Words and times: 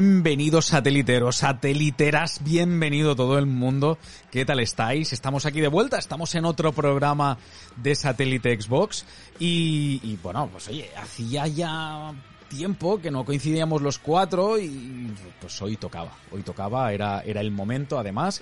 Bienvenidos 0.00 0.64
sateliteros, 0.64 1.36
sateliteras, 1.36 2.42
bienvenido 2.42 3.14
todo 3.14 3.38
el 3.38 3.44
mundo. 3.44 3.98
¿Qué 4.30 4.46
tal 4.46 4.60
estáis? 4.60 5.12
Estamos 5.12 5.44
aquí 5.44 5.60
de 5.60 5.68
vuelta, 5.68 5.98
estamos 5.98 6.34
en 6.34 6.46
otro 6.46 6.72
programa 6.72 7.36
de 7.76 7.94
Satélite 7.94 8.58
Xbox 8.58 9.04
y, 9.38 10.00
y 10.02 10.18
bueno, 10.22 10.48
pues 10.50 10.68
oye, 10.68 10.88
hacía 10.96 11.46
ya 11.48 12.14
tiempo 12.48 12.98
que 12.98 13.10
no 13.10 13.26
coincidíamos 13.26 13.82
los 13.82 13.98
cuatro 13.98 14.58
y 14.58 15.14
pues 15.38 15.60
hoy 15.60 15.76
tocaba, 15.76 16.12
hoy 16.30 16.42
tocaba, 16.44 16.90
era, 16.94 17.20
era 17.20 17.42
el 17.42 17.50
momento 17.50 17.98
además. 17.98 18.40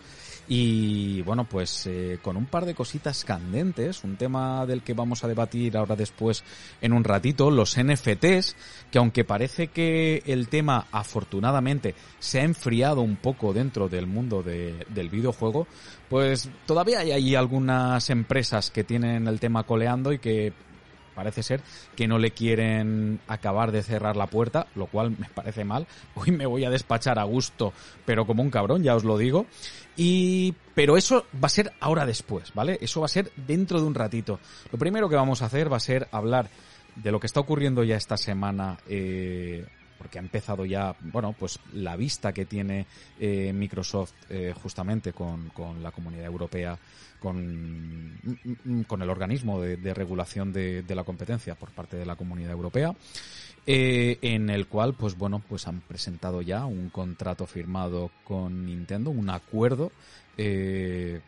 Y 0.50 1.20
bueno, 1.22 1.44
pues 1.44 1.86
eh, 1.86 2.18
con 2.22 2.38
un 2.38 2.46
par 2.46 2.64
de 2.64 2.74
cositas 2.74 3.22
candentes, 3.22 4.02
un 4.02 4.16
tema 4.16 4.64
del 4.64 4.82
que 4.82 4.94
vamos 4.94 5.22
a 5.22 5.28
debatir 5.28 5.76
ahora 5.76 5.94
después 5.94 6.42
en 6.80 6.94
un 6.94 7.04
ratito, 7.04 7.50
los 7.50 7.76
NFTs, 7.78 8.56
que 8.90 8.98
aunque 8.98 9.24
parece 9.24 9.68
que 9.68 10.22
el 10.24 10.48
tema 10.48 10.86
afortunadamente 10.90 11.94
se 12.18 12.40
ha 12.40 12.44
enfriado 12.44 13.02
un 13.02 13.16
poco 13.16 13.52
dentro 13.52 13.90
del 13.90 14.06
mundo 14.06 14.42
de, 14.42 14.86
del 14.88 15.10
videojuego, 15.10 15.66
pues 16.08 16.48
todavía 16.64 17.00
hay, 17.00 17.12
hay 17.12 17.34
algunas 17.34 18.08
empresas 18.08 18.70
que 18.70 18.84
tienen 18.84 19.28
el 19.28 19.40
tema 19.40 19.64
coleando 19.64 20.14
y 20.14 20.18
que 20.18 20.54
parece 21.18 21.42
ser 21.42 21.60
que 21.96 22.06
no 22.06 22.16
le 22.16 22.30
quieren 22.30 23.18
acabar 23.26 23.72
de 23.72 23.82
cerrar 23.82 24.16
la 24.16 24.28
puerta, 24.28 24.68
lo 24.76 24.86
cual 24.86 25.10
me 25.18 25.26
parece 25.34 25.64
mal. 25.64 25.88
Hoy 26.14 26.30
me 26.30 26.46
voy 26.46 26.64
a 26.64 26.70
despachar 26.70 27.18
a 27.18 27.24
gusto, 27.24 27.72
pero 28.06 28.24
como 28.24 28.40
un 28.40 28.50
cabrón, 28.50 28.84
ya 28.84 28.94
os 28.94 29.02
lo 29.02 29.18
digo. 29.18 29.44
Y, 30.00 30.54
pero 30.76 30.96
eso 30.96 31.26
va 31.34 31.46
a 31.46 31.48
ser 31.48 31.72
ahora 31.80 32.06
después, 32.06 32.54
¿vale? 32.54 32.78
Eso 32.80 33.00
va 33.00 33.06
a 33.06 33.10
ser 33.10 33.32
dentro 33.34 33.80
de 33.80 33.86
un 33.86 33.96
ratito. 33.96 34.38
Lo 34.70 34.78
primero 34.78 35.08
que 35.08 35.16
vamos 35.16 35.42
a 35.42 35.46
hacer 35.46 35.70
va 35.70 35.76
a 35.76 35.80
ser 35.80 36.06
hablar 36.12 36.48
de 36.94 37.10
lo 37.10 37.18
que 37.18 37.26
está 37.26 37.40
ocurriendo 37.40 37.82
ya 37.82 37.96
esta 37.96 38.16
semana, 38.16 38.78
eh, 38.88 39.66
porque 39.98 40.18
ha 40.18 40.22
empezado 40.22 40.64
ya, 40.64 40.94
bueno, 41.00 41.34
pues 41.36 41.58
la 41.72 41.96
vista 41.96 42.32
que 42.32 42.44
tiene 42.44 42.86
eh, 43.18 43.52
Microsoft 43.52 44.12
eh, 44.30 44.54
justamente 44.62 45.12
con, 45.12 45.48
con, 45.48 45.82
la 45.82 45.90
comunidad 45.90 46.26
europea, 46.26 46.78
con, 47.18 48.16
con 48.86 49.02
el 49.02 49.10
organismo 49.10 49.60
de, 49.60 49.94
regulación 49.94 50.52
de, 50.52 50.84
la 50.94 51.02
competencia 51.02 51.56
por 51.56 51.70
parte 51.70 51.96
de 51.96 52.06
la 52.06 52.14
comunidad 52.14 52.52
europea, 52.52 52.94
eh, 53.70 54.16
en 54.22 54.48
el 54.48 54.66
cual, 54.66 54.94
pues 54.94 55.18
bueno, 55.18 55.42
pues 55.46 55.68
han 55.68 55.82
presentado 55.82 56.40
ya 56.40 56.64
un 56.64 56.88
contrato 56.88 57.46
firmado 57.46 58.10
con 58.24 58.64
Nintendo, 58.64 59.10
un 59.10 59.28
acuerdo 59.28 59.92
eh, 60.38 61.20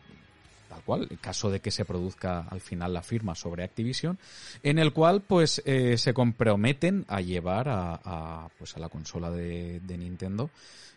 tal 0.67 0.81
cual, 0.81 1.07
en 1.07 1.17
caso 1.17 1.51
de 1.51 1.59
que 1.59 1.69
se 1.69 1.85
produzca 1.85 2.47
al 2.49 2.59
final 2.59 2.93
la 2.93 3.03
firma 3.03 3.35
sobre 3.35 3.63
Activision, 3.63 4.17
en 4.63 4.79
el 4.79 4.91
cual 4.91 5.21
pues 5.21 5.61
eh, 5.65 5.99
se 5.99 6.15
comprometen 6.15 7.05
a 7.09 7.21
llevar 7.21 7.67
a, 7.69 8.49
pues 8.57 8.75
a 8.75 8.79
la 8.79 8.89
consola 8.89 9.29
de, 9.29 9.79
de 9.81 9.97
Nintendo 9.99 10.49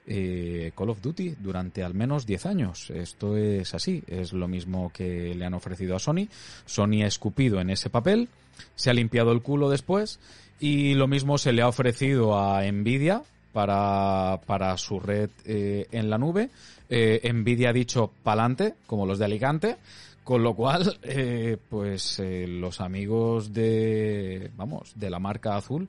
eh, 0.06 0.72
Call 0.76 0.90
of 0.90 1.00
Duty 1.00 1.36
durante 1.40 1.82
al 1.82 1.94
menos 1.94 2.26
10 2.26 2.46
años. 2.46 2.90
Esto 2.90 3.36
es 3.36 3.74
así, 3.74 4.02
es 4.06 4.32
lo 4.32 4.48
mismo 4.48 4.90
que 4.92 5.34
le 5.34 5.44
han 5.44 5.54
ofrecido 5.54 5.96
a 5.96 5.98
Sony. 5.98 6.28
Sony 6.66 7.02
ha 7.02 7.06
escupido 7.06 7.60
en 7.60 7.70
ese 7.70 7.90
papel, 7.90 8.28
se 8.76 8.90
ha 8.90 8.94
limpiado 8.94 9.32
el 9.32 9.42
culo 9.42 9.68
después 9.70 10.20
y 10.60 10.94
lo 10.94 11.06
mismo 11.06 11.38
se 11.38 11.52
le 11.52 11.62
ha 11.62 11.68
ofrecido 11.68 12.38
a 12.38 12.62
Nvidia 12.62 13.22
para, 13.52 14.40
para 14.46 14.76
su 14.76 15.00
red 15.00 15.30
eh, 15.44 15.86
en 15.92 16.10
la 16.10 16.18
nube. 16.18 16.50
Eh, 16.88 17.30
Nvidia 17.32 17.70
ha 17.70 17.72
dicho 17.72 18.10
pa'lante, 18.22 18.74
como 18.86 19.06
los 19.06 19.18
de 19.18 19.24
Alicante, 19.24 19.76
con 20.24 20.42
lo 20.42 20.54
cual, 20.54 20.98
eh, 21.02 21.56
pues 21.68 22.18
eh, 22.18 22.46
los 22.48 22.80
amigos 22.80 23.52
de, 23.52 24.50
vamos, 24.56 24.92
de 24.96 25.10
la 25.10 25.18
marca 25.18 25.56
azul 25.56 25.88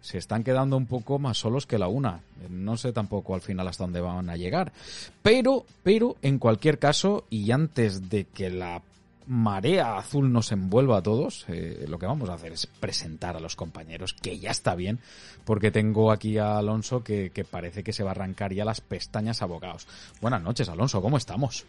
se 0.00 0.18
están 0.18 0.44
quedando 0.44 0.76
un 0.76 0.86
poco 0.86 1.18
más 1.18 1.38
solos 1.38 1.66
que 1.66 1.78
la 1.78 1.88
una. 1.88 2.20
No 2.48 2.76
sé 2.76 2.92
tampoco 2.92 3.34
al 3.34 3.40
final 3.40 3.66
hasta 3.66 3.84
dónde 3.84 4.00
van 4.00 4.30
a 4.30 4.36
llegar. 4.36 4.72
Pero, 5.20 5.64
pero, 5.82 6.16
en 6.22 6.38
cualquier 6.38 6.78
caso, 6.78 7.24
y 7.28 7.50
antes 7.50 8.08
de 8.08 8.24
que 8.24 8.50
la 8.50 8.82
marea 9.26 9.96
azul 9.96 10.32
nos 10.32 10.52
envuelva 10.52 10.98
a 10.98 11.02
todos, 11.02 11.44
eh, 11.48 11.84
lo 11.88 11.98
que 11.98 12.06
vamos 12.06 12.28
a 12.28 12.34
hacer 12.34 12.52
es 12.52 12.66
presentar 12.66 13.36
a 13.36 13.40
los 13.40 13.56
compañeros, 13.56 14.14
que 14.14 14.38
ya 14.38 14.50
está 14.50 14.74
bien, 14.74 15.00
porque 15.44 15.70
tengo 15.70 16.12
aquí 16.12 16.38
a 16.38 16.58
Alonso 16.58 17.02
que, 17.02 17.30
parece 17.50 17.82
que 17.82 17.92
se 17.92 18.02
va 18.02 18.10
a 18.10 18.12
arrancar 18.12 18.52
ya 18.52 18.64
las 18.64 18.80
pestañas 18.80 19.42
abogados. 19.42 19.86
Buenas 20.20 20.42
noches, 20.42 20.68
Alonso, 20.68 21.02
¿cómo 21.02 21.16
estamos? 21.16 21.66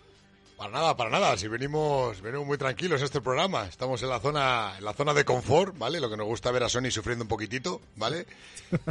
Para 0.58 0.72
nada, 0.72 0.98
para 0.98 1.12
nada. 1.12 1.38
Si 1.38 1.48
venimos, 1.48 2.20
venimos 2.22 2.48
muy 2.48 2.58
tranquilos 2.58 3.02
a 3.04 3.06
este 3.06 3.22
programa. 3.22 3.68
Estamos 3.68 4.02
en 4.02 4.10
la 4.10 4.20
zona, 4.20 4.74
en 4.80 4.86
la 4.86 4.94
zona 4.94 5.14
de 5.14 5.24
confort, 5.24 5.78
¿vale? 5.78 6.00
Lo 6.00 6.10
que 6.10 6.18
nos 6.18 6.26
gusta 6.26 6.50
ver 6.50 6.64
a 6.64 6.70
Sony 6.70 6.90
sufriendo 6.90 7.26
un 7.26 7.30
poquitito, 7.30 7.80
¿vale? 7.96 8.26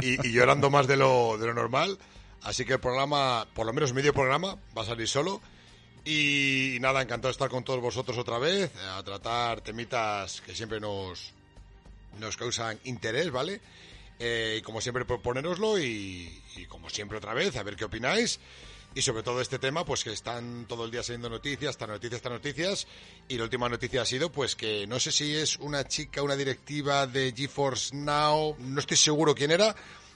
Y, 0.01 0.25
y 0.25 0.31
llorando 0.31 0.69
más 0.69 0.87
de 0.87 0.95
lo, 0.95 1.37
de 1.37 1.47
lo 1.47 1.53
normal. 1.53 1.97
Así 2.43 2.63
que 2.63 2.73
el 2.73 2.79
programa, 2.79 3.47
por 3.53 3.65
lo 3.65 3.73
menos 3.73 3.93
medio 3.93 4.13
programa, 4.13 4.55
va 4.77 4.83
a 4.83 4.85
salir 4.85 5.09
solo. 5.09 5.41
Y, 6.09 6.77
nada, 6.79 7.01
encantado 7.01 7.27
de 7.27 7.33
estar 7.33 7.49
con 7.49 7.65
todos 7.65 7.81
vosotros 7.81 8.17
otra 8.17 8.39
vez, 8.39 8.71
a 8.77 9.03
tratar 9.03 9.59
temitas 9.59 10.39
que 10.39 10.55
siempre 10.55 10.79
nos, 10.79 11.33
nos 12.17 12.37
causan 12.37 12.79
interés, 12.85 13.29
¿vale? 13.29 13.59
Eh, 14.17 14.55
y 14.59 14.61
como 14.61 14.79
siempre 14.79 15.03
proponeroslo 15.03 15.77
y, 15.77 16.41
como 16.69 16.89
siempre 16.89 17.17
otra 17.17 17.33
vez, 17.33 17.57
a 17.57 17.63
ver 17.63 17.75
qué 17.75 17.83
opináis 17.83 18.39
y 18.95 19.01
sobre 19.01 19.21
todo 19.21 19.41
este 19.41 19.59
tema, 19.59 19.83
pues 19.83 20.05
que 20.05 20.13
están 20.13 20.65
todo 20.65 20.85
el 20.85 20.91
día 20.91 21.03
saliendo 21.03 21.29
noticias, 21.29 21.71
estas 21.71 21.89
noticias, 21.89 22.15
estas 22.15 22.31
noticias, 22.31 22.87
y 23.27 23.37
la 23.37 23.43
última 23.43 23.67
noticia 23.67 24.01
ha 24.01 24.05
sido, 24.05 24.31
pues 24.31 24.55
que 24.55 24.87
no 24.87 25.01
sé 25.01 25.11
si 25.11 25.35
es 25.35 25.57
una 25.57 25.85
chica, 25.89 26.23
una 26.23 26.37
directiva 26.37 27.05
de 27.05 27.33
GeForce 27.35 27.93
Now, 27.93 28.55
no 28.57 28.79
estoy 28.79 28.95
seguro 28.95 29.35
quién 29.35 29.51
era, 29.51 29.75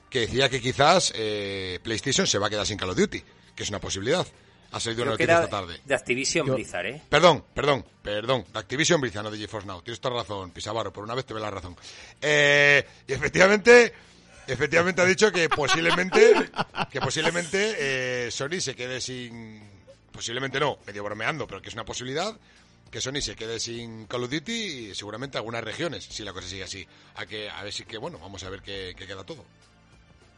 que 0.09 0.21
decía 0.21 0.49
que 0.49 0.61
quizás 0.61 1.11
eh, 1.17 1.79
PlayStation 1.83 2.25
se 2.25 2.39
va 2.39 2.47
a 2.47 2.49
quedar 2.49 2.65
sin 2.65 2.77
Call 2.77 2.91
of 2.91 2.97
Duty, 2.97 3.21
que 3.53 3.63
es 3.63 3.69
una 3.69 3.81
posibilidad. 3.81 4.25
Ha 4.71 4.79
salido 4.79 5.03
una 5.03 5.11
noticia 5.11 5.35
esta 5.35 5.49
tarde. 5.49 5.81
De 5.83 5.95
Activision 5.95 6.47
Yo... 6.47 6.55
Blizzard, 6.55 6.85
¿eh? 6.85 7.01
Perdón, 7.09 7.43
perdón, 7.53 7.85
perdón. 8.01 8.45
De 8.51 8.59
Activision 8.59 9.01
Blizzard, 9.01 9.23
no 9.23 9.31
de 9.31 9.37
GeForce 9.37 9.67
Now. 9.67 9.81
Tienes 9.81 9.99
toda 9.99 10.15
razón, 10.21 10.51
Pisavaro. 10.51 10.93
Por 10.93 11.03
una 11.03 11.13
vez 11.13 11.25
te 11.25 11.33
ve 11.33 11.41
la 11.41 11.51
razón. 11.51 11.75
Eh, 12.21 12.85
y 13.05 13.13
efectivamente, 13.13 13.93
efectivamente 14.47 15.01
ha 15.01 15.05
dicho 15.05 15.31
que 15.31 15.49
posiblemente 15.49 16.33
que 16.91 16.99
posiblemente 16.99 17.75
eh, 18.27 18.31
Sony 18.31 18.59
se 18.59 18.75
quede 18.75 18.99
sin 18.99 19.61
posiblemente 20.11 20.59
no 20.59 20.79
medio 20.85 21.03
bromeando 21.03 21.47
pero 21.47 21.61
que 21.61 21.69
es 21.69 21.73
una 21.73 21.85
posibilidad 21.85 22.35
que 22.89 22.99
Sony 22.99 23.21
se 23.21 23.35
quede 23.35 23.59
sin 23.59 24.05
Call 24.07 24.23
of 24.23 24.31
Duty 24.31 24.51
y 24.89 24.95
seguramente 24.95 25.37
algunas 25.37 25.63
regiones 25.63 26.03
si 26.05 26.23
la 26.23 26.33
cosa 26.33 26.47
sigue 26.47 26.63
así 26.63 26.85
a 27.15 27.25
que 27.25 27.49
a 27.49 27.63
ver 27.63 27.71
si 27.71 27.85
que 27.85 27.97
bueno 27.97 28.19
vamos 28.19 28.43
a 28.43 28.49
ver 28.49 28.61
qué, 28.61 28.93
qué 28.97 29.07
queda 29.07 29.23
todo 29.23 29.45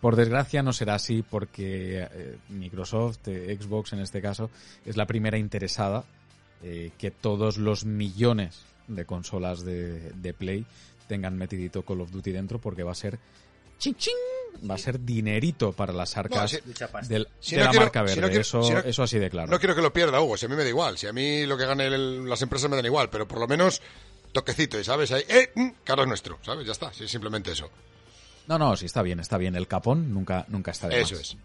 por 0.04 0.18
desgracia 0.18 0.62
no 0.62 0.74
será 0.74 0.96
así 0.96 1.24
porque 1.24 2.08
eh, 2.12 2.38
Microsoft, 2.50 3.26
eh, 3.30 3.58
Xbox 3.60 3.94
en 3.94 4.02
este 4.02 4.22
caso, 4.22 4.52
es 4.86 4.98
la 4.98 5.06
primera 5.08 5.38
interesada 5.38 6.04
eh, 6.62 6.92
que 6.98 7.10
todos 7.10 7.58
los 7.58 7.86
millones 7.86 8.64
de 8.90 9.06
consolas 9.06 9.64
de, 9.64 10.12
de 10.12 10.34
Play 10.34 10.66
tengan 11.08 11.38
metidito 11.38 11.84
Call 11.84 12.02
of 12.02 12.12
Duty 12.12 12.34
dentro 12.34 12.60
porque 12.60 12.84
va 12.84 12.92
a 12.92 12.96
ser 12.96 13.18
ching, 13.80 13.96
ching, 13.96 14.14
va 14.70 14.76
a 14.76 14.78
ser 14.78 15.00
dinerito 15.00 15.72
para 15.72 15.94
las 15.94 16.18
arcas 16.18 16.42
No, 16.42 16.48
si- 16.74 17.08
del- 17.08 17.28
si 17.40 17.56
de 17.56 17.62
no 17.62 17.66
la 17.66 17.72
quiero- 17.72 17.86
marca 17.86 18.02
verde. 18.02 18.14
si 18.16 18.20
no 18.20 18.28
quiero- 18.28 18.42
eso, 18.42 18.64
si 18.64 18.74
eso 18.90 19.04
así 19.04 19.20
de 19.20 19.30
claro. 19.30 19.50
No 19.50 19.58
quiero 19.58 19.74
que 19.74 19.82
lo 19.82 19.94
pierda, 19.94 20.20
Hugo. 20.22 20.36
Si 20.36 20.46
a 20.46 20.50
mí 20.50 20.56
me 20.58 20.64
da 20.64 20.70
igual. 20.70 20.98
Si 20.98 21.08
a 21.08 21.14
mí 21.14 21.46
lo 21.46 21.58
que 21.58 21.66
gane 21.66 21.88
el- 21.88 22.28
las 22.30 22.42
empresas 22.42 22.70
me 22.70 22.76
dan 22.76 22.86
igual. 22.86 23.10
Pero 23.10 23.26
por 23.28 23.40
lo 23.40 23.48
menos 23.48 23.82
toquecito, 24.34 24.78
¿y 24.80 24.84
¿sabes? 24.84 25.12
Ahí, 25.14 25.24
¡eh! 25.30 25.52
mm, 25.56 25.70
Caro 25.86 26.02
es 26.04 26.08
nuestro, 26.10 26.40
¿sabes? 26.44 26.66
Ya 26.66 26.72
está. 26.74 26.92
Sí, 26.94 27.08
simplemente 27.08 27.52
eso. 27.54 27.70
No, 28.48 28.58
no, 28.60 28.76
sí 28.76 28.86
está 28.86 29.02
bien, 29.02 29.20
está 29.20 29.38
bien. 29.38 29.56
El 29.56 29.68
capón 29.68 30.14
nunca, 30.14 30.46
nunca 30.50 30.72
está 30.72 30.88
de 30.90 31.02
Eso 31.02 31.16
más. 31.16 31.22
es. 31.22 31.38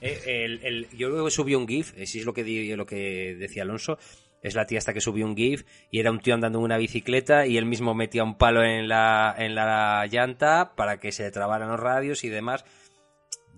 Eh, 0.00 0.44
el, 0.44 0.60
el- 0.64 0.88
yo 0.96 1.08
luego 1.08 1.30
subí 1.30 1.54
un 1.54 1.68
GIF, 1.68 1.92
eh, 1.96 2.06
si 2.06 2.18
es 2.20 2.24
lo 2.24 2.32
que, 2.34 2.42
di- 2.44 2.74
lo 2.74 2.86
que 2.86 3.36
decía 3.38 3.62
Alonso, 3.62 3.98
es 4.42 4.54
la 4.54 4.66
tía 4.66 4.78
hasta 4.78 4.92
que 4.94 5.00
subió 5.00 5.26
un 5.26 5.36
GIF 5.36 5.64
y 5.90 6.00
era 6.00 6.10
un 6.10 6.18
tío 6.20 6.34
andando 6.34 6.58
en 6.58 6.64
una 6.64 6.78
bicicleta 6.78 7.46
y 7.46 7.56
él 7.58 7.66
mismo 7.66 7.94
metía 7.94 8.24
un 8.24 8.36
palo 8.36 8.64
en 8.64 8.88
la, 8.88 9.34
en 9.38 9.54
la 9.54 10.06
llanta 10.10 10.72
para 10.76 10.98
que 10.98 11.12
se 11.12 11.30
trabaran 11.30 11.68
los 11.68 11.78
radios 11.78 12.24
y 12.24 12.28
demás. 12.30 12.64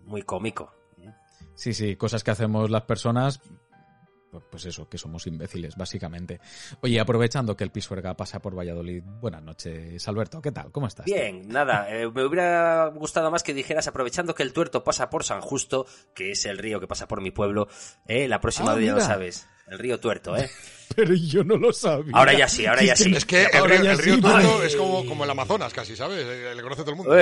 Muy 0.04 0.22
cómico. 0.22 0.74
Sí, 1.54 1.72
sí, 1.74 1.96
cosas 1.96 2.24
que 2.24 2.30
hacemos 2.32 2.70
las 2.70 2.82
personas, 2.82 3.40
pues, 4.40 4.64
eso, 4.64 4.88
que 4.88 4.98
somos 4.98 5.26
imbéciles, 5.26 5.76
básicamente. 5.76 6.40
Oye, 6.80 6.98
aprovechando 7.00 7.56
que 7.56 7.64
el 7.64 7.70
Pisuerga 7.70 8.14
pasa 8.14 8.40
por 8.40 8.56
Valladolid, 8.56 9.02
buenas 9.20 9.42
noches, 9.42 10.06
Alberto, 10.08 10.40
¿qué 10.40 10.52
tal? 10.52 10.70
¿Cómo 10.72 10.86
estás? 10.86 11.06
Bien, 11.06 11.48
nada, 11.48 11.86
eh, 11.90 12.08
me 12.10 12.24
hubiera 12.24 12.86
gustado 12.88 13.30
más 13.30 13.42
que 13.42 13.54
dijeras, 13.54 13.86
aprovechando 13.88 14.34
que 14.34 14.42
el 14.42 14.52
tuerto 14.52 14.82
pasa 14.84 15.10
por 15.10 15.24
San 15.24 15.40
Justo, 15.40 15.86
que 16.14 16.30
es 16.32 16.44
el 16.46 16.58
río 16.58 16.80
que 16.80 16.86
pasa 16.86 17.06
por 17.06 17.20
mi 17.20 17.30
pueblo, 17.30 17.68
eh, 18.06 18.28
la 18.28 18.40
próxima 18.40 18.72
Ah, 18.72 18.74
vez 18.74 18.86
ya 18.86 18.94
lo 18.94 19.00
sabes. 19.00 19.48
El 19.68 19.78
río 19.78 20.00
tuerto, 20.00 20.36
¿eh? 20.36 20.50
Pero 20.96 21.14
yo 21.14 21.44
no 21.44 21.56
lo 21.56 21.72
sabía. 21.72 22.12
Ahora 22.14 22.32
ya 22.36 22.48
sí, 22.48 22.66
ahora 22.66 22.82
ya 22.82 22.96
sí. 22.96 23.14
Es 23.14 23.24
que 23.24 23.44
el 23.44 23.64
río, 23.64 23.82
ya 23.82 23.92
el 23.92 23.98
río 23.98 24.14
sí, 24.16 24.20
Tuerto 24.20 24.58
ay. 24.60 24.66
es 24.66 24.76
como, 24.76 25.06
como 25.06 25.24
el 25.24 25.30
Amazonas 25.30 25.72
casi, 25.72 25.96
¿sabes? 25.96 26.26
Le 26.56 26.62
conoce 26.62 26.82
todo 26.82 26.90
el 26.90 26.96
mundo. 26.96 27.12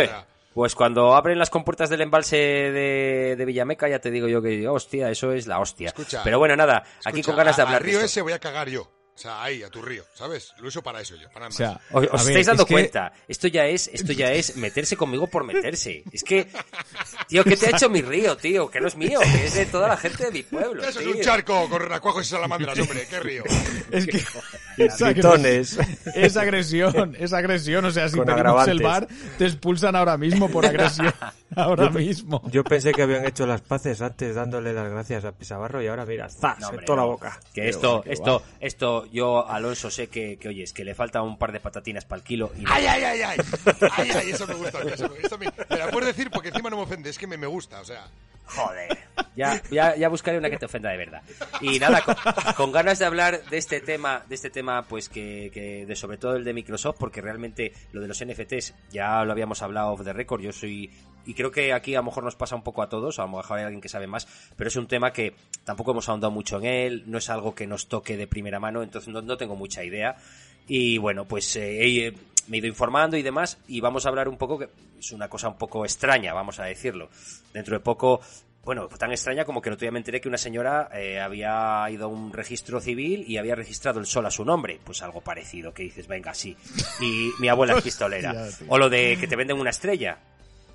Pues 0.53 0.75
cuando 0.75 1.15
abren 1.15 1.39
las 1.39 1.49
compuertas 1.49 1.91
del 1.91 2.01
embalse 2.01 2.37
de, 2.37 3.37
de 3.39 3.45
Villameca, 3.45 3.89
ya 3.89 4.01
te 4.01 4.11
digo 4.11 4.27
yo 4.27 4.43
que, 4.43 4.67
hostia, 4.67 5.11
eso 5.11 5.33
es 5.33 5.47
la 5.47 5.61
hostia. 5.61 5.89
Escucha, 5.89 6.23
Pero 6.25 6.39
bueno, 6.39 6.57
nada, 6.57 6.83
aquí 7.05 7.23
con 7.23 7.37
ganas 7.37 7.57
de 7.57 7.63
hablar 7.63 7.79
al 7.79 7.85
río 7.85 8.01
ese 8.01 8.21
voy 8.21 8.33
a 8.33 8.39
cagar 8.41 8.69
yo. 8.69 8.91
Sea, 9.21 9.43
ahí, 9.43 9.63
a 9.63 9.69
tu 9.71 9.83
río, 9.83 10.05
¿sabes? 10.15 10.53
Lo 10.59 10.69
uso 10.69 10.83
para 10.83 11.01
eso 11.01 11.15
yo, 11.17 11.29
para 11.31 11.49
nada 11.49 11.51
O 11.51 11.53
sea, 11.57 11.81
Os, 11.93 12.05
a 12.09 12.15
os 12.17 12.25
ver, 12.25 12.31
estáis 12.33 12.47
dando 12.47 12.63
es 12.63 12.67
que- 12.69 12.75
cuenta. 12.75 13.13
Esto 13.29 13.49
ya 13.49 13.67
es, 13.67 13.89
esto 13.93 14.13
ya 14.13 14.33
es 14.33 14.57
meterse 14.57 14.97
conmigo 14.97 15.27
por 15.27 15.45
meterse. 15.45 16.03
Es 16.13 16.25
que, 16.25 16.49
tío, 17.29 17.45
¿qué 17.45 17.57
te 17.57 17.67
ha 17.67 17.71
hecho 17.71 17.89
mi 17.91 18.03
río, 18.03 18.37
tío? 18.37 18.71
Que 18.71 18.81
no 18.81 18.89
es 18.89 18.97
mío, 18.97 19.21
que 19.21 19.47
es 19.47 19.55
de 19.55 19.67
toda 19.67 19.89
la 19.89 19.97
gente 19.97 20.25
de 20.25 20.31
mi 20.31 20.43
pueblo. 20.43 20.83
Eso 20.83 21.01
es 21.01 21.07
un 21.07 21.21
charco 21.21 21.69
con 21.69 21.81
renacuajos 21.81 22.27
y 22.27 22.31
salamandras, 22.31 22.79
hombre, 22.79 23.07
qué 23.09 23.21
río. 23.21 23.45
Es 23.91 24.07
que 24.07 24.19
es, 24.85 25.01
agres- 25.03 25.15
Pitones. 25.17 25.79
es 26.15 26.37
agresión, 26.37 27.17
es 27.19 27.33
agresión. 27.33 27.85
O 27.85 27.91
sea, 27.91 28.09
si 28.09 28.21
pedimos 28.21 28.69
el 28.69 28.81
bar, 28.81 29.09
te 29.37 29.47
expulsan 29.47 29.97
ahora 29.97 30.17
mismo 30.17 30.49
por 30.49 30.65
agresión. 30.65 31.13
Ahora 31.57 31.91
mismo. 31.91 32.41
Yo 32.53 32.63
pensé 32.63 32.93
que 32.93 33.03
habían 33.03 33.27
hecho 33.27 33.45
las 33.45 33.61
paces 33.61 34.01
antes 34.03 34.37
dándole 34.37 34.73
las 34.73 34.89
gracias 34.89 35.25
a 35.25 35.33
Pisabarro 35.33 35.83
y 35.83 35.89
ahora 35.89 36.07
mira, 36.07 36.29
¡zas! 36.29 36.61
No, 36.61 36.69
en 36.69 36.71
hombre, 36.71 36.87
toda 36.87 36.99
la 36.99 37.05
boca. 37.07 37.41
Que 37.53 37.69
esto, 37.69 38.05
esto, 38.07 38.45
esto, 38.61 39.07
yo, 39.11 39.49
Alonso, 39.49 39.91
sé 39.91 40.09
que, 40.09 40.37
que, 40.39 40.49
oye, 40.49 40.63
es 40.63 40.73
que 40.73 40.85
le 40.85 40.95
falta 40.95 41.23
un 41.23 41.37
par 41.39 41.53
de 41.53 41.61
patatinas 41.61 42.05
para 42.05 42.19
el 42.21 42.25
kilo 42.25 42.53
y 42.57 42.63
no- 42.63 42.71
Ay, 42.73 42.87
ay, 42.87 43.03
ay, 43.05 43.23
ay. 43.23 43.39
Ay, 43.93 44.31
eso 44.31 44.47
me 44.47 44.55
gusta. 44.55 44.81
Eso, 44.83 45.13
eso 45.23 45.39
me, 45.39 45.47
me 45.69 45.77
la 45.77 45.91
puedes 45.91 46.15
decir 46.15 46.31
porque 46.31 46.49
encima 46.49 46.71
no 46.71 46.77
me 46.77 46.83
ofende, 46.83 47.11
es 47.11 47.19
que 47.19 47.27
me, 47.27 47.37
me 47.37 47.47
gusta, 47.47 47.81
o 47.81 47.85
sea. 47.85 48.07
Joder. 48.55 48.99
Ya, 49.37 49.63
ya, 49.71 49.97
ya 49.97 50.09
buscaré 50.09 50.39
una 50.39 50.51
que 50.51 50.57
te 50.59 50.65
ofenda 50.67 50.91
de 50.91 50.97
verdad. 50.97 51.23
Y 51.61 51.79
nada, 51.79 52.03
con, 52.57 52.73
ganas 52.73 52.99
de 52.99 53.05
hablar 53.05 53.43
de 53.49 53.59
este 53.59 53.81
tema, 53.81 54.23
de 54.29 54.35
este 54.35 54.51
tema, 54.51 54.83
pues 54.89 55.09
que, 55.09 55.51
que 55.55 55.87
de 55.87 55.97
sobre 55.97 56.19
todo 56.19 56.37
el 56.37 56.45
de 56.45 56.53
Microsoft, 56.53 56.97
porque 56.99 57.21
realmente 57.21 57.73
lo 57.93 58.01
de 58.01 58.09
los 58.09 58.25
NFTs 58.25 58.75
ya 58.91 59.25
lo 59.25 59.33
habíamos 59.33 59.63
hablado 59.63 59.93
off 59.93 60.03
the 60.05 60.13
record. 60.13 60.41
Yo 60.43 60.53
soy 60.53 60.91
y 61.27 61.35
creo 61.35 61.51
que 61.51 61.73
aquí 61.73 61.95
a 61.95 61.99
lo 61.99 62.05
mejor 62.05 62.25
nos 62.25 62.35
pasa 62.35 62.57
un 62.57 62.63
poco 62.63 62.83
a 62.83 62.89
todos, 62.89 63.19
a 63.19 63.23
lo 63.23 63.29
mejor 63.29 63.59
hay 63.59 63.65
alguien 63.65 63.81
que 63.83 63.89
sabe 63.91 64.07
más, 64.07 64.27
pero 64.57 64.69
es 64.69 64.77
un 64.77 64.87
tema 64.89 65.13
que 65.13 65.35
tampoco 65.65 65.91
hemos 65.93 66.09
ahondado 66.09 66.31
mucho 66.31 66.57
en 66.59 66.65
él, 66.65 67.05
no 67.07 67.19
es 67.19 67.29
algo 67.29 67.55
que 67.55 67.67
nos 67.67 67.89
toque 67.89 68.17
de 68.17 68.27
primera 68.27 68.59
mano, 68.59 68.83
entonces 68.83 69.13
no, 69.13 69.21
no 69.21 69.37
tengo 69.37 69.55
mucha 69.55 69.85
idea. 69.85 70.17
Y 70.67 70.99
bueno, 70.99 71.27
pues 71.27 71.57
eh, 71.57 71.85
he- 72.07 72.15
me 72.51 72.57
he 72.57 72.59
ido 72.59 72.67
informando 72.67 73.17
y 73.17 73.23
demás, 73.23 73.59
y 73.69 73.81
vamos 73.81 74.05
a 74.05 74.09
hablar 74.09 74.29
un 74.29 74.37
poco, 74.37 74.59
que 74.59 74.69
es 74.99 75.13
una 75.13 75.29
cosa 75.29 75.49
un 75.49 75.57
poco 75.57 75.85
extraña, 75.85 76.35
vamos 76.35 76.59
a 76.59 76.65
decirlo. 76.65 77.09
Dentro 77.55 77.77
de 77.77 77.81
poco, 77.81 78.21
bueno, 78.65 78.89
tan 78.89 79.13
extraña 79.13 79.45
como 79.45 79.63
que 79.63 79.69
el 79.69 79.75
otro 79.75 79.85
día 79.85 79.93
me 79.93 80.01
enteré 80.01 80.21
que 80.21 80.27
una 80.27 80.37
señora 80.37 80.91
eh, 80.93 81.21
había 81.21 81.87
ido 81.91 82.07
a 82.07 82.09
un 82.09 82.33
registro 82.33 82.81
civil 82.81 83.25
y 83.27 83.39
había 83.39 83.55
registrado 83.55 84.01
el 84.01 84.07
sol 84.07 84.27
a 84.27 84.33
su 84.33 84.45
nombre. 84.45 84.81
Pues 84.83 85.01
algo 85.03 85.21
parecido, 85.21 85.73
que 85.73 85.85
dices, 85.85 86.09
venga, 86.09 86.35
sí. 86.35 86.57
Y 87.01 87.31
mi 87.39 87.49
abuela 87.49 87.75
es 87.75 87.85
pistolera. 87.85 88.35
O 88.69 88.79
lo 88.79 88.91
de 88.91 89.17
que 89.19 89.29
te 89.29 89.37
venden 89.37 89.59
una 89.59 89.71
estrella. 89.71 90.19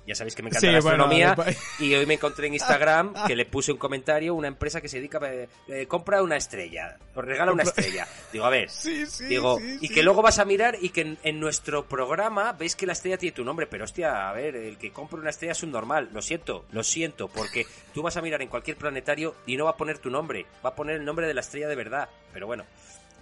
Ya 0.06 0.14
sabéis 0.14 0.34
que 0.34 0.42
me 0.42 0.50
encanta 0.50 0.66
Sí, 0.66 0.72
la 0.72 0.78
astronomía. 0.78 1.34
vale, 1.34 1.56
y 1.80 1.94
hoy 1.94 2.06
me 2.06 2.14
encontré 2.14 2.46
en 2.46 2.54
Instagram 2.54 3.12
que 3.26 3.34
le 3.34 3.44
puse 3.44 3.72
un 3.72 3.78
comentario 3.78 4.34
una 4.34 4.48
empresa 4.48 4.80
que 4.80 4.88
se 4.88 4.98
dedica 4.98 5.18
a 5.18 5.30
eh, 5.32 5.86
compra 5.88 6.22
una 6.22 6.36
estrella, 6.36 6.96
os 7.14 7.24
regala 7.24 7.52
una 7.52 7.64
estrella. 7.64 8.06
Digo, 8.32 8.44
a 8.44 8.50
ver, 8.50 8.70
Sí, 8.76 9.04
sí, 9.06 9.24
digo, 9.24 9.58
y 9.80 9.88
que 9.88 10.02
luego 10.02 10.22
vas 10.22 10.38
a 10.38 10.44
mirar 10.44 10.76
y 10.80 10.90
que 10.90 11.00
en, 11.00 11.18
en 11.22 11.40
nuestro 11.40 11.86
programa 11.86 12.52
veis 12.52 12.76
que 12.76 12.86
la 12.86 12.92
estrella 12.92 13.18
tiene 13.18 13.34
tu 13.34 13.44
nombre, 13.44 13.66
pero 13.66 13.84
hostia, 13.84 14.28
a 14.28 14.32
ver, 14.32 14.54
el 14.56 14.78
que 14.78 14.92
compra 14.92 15.18
una 15.18 15.30
estrella 15.30 15.52
es 15.52 15.62
un 15.62 15.72
normal, 15.72 16.08
lo 16.12 16.22
siento, 16.22 16.64
lo 16.70 16.84
siento, 16.84 17.28
porque 17.28 17.66
tú 17.92 18.02
vas 18.02 18.16
a 18.16 18.22
mirar 18.22 18.42
en 18.42 18.48
cualquier 18.48 18.76
planetario 18.76 19.34
y 19.46 19.56
no 19.56 19.64
va 19.64 19.72
a 19.72 19.76
poner 19.76 19.98
tu 19.98 20.08
nombre, 20.10 20.46
va 20.64 20.70
a 20.70 20.74
poner 20.74 20.96
el 20.96 21.04
nombre 21.04 21.26
de 21.26 21.34
la 21.34 21.40
estrella 21.40 21.68
de 21.68 21.74
verdad, 21.76 22.08
pero 22.32 22.46
bueno, 22.46 22.64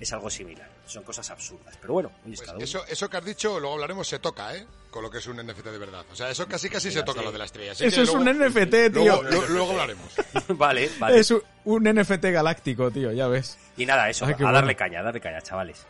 es 0.01 0.13
algo 0.13 0.29
similar, 0.31 0.69
son 0.87 1.03
cosas 1.05 1.31
absurdas, 1.31 1.77
pero 1.81 1.95
bueno, 1.95 2.11
Pues 2.25 2.41
cada 2.41 2.55
uno. 2.57 2.65
eso, 2.65 2.85
eso 2.87 3.09
que 3.09 3.17
has 3.17 3.25
dicho, 3.25 3.59
luego 3.61 3.75
hablaremos, 3.75 4.07
se 4.09 4.19
toca, 4.19 4.55
¿eh? 4.57 4.67
Con 4.91 5.03
lo 5.03 5.11
que 5.11 5.19
es 5.19 5.27
un 5.27 5.37
NFT 5.37 5.65
de 5.67 5.79
verdad. 5.79 6.05
O 6.13 6.15
sea, 6.17 6.31
eso 6.31 6.47
casi 6.47 6.69
casi 6.69 6.91
se 6.93 7.03
toca 7.03 7.21
sí. 7.21 7.25
lo 7.27 7.33
de 7.33 7.39
la 7.39 7.45
estrella. 7.47 7.73
Así 7.73 7.85
Eso 7.87 7.97
que 7.97 8.03
es 8.03 8.11
un 8.11 8.25
NFT, 8.29 8.93
tío. 8.93 9.05
Luego, 9.05 9.23
luego- 9.25 9.47
luego 9.49 9.71
hablaremos. 9.73 10.07
vale, 10.49 10.91
vale. 11.01 11.19
Es 11.19 11.31
un, 11.33 11.43
un 11.65 11.83
NFT 11.83 12.25
galáctico, 12.27 12.91
tío, 12.93 13.11
ya 13.13 13.27
ves. 13.27 13.59
Y 13.77 13.87
nada, 13.87 14.09
eso, 14.09 14.25
Ay, 14.25 14.35
a 14.35 14.37
qué 14.37 14.45
darle 14.45 14.61
bueno. 14.61 14.77
caña, 14.79 15.01
a 15.01 15.03
darle 15.03 15.21
caña, 15.21 15.41
chavales. 15.43 15.85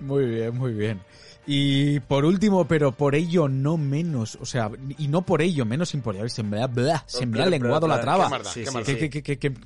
Muy 0.00 0.24
bien, 0.26 0.56
muy 0.56 0.72
bien. 0.72 1.00
Y 1.50 2.00
por 2.00 2.26
último, 2.26 2.66
pero 2.68 2.92
por 2.92 3.14
ello 3.14 3.48
no 3.48 3.78
menos, 3.78 4.36
o 4.38 4.44
sea, 4.44 4.70
y 4.98 5.08
no 5.08 5.22
por 5.22 5.40
ello 5.40 5.64
menos 5.64 5.94
importante, 5.94 6.28
se 6.28 6.42
me 6.42 6.62
ha, 6.62 6.66
bla, 6.66 7.04
se 7.06 7.24
me 7.24 7.42
ha 7.42 7.46
lenguado 7.46 7.88
la 7.88 8.02
traba. 8.02 8.28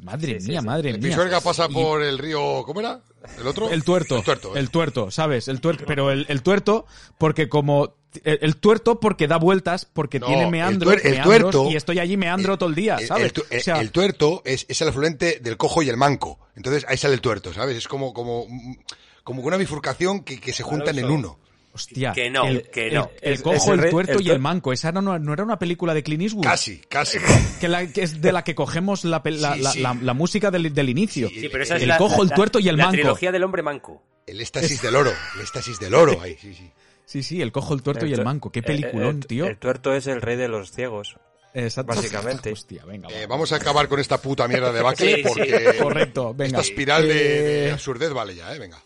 madre 0.02 0.38
mía, 0.40 0.62
madre 0.62 0.93
mía. 0.93 1.08
Pisuerga 1.08 1.40
pasa 1.40 1.67
Y- 1.69 1.75
por 1.75 2.00
el 2.02 2.19
río, 2.19 2.62
¿cómo 2.64 2.79
era? 2.79 3.00
¿El 3.37 3.46
otro? 3.49 3.69
El 3.69 3.82
tuerto. 3.82 4.17
El 4.19 4.23
tuerto. 4.23 4.55
¿eh? 4.55 4.61
El 4.61 4.70
tuerto, 4.70 5.11
¿sabes? 5.11 5.49
El 5.49 5.61
tuerto. 5.61 5.84
Pero 5.87 6.12
el, 6.12 6.25
el 6.29 6.43
tuerto, 6.43 6.87
porque 7.19 7.49
como. 7.49 7.96
El, 8.25 8.38
el 8.43 8.56
tuerto 8.58 9.00
porque 9.00 9.26
da 9.26 9.38
vueltas, 9.38 9.87
porque 9.90 10.20
No, 10.20 10.26
tiene 10.26 10.43
el 10.43 10.49
tuer- 10.79 11.00
el 11.02 11.12
meandros, 11.14 11.25
tuerto- 11.25 11.70
y 11.70 11.76
estoy 11.76 11.99
allí 11.99 12.17
meandro 12.17 12.58
todo 12.58 12.69
el 12.69 12.75
día, 12.75 12.96
El- 12.96 13.06
¿sabes? 13.08 13.25
El, 13.25 13.32
tu- 13.32 13.40
O 13.43 13.61
sea, 13.61 13.81
el 13.81 13.90
tuerto 13.90 14.43
es, 14.44 14.67
es 14.69 14.81
el 14.82 14.88
afluente 14.88 15.40
del 15.43 15.56
cojo 15.56 15.82
y 15.82 15.88
el 15.88 15.96
manco. 15.96 16.38
Entonces 16.55 16.84
ahí 16.88 16.96
sale 16.96 17.14
el 17.14 17.20
tuerto, 17.23 17.52
¿sabes? 17.55 17.76
Es 17.76 17.88
como, 17.88 18.12
como, 18.12 18.46
como 19.25 19.43
una 19.43 19.56
bifurcación 19.56 20.20
que, 20.25 20.38
que 20.38 20.52
se 20.52 20.62
juntan 20.62 20.99
en 20.99 21.11
uno. 21.11 21.38
Hostia. 21.72 22.12
Que 22.12 22.30
no, 22.30 22.46
el, 22.46 22.69
que 22.70 22.90
no. 22.90 23.10
El, 23.20 23.40
cojo, 23.42 23.72
el 23.74 23.90
tuerto 23.90 24.19
el 24.19 24.26
y 24.26 24.30
el 24.30 24.38
manco. 24.38 24.72
¿Esa 24.72 24.92
no, 24.92 25.00
no 25.19 25.32
era 25.32 25.42
una 25.44 25.58
película 25.58 25.94
de 25.94 26.02
Clint 26.02 26.22
Eastwood? 26.22 26.44
Casi, 26.44 26.78
casi. 26.88 27.19
Que, 27.60 27.69
la, 27.69 27.86
que 27.86 28.02
es 28.02 28.20
de 28.20 28.32
la 28.32 28.44
que 28.44 28.54
cogemos 28.54 29.04
la, 29.04 29.22
pel- 29.22 29.38
la, 29.40 29.54
Sí, 29.54 29.60
la- 29.62 29.70
sí. 29.72 29.80
la- 29.80 29.94
la 30.00 30.14
música 30.14 30.50
del, 30.50 30.72
del 30.72 30.88
inicio. 30.88 31.28
Sí, 31.28 31.40
Sí, 31.40 31.48
pero 31.48 31.64
esa 31.64 31.76
es 31.76 31.82
el 31.82 31.88
la, 31.88 31.98
cojo, 31.98 32.22
el 32.22 32.28
la- 32.28 32.34
tuerto 32.34 32.58
y 32.58 32.69
el 32.69 32.76
la 32.76 32.84
manco. 32.84 32.96
trilogía 32.96 33.32
del 33.32 33.42
hombre 33.44 33.62
manco. 33.62 34.02
El 34.26 34.40
éxtasis 34.40 34.80
del 34.82 34.94
oro. 34.96 35.12
El 35.34 35.40
éxtasis 35.40 35.78
del 35.80 35.94
oro 35.94 36.20
ahí, 36.20 36.36
sí, 36.40 36.54
sí. 36.54 36.70
Sí, 37.04 37.22
sí, 37.22 37.42
el 37.42 37.52
cojo, 37.52 37.74
el 37.74 37.82
tuerto 37.82 38.06
y 38.06 38.12
el 38.14 38.24
manco. 38.24 38.50
Qué 38.50 38.60
el- 38.60 38.64
peliculón, 38.64 39.16
el- 39.16 39.26
tío. 39.26 39.46
El 39.46 39.58
tuerto 39.58 39.93
es 39.94 40.06
el 40.06 40.22
rey 40.22 40.36
de 40.36 40.48
los 40.48 40.70
ciegos. 40.72 41.17
Exacto. 41.55 41.94
básicamente. 41.94 42.50
Hostia, 42.52 42.82
venga. 42.86 43.08
Eh, 43.10 43.22
va. 43.26 43.34
vamos 43.34 43.52
a 43.52 43.56
acabar 43.56 43.86
con 43.86 44.00
esta 44.00 44.17
puta 44.22 44.48
mierda 44.48 44.72
de 44.72 44.81
Bacle 44.81 45.17
Sí, 45.17 45.17
sí. 45.17 45.22
porque 45.29 45.76
Correcto, 45.82 46.32
venga. 46.32 46.60
esta 46.60 46.70
espiral 46.70 47.06
de, 47.06 47.12
de 47.14 47.67
Eh, 47.69 47.70
absurdez 47.72 48.10
vale 48.12 48.34
ya, 48.34 48.55
¿eh? 48.55 48.58
Venga. 48.58 48.79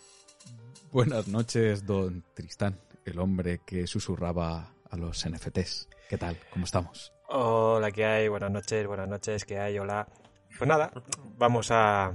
Buenas 0.97 1.29
noches, 1.29 1.85
don 1.85 2.25
Tristán, 2.33 2.81
el 3.05 3.19
hombre 3.19 3.61
que 3.67 3.87
susurraba 3.87 4.73
a 4.91 4.97
los 4.97 5.29
NFTs. 5.29 5.91
¿Qué 6.09 6.17
tal? 6.17 6.39
¿Cómo 6.51 6.65
estamos? 6.65 7.13
Hola, 7.29 7.91
¿qué 7.93 8.07
hay? 8.07 8.29
Buenas 8.29 8.51
noches, 8.51 8.87
buenas 8.87 9.07
noches, 9.07 9.45
¿qué 9.45 9.59
hay? 9.59 9.79
Hola. 9.79 10.09
Pues 10.57 10.67
nada, 10.67 10.91
vamos 11.37 11.71
a, 11.71 12.15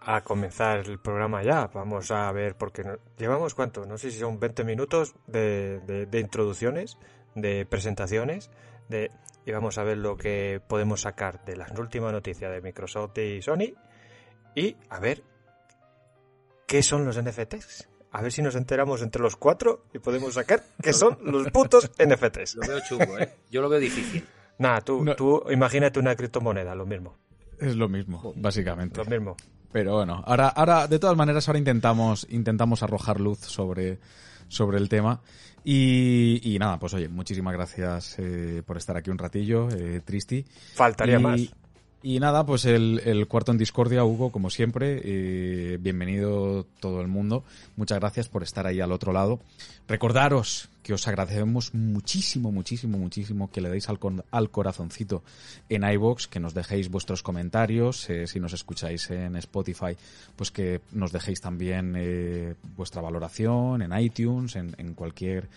a 0.00 0.20
comenzar 0.20 0.78
el 0.88 1.00
programa 1.00 1.42
ya. 1.42 1.66
Vamos 1.74 2.12
a 2.12 2.30
ver, 2.30 2.54
porque 2.54 2.84
llevamos 3.18 3.56
cuánto, 3.56 3.84
no 3.84 3.98
sé 3.98 4.12
si 4.12 4.20
son 4.20 4.38
20 4.38 4.62
minutos 4.62 5.16
de, 5.26 5.80
de- 5.80 6.06
de 6.06 6.20
introducciones, 6.20 6.98
de 7.34 7.66
presentaciones, 7.66 8.48
de, 8.88 9.10
y 9.44 9.50
vamos 9.50 9.76
a 9.78 9.82
ver 9.82 9.98
lo 9.98 10.16
que 10.16 10.62
podemos 10.68 11.00
sacar 11.00 11.44
de 11.44 11.56
las 11.56 11.76
últimas 11.76 12.12
noticias 12.12 12.52
de 12.52 12.60
Microsoft 12.62 13.18
y 13.18 13.42
Sony 13.42 13.74
y 14.54 14.76
a 14.88 15.00
ver 15.00 15.24
qué 16.72 16.82
son 16.82 17.04
los 17.04 17.22
NFTs. 17.22 17.86
A 18.12 18.22
ver 18.22 18.32
si 18.32 18.40
nos 18.40 18.54
enteramos 18.54 19.02
entre 19.02 19.20
los 19.20 19.36
cuatro 19.36 19.84
y 19.92 19.98
podemos 19.98 20.32
sacar 20.32 20.62
qué 20.82 20.94
son 20.94 21.18
los 21.22 21.50
putos 21.50 21.90
NFTs. 22.02 22.54
Lo 22.62 22.66
veo 22.66 22.80
chungo, 22.88 23.18
¿eh? 23.18 23.30
Yo 23.50 23.60
lo 23.60 23.68
veo 23.68 23.78
difícil. 23.78 24.24
Nada, 24.58 24.80
tú, 24.80 25.04
No. 25.04 25.14
tú 25.14 25.42
imagínate 25.50 26.00
una 26.00 26.16
criptomoneda, 26.16 26.74
lo 26.74 26.86
mismo. 26.86 27.18
Es 27.60 27.76
lo 27.76 27.90
mismo, 27.90 28.32
básicamente. 28.36 29.04
Lo 29.04 29.04
mismo. 29.04 29.36
Pero 29.70 29.96
bueno, 29.96 30.24
ahora, 30.26 30.48
ahora, 30.48 30.86
de 30.86 30.98
todas 30.98 31.14
maneras, 31.14 31.46
ahora 31.46 31.58
intentamos, 31.58 32.26
intentamos 32.30 32.82
arrojar 32.82 33.20
luz 33.20 33.40
sobre, 33.40 33.98
sobre 34.48 34.78
el 34.78 34.88
tema. 34.88 35.20
Y, 35.64 36.40
y 36.42 36.58
nada, 36.58 36.78
pues 36.78 36.94
oye, 36.94 37.08
muchísimas 37.08 37.52
gracias 37.52 38.18
eh, 38.18 38.62
por 38.64 38.78
estar 38.78 38.96
aquí 38.96 39.10
un 39.10 39.18
ratillo, 39.18 39.68
eh, 39.68 40.00
Tristi. 40.02 40.42
Faltaría 40.74 41.18
y, 41.18 41.22
más. 41.22 41.54
Y 42.02 42.18
nada, 42.18 42.44
pues 42.44 42.64
el, 42.64 43.26
cuarto 43.28 43.52
en 43.52 43.58
discordia, 43.58 44.04
Hugo, 44.04 44.32
como 44.32 44.50
siempre, 44.50 45.76
bienvenido 45.78 46.66
todo 46.80 47.00
el 47.00 47.08
mundo. 47.08 47.44
Muchas 47.76 48.00
gracias 48.00 48.28
por 48.28 48.42
estar 48.42 48.66
ahí 48.66 48.80
al 48.80 48.90
otro 48.92 49.12
lado. 49.12 49.38
Recordaros 49.86 50.68
que 50.82 50.92
os 50.92 51.06
agradecemos 51.08 51.74
muchísimo, 51.74 52.50
muchísimo, 52.50 52.98
muchísimo 52.98 53.50
que 53.50 53.60
le 53.60 53.70
deis 53.70 53.88
al, 53.88 53.98
al 54.30 54.50
corazoncito 54.50 55.22
en 55.68 55.84
iVoox, 55.84 56.28
que 56.28 56.40
nos 56.40 56.54
dejéis 56.54 56.90
vuestros 56.90 57.22
comentarios, 57.22 58.08
eh, 58.10 58.26
si 58.26 58.40
nos 58.40 58.52
escucháis 58.52 59.10
en 59.10 59.36
Spotify, 59.36 59.96
pues 60.36 60.50
que 60.50 60.80
nos 60.92 61.12
dejéis 61.12 61.40
también 61.40 61.94
eh, 61.96 62.54
vuestra 62.76 63.00
valoración 63.02 63.82
en 63.82 63.98
iTunes, 63.98 64.56
en, 64.56 64.74
en 64.78 64.94
cualquier 64.94 65.48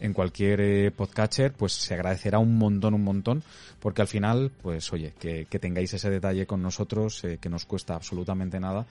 en 0.00 0.12
cualquier 0.12 0.60
eh, 0.60 0.90
podcatcher, 0.90 1.52
pues 1.52 1.72
se 1.72 1.94
agradecerá 1.94 2.38
un 2.38 2.58
montón, 2.58 2.94
un 2.94 3.04
montón, 3.04 3.42
porque 3.80 4.02
al 4.02 4.08
final, 4.08 4.50
pues 4.62 4.92
oye, 4.92 5.14
que, 5.18 5.46
que 5.48 5.58
tengáis 5.58 5.94
ese 5.94 6.10
detalle 6.10 6.46
con 6.46 6.62
nosotros, 6.62 7.24
eh, 7.24 7.38
que 7.40 7.48
nos 7.48 7.64
cuesta 7.64 7.94
absolutamente 7.94 8.60
nada, 8.60 8.86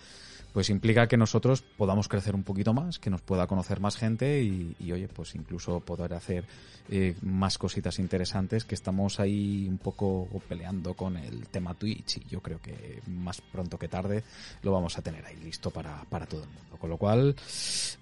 pues 0.54 0.70
implica 0.70 1.08
que 1.08 1.18
nosotros 1.18 1.64
podamos 1.64 2.08
crecer 2.08 2.36
un 2.36 2.44
poquito 2.44 2.74
más, 2.74 3.00
que 3.00 3.10
nos 3.10 3.22
pueda 3.22 3.48
conocer 3.48 3.80
más 3.80 3.98
gente 3.98 4.42
y, 4.42 4.92
oye, 4.92 5.08
pues 5.08 5.34
incluso 5.34 5.80
poder 5.80 6.14
hacer 6.14 6.46
eh, 6.90 7.16
más 7.22 7.58
cositas 7.58 7.98
interesantes 7.98 8.64
que 8.64 8.76
estamos 8.76 9.20
ahí 9.20 9.68
un 9.68 9.80
poco 9.80 10.28
peleando 10.48 10.94
con 10.94 11.18
el 11.18 11.48
tema 11.48 11.74
Twitch 11.74 12.18
y 12.18 12.30
yo 12.30 12.42
creo 12.42 12.62
que 12.62 13.02
más 13.08 13.42
pronto 13.42 13.80
que 13.80 13.88
tarde 13.88 14.24
lo 14.62 14.72
vamos 14.72 14.98
a 14.98 15.02
tener 15.02 15.26
ahí 15.26 15.38
listo 15.38 15.72
para, 15.72 16.04
para 16.04 16.28
todo 16.28 16.44
el 16.44 16.50
mundo. 16.50 16.78
Con 16.78 16.90
lo 16.90 16.98
cual, 16.98 17.36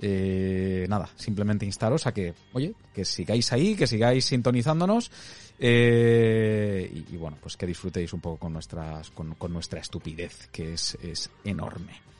eh, 0.01 0.85
nada, 0.89 1.09
simplemente 1.15 1.65
instaros 1.65 2.05
a 2.05 2.13
que, 2.13 2.33
oye, 2.51 2.73
que 2.93 3.05
sigáis 3.05 3.53
ahí, 3.53 3.75
que 3.75 3.87
sigáis 3.87 4.25
sintonizándonos 4.25 5.09
eh, 5.57 6.91
y, 6.91 7.15
y 7.15 7.17
bueno, 7.17 7.37
pues 7.39 7.55
que 7.55 7.65
disfrutéis 7.65 8.11
un 8.11 8.19
poco 8.19 8.37
con 8.37 8.53
nuestras, 8.53 9.11
con, 9.11 9.35
con 9.35 9.53
nuestra 9.53 9.79
estupidez, 9.79 10.49
que 10.51 10.73
es, 10.73 10.97
es 11.01 11.29
enorme. 11.45 12.10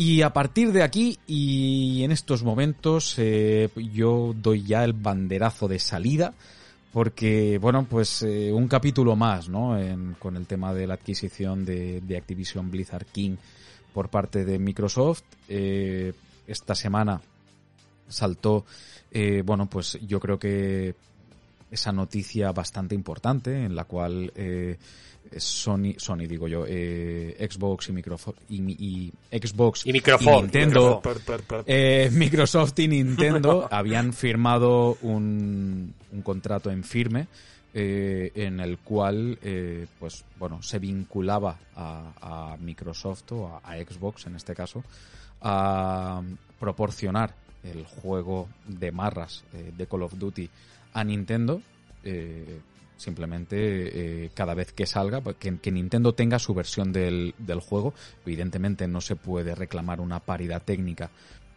Y 0.00 0.22
a 0.22 0.32
partir 0.32 0.72
de 0.72 0.82
aquí 0.82 1.18
y 1.26 2.04
en 2.04 2.10
estos 2.10 2.42
momentos 2.42 3.16
eh, 3.18 3.68
yo 3.92 4.34
doy 4.34 4.62
ya 4.62 4.82
el 4.82 4.94
banderazo 4.94 5.68
de 5.68 5.78
salida 5.78 6.32
porque, 6.90 7.58
bueno, 7.58 7.84
pues 7.84 8.22
eh, 8.22 8.50
un 8.50 8.66
capítulo 8.66 9.14
más, 9.14 9.50
¿no? 9.50 9.78
con 10.18 10.36
el 10.38 10.46
tema 10.46 10.72
de 10.72 10.86
la 10.86 10.94
adquisición 10.94 11.66
de, 11.66 12.00
de, 12.00 12.16
Activision 12.16 12.70
Blizzard 12.70 13.04
King 13.12 13.36
por 13.92 14.08
parte 14.08 14.46
de 14.46 14.58
Microsoft. 14.58 15.24
Eh, 15.50 16.14
esta 16.46 16.74
semana 16.74 17.20
saltó, 18.08 18.64
eh, 19.10 19.42
bueno, 19.44 19.68
pues 19.68 19.98
yo 20.00 20.18
creo 20.18 20.38
que 20.38 20.94
esa 21.70 21.92
noticia 21.92 22.52
bastante 22.52 22.94
importante 22.94 23.64
en 23.66 23.76
la 23.76 23.84
cual 23.84 24.32
eh, 24.34 24.78
Sony, 25.36 25.94
Sony 25.96 26.26
digo 26.26 26.48
yo, 26.48 26.64
eh, 26.66 27.36
Xbox 27.50 27.88
y, 27.88 27.92
Microsoft 27.92 28.38
y, 28.48 29.12
Xbox 29.30 29.86
y, 29.86 29.92
Nintendo, 29.92 31.02
eh, 31.66 32.10
Microsoft 32.12 32.78
y 32.78 32.88
Nintendo 32.88 33.68
habían 33.70 34.12
firmado 34.12 34.98
un, 35.02 35.94
un 36.12 36.22
contrato 36.22 36.70
en 36.70 36.82
firme 36.84 37.28
eh, 37.72 38.32
en 38.34 38.58
el 38.58 38.78
cual 38.78 39.38
eh, 39.42 39.86
pues 40.00 40.24
bueno 40.40 40.60
se 40.60 40.80
vinculaba 40.80 41.56
a, 41.76 42.52
a 42.52 42.56
Microsoft 42.56 43.30
o 43.30 43.60
a, 43.62 43.76
Xbox 43.76 44.26
en 44.26 44.34
este 44.34 44.56
caso 44.56 44.82
a 45.40 46.20
proporcionar 46.58 47.32
el 47.62 47.84
juego 47.86 48.48
de 48.66 48.90
marras 48.90 49.44
eh, 49.52 49.72
de 49.76 49.86
Call 49.86 50.02
of 50.02 50.14
Duty 50.18 50.50
a 50.94 51.04
Nintendo 51.04 51.62
eh, 52.02 52.60
simplemente 53.00 54.24
eh, 54.24 54.30
cada 54.34 54.54
vez 54.54 54.72
que 54.72 54.86
salga, 54.86 55.20
pues, 55.20 55.36
que, 55.36 55.58
que, 55.58 55.72
Nintendo 55.72 56.14
tenga 56.14 56.38
su 56.38 56.54
versión 56.54 56.92
del, 56.92 57.34
del, 57.38 57.60
juego. 57.60 57.94
Evidentemente 58.24 58.86
no 58.86 59.00
se 59.00 59.16
puede 59.16 59.54
reclamar 59.54 60.00
una 60.00 60.20
paridad 60.20 60.62
técnica 60.62 61.10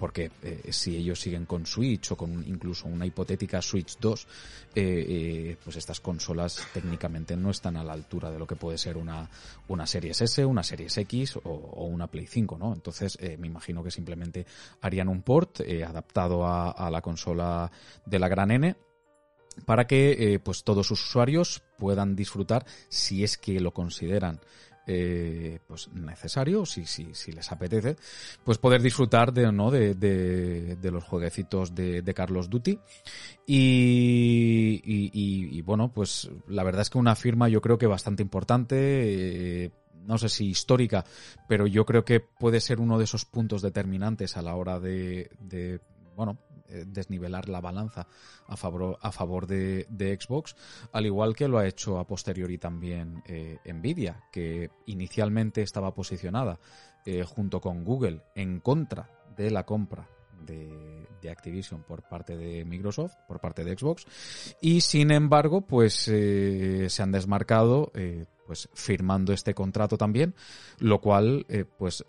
porque 0.04 0.32
eh, 0.42 0.72
si 0.72 0.98
ellos 0.98 1.18
siguen 1.18 1.46
con 1.46 1.66
Switch 1.66 2.12
o 2.12 2.18
con 2.18 2.44
incluso 2.46 2.88
una 2.88 3.06
hipotética 3.06 3.62
Switch 3.62 3.98
2, 4.00 4.28
eh, 4.76 5.06
eh, 5.08 5.58
pues 5.64 5.78
estas 5.78 6.02
consolas 6.02 6.68
técnicamente 6.74 7.38
no 7.38 7.52
están 7.52 7.78
a 7.78 7.86
la 7.86 7.94
altura 7.94 8.30
de 8.30 8.38
lo 8.38 8.46
que 8.46 8.58
puede 8.58 8.78
ser 8.78 8.98
una, 8.98 9.30
una 9.70 9.88
Series 9.88 10.22
S, 10.22 10.44
una 10.44 10.62
Series 10.62 10.98
X 10.98 11.38
o, 11.38 11.42
o 11.44 11.86
una 11.86 12.08
Play 12.08 12.28
5, 12.28 12.58
¿no? 12.58 12.74
Entonces 12.74 13.18
eh, 13.22 13.38
me 13.38 13.48
imagino 13.48 13.82
que 13.82 13.92
simplemente 13.92 14.46
harían 14.82 15.08
un 15.08 15.22
port 15.22 15.62
eh, 15.62 15.86
adaptado 15.86 16.46
a, 16.46 16.72
a 16.72 16.92
la 16.92 17.02
consola 17.02 17.72
de 18.06 18.20
la 18.20 18.28
gran 18.28 18.52
N 18.52 18.76
para 19.66 19.88
que 19.88 20.34
eh, 20.34 20.40
pues 20.40 20.64
todos 20.64 20.88
sus 20.88 21.04
usuarios 21.04 21.62
puedan 21.78 22.16
disfrutar 22.16 22.66
si 22.90 23.24
es 23.24 23.38
que 23.38 23.60
lo 23.60 23.72
consideran 23.72 24.40
eh, 24.86 25.60
pues 25.66 25.88
necesario 25.94 26.66
si, 26.66 26.86
si, 26.86 27.16
si 27.16 27.32
les 27.32 27.50
apetece 27.54 27.96
pues 28.44 28.58
poder 28.58 28.82
disfrutar 28.82 29.32
de 29.32 29.50
no 29.50 29.72
de, 29.72 29.96
de, 29.96 30.76
de 30.76 30.92
los 30.92 31.06
jueguecitos 31.06 31.74
de, 31.74 32.14
Carlos 32.14 32.50
Duty. 32.50 32.78
Y, 33.48 34.82
y, 34.84 35.62
bueno 35.62 35.92
pues 35.94 36.30
la 36.48 36.64
verdad 36.64 36.82
es 36.82 36.90
que 36.90 36.98
una 36.98 37.16
firma 37.16 37.48
yo 37.48 37.62
creo 37.62 37.78
que 37.78 37.88
bastante 37.88 38.24
importante 38.24 39.66
eh, 39.66 39.72
no 40.06 40.18
sé 40.18 40.28
si 40.28 40.48
histórica, 40.48 41.06
pero 41.48 41.66
yo 41.66 41.86
creo 41.86 42.04
que 42.04 42.20
puede 42.20 42.60
ser 42.60 42.82
uno 42.82 42.98
de 42.98 43.06
esos 43.06 43.24
puntos 43.24 43.62
determinantes 43.62 44.36
a 44.36 44.42
la 44.42 44.56
hora 44.56 44.82
de, 44.82 45.30
de 45.40 45.80
bueno, 46.16 46.38
desnivelar 46.88 47.50
la 47.50 47.62
balanza 47.62 48.08
a 48.48 48.58
favor, 48.58 48.98
a 49.02 49.12
favor 49.12 49.48
de, 49.48 49.86
de, 49.90 50.18
Xbox, 50.20 50.56
al 50.92 51.06
igual 51.06 51.36
que 51.36 51.48
lo 51.48 51.58
ha 51.58 51.68
hecho 51.68 52.00
a 52.00 52.08
posteriori 52.08 52.58
también 52.58 53.24
eh, 53.26 53.60
Nvidia, 53.66 54.24
que 54.32 54.70
inicialmente 54.86 55.62
estaba 55.62 55.94
posicionada 55.94 56.60
eh, 57.06 57.24
junto 57.24 57.62
con 57.62 57.84
Google 57.84 58.22
en 58.36 58.60
contra 58.60 59.10
de 59.36 59.52
la 59.52 59.66
compra 59.66 60.08
de, 60.46 61.08
de, 61.22 61.30
Activision 61.30 61.84
por 61.84 62.04
parte 62.04 62.38
de 62.38 62.66
Microsoft, 62.66 63.14
por 63.28 63.40
parte 63.40 63.64
de 63.64 63.78
Xbox, 63.78 64.06
y 64.62 64.82
sin 64.82 65.12
embargo, 65.12 65.62
pues 65.62 66.08
eh, 66.08 66.88
se 66.90 67.04
han 67.04 67.12
desmarcado, 67.12 67.92
eh, 67.96 68.26
pues 68.46 68.70
firmando 68.74 69.34
este 69.34 69.54
contrato 69.54 69.98
también, 69.98 70.36
lo 70.80 71.00
cual, 71.00 71.46
eh, 71.50 71.66
pues 71.66 72.04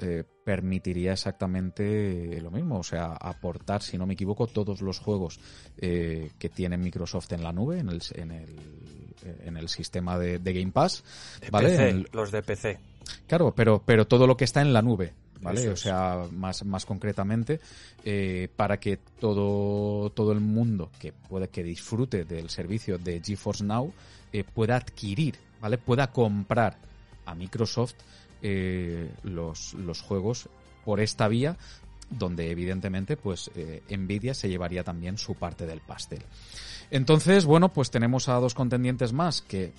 permitiría 0.45 1.13
exactamente 1.13 2.41
lo 2.41 2.51
mismo, 2.51 2.79
o 2.79 2.83
sea, 2.83 3.13
aportar, 3.13 3.83
si 3.83 3.97
no 3.97 4.07
me 4.07 4.15
equivoco, 4.15 4.47
todos 4.47 4.83
los 4.83 4.99
juegos 4.99 5.39
que 5.77 6.51
tiene 6.55 6.77
Microsoft 6.77 7.33
en 7.33 7.43
la 7.43 7.53
nube, 7.53 7.79
en 7.79 7.89
el, 7.89 8.03
en 8.15 8.31
el, 8.33 9.15
en 9.45 9.57
el 9.57 9.69
sistema 9.69 10.19
de, 10.19 10.39
de 10.39 10.53
Game 10.53 10.73
Pass, 10.73 11.05
de 11.41 11.51
¿vale? 11.51 11.69
PC, 11.71 11.89
el, 11.89 12.09
los 12.13 12.31
de 12.31 12.43
PC. 12.43 12.79
Claro, 13.27 13.55
pero, 13.55 13.83
pero 13.85 14.07
todo 14.07 14.27
lo 14.27 14.37
que 14.37 14.45
está 14.45 14.61
en 14.61 14.73
la 14.73 14.83
nube, 14.83 15.15
¿vale? 15.45 15.69
O 15.69 15.77
sea, 15.77 16.25
más, 16.33 16.65
más 16.65 16.87
concretamente, 16.87 17.61
eh, 18.05 18.49
para 18.57 18.79
que 18.79 18.99
todo, 19.21 20.11
todo 20.11 20.33
el 20.33 20.41
mundo 20.41 20.91
que 20.99 21.13
puede 21.13 21.49
que 21.49 21.63
disfrute 21.63 22.25
del 22.25 22.51
servicio 22.51 22.99
de 22.99 23.21
GeForce 23.23 23.63
Now 23.63 23.93
eh, 24.33 24.43
pueda 24.43 24.77
adquirir, 24.77 25.37
¿vale? 25.61 25.79
Pueda 25.79 26.11
comprar 26.11 26.79
a 27.27 27.35
Microsoft 27.35 27.95
eh, 28.43 29.11
los, 29.23 29.75
los 29.75 30.01
juegos 30.01 30.49
por 30.85 31.01
esta 31.01 31.29
vía 31.29 31.57
donde 32.11 32.51
evidentemente 32.51 33.17
pues 33.17 33.51
eh, 33.55 33.83
Nvidia 33.89 34.35
se 34.35 34.49
llevaría 34.49 34.85
también 34.85 35.19
su 35.19 35.35
parte 35.35 35.67
del 35.67 35.81
pastel. 35.81 36.23
Entonces, 36.91 37.45
bueno, 37.45 37.71
pues 37.71 37.91
tenemos 37.91 38.29
a 38.29 38.35
dos 38.35 38.55
contendientes 38.55 39.13
más 39.13 39.43
que, 39.43 39.73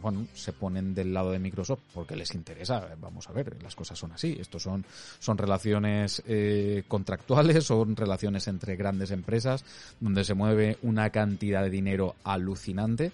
bueno, 0.00 0.26
se 0.34 0.52
ponen 0.52 0.94
del 0.94 1.14
lado 1.14 1.30
de 1.30 1.38
Microsoft 1.38 1.80
porque 1.94 2.16
les 2.16 2.34
interesa. 2.34 2.86
Vamos 3.00 3.28
a 3.28 3.32
ver, 3.32 3.62
las 3.62 3.76
cosas 3.76 3.98
son 3.98 4.12
así. 4.12 4.36
Estos 4.38 4.62
son, 4.62 4.84
son 5.18 5.38
relaciones 5.38 6.22
eh, 6.26 6.82
contractuales, 6.88 7.64
son 7.64 7.96
relaciones 7.96 8.48
entre 8.48 8.76
grandes 8.76 9.10
empresas 9.10 9.64
donde 10.00 10.24
se 10.24 10.34
mueve 10.34 10.78
una 10.82 11.10
cantidad 11.10 11.62
de 11.62 11.70
dinero 11.70 12.16
alucinante 12.24 13.12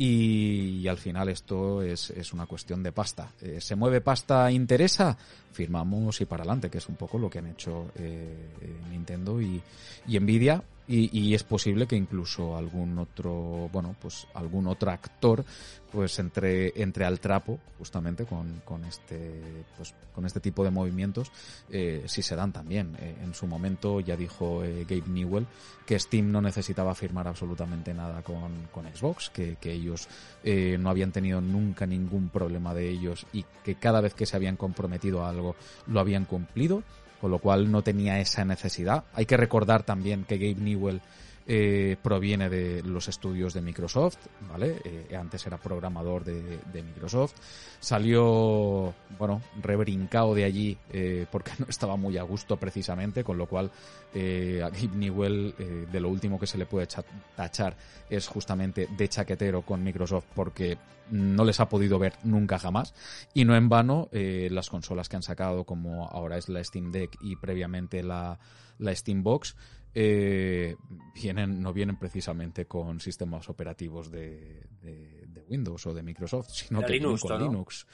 y, 0.00 0.86
al 0.86 0.96
final 0.96 1.28
esto 1.28 1.82
es, 1.82 2.10
es, 2.10 2.32
una 2.32 2.46
cuestión 2.46 2.84
de 2.84 2.92
pasta. 2.92 3.32
Eh, 3.40 3.60
¿Se 3.60 3.74
mueve 3.74 4.00
pasta 4.00 4.48
interesa? 4.52 5.18
Firmamos 5.52 6.20
y 6.20 6.24
para 6.24 6.42
adelante, 6.44 6.70
que 6.70 6.78
es 6.78 6.88
un 6.88 6.94
poco 6.94 7.18
lo 7.18 7.28
que 7.28 7.40
han 7.40 7.48
hecho 7.48 7.90
eh, 7.96 8.48
Nintendo 8.92 9.42
y, 9.42 9.60
y 10.06 10.20
Nvidia. 10.20 10.62
Y, 10.88 11.10
y, 11.12 11.34
es 11.34 11.44
posible 11.44 11.86
que 11.86 11.96
incluso 11.96 12.56
algún 12.56 12.98
otro, 12.98 13.68
bueno, 13.70 13.94
pues 14.00 14.26
algún 14.32 14.66
otro 14.66 14.90
actor, 14.90 15.44
pues 15.92 16.18
entre, 16.18 16.72
entre 16.80 17.04
al 17.04 17.20
trapo, 17.20 17.58
justamente 17.78 18.24
con, 18.24 18.62
con 18.64 18.84
este, 18.84 19.64
pues 19.76 19.94
con 20.14 20.24
este 20.24 20.40
tipo 20.40 20.64
de 20.64 20.70
movimientos, 20.70 21.30
eh, 21.70 22.04
si 22.06 22.22
se 22.22 22.34
dan 22.34 22.52
también. 22.52 22.96
Eh, 23.00 23.16
en 23.22 23.34
su 23.34 23.46
momento 23.46 24.00
ya 24.00 24.16
dijo 24.16 24.64
eh, 24.64 24.84
Gabe 24.88 25.08
Newell 25.08 25.46
que 25.86 25.98
Steam 25.98 26.32
no 26.32 26.40
necesitaba 26.40 26.94
firmar 26.94 27.28
absolutamente 27.28 27.94
nada 27.94 28.22
con, 28.22 28.68
con 28.72 28.84
Xbox, 28.86 29.30
que, 29.30 29.56
que 29.60 29.72
ellos 29.72 30.08
eh, 30.42 30.76
no 30.78 30.90
habían 30.90 31.12
tenido 31.12 31.40
nunca 31.40 31.86
ningún 31.86 32.30
problema 32.30 32.74
de 32.74 32.88
ellos 32.88 33.26
y 33.32 33.44
que 33.64 33.76
cada 33.76 34.00
vez 34.00 34.14
que 34.14 34.26
se 34.26 34.36
habían 34.36 34.56
comprometido 34.56 35.24
a 35.24 35.30
algo 35.30 35.54
lo 35.86 36.00
habían 36.00 36.24
cumplido 36.24 36.82
con 37.20 37.30
lo 37.30 37.38
cual 37.38 37.70
no 37.70 37.82
tenía 37.82 38.20
esa 38.20 38.44
necesidad. 38.44 39.04
Hay 39.14 39.26
que 39.26 39.36
recordar 39.36 39.82
también 39.82 40.24
que 40.24 40.38
Gabe 40.38 40.60
Newell 40.60 41.00
eh, 41.50 41.96
proviene 42.02 42.50
de 42.50 42.82
los 42.82 43.08
estudios 43.08 43.54
de 43.54 43.62
Microsoft, 43.62 44.18
¿vale? 44.50 44.82
Eh, 44.84 45.16
antes 45.16 45.46
era 45.46 45.56
programador 45.56 46.22
de, 46.22 46.60
de, 46.72 46.82
Microsoft. 46.82 47.34
Salió, 47.80 48.94
bueno, 49.18 49.40
rebrincado 49.62 50.34
de 50.34 50.44
allí 50.44 50.76
eh, 50.92 51.24
porque 51.32 51.52
no 51.58 51.66
estaba 51.68 51.96
muy 51.96 52.18
a 52.18 52.22
gusto 52.22 52.58
precisamente, 52.58 53.24
con 53.24 53.38
lo 53.38 53.46
cual 53.46 53.70
eh, 54.14 54.62
a 54.64 54.70
Gabe 54.70 54.96
Newell 54.96 55.54
eh, 55.58 55.86
de 55.90 56.00
lo 56.00 56.08
último 56.08 56.38
que 56.38 56.46
se 56.46 56.56
le 56.56 56.64
puede 56.64 56.88
tachar 57.36 57.76
es 58.08 58.26
justamente 58.26 58.88
de 58.96 59.08
chaquetero 59.08 59.60
con 59.60 59.84
Microsoft 59.84 60.24
porque 60.34 60.78
no 61.10 61.44
les 61.44 61.60
ha 61.60 61.68
podido 61.68 61.98
ver 61.98 62.14
nunca 62.22 62.58
jamás 62.58 62.94
y 63.34 63.44
no 63.44 63.54
en 63.54 63.68
vano 63.68 64.08
eh, 64.12 64.48
las 64.50 64.70
consolas 64.70 65.10
que 65.10 65.16
han 65.16 65.22
sacado 65.22 65.64
como 65.64 66.08
ahora 66.08 66.38
es 66.38 66.48
la 66.48 66.64
Steam 66.64 66.90
Deck 66.90 67.18
y 67.20 67.36
previamente 67.36 68.02
la, 68.02 68.38
la 68.78 68.94
Steam 68.94 69.22
Box 69.22 69.56
eh, 70.00 70.76
vienen, 71.12 71.60
no 71.60 71.72
vienen 71.72 71.98
precisamente 71.98 72.66
con 72.66 73.00
sistemas 73.00 73.48
operativos 73.48 74.12
de, 74.12 74.62
de, 74.80 75.26
de 75.26 75.42
Windows 75.42 75.88
o 75.88 75.92
de 75.92 76.04
Microsoft, 76.04 76.50
sino 76.50 76.80
de 76.80 76.86
que 76.86 76.92
Linux, 76.92 77.22
vienen 77.22 77.38
con 77.38 77.46
¿no? 77.46 77.52
Linux. 77.52 77.86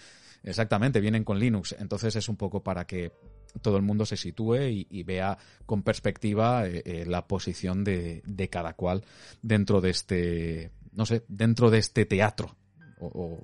Exactamente, 0.43 1.01
vienen 1.01 1.25
con 1.25 1.39
Linux. 1.39 1.75
Entonces 1.79 2.15
es 2.15 2.29
un 2.29 2.37
poco 2.37 2.63
para 2.63 2.87
que 2.87 3.13
todo 3.63 3.79
el 3.79 3.83
mundo 3.83 4.05
se 4.05 4.19
sitúe 4.19 4.57
y, 4.69 4.87
y 4.91 5.03
vea 5.03 5.39
con 5.65 5.83
perspectiva 5.83 6.67
eh, 6.67 6.83
eh, 6.85 7.05
la 7.07 7.27
posición 7.27 7.85
de, 7.85 8.21
de, 8.27 8.51
cada 8.51 8.75
cual 8.75 9.03
dentro 9.41 9.81
de 9.81 9.89
este, 9.89 10.73
no 10.93 11.07
sé, 11.07 11.25
dentro 11.29 11.71
de 11.71 11.79
este 11.79 12.05
teatro 12.05 12.55
o, 13.01 13.39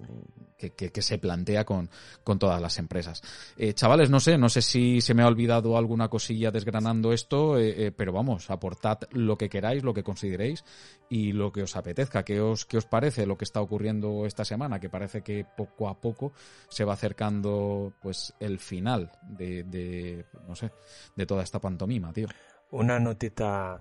que, 0.56 1.02
se 1.02 1.18
plantea 1.18 1.64
con, 1.64 1.88
con 2.22 2.38
todas 2.38 2.60
las 2.60 2.78
empresas. 2.78 3.22
Eh, 3.56 3.72
chavales, 3.74 4.10
no 4.10 4.20
sé, 4.20 4.36
no 4.36 4.48
sé 4.48 4.62
si 4.62 5.00
se 5.00 5.14
me 5.14 5.22
ha 5.22 5.26
olvidado 5.26 5.76
alguna 5.76 6.08
cosilla 6.08 6.50
desgranando 6.50 7.12
esto, 7.12 7.58
eh, 7.58 7.86
eh, 7.86 7.92
pero 7.92 8.12
vamos, 8.12 8.50
aportad 8.50 8.98
lo 9.12 9.36
que 9.36 9.48
queráis, 9.48 9.82
lo 9.82 9.94
que 9.94 10.02
consideréis 10.02 10.64
y 11.08 11.32
lo 11.32 11.52
que 11.52 11.62
os 11.62 11.76
apetezca. 11.76 12.24
¿Qué 12.24 12.40
os, 12.40 12.66
¿Qué 12.66 12.76
os 12.76 12.86
parece 12.86 13.26
lo 13.26 13.36
que 13.36 13.44
está 13.44 13.60
ocurriendo 13.60 14.26
esta 14.26 14.44
semana? 14.44 14.80
Que 14.80 14.90
parece 14.90 15.22
que 15.22 15.46
poco 15.56 15.88
a 15.88 16.00
poco 16.00 16.32
se 16.68 16.84
va 16.84 16.94
acercando 16.94 17.92
pues 18.00 18.34
el 18.40 18.58
final 18.58 19.10
de, 19.22 19.64
de 19.64 20.26
no 20.46 20.54
sé, 20.54 20.70
de 21.16 21.26
toda 21.26 21.42
esta 21.42 21.60
pantomima, 21.60 22.12
tío. 22.12 22.28
Una 22.70 23.00
notita. 23.00 23.80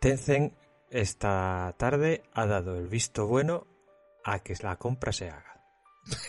Tencent 0.00 0.52
esta 0.90 1.74
tarde 1.76 2.22
ha 2.32 2.46
dado 2.46 2.76
el 2.76 2.88
visto 2.88 3.26
bueno 3.26 3.66
a 4.32 4.40
que 4.40 4.54
la 4.62 4.76
compra 4.76 5.12
se 5.12 5.30
haga. 5.30 5.62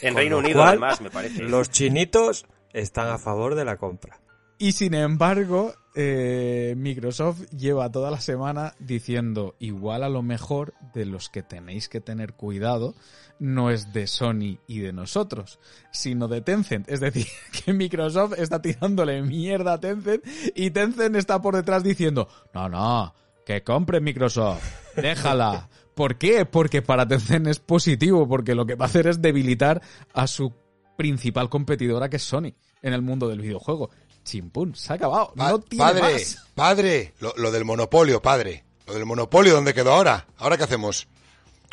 En 0.01 0.13
Con 0.13 0.17
Reino 0.17 0.37
Unido, 0.39 0.59
cual, 0.59 0.69
además, 0.69 1.01
me 1.01 1.09
parece. 1.09 1.43
Los 1.43 1.69
chinitos 1.69 2.45
están 2.73 3.07
a 3.07 3.17
favor 3.17 3.55
de 3.55 3.65
la 3.65 3.77
compra. 3.77 4.19
Y 4.57 4.73
sin 4.73 4.93
embargo, 4.93 5.73
eh, 5.95 6.73
Microsoft 6.77 7.43
lleva 7.51 7.91
toda 7.91 8.11
la 8.11 8.19
semana 8.19 8.73
diciendo 8.79 9.55
igual 9.59 10.03
a 10.03 10.09
lo 10.09 10.21
mejor 10.21 10.73
de 10.93 11.05
los 11.05 11.29
que 11.29 11.43
tenéis 11.43 11.87
que 11.87 12.01
tener 12.01 12.33
cuidado 12.33 12.93
no 13.39 13.69
es 13.69 13.93
de 13.93 14.05
Sony 14.05 14.59
y 14.67 14.79
de 14.79 14.91
nosotros, 14.91 15.59
sino 15.91 16.27
de 16.27 16.41
Tencent. 16.41 16.89
Es 16.89 16.99
decir, 16.99 17.25
que 17.65 17.73
Microsoft 17.73 18.33
está 18.37 18.61
tirándole 18.61 19.21
mierda 19.21 19.73
a 19.73 19.79
Tencent 19.79 20.23
y 20.55 20.71
Tencent 20.71 21.15
está 21.15 21.41
por 21.41 21.55
detrás 21.55 21.83
diciendo, 21.83 22.27
no, 22.53 22.67
no, 22.67 23.13
que 23.45 23.63
compre 23.63 24.01
Microsoft, 24.01 24.63
déjala. 24.95 25.69
¿Por 25.99 26.17
qué? 26.17 26.45
Porque 26.45 26.81
para 26.81 27.05
Tencent 27.05 27.47
es 27.47 27.59
positivo, 27.59 28.25
porque 28.25 28.55
lo 28.55 28.65
que 28.65 28.75
va 28.75 28.85
a 28.85 28.87
hacer 28.87 29.05
es 29.07 29.21
debilitar 29.21 29.81
a 30.13 30.27
su 30.27 30.53
principal 30.95 31.49
competidora 31.49 32.07
que 32.09 32.15
es 32.15 32.23
Sony 32.23 32.53
en 32.81 32.93
el 32.93 33.01
mundo 33.01 33.27
del 33.27 33.41
videojuego. 33.41 33.89
Chimpún, 34.23 34.75
se 34.77 34.93
ha 34.93 34.95
acabado. 34.95 35.33
Pa- 35.35 35.49
no 35.49 35.59
tiene 35.59 35.83
padre, 35.83 36.01
más. 36.13 36.47
padre, 36.55 37.13
lo, 37.19 37.33
lo 37.35 37.51
del 37.51 37.65
monopolio, 37.65 38.21
padre. 38.21 38.63
Lo 38.87 38.93
del 38.93 39.05
monopolio, 39.05 39.53
¿dónde 39.55 39.73
quedó 39.73 39.91
ahora? 39.91 40.25
¿Ahora 40.37 40.55
qué 40.55 40.63
hacemos? 40.63 41.05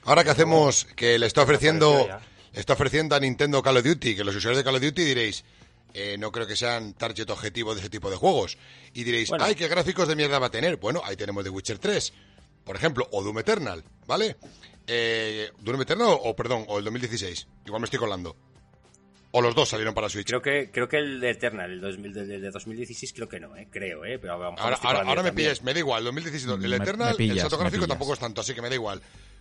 Ahora 0.03 0.25
qué 0.25 0.31
hacemos 0.31 0.87
que 0.97 1.21
le 1.21 1.27
está 1.27 1.43
ofreciendo, 1.43 2.09
le 2.53 2.59
está 2.61 2.73
ofreciendo 2.73 3.15
a 3.15 3.21
Nintendo 3.21 3.63
Call 3.63 3.77
of 3.77 3.85
Duty, 3.85 4.17
que 4.17 4.25
los 4.25 4.35
usuarios 4.35 4.59
de 4.59 4.65
Call 4.65 4.75
of 4.75 4.83
Duty 4.83 5.05
diréis, 5.05 5.45
eh, 5.95 6.17
no 6.19 6.33
creo 6.33 6.49
que 6.49 6.57
sean 6.57 6.95
target 6.95 7.31
objetivo 7.31 7.75
de 7.75 7.81
ese 7.81 7.91
tipo 7.91 8.11
de 8.11 8.17
juegos. 8.17 8.59
Y 8.93 9.05
diréis, 9.05 9.29
Bueno. 9.29 9.45
ay, 9.45 9.55
qué 9.55 9.69
gráficos 9.69 10.09
de 10.09 10.17
mierda 10.17 10.41
va 10.41 10.49
a 10.49 10.51
tener. 10.51 10.79
Bueno, 10.79 11.01
ahí 11.05 11.15
tenemos 11.15 11.45
The 11.45 11.51
Witcher 11.51 11.79
3, 11.79 12.13
por 12.67 12.77
ejemplo, 12.77 13.09
o 13.13 13.23
Doom 13.23 13.39
Eternal, 13.39 13.83
¿vale? 14.07 14.37
Eh, 14.87 15.51
Doom 15.61 15.81
Eternal 15.83 16.09
o, 16.11 16.37
perdón, 16.37 16.65
o 16.69 16.79
el 16.79 16.85
2016. 16.85 17.47
Igual 17.65 17.81
me 17.81 17.85
estoy 17.87 17.99
colando. 17.99 18.37
O 19.33 19.41
los 19.41 19.55
dos 19.55 19.69
salieron 19.69 19.93
para 19.95 20.09
Switch. 20.09 20.27
Creo 20.29 20.41
que, 20.43 20.71
creo 20.71 20.89
que 20.89 20.97
el 20.99 21.21
de 21.21 21.31
Eternal, 21.31 21.71
el 21.71 21.81
2000, 21.81 22.13
de, 22.13 22.27
de 22.27 22.51
2016, 22.51 23.13
creo 23.13 23.29
que 23.29 23.39
no, 23.41 23.55
¿eh? 23.57 23.69
Creo, 23.71 24.05
¿eh? 24.05 24.19
Pero 24.19 24.39
mejor 24.39 24.59
Ahora, 24.59 24.79
ahora, 24.83 25.03
ahora 25.09 25.23
me 25.23 25.33
pillas, 25.33 25.63
me 25.63 25.73
da 25.75 25.79
igual, 25.81 26.05
2016, 26.05 26.45
el 26.53 26.59
Me- 26.59 26.69
me 26.69 26.77
Eternal, 26.77 27.11
el 27.11 27.17
pillas, 27.17 27.41
salto 27.41 27.57
me 27.59 27.63
gráfico 27.65 27.87
tampoco 27.87 28.15
es 28.15 28.19
tanto, 28.19 28.41
así 28.41 28.55
que 28.55 28.63
me 28.63 28.69
da 28.69 28.75
igual. 28.75 29.01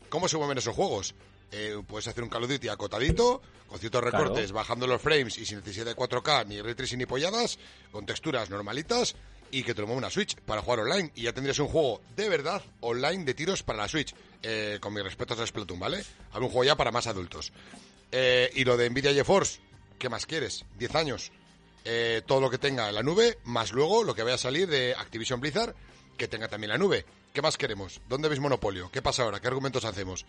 ¿Cómo 0.09 0.27
se 0.27 0.37
mueven 0.37 0.57
esos 0.57 0.75
juegos? 0.75 1.15
Eh, 1.51 1.77
puedes 1.87 2.07
hacer 2.07 2.23
un 2.23 2.29
Call 2.29 2.43
of 2.43 2.49
Duty 2.49 2.67
acotadito, 2.67 3.41
con 3.67 3.79
ciertos 3.79 4.01
Claro. 4.01 4.17
recortes, 4.19 4.51
bajando 4.51 4.85
los 4.87 5.01
frames 5.01 5.37
y 5.37 5.45
sin 5.45 5.59
necesidad 5.59 5.85
de 5.85 5.95
4K, 5.95 6.45
ni 6.47 6.61
ray 6.61 6.75
tracing 6.75 6.97
ni 6.99 7.05
polladas, 7.05 7.57
con 7.91 8.05
texturas 8.05 8.49
normalitas, 8.49 9.15
y 9.51 9.63
que 9.63 9.73
te 9.73 9.81
lo 9.81 9.87
mueva 9.87 9.99
una 9.99 10.09
Switch 10.09 10.35
para 10.35 10.61
jugar 10.61 10.79
online. 10.79 11.11
Y 11.15 11.23
ya 11.23 11.33
tendrías 11.33 11.59
un 11.59 11.67
juego 11.67 12.01
de 12.15 12.29
verdad 12.29 12.61
online 12.81 13.23
de 13.25 13.33
tiros 13.33 13.63
para 13.63 13.79
la 13.79 13.87
Switch. 13.87 14.13
Eh, 14.41 14.77
con 14.79 14.93
mis 14.93 15.03
respetos 15.03 15.39
a 15.39 15.47
Splatoon, 15.47 15.79
¿vale? 15.79 16.03
Había 16.31 16.47
un 16.47 16.51
juego 16.51 16.63
ya 16.63 16.75
para 16.75 16.91
más 16.91 17.07
adultos. 17.07 17.51
Eh, 18.11 18.51
y 18.53 18.63
lo 18.63 18.77
de 18.77 18.89
Nvidia 18.89 19.13
GeForce, 19.13 19.59
¿qué 19.97 20.09
más 20.09 20.25
quieres? 20.25 20.65
10 20.77 20.95
años. 20.95 21.31
Eh, 21.83 22.21
todo 22.25 22.41
lo 22.41 22.49
que 22.49 22.57
tenga 22.57 22.89
en 22.89 22.95
la 22.95 23.03
nube, 23.03 23.37
más 23.43 23.71
luego 23.71 24.03
lo 24.03 24.15
que 24.15 24.23
vaya 24.23 24.35
a 24.35 24.39
salir 24.39 24.67
de 24.67 24.95
Activision 24.95 25.39
Blizzard, 25.39 25.75
que 26.17 26.27
tenga 26.27 26.47
también 26.47 26.69
la 26.69 26.77
nube. 26.77 27.05
¿Qué 27.33 27.41
más 27.41 27.57
queremos? 27.57 28.01
¿Dónde 28.07 28.29
veis 28.29 28.39
monopolio? 28.39 28.89
¿Qué 28.91 29.01
pasa 29.01 29.23
ahora? 29.23 29.39
¿Qué 29.39 29.47
argumentos 29.47 29.85
hacemos? 29.85 30.25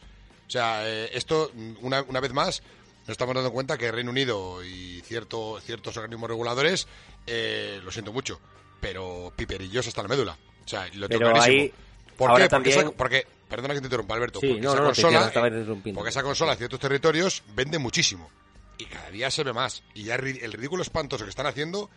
O 0.46 0.50
sea, 0.50 0.86
eh, 0.88 1.10
esto, 1.12 1.50
una, 1.80 2.02
una 2.02 2.20
vez 2.20 2.32
más, 2.32 2.62
nos 3.06 3.14
estamos 3.14 3.34
dando 3.34 3.52
cuenta 3.52 3.78
que 3.78 3.90
Reino 3.92 4.10
Unido 4.10 4.64
y 4.64 5.00
cierto, 5.02 5.60
ciertos 5.60 5.96
organismos 5.96 6.28
reguladores, 6.28 6.88
eh, 7.26 7.80
lo 7.84 7.90
siento 7.92 8.12
mucho, 8.12 8.40
pero 8.80 9.32
piperillos 9.36 9.86
hasta 9.86 10.02
la 10.02 10.08
médula. 10.08 10.36
O 10.64 10.68
sea, 10.68 10.86
lo 10.94 11.08
tengo 11.08 11.20
Pero 11.20 11.32
clarísimo. 11.32 11.62
ahí- 11.62 11.72
¿Por 12.16 12.30
ahora 12.30 12.48
qué? 12.48 12.50
Porque, 12.56 12.70
esa- 12.70 12.90
porque- 12.92 13.26
perdona 13.48 13.74
que 13.74 13.80
te 13.80 13.86
interrumpa, 13.86 14.14
Alberto. 14.14 14.40
Sí, 14.40 14.46
porque 14.48 14.60
no, 14.62 14.70
esa 14.72 14.80
no, 14.80 14.86
consola, 14.86 15.32
eh, 15.34 15.92
porque 15.94 16.10
esa 16.10 16.22
consola 16.22 16.52
en 16.52 16.58
ciertos 16.58 16.80
territorios 16.80 17.42
vende 17.54 17.78
muchísimo. 17.78 18.30
Y 18.78 18.84
cada 18.86 19.10
día 19.10 19.30
se 19.30 19.44
ve 19.44 19.52
más. 19.52 19.82
Y 19.94 20.04
ya 20.04 20.16
el 20.16 20.52
ridículo 20.52 20.82
espantoso 20.82 21.24
que 21.24 21.30
están 21.30 21.46
haciendo 21.46 21.88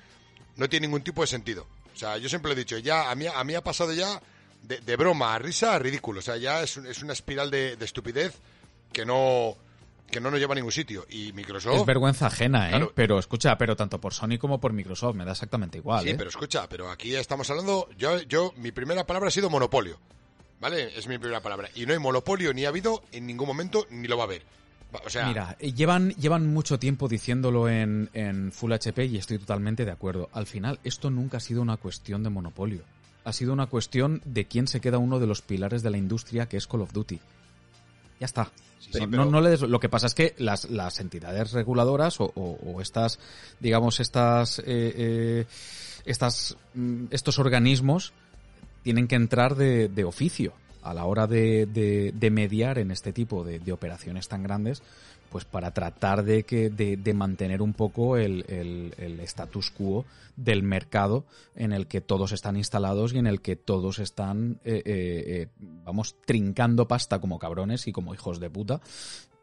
no 0.56 0.70
tiene 0.70 0.88
ningún 0.88 1.02
tipo 1.04 1.22
de 1.22 1.28
sentido. 1.28 1.66
O 1.94 1.98
sea, 1.98 2.18
yo 2.18 2.30
siempre 2.30 2.50
lo 2.50 2.54
he 2.54 2.60
dicho, 2.64 2.78
ya 2.78 3.10
a 3.10 3.16
mí, 3.16 3.26
a 3.28 3.44
mí 3.44 3.56
ha 3.56 3.62
pasado 3.64 3.92
ya 3.94 4.22
de, 4.64 4.80
de 4.80 4.96
broma 4.96 5.36
a 5.36 5.40
risa 5.40 5.74
a 5.76 5.80
ridículo. 5.80 6.20
O 6.20 6.22
sea, 6.22 6.38
ya 6.38 6.62
es, 6.64 6.78
un- 6.78 6.86
es 6.88 7.02
una 7.02 7.14
espiral 7.14 7.50
de, 7.50 7.76
de 7.78 7.86
estupidez 7.86 8.36
que 8.94 9.06
no, 9.06 9.56
que 10.10 10.20
no 10.22 10.30
nos 10.32 10.40
lleva 10.40 10.54
a 10.54 10.56
ningún 10.56 10.72
sitio. 10.72 11.06
Y 11.10 11.32
Microsoft... 11.34 11.76
Es 11.80 11.86
vergüenza 11.86 12.28
ajena, 12.28 12.68
¿eh? 12.68 12.72
Claro. 12.72 12.92
Pero 12.96 13.20
escucha, 13.20 13.58
pero 13.58 13.76
tanto 13.76 14.00
por 14.02 14.14
Sony 14.14 14.38
como 14.40 14.60
por 14.60 14.74
Microsoft 14.74 15.16
me 15.16 15.26
da 15.26 15.32
exactamente 15.32 15.78
igual, 15.78 16.04
Sí, 16.04 16.10
¿eh? 16.12 16.16
pero 16.18 16.30
escucha, 16.30 16.68
pero 16.70 16.90
aquí 16.92 17.16
estamos 17.16 17.50
hablando. 17.50 17.88
Yo, 17.98 18.22
yo, 18.24 18.54
mi 18.58 18.72
primera 18.72 19.06
palabra 19.06 19.28
ha 19.30 19.32
sido 19.32 19.50
monopolio. 19.50 19.98
¿Vale? 20.60 20.98
Es 20.98 21.08
mi 21.08 21.18
primera 21.18 21.42
palabra. 21.42 21.70
Y 21.74 21.86
no 21.86 21.94
hay 21.94 22.00
monopolio 22.00 22.54
ni 22.54 22.66
ha 22.66 22.70
habido 22.70 23.02
en 23.14 23.26
ningún 23.26 23.48
momento 23.48 23.88
ni 23.92 24.08
lo 24.10 24.18
va 24.18 24.24
a 24.24 24.26
haber. 24.26 24.42
Va- 24.94 25.00
O 25.06 25.10
sea, 25.10 25.26
Mira, 25.28 25.56
eh, 25.60 25.72
llevan, 25.72 26.10
llevan 26.16 26.48
mucho 26.48 26.78
tiempo 26.78 27.08
diciéndolo 27.08 27.70
en, 27.70 28.10
en 28.14 28.52
Full 28.52 28.74
HP 28.74 29.06
y 29.06 29.18
estoy 29.18 29.38
totalmente 29.40 29.86
de 29.86 29.92
acuerdo. 29.92 30.28
Al 30.34 30.48
final, 30.48 30.80
esto 30.84 31.10
nunca 31.10 31.38
ha 31.38 31.40
sido 31.40 31.62
una 31.62 31.78
cuestión 31.78 32.24
de 32.24 32.30
monopolio. 32.30 32.82
Ha 33.24 33.32
sido 33.32 33.54
una 33.54 33.68
cuestión 33.68 34.22
de 34.26 34.46
quién 34.46 34.68
se 34.68 34.82
queda 34.82 34.98
uno 34.98 35.20
de 35.20 35.28
los 35.28 35.42
pilares 35.42 35.82
de 35.82 35.92
la 35.92 35.98
industria, 35.98 36.48
que 36.50 36.58
es 36.58 36.68
Call 36.68 36.82
of 36.82 36.92
Duty. 36.92 37.20
Ya 38.20 38.26
está. 38.26 38.52
Sí, 38.80 38.90
Pero 38.94 39.06
sí, 39.06 39.12
no- 39.12 39.18
pero- 39.18 39.26
no 39.32 39.42
le 39.42 39.50
des- 39.52 39.62
lo 39.62 39.80
que 39.80 39.90
pasa 39.90 40.08
es 40.08 40.16
que 40.16 40.36
las, 40.38 40.70
las 40.70 41.00
entidades 41.00 41.52
reguladoras 41.52 42.20
o, 42.22 42.32
o- 42.36 42.60
o 42.74 42.82
estas, 42.82 43.20
digamos, 43.60 44.00
estas, 44.00 44.60
eh, 44.60 44.64
eh, 44.68 45.46
estas, 46.06 46.58
mm, 46.74 47.06
estos 47.12 47.40
organismos 47.40 48.14
tienen 48.84 49.08
que 49.08 49.16
entrar 49.16 49.56
de, 49.56 49.90
de 49.90 50.04
oficio 50.06 50.54
a 50.82 50.94
la 50.94 51.06
hora 51.06 51.28
de, 51.28 51.66
de- 51.66 52.14
de 52.16 52.32
mediar 52.32 52.80
en 52.80 52.92
este 52.92 53.12
tipo 53.14 53.44
de, 53.44 53.60
de 53.60 53.72
operaciones 53.74 54.28
tan 54.30 54.44
grandes, 54.44 54.82
pues 55.30 55.46
para 55.46 55.72
tratar 55.74 56.24
de 56.24 56.44
que 56.44 56.70
de, 56.70 56.98
de 56.98 57.14
mantener 57.14 57.62
un 57.62 57.74
poco 57.74 58.18
el, 58.18 58.46
el- 58.48 58.94
el 58.98 59.20
status 59.22 59.72
quo 59.72 60.06
del 60.36 60.64
mercado 60.64 61.26
en 61.56 61.74
el 61.74 61.88
que 61.88 62.02
todos 62.02 62.32
están 62.32 62.56
instalados 62.58 63.14
y 63.14 63.18
en 63.18 63.28
el 63.28 63.42
que 63.42 63.56
todos 63.56 64.00
están, 64.00 64.60
eh, 64.64 64.82
eh, 64.86 65.24
eh, 65.28 65.48
vamos, 65.60 66.16
trincando 66.26 66.88
pasta 66.88 67.20
como 67.20 67.40
cabrones 67.40 67.88
y 67.88 67.92
como 67.92 68.14
hijos 68.14 68.40
de 68.40 68.50
puta 68.50 68.80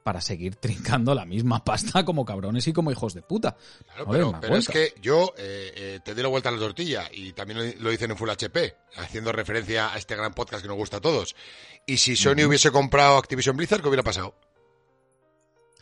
para 0.03 0.21
seguir 0.21 0.55
trincando 0.61 1.15
la 1.15 1.25
misma 1.25 1.65
pasta 1.65 2.05
como 2.05 2.25
cabrones 2.25 2.67
y 2.69 2.73
como 2.73 2.91
hijos 2.93 3.13
de 3.13 3.23
puta. 3.23 3.57
Claro, 3.85 4.05
pero, 4.41 4.57
es 4.57 4.69
que 4.69 4.95
yo 5.03 5.35
eh, 5.37 5.73
eh, 5.77 6.01
te 6.05 6.15
doy 6.15 6.23
la 6.23 6.29
vuelta 6.29 6.49
a 6.49 6.53
la 6.53 6.59
tortilla 6.59 7.09
y 7.13 7.33
también 7.33 7.59
lo, 7.59 7.83
lo 7.83 7.91
dicen 7.91 8.11
en 8.13 8.17
Full 8.17 8.31
HP, 8.31 8.75
haciendo 8.99 9.33
referencia 9.33 9.93
a 9.93 9.99
este 9.99 10.15
gran 10.17 10.33
podcast 10.33 10.63
que 10.63 10.69
nos 10.69 10.77
gusta 10.77 10.99
a 10.99 11.01
todos. 11.01 11.35
Y 11.87 11.97
si 11.99 12.15
Sony 12.17 12.45
hubiese 12.47 12.71
comprado 12.71 13.19
Activision 13.19 13.57
Blizzard, 13.57 13.83
¿qué 13.83 13.89
hubiera 13.89 14.05
pasado? 14.05 14.35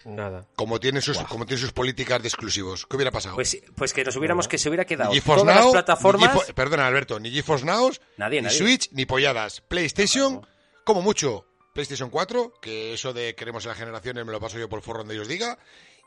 Nada. 0.04 0.46
Como 0.56 0.78
tiene 0.80 1.00
sus, 1.00 1.18
como 1.18 1.46
tiene 1.46 1.60
sus 1.60 1.72
políticas 1.72 2.20
de 2.22 2.28
exclusivos, 2.28 2.86
¿qué 2.86 2.96
hubiera 2.96 3.10
pasado? 3.10 3.34
Pues, 3.36 3.58
pues 3.74 3.92
que 3.92 4.04
nos 4.04 4.14
hubiéramos, 4.16 4.48
que 4.48 4.58
se 4.58 4.68
hubiera 4.68 4.84
quedado 4.84 5.10
Ni 5.10 5.16
GeForce 5.16 5.40
todas 5.42 5.56
Now, 5.56 5.64
las 5.64 5.72
plataformas... 5.72 6.34
ni 6.34 6.40
GeForce- 6.40 6.54
perdona, 6.54 6.86
Alberto, 6.86 7.18
ni 7.20 7.30
GeForce 7.30 7.64
Now, 7.64 7.90
Nadie, 8.18 8.40
ni 8.40 8.46
nadie. 8.46 8.58
Switch, 8.58 8.90
ni 8.92 9.06
polladas. 9.06 9.60
PlayStation, 9.62 10.46
como 10.84 11.00
mucho, 11.02 11.46
PlayStation 11.72 12.10
4, 12.10 12.52
que 12.60 12.92
eso 12.94 13.12
de 13.12 13.34
queremos 13.34 13.64
en 13.64 13.70
las 13.70 13.78
generaciones 13.78 14.24
me 14.26 14.32
lo 14.32 14.40
paso 14.40 14.58
yo 14.58 14.68
por 14.68 14.78
el 14.80 14.84
forro 14.84 14.98
donde 15.00 15.14
ellos 15.14 15.28
diga. 15.28 15.58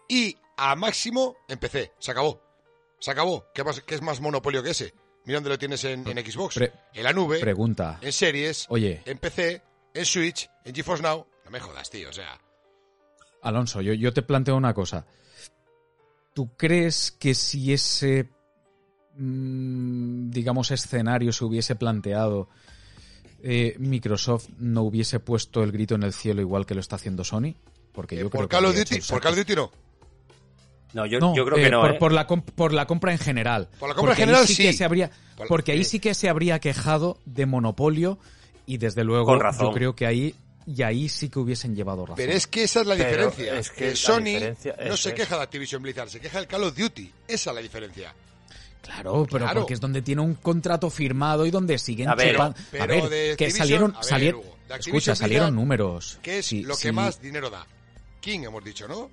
Y 0.07 0.37
a 0.57 0.75
máximo 0.75 1.35
en 1.47 1.57
PC. 1.59 1.91
Se 1.99 2.11
acabó. 2.11 2.41
Se 2.99 3.11
acabó. 3.11 3.45
¿Qué, 3.53 3.63
más- 3.63 3.81
qué 3.81 3.95
es 3.95 4.01
más 4.01 4.21
monopolio 4.21 4.63
que 4.63 4.69
ese? 4.71 4.93
Mira 5.25 5.37
dónde 5.37 5.49
lo 5.49 5.59
tienes 5.59 5.83
en, 5.83 6.07
en 6.07 6.25
Xbox. 6.25 6.55
Pre- 6.55 6.71
en 6.93 7.03
la 7.03 7.11
nube, 7.11 7.39
Pregunta. 7.39 7.99
en 8.01 8.13
series, 8.13 8.65
Oye, 8.69 9.01
en 9.05 9.17
PC, 9.17 9.61
en 9.93 10.05
Switch, 10.05 10.49
en 10.63 10.73
GeForce 10.73 11.03
Now. 11.03 11.27
No 11.43 11.51
me 11.51 11.59
jodas, 11.59 11.89
tío. 11.89 12.09
O 12.09 12.13
sea, 12.13 12.39
Alonso, 13.41 13.81
yo, 13.81 13.93
yo 13.93 14.13
te 14.13 14.21
planteo 14.21 14.55
una 14.55 14.73
cosa. 14.73 15.05
¿Tú 16.33 16.55
crees 16.55 17.11
que 17.11 17.33
si 17.33 17.73
ese, 17.73 18.29
mm, 19.15 20.29
digamos, 20.29 20.71
escenario 20.71 21.31
se 21.33 21.45
hubiese 21.45 21.75
planteado, 21.75 22.49
eh, 23.43 23.75
Microsoft 23.79 24.49
no 24.57 24.83
hubiese 24.83 25.19
puesto 25.19 25.63
el 25.63 25.71
grito 25.71 25.95
en 25.95 26.03
el 26.03 26.13
cielo 26.13 26.41
igual 26.41 26.65
que 26.65 26.75
lo 26.75 26.81
está 26.81 26.95
haciendo 26.97 27.23
Sony? 27.23 27.55
Porque 27.93 28.15
eh, 28.15 28.19
yo 28.19 28.29
creo 28.29 28.41
por 28.41 28.49
que 28.49 28.55
Call 28.55 28.65
Duty, 28.75 28.99
por 29.01 29.21
Call 29.21 29.33
of 29.33 29.39
saco. 29.39 29.53
Duty 29.53 29.55
no. 29.55 29.71
No, 30.93 31.05
yo, 31.05 31.19
No, 31.19 31.35
yo 31.35 31.45
creo 31.45 31.57
eh, 31.57 31.63
que 31.63 31.69
no, 31.69 31.81
por, 31.81 31.91
¿eh? 31.91 31.97
por 31.99 32.11
la 32.13 32.27
por 32.27 32.73
la 32.73 32.85
compra 32.87 33.11
en 33.11 33.17
general. 33.19 33.67
Por 33.79 33.89
la 33.89 33.95
compra 33.95 34.11
Porque 34.11 34.21
en 34.23 34.27
general, 34.29 34.47
sí. 34.47 34.55
sí. 34.55 34.63
Que 34.63 34.73
se 34.73 34.85
habría, 34.85 35.11
Por- 35.35 35.47
porque 35.47 35.71
ahí 35.73 35.83
sí 35.83 35.99
que 35.99 36.13
se 36.13 36.29
habría 36.29 36.59
quejado 36.59 37.17
de 37.25 37.45
monopolio 37.45 38.19
y 38.65 38.77
desde 38.77 39.03
luego 39.03 39.25
Con 39.25 39.39
razón. 39.39 39.67
yo 39.67 39.73
creo 39.73 39.95
que 39.95 40.05
ahí 40.05 40.33
y 40.67 40.83
ahí 40.83 41.07
sí 41.09 41.29
que 41.29 41.39
hubiesen 41.39 41.75
llevado 41.75 42.03
razón. 42.05 42.17
Pero 42.17 42.33
es 42.33 42.45
que 42.45 42.63
esa 42.63 42.81
es 42.81 42.87
la 42.87 42.95
Pero 42.95 43.07
diferencia. 43.31 43.57
es 43.59 43.71
que 43.71 43.95
Sony 43.95 44.19
diferencia- 44.25 44.75
no 44.85 44.97
se 44.97 45.09
es. 45.09 45.15
queja 45.15 45.37
de 45.37 45.43
Activision 45.43 45.81
Blizzard, 45.81 46.09
se 46.09 46.19
queja 46.19 46.39
del 46.39 46.47
Call 46.47 46.63
of 46.65 46.75
Duty. 46.77 47.11
Esa 47.27 47.49
es 47.51 47.55
la 47.55 47.61
diferencia. 47.61 48.13
Claro, 48.81 49.25
pero 49.29 49.45
Claro. 49.45 49.61
porque 49.61 49.73
es 49.73 49.79
donde 49.81 50.01
tiene 50.01 50.21
un 50.21 50.35
contrato 50.35 50.89
firmado 50.89 51.45
y 51.45 51.51
donde 51.51 51.77
siguen 51.77 52.09
A 52.09 52.15
ver, 52.15 52.35
chupan- 52.35 52.55
pero 52.71 52.83
a 52.83 52.87
ver, 52.87 53.09
de 53.09 53.35
que 53.37 53.49
salieron, 53.51 53.93
ver, 54.19 54.35
Hugo, 54.35 54.55
de 54.69 54.75
escucha, 54.75 55.15
salieron 55.15 55.55
números. 55.55 56.19
¿Qué 56.21 56.39
es 56.39 56.45
Sí, 56.45 56.63
lo 56.63 56.75
que 56.75 56.89
sí. 56.89 56.91
más 56.91 57.19
dinero 57.21 57.49
da? 57.49 57.65
King, 58.21 58.41
hemos 58.45 58.63
dicho, 58.63 58.87
¿no? 58.87 59.09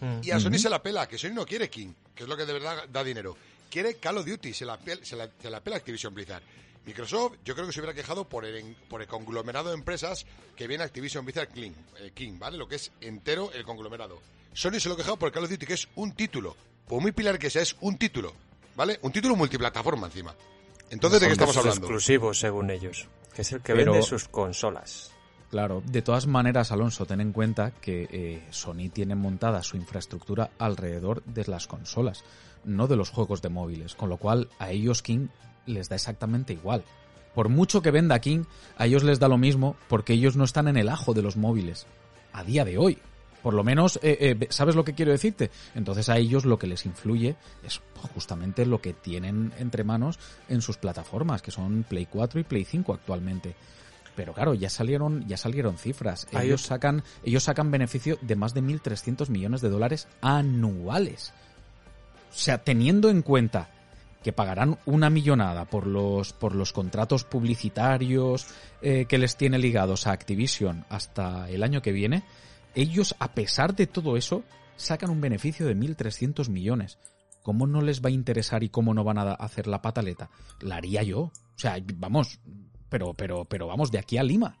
Mm. 0.00 0.20
Y 0.22 0.30
a 0.30 0.38
Sony 0.40 0.58
se 0.58 0.68
la 0.70 0.82
pela, 0.82 1.06
que 1.08 1.18
Sony 1.18 1.30
no 1.32 1.44
quiere 1.46 1.68
King, 1.70 1.92
que 2.14 2.22
es 2.24 2.28
lo 2.28 2.36
que 2.36 2.44
de 2.46 2.52
verdad 2.52 2.84
da 2.90 3.02
dinero. 3.02 3.36
Quiere 3.70 3.94
Call 3.96 4.18
of 4.18 4.26
Duty, 4.26 4.52
se 4.54 4.64
la, 4.64 4.78
pel- 4.78 5.02
se 5.02 5.16
la, 5.16 5.28
se 5.42 5.50
la 5.50 5.60
pela 5.60 5.76
Activision 5.76 6.14
Blizzard. 6.14 6.42
Microsoft, 6.86 7.34
yo 7.44 7.54
creo 7.54 7.66
que 7.66 7.72
se 7.72 7.80
hubiera 7.80 7.94
quejado 7.94 8.28
por 8.28 8.44
el, 8.44 8.56
en- 8.56 8.76
por 8.88 9.02
el 9.02 9.08
conglomerado 9.08 9.68
de 9.70 9.74
empresas 9.74 10.24
que 10.54 10.66
viene 10.68 10.84
Activision 10.84 11.24
Blizzard 11.24 11.48
King, 11.48 11.72
eh, 11.98 12.12
King, 12.14 12.38
¿vale? 12.38 12.56
Lo 12.56 12.68
que 12.68 12.76
es 12.76 12.92
entero 13.00 13.50
el 13.52 13.64
conglomerado. 13.64 14.20
Sony 14.54 14.78
se 14.80 14.88
lo 14.88 14.94
ha 14.94 14.96
quejado 14.96 15.16
por 15.18 15.30
Call 15.32 15.44
of 15.44 15.50
Duty, 15.50 15.66
que 15.66 15.74
es 15.74 15.88
un 15.96 16.12
título. 16.12 16.56
Por 16.88 17.02
muy 17.02 17.12
pilar 17.12 17.38
que 17.38 17.50
sea, 17.50 17.62
es 17.62 17.76
un 17.80 17.98
título, 17.98 18.32
¿vale? 18.76 18.98
Un 19.02 19.10
título 19.12 19.34
multiplataforma 19.36 20.06
encima. 20.06 20.34
Entonces, 20.88 21.20
¿de 21.20 21.26
qué 21.26 21.32
estamos 21.32 21.56
hablando? 21.56 21.80
exclusivos, 21.80 22.38
según 22.38 22.70
ellos. 22.70 23.08
Que 23.34 23.42
es 23.42 23.52
el 23.52 23.60
que 23.60 23.74
Pero- 23.74 23.92
vende 23.92 24.06
sus 24.06 24.28
consolas. 24.28 25.12
Claro, 25.50 25.82
de 25.86 26.02
todas 26.02 26.26
maneras, 26.26 26.72
Alonso, 26.72 27.06
ten 27.06 27.20
en 27.20 27.32
cuenta 27.32 27.70
que 27.72 28.08
eh, 28.10 28.46
Sony 28.50 28.88
tiene 28.92 29.14
montada 29.14 29.62
su 29.62 29.76
infraestructura 29.76 30.50
alrededor 30.58 31.22
de 31.24 31.44
las 31.46 31.66
consolas, 31.66 32.24
no 32.64 32.86
de 32.88 32.96
los 32.96 33.10
juegos 33.10 33.42
de 33.42 33.48
móviles, 33.48 33.94
con 33.94 34.08
lo 34.08 34.16
cual 34.16 34.48
a 34.58 34.70
ellos 34.72 35.02
King 35.02 35.28
les 35.66 35.88
da 35.88 35.96
exactamente 35.96 36.52
igual. 36.52 36.84
Por 37.34 37.48
mucho 37.50 37.82
que 37.82 37.90
venda 37.90 38.18
King, 38.20 38.44
a 38.78 38.86
ellos 38.86 39.04
les 39.04 39.18
da 39.18 39.28
lo 39.28 39.36
mismo 39.36 39.76
porque 39.88 40.14
ellos 40.14 40.36
no 40.36 40.44
están 40.44 40.68
en 40.68 40.76
el 40.76 40.88
ajo 40.88 41.12
de 41.12 41.22
los 41.22 41.36
móviles, 41.36 41.86
a 42.32 42.42
día 42.44 42.64
de 42.64 42.78
hoy. 42.78 42.98
Por 43.42 43.54
lo 43.54 43.62
menos, 43.62 44.00
eh, 44.02 44.36
eh, 44.40 44.46
¿sabes 44.50 44.74
lo 44.74 44.84
que 44.84 44.94
quiero 44.94 45.12
decirte? 45.12 45.50
Entonces 45.74 46.08
a 46.08 46.16
ellos 46.16 46.44
lo 46.44 46.58
que 46.58 46.66
les 46.66 46.84
influye 46.86 47.36
es 47.62 47.80
justamente 48.14 48.66
lo 48.66 48.80
que 48.80 48.92
tienen 48.92 49.52
entre 49.58 49.84
manos 49.84 50.18
en 50.48 50.62
sus 50.62 50.78
plataformas, 50.78 51.42
que 51.42 51.50
son 51.50 51.84
Play 51.84 52.06
4 52.06 52.40
y 52.40 52.44
Play 52.44 52.64
5 52.64 52.94
actualmente. 52.94 53.54
Pero 54.16 54.32
claro, 54.32 54.54
ya 54.54 54.70
salieron, 54.70 55.28
ya 55.28 55.36
salieron 55.36 55.76
cifras. 55.76 56.26
Ellos 56.32 56.62
sacan, 56.62 57.04
ellos 57.22 57.44
sacan 57.44 57.70
beneficio 57.70 58.18
de 58.22 58.34
más 58.34 58.54
de 58.54 58.62
1.300 58.62 59.28
millones 59.28 59.60
de 59.60 59.68
dólares 59.68 60.08
anuales. 60.22 61.34
O 62.30 62.38
sea, 62.38 62.64
teniendo 62.64 63.10
en 63.10 63.22
cuenta 63.22 63.68
que 64.26 64.32
pagarán 64.32 64.76
una 64.86 65.08
millonada 65.08 65.66
por 65.66 65.86
los, 65.86 66.32
por 66.32 66.56
los 66.56 66.72
contratos 66.72 67.22
publicitarios 67.22 68.48
eh, 68.82 69.04
que 69.04 69.18
les 69.18 69.36
tiene 69.36 69.56
ligados 69.56 70.08
a 70.08 70.10
Activision 70.10 70.84
hasta 70.88 71.48
el 71.48 71.62
año 71.62 71.80
que 71.80 71.92
viene, 71.92 72.24
ellos, 72.74 73.14
a 73.20 73.34
pesar 73.34 73.76
de 73.76 73.86
todo 73.86 74.16
eso, 74.16 74.42
sacan 74.74 75.10
un 75.10 75.20
beneficio 75.20 75.64
de 75.64 75.76
1.300 75.76 76.48
millones. 76.48 76.98
¿Cómo 77.44 77.68
no 77.68 77.82
les 77.82 78.04
va 78.04 78.08
a 78.08 78.10
interesar 78.10 78.64
y 78.64 78.68
cómo 78.68 78.94
no 78.94 79.04
van 79.04 79.18
a 79.18 79.30
hacer 79.34 79.68
la 79.68 79.80
pataleta? 79.80 80.28
La 80.58 80.78
haría 80.78 81.04
yo. 81.04 81.20
O 81.20 81.32
sea, 81.54 81.76
vamos, 81.94 82.40
pero, 82.88 83.14
pero, 83.14 83.44
pero 83.44 83.68
vamos, 83.68 83.92
de 83.92 84.00
aquí 84.00 84.18
a 84.18 84.24
Lima. 84.24 84.58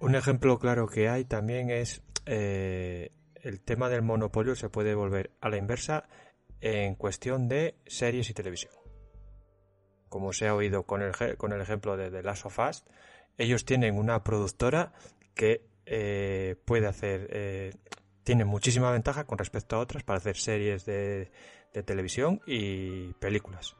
Un 0.00 0.16
ejemplo 0.16 0.58
claro 0.58 0.86
que 0.86 1.08
hay 1.08 1.24
también 1.24 1.70
es 1.70 2.02
eh, 2.26 3.10
el 3.36 3.62
tema 3.62 3.88
del 3.88 4.02
monopolio 4.02 4.54
se 4.54 4.68
puede 4.68 4.94
volver 4.94 5.30
a 5.40 5.48
la 5.48 5.56
inversa 5.56 6.04
en 6.60 6.94
cuestión 6.94 7.48
de 7.48 7.74
series 7.86 8.30
y 8.30 8.34
televisión. 8.34 8.72
Como 10.08 10.32
se 10.32 10.48
ha 10.48 10.54
oído 10.54 10.84
con 10.84 11.02
el, 11.02 11.12
con 11.36 11.52
el 11.52 11.60
ejemplo 11.60 11.96
de 11.96 12.10
The 12.10 12.22
Last 12.22 12.46
of 12.46 12.58
Us, 12.58 12.84
ellos 13.38 13.64
tienen 13.64 13.96
una 13.96 14.22
productora 14.22 14.92
que 15.34 15.64
eh, 15.86 16.56
puede 16.64 16.86
hacer, 16.86 17.28
eh, 17.30 17.72
tiene 18.24 18.44
muchísima 18.44 18.90
ventaja 18.90 19.24
con 19.24 19.38
respecto 19.38 19.76
a 19.76 19.78
otras 19.78 20.02
para 20.02 20.18
hacer 20.18 20.36
series 20.36 20.84
de, 20.84 21.30
de 21.72 21.82
televisión 21.82 22.40
y 22.46 23.12
películas. 23.14 23.76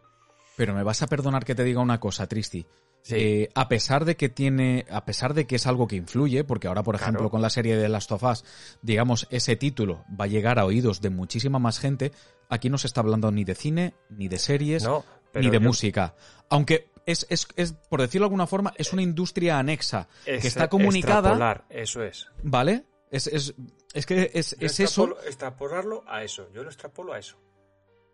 Pero 0.57 0.75
me 0.75 0.83
vas 0.83 1.03
a 1.03 1.07
perdonar 1.07 1.45
que 1.45 1.55
te 1.55 1.65
diga 1.65 1.81
una 1.81 2.01
cosa, 2.01 2.27
Tristi. 2.27 2.67
Sí. 3.03 3.15
Eh, 3.17 3.49
a 3.55 3.69
pesar 3.69 4.05
de 4.05 4.17
que 4.17 4.29
tiene, 4.29 4.85
a 4.91 5.05
pesar 5.05 5.33
de 5.35 5.47
que 5.47 5.57
es 5.57 5.67
algo 5.67 5.87
que 5.87 5.97
influye, 5.97 6.45
porque 6.45 6.69
ahora, 6.69 6.83
por 6.83 6.95
ejemplo, 6.97 7.21
Claro. 7.21 7.31
con 7.31 7.43
la 7.43 7.49
serie 7.51 7.77
de 7.77 7.89
Last 7.89 8.13
of 8.13 8.23
Us, 8.23 8.45
digamos, 8.83 9.27
ese 9.31 9.57
título 9.57 10.05
va 10.21 10.25
a 10.27 10.29
llegar 10.29 10.59
a 10.59 10.67
oídos 10.67 11.01
de 11.01 11.09
muchísima 11.11 11.59
más 11.59 11.79
gente, 11.79 12.13
aquí 12.51 12.69
no 12.69 12.77
se 12.79 12.87
está 12.87 13.01
hablando 13.01 13.31
ni 13.33 13.45
de 13.45 13.55
cine, 13.55 13.95
ni 14.11 14.29
de 14.29 14.39
series, 14.39 14.83
No, 14.85 15.05
ni 15.35 15.49
de 15.49 15.55
yo- 15.55 15.61
música. 15.63 16.15
Aunque 16.51 16.91
es, 17.07 17.27
es, 17.31 17.49
es, 17.57 17.73
por 17.73 18.01
decirlo 18.03 18.25
de 18.25 18.29
alguna 18.29 18.47
forma, 18.47 18.75
es 18.77 18.93
una 18.93 19.03
industria 19.03 19.59
anexa 19.59 20.07
es 20.27 20.43
que 20.43 20.49
está 20.49 20.69
comunicada, 20.69 21.65
eso 21.71 22.03
es. 22.05 22.27
¿vale? 22.43 22.85
Es, 23.11 23.27
es, 23.29 23.55
es 23.95 24.05
que 24.07 24.31
es, 24.35 24.57
Yo 24.59 24.67
es 24.67 24.79
eso, 24.79 25.17
extrapolarlo 25.27 26.05
a 26.07 26.23
eso. 26.23 26.49
Yo 26.53 26.63
lo 26.63 26.69
extrapolo 26.69 27.13
a 27.15 27.19
eso. 27.19 27.37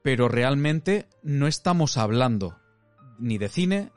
pero 0.03 0.29
realmente 0.29 1.09
no 1.23 1.49
estamos 1.49 1.97
hablando 1.99 2.57
ni 3.19 3.37
de 3.39 3.49
cine, 3.49 3.91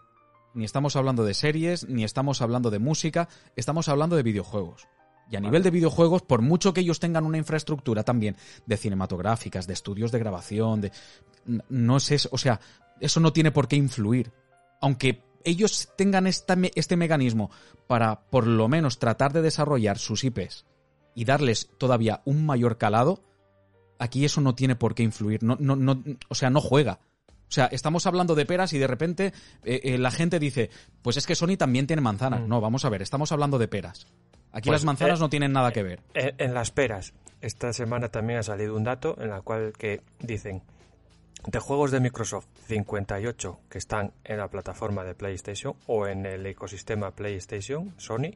ni 0.54 0.66
estamos 0.66 0.96
hablando 0.96 1.24
de 1.24 1.34
series, 1.34 1.88
ni 1.88 2.04
estamos 2.04 2.42
hablando 2.42 2.70
de 2.70 2.80
música, 2.80 3.30
estamos 3.56 3.90
hablando 3.90 4.16
de 4.16 4.24
videojuegos. 4.24 4.88
Y 5.32 5.36
a 5.36 5.40
nivel 5.40 5.62
de 5.62 5.70
videojuegos, 5.70 6.24
por 6.24 6.42
mucho 6.42 6.74
que 6.74 6.82
ellos 6.82 7.00
tengan 7.00 7.26
una 7.26 7.38
infraestructura 7.38 8.04
también 8.04 8.36
de 8.66 8.78
cinematográficas, 8.78 9.68
de 9.68 9.74
estudios 9.74 10.12
de 10.12 10.20
grabación, 10.20 10.82
de 10.82 10.92
no 11.46 11.98
es 11.98 12.12
eso, 12.12 12.30
o 12.32 12.38
sea, 12.38 12.60
eso 13.00 13.20
no 13.20 13.32
tiene 13.32 13.52
por 13.52 13.68
qué 13.68 13.76
influir. 13.76 14.32
Aunque 14.82 15.24
ellos 15.44 15.90
tengan 15.96 16.26
esta 16.26 16.58
este 16.76 16.98
mecanismo 16.98 17.52
para 17.88 18.22
por 18.22 18.48
lo 18.48 18.68
menos 18.68 18.98
tratar 18.98 19.32
de 19.32 19.42
desarrollar 19.42 20.00
sus 20.00 20.24
IPs 20.24 20.66
y 21.14 21.26
darles 21.26 21.70
todavía 21.78 22.22
un 22.26 22.46
mayor 22.46 22.78
calado, 22.78 23.24
aquí 24.00 24.26
eso 24.26 24.42
no 24.42 24.56
tiene 24.56 24.76
por 24.76 24.96
qué 24.96 25.04
influir, 25.04 25.44
no, 25.44 25.58
no, 25.60 25.76
no, 25.76 26.04
o 26.28 26.36
sea, 26.36 26.50
no 26.50 26.60
juega. 26.62 27.00
O 27.50 27.52
sea, 27.52 27.66
estamos 27.66 28.06
hablando 28.06 28.36
de 28.36 28.46
peras 28.46 28.74
y 28.74 28.78
de 28.78 28.86
repente 28.86 29.34
eh, 29.64 29.82
eh, 29.84 29.98
la 29.98 30.12
gente 30.12 30.38
dice, 30.38 30.70
pues 31.02 31.18
es 31.18 31.26
que 31.26 31.34
Sony 31.34 31.58
también 31.58 31.88
tiene 31.88 32.02
manzanas. 32.02 32.42
Mm. 32.42 32.48
No, 32.48 32.62
vamos 32.62 32.86
a 32.86 32.90
ver, 32.90 33.02
estamos 33.02 33.32
hablando 33.32 33.58
de 33.58 33.68
peras. 33.68 34.06
Aquí 34.52 34.70
Pues, 34.70 34.82
las 34.82 34.86
manzanas 34.86 35.20
eh, 35.20 35.22
no 35.22 35.30
tienen 35.30 35.52
nada 35.52 35.72
que 35.72 35.82
ver. 35.82 36.02
En, 36.14 36.54
las 36.54 36.70
peras, 36.70 37.14
esta 37.42 37.74
semana 37.74 38.10
también 38.10 38.40
ha 38.40 38.44
salido 38.44 38.76
un 38.76 38.84
dato 38.84 39.16
en 39.20 39.32
la 39.32 39.42
cual 39.42 39.74
que 39.76 40.02
dicen 40.20 40.62
de 41.48 41.60
juegos 41.60 41.90
de 41.90 42.00
Microsoft 42.00 42.46
58 42.68 43.60
que 43.68 43.78
están 43.80 44.14
en 44.24 44.38
la 44.38 44.48
plataforma 44.50 45.04
de 45.04 45.16
PlayStation 45.16 45.74
o 45.88 46.06
en 46.06 46.28
el 46.28 46.46
ecosistema 46.46 47.12
PlayStation, 47.12 47.96
Sony, 47.98 48.36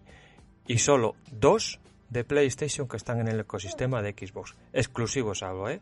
y 0.65 0.79
solo 0.79 1.15
dos 1.31 1.79
de 2.09 2.23
PlayStation 2.23 2.87
que 2.87 2.97
están 2.97 3.19
en 3.19 3.27
el 3.27 3.41
ecosistema 3.41 4.01
de 4.01 4.11
Xbox. 4.13 4.55
Exclusivos 4.71 5.43
algo, 5.43 5.69
¿eh? 5.69 5.81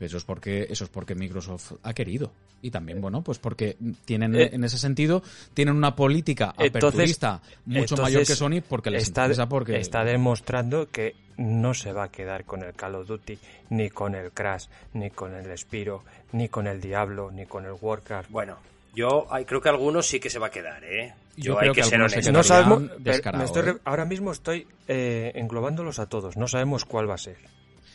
Pero 0.00 0.06
eso 0.08 0.16
es 0.16 0.24
porque 0.24 0.66
eso 0.70 0.84
es 0.84 0.90
porque 0.90 1.14
Microsoft 1.14 1.74
ha 1.82 1.92
querido 1.92 2.32
y 2.62 2.70
también 2.70 3.00
bueno 3.02 3.20
pues 3.22 3.38
porque 3.38 3.76
tienen 4.06 4.34
Eh, 4.34 4.48
en 4.54 4.64
ese 4.64 4.78
sentido 4.78 5.22
tienen 5.52 5.76
una 5.76 5.94
política 5.94 6.54
entonces- 6.58 6.70
aperturista 6.84 7.42
mucho 7.66 7.80
entonces, 7.94 8.00
mayor 8.02 8.26
que 8.26 8.34
Sony 8.34 8.62
porque 8.66 8.90
les 8.90 9.02
está, 9.04 9.22
interesa 9.24 9.46
porque 9.48 9.78
está 9.78 10.02
demostrando 10.02 10.88
que 10.90 11.14
no 11.36 11.74
se 11.74 11.92
va 11.92 12.04
a 12.04 12.10
quedar 12.10 12.44
con 12.46 12.62
el 12.62 12.72
Call 12.72 12.94
of 12.94 13.06
Duty, 13.08 13.38
ni 13.70 13.90
con 13.90 14.14
el 14.14 14.30
Crash, 14.32 14.66
ni 14.94 15.10
con 15.10 15.34
el 15.34 15.56
Spiro, 15.58 16.02
ni 16.32 16.48
con 16.48 16.66
el 16.66 16.80
Diablo, 16.80 17.30
ni 17.30 17.44
con 17.46 17.64
el 17.66 17.72
Warcraft. 17.80 18.30
Bueno, 18.30 18.56
yo 18.94 19.26
creo 19.46 19.60
que 19.60 19.68
algunos 19.68 20.06
sí 20.06 20.18
que 20.18 20.28
se 20.30 20.38
va 20.38 20.46
a 20.48 20.50
quedar, 20.50 20.82
¿eh? 20.84 21.12
Yo 21.36 21.44
Yo, 21.54 21.56
creo 21.56 21.70
hay 21.72 21.74
que 21.74 21.80
que, 21.82 21.86
ser 21.88 21.94
algunos 21.94 22.12
se 22.12 22.16
honesto. 22.18 22.32
no 22.32 22.42
quedarían 22.42 22.68
sabemos, 22.68 22.90
pero 22.90 23.04
descarado, 23.04 23.38
me 23.38 23.44
estoy 23.46 23.62
re- 23.62 23.70
¿eh? 23.72 23.80
ahora 23.84 24.04
mismo 24.06 24.32
estoy 24.32 24.66
eh, 24.88 25.32
englobándolos 25.34 25.98
a 25.98 26.06
todos, 26.06 26.36
no 26.38 26.46
sabemos 26.48 26.84
cuál 26.86 27.08
va 27.08 27.14
a 27.14 27.18
ser. 27.18 27.36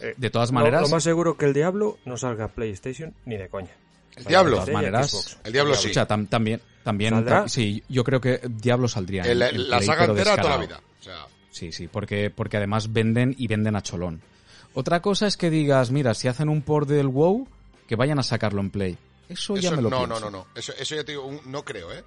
Eh, 0.02 0.14
de 0.18 0.30
todas 0.30 0.52
maneras 0.52 0.82
lo, 0.84 0.90
más 0.90 1.04
seguro 1.04 1.38
que 1.38 1.46
el 1.46 1.54
Diablo 1.54 1.98
no 2.06 2.18
salga 2.18 2.46
a 2.46 2.48
PlayStation 2.50 3.14
ni 3.26 3.38
de 3.38 3.48
coña. 3.50 3.72
El 4.18 4.26
Diablo. 4.26 4.52
de 4.52 4.62
todas 4.62 4.74
maneras. 4.74 5.38
El 5.44 5.54
Diablo 5.54 5.74
sí. 5.76 5.88
escucha, 5.88 6.08
tam- 6.08 6.28
también 6.30 6.62
también 6.84 7.26
sí 7.48 7.84
yo 7.90 8.04
creo 8.04 8.22
que 8.22 8.40
Diablo 8.50 8.88
saldría 8.88 9.24
en- 9.24 9.32
El- 9.32 9.42
en 9.42 9.70
la 9.70 9.78
Play, 9.78 9.88
saga 9.88 10.06
entera 10.06 10.36
toda 10.38 10.58
la 10.58 10.66
vida. 10.66 10.82
O 11.00 11.04
sea, 11.04 11.26
Sí, 11.52 11.72
sí, 11.72 11.88
porque, 11.88 12.30
porque 12.30 12.58
además 12.58 12.92
venden 12.92 13.34
y 13.38 13.48
venden 13.48 13.78
a 13.78 13.82
cholón. 13.82 14.22
Otra 14.74 15.02
cosa 15.02 15.26
es 15.26 15.38
que 15.38 15.50
digas, 15.50 15.90
mira, 15.90 16.14
si 16.14 16.28
hacen 16.28 16.50
un 16.50 16.62
port 16.62 16.90
del 16.90 17.08
WoW, 17.08 17.48
que 17.88 17.96
vayan 17.96 18.20
a 18.20 18.24
sacarlo 18.24 18.60
en 18.60 18.72
Play. 18.72 18.98
Eso, 19.30 19.56
ya 19.56 19.72
me 19.72 19.82
lo 19.82 19.90
no, 19.90 20.00
pienso. 20.00 20.20
no, 20.20 20.30
no, 20.30 20.38
no. 20.40 20.48
Eso, 20.54 20.74
eso 20.78 20.96
ya 20.96 21.04
te 21.06 21.14
digo, 21.14 21.26
un- 21.26 21.40
no 21.46 21.64
creo, 21.64 21.94
¿eh? 21.94 22.04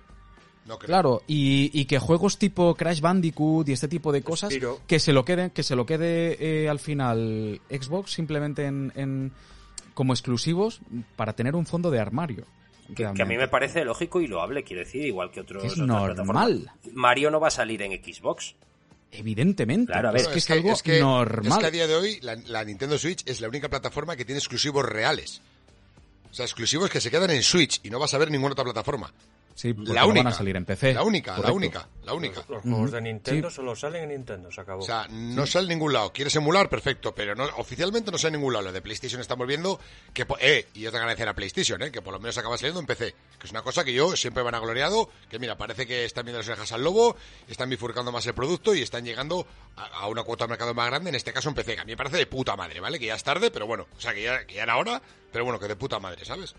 No 0.68 0.78
creo. 0.78 0.86
Claro, 0.88 1.22
y, 1.26 1.70
y 1.72 1.86
que 1.86 1.98
juegos 1.98 2.38
tipo 2.38 2.74
Crash 2.74 3.00
Bandicoot 3.00 3.66
y 3.68 3.72
este 3.72 3.88
tipo 3.88 4.12
de 4.12 4.22
cosas 4.22 4.52
que 4.86 5.00
se 5.00 5.12
lo 5.14 5.24
quede, 5.24 5.50
que 5.50 5.62
se 5.62 5.74
lo 5.74 5.86
quede 5.86 6.36
eh, 6.38 6.68
al 6.68 6.78
final 6.78 7.60
Xbox 7.70 8.12
simplemente 8.12 8.66
en, 8.66 8.92
en- 8.94 9.32
como 9.94 10.12
exclusivos 10.12 10.80
para 11.16 11.32
tener 11.32 11.56
un 11.56 11.64
fondo 11.66 11.90
de 11.90 11.98
armario. 11.98 12.44
Que, 12.94 13.10
que 13.14 13.22
a 13.22 13.26
mí 13.26 13.36
me 13.36 13.48
parece 13.48 13.84
lógico 13.84 14.20
y 14.20 14.26
loable, 14.28 14.62
quiero 14.62 14.80
decir, 14.84 15.04
igual 15.06 15.30
que 15.30 15.40
otros. 15.40 15.64
Es 15.64 15.76
normal. 15.78 16.70
Mario 16.92 17.30
no 17.30 17.40
va 17.40 17.48
a 17.48 17.50
salir 17.50 17.80
en 17.82 17.92
Xbox. 17.92 18.54
Evidentemente. 19.10 19.90
Claro, 19.92 20.10
a 20.10 20.12
ver, 20.12 20.20
es 20.20 20.28
que 20.28 20.38
es, 20.38 20.50
algo 20.50 20.72
es 20.72 20.82
que- 20.82 21.00
normal. 21.00 21.46
Es 21.52 21.58
que 21.58 21.66
a 21.66 21.70
día 21.70 21.86
de 21.86 21.94
hoy 21.96 22.18
la, 22.20 22.36
la 22.46 22.62
Nintendo 22.64 22.98
Switch 22.98 23.22
es 23.26 23.40
la 23.40 23.48
única 23.48 23.68
plataforma 23.68 24.16
que 24.16 24.24
tiene 24.24 24.38
exclusivos 24.38 24.84
reales. 24.84 25.40
O 26.30 26.34
sea, 26.34 26.44
exclusivos 26.44 26.90
que 26.90 27.00
se 27.00 27.10
quedan 27.10 27.30
en 27.30 27.42
Switch 27.42 27.80
y 27.82 27.90
no 27.90 27.98
vas 27.98 28.12
a 28.12 28.18
ver 28.18 28.30
ninguna 28.30 28.52
otra 28.52 28.64
plataforma. 28.64 29.12
Sí, 29.58 29.74
la 29.76 30.02
no 30.02 30.06
única. 30.10 30.22
van 30.22 30.32
a 30.32 30.36
salir 30.36 30.54
en 30.54 30.64
PC. 30.64 30.94
La 30.94 31.02
única, 31.02 31.36
la 31.36 31.50
única, 31.50 31.88
la 32.04 32.14
única. 32.14 32.44
Los 32.48 32.62
juegos 32.62 32.92
de 32.92 33.00
Nintendo 33.00 33.50
solo 33.50 33.74
salen 33.74 34.04
en 34.04 34.10
Nintendo, 34.10 34.52
se 34.52 34.60
acabó. 34.60 34.84
O 34.84 34.86
sea, 34.86 35.08
no 35.10 35.48
sale 35.48 35.64
en 35.64 35.70
ningún 35.70 35.92
lado. 35.92 36.12
¿Quieres 36.12 36.36
emular? 36.36 36.68
Perfecto, 36.68 37.12
pero 37.12 37.34
no, 37.34 37.44
oficialmente 37.56 38.12
no 38.12 38.18
sale 38.18 38.36
en 38.36 38.40
ningún 38.40 38.52
lado. 38.52 38.66
Lo 38.66 38.72
de 38.72 38.80
PlayStation 38.80 39.20
estamos 39.20 39.48
viendo 39.48 39.80
que, 40.14 40.24
eh, 40.38 40.68
y 40.74 40.86
es 40.86 40.92
de 40.92 40.98
agradecer 40.98 41.26
a 41.28 41.34
PlayStation, 41.34 41.82
eh, 41.82 41.90
que 41.90 42.00
por 42.00 42.12
lo 42.12 42.20
menos 42.20 42.38
acaba 42.38 42.56
saliendo 42.56 42.78
en 42.78 42.86
PC. 42.86 43.16
Que 43.36 43.46
es 43.46 43.50
una 43.50 43.62
cosa 43.62 43.82
que 43.82 43.92
yo 43.92 44.14
siempre 44.16 44.44
me 44.44 44.50
han 44.50 44.62
gloriado, 44.62 45.10
que 45.28 45.40
mira, 45.40 45.58
parece 45.58 45.88
que 45.88 46.04
están 46.04 46.24
viendo 46.24 46.38
las 46.38 46.46
orejas 46.46 46.70
al 46.70 46.84
lobo, 46.84 47.16
están 47.48 47.68
bifurcando 47.68 48.12
más 48.12 48.24
el 48.28 48.34
producto 48.34 48.76
y 48.76 48.82
están 48.82 49.04
llegando 49.04 49.44
a, 49.74 49.86
a 49.86 50.06
una 50.06 50.22
cuota 50.22 50.44
de 50.44 50.50
mercado 50.50 50.72
más 50.72 50.86
grande, 50.86 51.08
en 51.08 51.16
este 51.16 51.32
caso 51.32 51.48
en 51.48 51.56
PC, 51.56 51.74
que 51.74 51.80
a 51.80 51.84
mí 51.84 51.90
me 51.90 51.96
parece 51.96 52.16
de 52.18 52.26
puta 52.26 52.54
madre, 52.54 52.78
¿vale? 52.78 53.00
Que 53.00 53.06
ya 53.06 53.16
es 53.16 53.24
tarde, 53.24 53.50
pero 53.50 53.66
bueno, 53.66 53.88
o 53.96 54.00
sea, 54.00 54.14
que 54.14 54.22
ya, 54.22 54.46
que 54.46 54.54
ya 54.54 54.62
era 54.62 54.76
hora, 54.76 55.02
pero 55.32 55.42
bueno, 55.44 55.58
que 55.58 55.66
de 55.66 55.74
puta 55.74 55.98
madre, 55.98 56.24
¿sabes? 56.24 56.54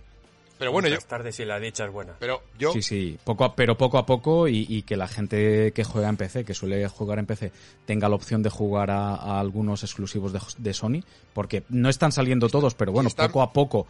Pero 0.59 0.71
bueno, 0.73 0.87
yo, 0.89 0.95
Más 0.95 1.05
tarde 1.07 1.31
si 1.31 1.45
la 1.45 1.59
dicha 1.59 1.85
es 1.85 1.91
buena. 1.91 2.15
pero 2.19 2.43
yo, 2.59 2.73
Sí, 2.73 2.81
sí, 2.83 3.17
poco 3.23 3.45
a- 3.45 3.55
pero 3.55 3.77
poco 3.77 3.97
a 3.97 4.05
poco 4.05 4.47
y, 4.47 4.65
y 4.69 4.83
que 4.83 4.97
la 4.97 5.07
gente 5.07 5.71
que 5.71 5.83
juega 5.83 6.09
en 6.09 6.17
PC, 6.17 6.43
que 6.45 6.53
suele 6.53 6.87
jugar 6.89 7.17
en 7.17 7.25
PC, 7.25 7.51
tenga 7.85 8.07
la 8.09 8.15
opción 8.15 8.43
de 8.43 8.49
jugar 8.49 8.91
a, 8.91 9.15
a 9.15 9.39
algunos 9.39 9.83
exclusivos 9.83 10.33
de, 10.33 10.39
de 10.57 10.73
Sony, 10.73 11.01
porque 11.33 11.63
no 11.69 11.89
están 11.89 12.11
saliendo 12.11 12.49
todos, 12.49 12.75
pero 12.75 12.91
bueno, 12.91 13.07
Están- 13.07 13.27
poco 13.29 13.41
a 13.41 13.51
poco 13.53 13.87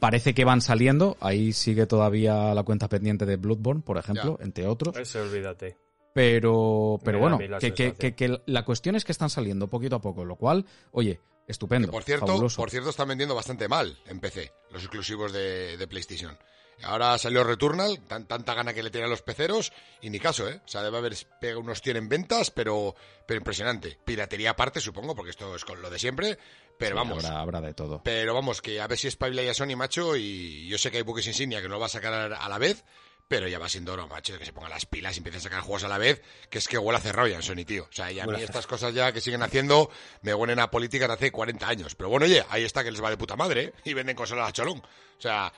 parece 0.00 0.32
que 0.32 0.44
van 0.44 0.60
saliendo. 0.60 1.16
Ahí 1.20 1.52
sigue 1.52 1.86
todavía 1.86 2.54
la 2.54 2.62
cuenta 2.62 2.88
pendiente 2.88 3.26
de 3.26 3.36
Bloodborne, 3.36 3.82
por 3.82 3.98
ejemplo, 3.98 4.38
entre 4.40 4.66
otros. 4.66 4.96
Ese 4.96 5.20
olvídate. 5.20 5.76
Pero, 6.14 7.00
pero 7.02 7.18
bueno, 7.18 7.36
a 7.36 7.38
mí 7.38 7.48
la 7.48 7.58
que, 7.58 7.72
que, 7.72 7.84
sensación. 7.84 8.12
que- 8.12 8.36
que 8.36 8.40
la 8.46 8.64
cuestión 8.64 8.94
es 8.96 9.04
que 9.04 9.12
están 9.12 9.30
saliendo 9.30 9.66
poquito 9.68 9.96
a 9.96 10.00
poco, 10.00 10.24
lo 10.24 10.36
cual, 10.36 10.66
oye, 10.92 11.20
estupendo, 11.52 11.90
por 11.90 12.02
cierto, 12.02 12.26
fabuloso. 12.26 12.56
por 12.56 12.70
cierto, 12.70 12.90
están 12.90 13.08
vendiendo 13.08 13.34
bastante 13.34 13.68
mal 13.68 13.96
en 14.06 14.18
PC, 14.20 14.52
los 14.70 14.82
exclusivos 14.82 15.32
de, 15.32 15.76
de 15.76 15.86
PlayStation. 15.86 16.36
Ahora 16.84 17.16
salió 17.16 17.44
Returnal, 17.44 18.00
tan- 18.08 18.26
tanta 18.26 18.54
gana 18.54 18.74
que 18.74 18.82
le 18.82 18.90
tienen 18.90 19.06
a 19.06 19.10
los 19.10 19.22
peceros, 19.22 19.72
y 20.00 20.10
ni 20.10 20.18
caso, 20.18 20.48
¿eh? 20.48 20.60
O 20.64 20.68
sea, 20.68 20.82
debe 20.82 20.98
haber 20.98 21.14
unos 21.56 21.80
tíos 21.80 21.96
en 21.96 22.08
ventas, 22.08 22.50
pero, 22.50 22.96
pero 23.24 23.38
impresionante. 23.38 23.98
Piratería 24.04 24.50
aparte, 24.50 24.80
supongo, 24.80 25.14
porque 25.14 25.30
esto 25.30 25.54
es 25.54 25.64
con 25.64 25.80
lo 25.80 25.90
de 25.90 26.00
siempre, 26.00 26.38
pero 26.78 26.92
Sí, 26.92 26.96
vamos. 26.96 27.24
Habrá, 27.24 27.40
habrá 27.40 27.60
de 27.60 27.74
todo. 27.74 28.02
Pero 28.02 28.34
vamos, 28.34 28.60
que 28.60 28.80
a 28.80 28.88
ver 28.88 28.98
si 28.98 29.06
espabila 29.06 29.44
ya 29.44 29.54
Sony, 29.54 29.76
macho, 29.76 30.16
y 30.16 30.66
yo 30.66 30.76
sé 30.76 30.90
que 30.90 30.96
hay 30.96 31.02
buques 31.04 31.26
insignia 31.28 31.62
que 31.62 31.68
no 31.68 31.78
va 31.78 31.86
a 31.86 31.90
sacar 31.90 32.12
a 32.32 32.48
la 32.48 32.58
vez, 32.58 32.84
pero 33.28 33.48
ya 33.48 33.58
va 33.58 33.68
siendo 33.68 33.92
hora, 33.92 34.06
macho, 34.06 34.34
de 34.34 34.38
que 34.38 34.44
se 34.44 34.52
pongan 34.52 34.70
las 34.70 34.86
pilas 34.86 35.16
y 35.16 35.18
empiecen 35.18 35.40
a 35.40 35.42
sacar 35.42 35.60
juegos 35.60 35.84
a 35.84 35.88
la 35.88 35.98
vez, 35.98 36.22
que 36.50 36.58
es 36.58 36.68
que 36.68 36.78
huele 36.78 36.98
a 36.98 37.00
cerrado 37.00 37.28
ya 37.28 37.36
en 37.36 37.42
Sony, 37.42 37.64
tío. 37.64 37.84
O 37.84 37.92
sea, 37.92 38.12
y 38.12 38.20
a 38.20 38.26
mí 38.26 38.42
estas 38.42 38.66
cosas 38.66 38.92
ya 38.94 39.12
que 39.12 39.20
siguen 39.20 39.42
haciendo 39.42 39.90
me 40.20 40.34
huelen 40.34 40.58
a 40.58 40.70
política 40.70 41.06
de 41.06 41.14
hace 41.14 41.30
40 41.30 41.66
años. 41.66 41.94
Pero 41.94 42.10
bueno, 42.10 42.26
oye, 42.26 42.44
ahí 42.50 42.64
está 42.64 42.84
que 42.84 42.90
les 42.90 43.02
va 43.02 43.10
de 43.10 43.16
puta 43.16 43.36
madre, 43.36 43.62
¿eh? 43.64 43.72
Y 43.84 43.94
venden 43.94 44.16
consolas 44.16 44.48
a 44.48 44.52
cholón. 44.52 44.78
O 44.78 45.20
sea, 45.20 45.52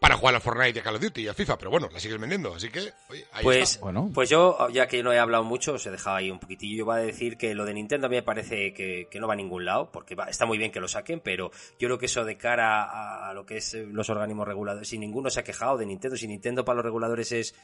para 0.00 0.16
jugar 0.16 0.34
al 0.34 0.40
Fortnite 0.42 0.76
y 0.76 0.80
a 0.80 0.82
Call 0.82 0.96
of 0.96 1.00
Duty 1.02 1.22
y 1.22 1.28
al 1.28 1.34
FIFA, 1.34 1.56
pero 1.58 1.70
bueno, 1.70 1.88
la 1.92 1.98
siguen 1.98 2.20
vendiendo, 2.20 2.54
así 2.54 2.68
que, 2.70 2.80
oye, 3.08 3.24
ahí 3.32 3.42
Pues, 3.42 3.70
está. 3.72 3.80
Bueno. 3.84 4.10
pues 4.12 4.28
yo, 4.28 4.68
ya 4.70 4.86
que 4.86 5.02
no 5.02 5.12
he 5.12 5.18
hablado 5.18 5.42
mucho, 5.42 5.72
os 5.74 5.86
he 5.86 5.90
dejado 5.90 6.16
ahí 6.16 6.30
un 6.30 6.38
poquitillo. 6.38 6.76
Yo 6.78 6.84
voy 6.84 6.96
a 6.96 6.98
decir 7.02 7.36
que 7.38 7.54
lo 7.54 7.64
de 7.64 7.72
Nintendo 7.74 8.06
a 8.06 8.10
mí 8.10 8.16
me 8.16 8.22
parece 8.22 8.74
que, 8.74 9.08
que 9.10 9.20
no 9.20 9.26
va 9.26 9.32
a 9.32 9.36
ningún 9.36 9.64
lado, 9.64 9.90
porque 9.92 10.14
va- 10.14 10.28
está 10.28 10.44
muy 10.46 10.58
bien 10.58 10.70
que 10.70 10.80
lo 10.80 10.88
saquen, 10.88 11.20
pero 11.20 11.50
yo 11.78 11.88
creo 11.88 11.98
que 11.98 12.06
eso 12.06 12.24
de 12.24 12.36
cara 12.36 12.82
a, 12.84 13.30
a 13.30 13.34
lo 13.34 13.46
que 13.46 13.56
es 13.56 13.72
eh, 13.74 13.86
los 13.90 14.10
organismos 14.10 14.46
reguladores, 14.46 14.88
si 14.88 14.98
ninguno 14.98 15.30
se 15.30 15.40
ha 15.40 15.44
quejado 15.44 15.76
de 15.78 15.86
Nintendo, 15.86 16.16
si 16.16 16.28
Nintendo 16.28 16.64
para 16.64 16.76
los 16.76 16.84
reguladores 16.84 17.32
es, 17.32 17.54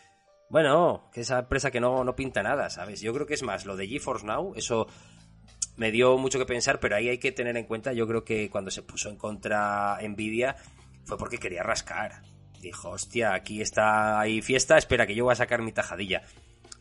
bueno, 0.49 1.11
que 1.13 1.21
esa 1.21 1.41
empresa 1.41 1.71
que 1.71 1.81
no, 1.81 2.03
no 2.03 2.17
pinta 2.17 2.43
nada, 2.43 2.71
¿sabes? 2.71 3.01
Yo 3.03 3.13
creo 3.13 3.27
que 3.27 3.35
es 3.35 3.43
más, 3.43 3.67
lo 3.67 3.77
de 3.77 3.87
GeForce 3.89 4.27
Now, 4.27 4.55
eso 4.57 4.87
me 5.77 5.91
dio 5.91 6.17
mucho 6.19 6.39
que 6.39 6.47
pensar, 6.47 6.81
pero 6.81 6.97
ahí 6.97 7.09
hay 7.09 7.19
que 7.19 7.33
tener 7.33 7.57
en 7.57 7.65
cuenta, 7.67 7.93
yo 7.93 8.07
creo 8.07 8.25
que 8.25 8.51
cuando 8.51 8.71
se 8.71 8.83
puso 8.83 9.09
en 9.09 9.17
contra 9.17 9.99
Nvidia 10.03 10.57
fue 11.05 11.19
porque 11.19 11.39
quería 11.39 11.63
rascar. 11.63 12.23
Dijo, 12.61 12.91
hostia, 12.91 13.35
aquí 13.35 13.61
está 13.61 14.21
ahí 14.21 14.41
fiesta, 14.41 14.79
espera 14.79 15.07
que 15.07 15.15
yo 15.15 15.25
voy 15.25 15.33
a 15.33 15.37
sacar 15.37 15.63
mi 15.63 15.73
tajadilla. 15.73 16.23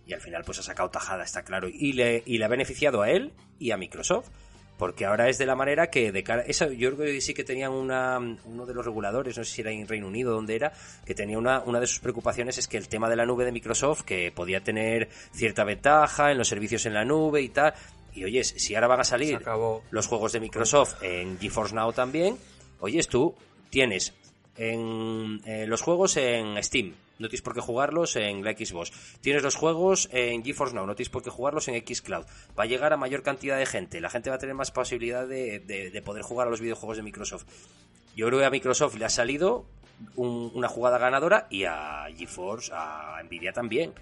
Y 0.05 0.13
al 0.13 0.21
final 0.21 0.43
pues 0.45 0.59
ha 0.59 0.63
sacado 0.63 0.89
tajada, 0.89 1.23
está 1.23 1.43
claro. 1.43 1.67
Y 1.67 1.93
le, 1.93 2.23
y 2.25 2.37
le 2.37 2.45
ha 2.45 2.49
beneficiado 2.49 3.01
a 3.01 3.09
él 3.09 3.33
y 3.59 3.71
a 3.71 3.77
Microsoft. 3.77 4.29
Porque 4.77 5.05
ahora 5.05 5.29
es 5.29 5.37
de 5.37 5.45
la 5.45 5.55
manera 5.55 5.91
que 5.91 6.11
de 6.11 6.23
cara... 6.23 6.41
Eso, 6.41 6.71
yo 6.71 6.95
creo 6.95 7.05
que 7.05 7.21
sí 7.21 7.35
que 7.35 7.43
tenían 7.43 7.71
una, 7.71 8.17
uno 8.17 8.65
de 8.65 8.73
los 8.73 8.83
reguladores, 8.83 9.37
no 9.37 9.43
sé 9.43 9.51
si 9.51 9.61
era 9.61 9.71
en 9.71 9.87
Reino 9.87 10.07
Unido 10.07 10.33
donde 10.33 10.55
era, 10.55 10.73
que 11.05 11.13
tenía 11.13 11.37
una, 11.37 11.61
una 11.61 11.79
de 11.79 11.85
sus 11.85 11.99
preocupaciones 11.99 12.57
es 12.57 12.67
que 12.67 12.77
el 12.77 12.87
tema 12.87 13.07
de 13.07 13.15
la 13.15 13.27
nube 13.27 13.45
de 13.45 13.51
Microsoft, 13.51 14.01
que 14.01 14.31
podía 14.31 14.63
tener 14.63 15.09
cierta 15.33 15.63
ventaja 15.65 16.31
en 16.31 16.39
los 16.39 16.47
servicios 16.47 16.87
en 16.87 16.95
la 16.95 17.05
nube 17.05 17.43
y 17.43 17.49
tal. 17.49 17.75
Y 18.13 18.23
oyes, 18.23 18.55
si 18.57 18.73
ahora 18.73 18.87
van 18.87 19.01
a 19.01 19.03
salir 19.03 19.39
los 19.91 20.07
juegos 20.07 20.31
de 20.33 20.39
Microsoft 20.39 21.03
en 21.03 21.37
GeForce 21.39 21.75
Now 21.75 21.93
también, 21.93 22.37
oyes 22.79 23.07
tú, 23.07 23.35
tienes 23.71 24.13
en 24.57 25.41
eh, 25.45 25.65
los 25.65 25.81
juegos 25.81 26.17
en 26.17 26.61
Steam, 26.63 26.93
no 27.17 27.27
tienes 27.29 27.41
por 27.41 27.53
qué 27.55 27.61
jugarlos 27.61 28.15
en 28.15 28.43
la 28.43 28.51
Xbox. 28.51 28.91
Tienes 29.21 29.41
los 29.43 29.55
juegos 29.55 30.09
en 30.11 30.43
GeForce 30.43 30.75
Now, 30.75 30.85
no 30.85 30.95
tienes 30.95 31.09
por 31.09 31.23
qué 31.23 31.29
jugarlos 31.29 31.67
en 31.67 31.75
Xcloud. 31.83 32.25
Va 32.59 32.63
a 32.63 32.67
llegar 32.67 32.93
a 32.93 32.97
mayor 32.97 33.23
cantidad 33.23 33.57
de 33.57 33.65
gente, 33.65 34.01
la 34.01 34.09
gente 34.09 34.29
va 34.29 34.35
a 34.35 34.39
tener 34.39 34.55
más 34.55 34.71
posibilidad 34.71 35.27
de, 35.27 35.59
de- 35.59 35.89
de 35.91 36.01
poder 36.01 36.23
jugar 36.23 36.47
a 36.47 36.49
los 36.51 36.61
videojuegos 36.61 36.97
de 36.97 37.03
Microsoft. 37.03 37.45
Yo 38.15 38.27
creo 38.27 38.39
que 38.39 38.45
a 38.45 38.49
Microsoft 38.49 38.95
le 38.97 39.05
ha 39.05 39.09
salido 39.09 39.65
un- 40.15 40.51
una 40.53 40.67
jugada 40.67 40.97
ganadora 40.97 41.47
y 41.49 41.63
a 41.65 42.07
GeForce, 42.15 42.71
a 42.73 43.21
Nvidia 43.23 43.53
también. 43.53 43.93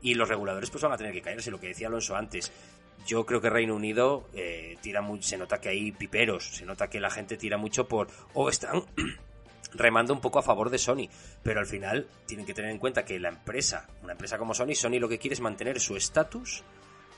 Y 0.00 0.14
los 0.14 0.28
reguladores 0.28 0.68
pues 0.70 0.82
van 0.82 0.92
a 0.92 0.96
tener 0.96 1.12
que 1.12 1.22
caerse, 1.22 1.50
lo 1.50 1.60
que 1.60 1.68
decía 1.68 1.86
Alonso 1.86 2.16
antes. 2.16 2.50
Yo 3.06 3.26
creo 3.26 3.40
que 3.40 3.50
Reino 3.50 3.74
Unido 3.74 4.28
eh, 4.34 4.76
tira 4.80 5.02
se 5.20 5.36
nota 5.36 5.60
que 5.60 5.68
hay 5.70 5.92
piperos, 5.92 6.44
se 6.56 6.64
nota 6.66 6.88
que 6.88 7.00
la 7.00 7.10
gente 7.10 7.36
tira 7.36 7.56
mucho 7.58 7.88
por... 7.88 8.08
o 8.34 8.48
están 8.48 8.84
remando 9.74 10.12
un 10.12 10.20
poco 10.20 10.38
a 10.38 10.42
favor 10.42 10.70
de 10.70 10.78
Sony, 10.78 11.08
pero 11.42 11.60
al 11.60 11.66
final 11.66 12.06
tienen 12.26 12.44
que 12.46 12.54
tener 12.54 12.70
en 12.70 12.78
cuenta 12.78 13.04
que 13.04 13.18
la 13.18 13.28
empresa, 13.30 13.88
una 14.02 14.12
empresa 14.12 14.38
como 14.38 14.54
Sony, 14.54 14.74
Sony 14.74 14.98
lo 14.98 15.08
que 15.08 15.18
quiere 15.18 15.34
es 15.34 15.40
mantener 15.40 15.80
su 15.80 15.96
estatus 15.96 16.62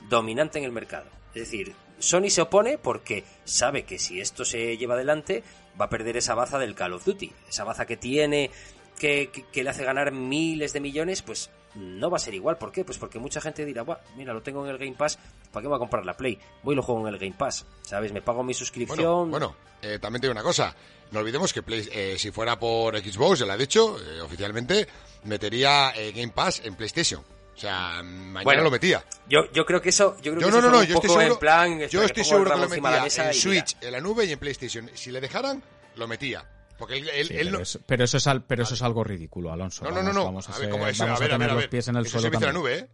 dominante 0.09 0.59
en 0.59 0.65
el 0.65 0.71
mercado. 0.71 1.07
Es 1.33 1.41
decir, 1.51 1.73
Sony 1.99 2.29
se 2.29 2.41
opone 2.41 2.77
porque 2.77 3.23
sabe 3.43 3.83
que 3.83 3.99
si 3.99 4.21
esto 4.21 4.45
se 4.45 4.77
lleva 4.77 4.93
adelante 4.95 5.43
va 5.79 5.85
a 5.85 5.89
perder 5.89 6.15
esa 6.17 6.33
baza 6.35 6.57
del 6.59 6.75
Call 6.75 6.93
of 6.93 7.03
Duty, 7.05 7.31
esa 7.49 7.63
baza 7.65 7.85
que 7.85 7.97
tiene 7.97 8.51
que, 8.99 9.29
que- 9.31 9.43
que 9.51 9.63
le 9.63 9.69
hace 9.71 9.83
ganar 9.83 10.11
miles 10.13 10.71
de 10.71 10.79
millones, 10.79 11.21
pues 11.21 11.49
no 11.75 12.09
va 12.09 12.15
a 12.15 12.19
ser 12.21 12.33
igual. 12.33 12.57
¿Por 12.57 12.71
qué? 12.71 12.85
Pues 12.85 12.97
porque 12.97 13.19
mucha 13.19 13.41
gente 13.41 13.65
dirá, 13.65 13.81
Buah, 13.81 13.97
mira, 14.15 14.33
lo 14.33 14.41
tengo 14.41 14.63
en 14.63 14.71
el 14.71 14.77
Game 14.77 14.93
Pass, 14.93 15.19
¿para 15.55 15.63
qué 15.63 15.67
voy 15.69 15.77
a 15.77 15.79
comprar 15.79 16.05
la 16.05 16.15
Play? 16.15 16.37
Voy 16.61 16.73
y 16.73 16.75
lo 16.75 16.83
juego 16.83 17.07
en 17.07 17.13
el 17.13 17.19
Game 17.19 17.33
Pass, 17.35 17.65
¿sabes? 17.81 18.11
Me 18.13 18.21
pago 18.21 18.43
mi 18.43 18.53
suscripción. 18.53 19.31
Bueno, 19.31 19.55
bueno 19.55 19.55
eh, 19.81 19.97
también 19.99 20.21
te 20.21 20.27
digo 20.27 20.33
una 20.33 20.43
cosa. 20.43 20.75
No 21.11 21.19
olvidemos 21.21 21.53
que 21.53 21.63
Play- 21.63 21.87
eh, 21.91 22.15
si 22.19 22.31
fuera 22.31 22.59
por 22.59 22.97
Xbox, 22.97 23.39
ya 23.39 23.45
lo 23.45 23.53
ha 23.53 23.57
dicho 23.57 23.97
eh, 23.99 24.21
oficialmente, 24.21 24.87
metería 25.23 25.91
eh, 25.95 26.11
Game 26.11 26.31
Pass 26.33 26.61
en 26.63 26.75
PlayStation. 26.75 27.21
O 27.21 27.57
sea, 27.57 28.03
mañana 28.03 28.43
Bueno, 28.43 28.63
lo 28.63 28.71
metía. 28.71 29.03
Yo, 29.29 29.49
yo 29.53 29.65
creo 29.65 29.81
que 29.81 29.89
eso, 29.89 30.17
yo 30.21 30.33
creo 30.33 30.41
Yo 30.41 30.47
que 30.47 30.51
no, 30.51 30.57
eso 30.59 30.61
no, 30.67 30.71
no, 30.73 30.79
un 30.81 30.85
yo 30.85 30.95
estoy 30.95 31.07
poco 31.07 31.19
seguro, 31.21 31.33
en 31.35 31.39
plan, 31.39 31.79
yo 31.89 32.03
estoy 32.03 32.23
seguro 32.25 32.51
que 32.51 32.57
lo 32.59 32.67
metía 32.69 32.97
en 32.97 33.05
y 33.05 33.09
mira. 33.17 33.33
Switch, 33.33 33.77
en 33.81 33.91
la 33.93 34.01
nube 34.01 34.25
y 34.25 34.31
en 34.33 34.39
PlayStation. 34.39 34.91
Si 34.93 35.09
le 35.11 35.21
dejaran, 35.21 35.63
lo 35.95 36.07
metía. 36.07 36.43
Porque 36.77 36.97
él, 36.97 37.07
él- 37.07 37.27
Sí, 37.27 37.33
él 37.37 37.45
pero, 37.45 37.57
no... 37.57 37.63
eso, 37.63 37.79
pero 37.85 38.03
eso 38.03 38.17
es 38.17 38.27
al- 38.27 38.43
pero 38.43 38.63
eso 38.63 38.73
es 38.73 38.81
algo 38.81 39.05
ridículo, 39.05 39.53
Alonso. 39.53 39.85
No, 39.85 39.91
no, 39.91 39.95
no, 40.01 40.03
Vamos- 40.03 40.15
no. 40.15 40.25
Vamos 40.25 40.49
a, 40.49 40.51
a 40.51 40.55
ver, 40.55 40.61
ser- 40.63 40.69
¿cómo 40.71 40.87
es? 40.87 40.97
vamos 40.97 41.15
a 41.17 41.23
ver, 41.23 41.31
a 41.31 41.35
a 41.35 41.37
ver, 41.37 41.37
tener 41.37 41.49
a 41.49 41.53
los 41.53 41.63
ver. 41.63 41.69
pies 41.69 41.87
en 41.87 41.95
el 41.95 42.05
Eso 42.05 42.11
suelo 42.19 42.21
se 42.23 42.27
en 42.27 42.33
la 42.33 42.39
también. 42.39 42.61
nube, 42.61 42.77
¿eh? 42.79 42.87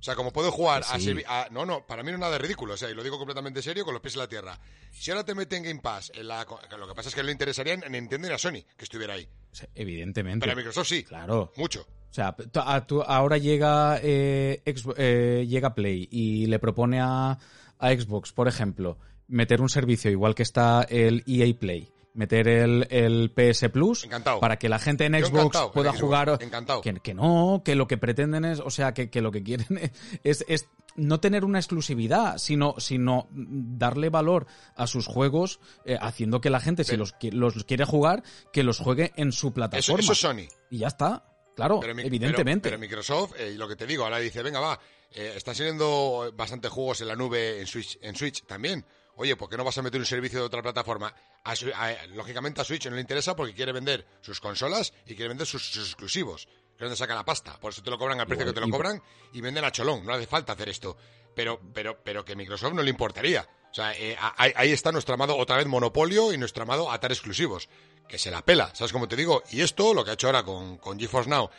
O 0.00 0.02
sea, 0.02 0.14
como 0.16 0.32
puedo 0.32 0.50
jugar 0.50 0.82
a 0.88 0.98
sí. 0.98 1.14
a- 1.28 1.48
No, 1.50 1.66
no, 1.66 1.86
para 1.86 2.02
mí 2.02 2.08
no 2.08 2.14
es 2.14 2.20
nada 2.20 2.32
de 2.32 2.38
ridículo, 2.38 2.72
o 2.72 2.76
sea, 2.78 2.88
y 2.90 2.94
lo 2.94 3.02
digo 3.02 3.18
completamente 3.18 3.60
serio, 3.60 3.84
con 3.84 3.92
los 3.92 4.00
pies 4.02 4.14
en 4.14 4.20
la 4.20 4.28
tierra. 4.28 4.58
Si 4.90 5.10
ahora 5.10 5.24
te 5.24 5.34
meten 5.34 5.62
Game 5.62 5.80
Pass, 5.80 6.10
en 6.14 6.26
la... 6.26 6.46
lo 6.78 6.88
que 6.88 6.94
pasa 6.94 7.10
es 7.10 7.14
que 7.14 7.22
le 7.22 7.32
interesaría 7.32 7.74
a 7.74 7.88
Nintendo 7.88 8.26
y 8.28 8.32
a 8.32 8.38
Sony 8.38 8.62
que 8.76 8.84
estuviera 8.84 9.14
ahí. 9.14 9.28
Evidentemente. 9.74 10.40
Pero 10.40 10.52
a 10.52 10.56
Microsoft 10.56 10.88
sí, 10.88 11.04
Claro. 11.04 11.52
mucho. 11.56 11.82
O 12.10 12.12
sea, 12.14 12.32
tú- 12.34 12.60
a- 12.64 12.86
tú- 12.86 13.02
ahora 13.02 13.36
llega, 13.38 14.00
eh, 14.02 14.62
eh, 14.64 15.46
llega 15.48 15.74
Play 15.74 16.08
y 16.10 16.46
le 16.46 16.58
propone 16.58 16.98
a, 17.00 17.38
a 17.78 17.90
Xbox, 17.92 18.32
por 18.32 18.48
ejemplo, 18.48 18.98
meter 19.28 19.60
un 19.60 19.68
servicio 19.68 20.10
igual 20.10 20.34
que 20.34 20.42
está 20.42 20.82
el 20.88 21.22
EA 21.26 21.54
Play, 21.58 21.88
meter 22.14 22.48
el, 22.48 22.86
el 22.90 23.30
PS 23.30 23.68
Plus 23.70 24.04
Encantado. 24.04 24.40
para 24.40 24.58
que 24.58 24.68
la 24.68 24.78
gente 24.78 25.04
en 25.06 25.14
Xbox 25.24 25.58
pueda 25.72 25.92
jugar. 25.92 26.38
encantado. 26.40 26.80
Que, 26.80 26.94
que 26.94 27.14
no, 27.14 27.62
que 27.64 27.74
lo 27.74 27.86
que 27.86 27.98
pretenden 27.98 28.44
es, 28.44 28.60
o 28.60 28.70
sea, 28.70 28.92
que, 28.94 29.10
que 29.10 29.20
lo 29.20 29.30
que 29.30 29.42
quieren 29.42 29.92
es, 30.24 30.44
es 30.48 30.68
no 30.96 31.20
tener 31.20 31.44
una 31.44 31.58
exclusividad, 31.58 32.38
sino, 32.38 32.74
sino 32.78 33.28
darle 33.30 34.08
valor 34.08 34.46
a 34.74 34.86
sus 34.86 35.06
juegos, 35.06 35.60
eh, 35.84 35.96
haciendo 36.00 36.40
que 36.40 36.50
la 36.50 36.60
gente, 36.60 36.84
si 36.84 36.96
los, 36.96 37.14
los 37.32 37.64
quiere 37.64 37.84
jugar, 37.84 38.22
que 38.52 38.62
los 38.64 38.78
juegue 38.78 39.12
en 39.16 39.32
su 39.32 39.48
Eso, 39.48 39.54
plataforma. 39.54 40.00
eso 40.00 40.12
es 40.12 40.18
Sony. 40.18 40.48
Y 40.70 40.78
ya 40.78 40.88
está. 40.88 41.24
Claro, 41.54 41.80
Pero 41.80 41.92
evidentemente. 41.98 42.70
Pero, 42.70 42.78
pero 42.78 42.80
Microsoft, 42.80 43.32
eh, 43.38 43.54
lo 43.56 43.68
que 43.68 43.76
te 43.76 43.86
digo, 43.86 44.04
ahora 44.04 44.18
dice, 44.18 44.42
venga, 44.42 44.60
va, 44.60 44.80
eh, 45.10 45.34
están 45.36 45.54
saliendo 45.54 46.32
bastantes 46.34 46.70
juegos 46.70 47.00
en 47.02 47.08
la 47.08 47.16
nube 47.16 47.60
en 47.60 47.66
Switch, 47.66 47.98
en 48.00 48.14
Switch 48.16 48.44
también. 48.46 48.84
Oye, 49.16 49.36
¿por 49.36 49.48
qué 49.50 49.56
no 49.56 49.64
vas 49.64 49.76
a 49.78 49.82
meter 49.82 50.00
un 50.00 50.06
servicio 50.06 50.38
de 50.40 50.46
otra 50.46 50.62
plataforma? 50.62 51.14
A 51.44 51.52
a- 51.52 52.06
lógicamente 52.08 52.60
a 52.60 52.64
Switch 52.64 52.86
no 52.86 52.94
le 52.94 53.00
interesa 53.02 53.34
porque 53.36 53.54
quiere 53.54 53.72
vender 53.72 54.06
sus 54.20 54.40
consolas 54.40 54.92
y 55.06 55.14
quiere 55.14 55.28
vender 55.28 55.46
sus, 55.46 55.70
sus 55.70 55.86
exclusivos. 55.86 56.46
Que 56.46 56.84
es 56.84 56.88
donde 56.88 56.96
saca 56.96 57.14
la 57.14 57.24
pasta. 57.24 57.58
Por 57.60 57.72
eso 57.72 57.82
te 57.82 57.90
lo 57.90 57.98
cobran 57.98 58.18
al 58.20 58.26
precio 58.26 58.46
que 58.46 58.52
te 58.54 58.60
lo 58.60 58.70
cobran 58.70 59.02
y 59.34 59.40
venden 59.42 59.64
a 59.64 59.70
cholón. 59.72 60.04
No 60.06 60.14
hace 60.14 60.26
falta 60.26 60.54
hacer 60.54 60.70
esto. 60.70 60.96
Pero, 61.34 61.60
pero, 61.74 62.02
pero 62.02 62.24
que 62.24 62.34
Microsoft 62.34 62.72
no 62.72 62.82
le 62.82 62.88
importaría. 62.90 63.46
O 63.70 63.74
sea, 63.74 63.92
eh, 63.94 64.16
ahí, 64.36 64.52
ahí 64.56 64.72
está 64.72 64.90
nuestro 64.90 65.14
amado 65.14 65.36
otra 65.36 65.56
vez 65.58 65.66
monopolio 65.66 66.32
y 66.32 66.38
nuestro 66.38 66.62
amado 66.62 66.90
atar 66.90 67.12
exclusivos. 67.12 67.68
Que 68.08 68.18
se 68.18 68.30
la 68.30 68.42
pela, 68.42 68.74
¿sabes 68.74 68.92
cómo 68.92 69.06
te 69.06 69.14
digo? 69.14 69.42
Y 69.50 69.60
esto, 69.60 69.92
lo 69.92 70.04
que 70.04 70.10
ha 70.10 70.14
hecho 70.14 70.26
ahora 70.28 70.42
con, 70.42 70.78
con 70.78 70.98
GeForce 70.98 71.28
Now 71.30 71.50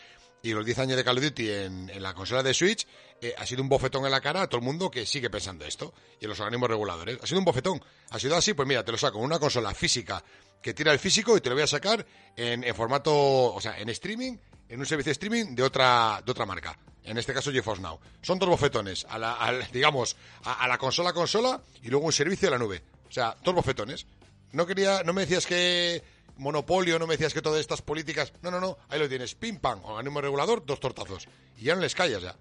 y 0.44 0.54
los 0.54 0.66
10 0.66 0.80
años 0.80 0.98
de 0.98 1.04
Call 1.04 1.20
of 1.20 1.24
Duty 1.24 1.50
en, 1.52 1.90
en 1.92 2.02
la 2.04 2.14
consola 2.16 2.42
de 2.42 2.54
Switch 2.56 2.88
eh, 3.22 3.36
ha 3.38 3.46
sido 3.46 3.62
un 3.62 3.70
bofetón 3.70 4.04
en 4.06 4.12
la 4.12 4.20
cara 4.20 4.42
a 4.42 4.48
todo 4.48 4.58
el 4.58 4.66
mundo 4.66 4.90
que 4.90 5.06
sigue 5.06 5.30
pensando 5.30 5.64
esto 5.66 5.94
y 6.20 6.26
en 6.26 6.30
los 6.30 6.40
organismos 6.40 6.70
reguladores. 6.70 7.20
Ha 7.22 7.28
sido 7.28 7.40
un 7.40 7.46
bofetón. 7.46 7.82
Ha 8.10 8.20
sido 8.20 8.36
así, 8.36 8.54
pues 8.54 8.68
mira, 8.68 8.84
te 8.84 8.92
lo 8.92 8.98
saco 8.98 9.20
en 9.20 9.26
una 9.26 9.40
consola 9.40 9.74
física 9.76 10.24
que 10.62 10.74
tira 10.74 10.92
el 10.92 11.00
físico 11.00 11.38
y 11.38 11.42
te 11.42 11.50
lo 11.50 11.56
voy 11.56 11.64
a 11.64 11.68
sacar 11.68 12.06
en, 12.36 12.76
formato, 12.76 13.14
o 13.14 13.62
sea, 13.62 13.80
en 13.80 13.90
streaming, 13.90 14.38
en 14.68 14.80
un 14.80 14.86
servicio 14.86 15.10
de 15.10 15.14
streaming 15.14 15.56
de 15.56 15.64
otra, 15.64 16.22
de 16.26 16.32
otra 16.32 16.46
marca. 16.46 16.78
En 17.04 17.18
este 17.18 17.34
caso 17.34 17.52
GeForce 17.52 17.82
Now. 17.82 18.00
Son 18.22 18.40
dos 18.40 18.50
bofetones, 18.50 19.06
a 19.10 19.18
la, 19.18 19.68
digamos, 19.74 20.16
a, 20.44 20.64
a 20.64 20.68
la 20.68 20.78
consola 20.78 21.14
consola 21.14 21.62
y 21.82 21.90
luego 21.90 22.06
un 22.08 22.14
servicio 22.14 22.48
de 22.48 22.52
la 22.52 22.60
nube. 22.60 22.82
O 23.08 23.12
sea, 23.12 23.36
dos 23.44 23.54
bofetones. 23.54 24.06
No 24.52 24.66
quería, 24.66 25.04
no 25.04 25.14
me 25.14 25.22
decías 25.22 25.46
que 25.46 26.04
monopolio, 26.38 26.98
no 26.98 27.08
me 27.08 27.14
decías 27.14 27.34
que 27.34 27.42
todas 27.42 27.60
estas 27.60 27.82
políticas. 27.82 28.34
No, 28.42 28.52
no, 28.52 28.60
no, 28.60 28.78
ahí 28.90 29.00
lo 29.00 29.08
tienes. 29.08 29.36
Pim 29.36 29.60
pam, 29.60 29.84
organismo 29.86 30.22
regulador, 30.22 30.66
dos 30.66 30.80
tortazos. 30.80 31.28
Y 31.58 31.66
ya 31.66 31.76
no 31.76 31.82
les 31.82 31.96
callas 31.96 32.22
ya. 32.22 32.36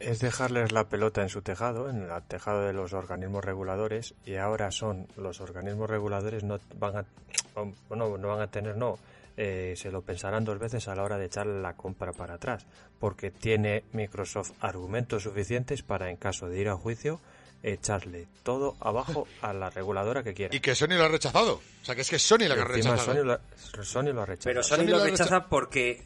Es 0.00 0.20
dejarles 0.20 0.70
la 0.72 0.88
pelota 0.88 1.22
en 1.22 1.28
su 1.28 1.42
tejado, 1.42 1.90
en 1.90 2.02
el 2.10 2.22
tejado 2.28 2.62
de 2.66 2.72
los 2.72 2.92
organismos 2.92 3.44
reguladores, 3.44 4.14
y 4.24 4.36
ahora 4.36 4.70
son 4.70 5.08
los 5.16 5.40
organismos 5.40 5.90
reguladores 5.90 6.44
no 6.44 6.58
van 6.76 6.98
a, 6.98 7.04
bueno, 7.88 8.16
no 8.16 8.28
van 8.28 8.40
a 8.42 8.46
tener, 8.48 8.76
no, 8.76 8.96
eh, 9.36 9.74
se 9.76 9.90
lo 9.90 10.02
pensarán 10.02 10.44
dos 10.44 10.58
veces 10.60 10.86
a 10.88 10.94
la 10.94 11.02
hora 11.02 11.18
de 11.18 11.26
echarle 11.26 11.60
la 11.60 11.74
compra 11.74 12.12
para 12.12 12.34
atrás, 12.34 12.64
porque 13.00 13.30
tiene 13.32 13.84
Microsoft 13.92 14.52
argumentos 14.60 15.24
suficientes 15.24 15.82
para, 15.82 16.10
en 16.10 16.16
caso 16.16 16.48
de 16.48 16.60
ir 16.60 16.68
a 16.68 16.76
juicio, 16.76 17.20
echarle 17.64 18.28
todo 18.44 18.76
abajo 18.78 19.26
a 19.42 19.52
la 19.52 19.68
reguladora 19.70 20.22
que 20.22 20.32
quiera. 20.32 20.54
Y 20.54 20.60
que 20.60 20.76
Sony 20.76 20.90
lo 20.96 21.04
ha 21.04 21.08
rechazado. 21.08 21.54
O 21.54 21.84
sea, 21.84 21.96
que 21.96 22.02
es 22.02 22.10
que 22.10 22.20
Sony 22.20 22.46
la 22.48 22.54
que 22.54 22.60
ha 22.60 22.64
rechazado. 22.64 22.98
Sony 23.14 23.24
lo, 23.24 23.38
Sony 23.84 24.12
lo 24.12 24.22
ha 24.22 24.26
rechazado. 24.26 24.44
Pero 24.54 24.62
Sony, 24.62 24.76
Sony 24.76 24.84
lo 24.90 24.98
lo 24.98 25.04
rechaza 25.04 25.38
recha- 25.40 25.48
porque 25.48 26.02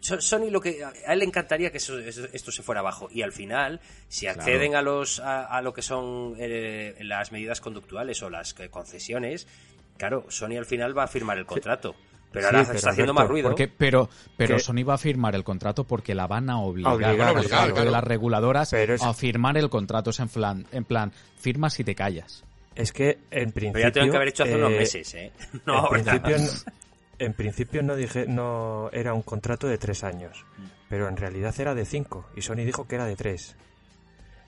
Sony 0.00 0.50
lo 0.50 0.60
que 0.60 0.82
a 0.84 1.12
él 1.12 1.18
le 1.18 1.24
encantaría 1.24 1.70
que 1.70 1.78
eso- 1.78 1.98
eso- 1.98 2.26
esto 2.32 2.50
se 2.52 2.62
fuera 2.62 2.80
abajo. 2.80 3.08
Y 3.10 3.22
al 3.22 3.32
final 3.32 3.80
si 4.08 4.26
acceden 4.26 4.74
a 4.76 4.82
los 4.82 5.20
a, 5.20 5.44
a 5.44 5.60
lo 5.62 5.72
que 5.72 5.82
son 5.82 6.34
eh, 6.38 6.96
las 7.00 7.32
medidas 7.32 7.60
conductuales 7.60 8.22
o 8.22 8.30
las 8.30 8.54
eh, 8.60 8.68
concesiones 8.70 9.46
claro 9.96 10.24
Sony 10.28 10.56
al 10.56 10.66
final 10.66 10.96
va 10.96 11.04
a 11.04 11.08
firmar 11.08 11.38
el 11.38 11.46
contrato. 11.46 11.94
Pero 12.30 12.42
Sí, 12.42 12.54
ahora 12.54 12.66
pero 12.66 12.76
está 12.76 12.90
haciendo 12.90 13.12
Alberto, 13.12 13.22
más 13.24 13.30
ruido 13.30 13.48
Porque, 13.48 13.68
pero 13.68 14.10
pero 14.36 14.58
Sony 14.58 14.84
va 14.86 14.94
a 14.94 14.98
firmar 14.98 15.34
el 15.34 15.44
contrato 15.44 15.84
porque 15.84 16.14
la 16.14 16.26
van 16.26 16.50
a 16.50 16.58
obligar, 16.60 16.92
Obligar, 16.92 17.16
por 17.32 17.38
obligar, 17.38 17.58
parte 17.58 17.72
claro. 17.72 17.84
de 17.86 17.90
las 17.90 18.04
reguladoras 18.04 18.70
Pero 18.70 18.94
es- 18.94 19.02
a 19.02 19.14
firmar 19.14 19.56
el 19.56 19.70
contrato. 19.70 20.10
Es 20.10 20.20
en 20.20 20.28
plan, 20.28 20.66
en 20.70 20.84
plan, 20.84 21.10
firmas 21.38 21.80
y 21.80 21.84
te 21.84 21.94
callas. 21.94 22.44
Es 22.74 22.92
que 22.92 23.18
en 23.30 23.50
principio... 23.50 23.72
pero 23.72 23.88
ya 23.88 23.92
tienen 23.92 24.10
que 24.10 24.16
haber 24.18 24.28
hecho 24.28 24.42
hace 24.44 24.54
unos 24.56 24.72
eh, 24.72 24.76
meses 24.78 25.14
eh 25.14 25.32
no 25.66 25.86
en, 25.96 26.04
principio, 26.04 26.36
en 27.18 27.34
principio 27.34 27.82
no 27.82 27.96
dije 27.96 28.26
no 28.26 28.90
era 28.92 29.14
un 29.14 29.22
contrato 29.22 29.66
de 29.66 29.78
tres 29.78 30.04
años, 30.04 30.44
pero 30.88 31.08
en 31.08 31.16
realidad 31.16 31.54
era 31.58 31.74
de 31.74 31.84
cinco 31.84 32.26
y 32.36 32.42
Sony 32.42 32.64
dijo 32.64 32.86
que 32.86 32.94
era 32.96 33.06
de 33.06 33.16
tres. 33.16 33.56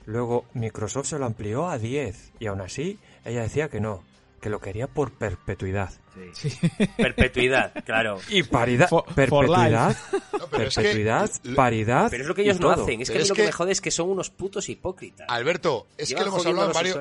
Luego 0.05 0.45
Microsoft 0.53 1.07
se 1.07 1.19
lo 1.19 1.25
amplió 1.25 1.67
a 1.69 1.77
10 1.77 2.31
y 2.39 2.47
aún 2.47 2.61
así 2.61 2.97
ella 3.23 3.41
decía 3.43 3.69
que 3.69 3.79
no, 3.79 4.03
que 4.41 4.49
lo 4.49 4.59
quería 4.59 4.87
por 4.87 5.11
perpetuidad. 5.11 5.91
perpetuidad 6.97 7.71
claro 7.85 8.19
Y 8.29 8.43
paridad, 8.43 8.89
For- 8.89 9.05
for 9.05 9.15
perpetuidad, 9.15 9.95
No, 10.39 10.47
pero 10.49 10.63
es 10.67 10.75
que- 10.75 10.81
perpetuidad, 10.81 11.31
paridad. 11.55 12.07
pero 12.09 12.23
es 12.23 12.27
lo 12.27 12.35
que 12.35 12.41
ellos 12.41 12.59
no 12.59 12.73
todo. 12.73 12.83
hacen 12.83 13.01
es 13.01 13.09
que 13.11 13.17
es 13.19 13.29
lo 13.29 13.35
que 13.35 13.41
que- 13.41 13.47
me 13.47 13.51
jode 13.51 13.71
es 13.71 13.81
que 13.81 13.91
son 13.91 14.09
unos 14.09 14.29
putos 14.29 14.67
hipócritas 14.69 15.27
Alberto, 15.29 15.87
es 15.97 16.09
que 16.13 16.19
lo 16.21 16.27
hemos 16.27 16.45
hablado 16.45 16.67
a 16.67 16.71
en 16.71 16.73
varios, 16.73 16.95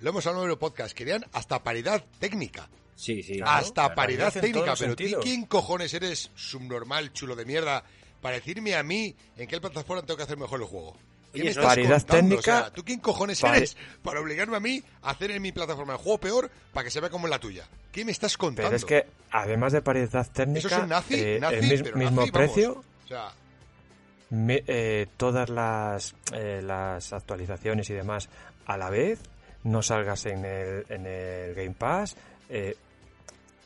lo 0.00 0.10
hemos 0.10 0.26
hablado 0.26 0.44
en 0.44 0.48
varios 0.50 0.58
podcasts. 0.58 0.94
Querían 0.94 1.24
hasta 1.32 1.62
paridad 1.62 2.04
técnica. 2.18 2.68
Sí 2.96 3.22
sí 3.22 3.36
Claro. 3.38 3.50
hasta 3.52 3.94
paridad 3.94 4.32
técnica. 4.32 4.74
Pero 4.78 4.94
¿tú 4.96 5.02
sentidos. 5.02 5.24
quién 5.24 5.44
cojones 5.46 5.92
eres 5.94 6.30
subnormal, 6.34 7.12
chulo 7.12 7.34
de 7.36 7.44
mierda, 7.44 7.84
para 8.20 8.36
decirme 8.36 8.74
a 8.74 8.82
mí 8.82 9.14
en 9.36 9.46
qué 9.48 9.60
plataforma 9.60 10.02
tengo 10.02 10.16
que 10.16 10.22
hacer 10.22 10.36
mejor 10.38 10.60
el 10.60 10.66
juego? 10.66 10.96
¿Qué 11.32 11.40
Oye, 11.40 11.44
me 11.46 11.50
eso- 11.50 11.60
estás 11.62 11.74
Paridad 11.74 11.98
contando? 11.98 12.36
técnica- 12.36 12.58
O 12.58 12.60
sea, 12.62 12.70
¿Tú 12.70 12.84
quién 12.84 13.00
cojones 13.00 13.40
Pare- 13.40 13.56
eres 13.58 13.76
para 14.04 14.20
obligarme 14.20 14.56
a 14.56 14.60
mí 14.60 14.82
a 15.02 15.10
hacer 15.10 15.32
en 15.32 15.42
mi 15.42 15.50
plataforma 15.50 15.94
el 15.94 15.98
juego 15.98 16.18
peor 16.18 16.50
para 16.72 16.84
que 16.84 16.90
se 16.92 17.00
vea 17.00 17.10
como 17.10 17.26
en 17.26 17.32
la 17.32 17.40
tuya? 17.40 17.66
¿Qué 17.90 18.04
me 18.04 18.12
estás 18.12 18.36
contando? 18.38 18.68
Pero 18.70 18.76
es 18.76 18.84
que 18.84 19.04
además 19.32 19.72
de 19.72 19.82
paridad 19.82 20.30
técnica, 20.32 20.66
Eso 20.68 20.76
es 20.76 20.82
un 20.84 20.88
nazi, 20.90 21.14
eh, 21.14 21.38
nazi, 21.40 21.56
el 21.56 21.82
pero 21.82 21.96
mismo 21.96 22.20
nazi, 22.20 22.30
vamos. 22.30 22.30
precio, 22.30 22.84
O 23.04 23.08
sea, 23.08 23.32
me- 24.30 24.62
eh, 24.66 25.06
todas 25.16 25.48
las, 25.50 26.14
eh, 26.32 26.60
las 26.62 27.12
actualizaciones 27.12 27.90
y 27.90 27.94
demás 27.94 28.28
a 28.66 28.76
la 28.76 28.90
vez, 28.90 29.18
no 29.64 29.82
salgas 29.82 30.26
en 30.26 30.44
el, 30.44 30.86
en 30.88 31.06
el 31.06 31.54
Game 31.54 31.74
Pass, 31.76 32.16
eh, 32.48 32.76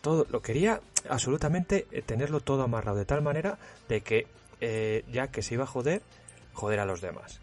todo 0.01 0.27
lo 0.31 0.43
quería 0.43 0.81
absolutamente 1.09 1.87
eh, 1.93 2.03
tenerlo 2.03 2.41
todo 2.41 2.63
amarrado 2.63 2.99
de 2.99 3.05
tal 3.05 3.23
manera 3.23 3.59
de 3.89 4.01
que 4.01 4.27
eh, 4.61 5.05
ya 5.13 5.29
que 5.29 5.43
se 5.43 5.55
iba 5.55 5.65
a 5.65 5.67
joder, 5.67 6.03
joder 6.53 6.81
a 6.81 6.85
los 6.85 7.01
demás. 7.01 7.41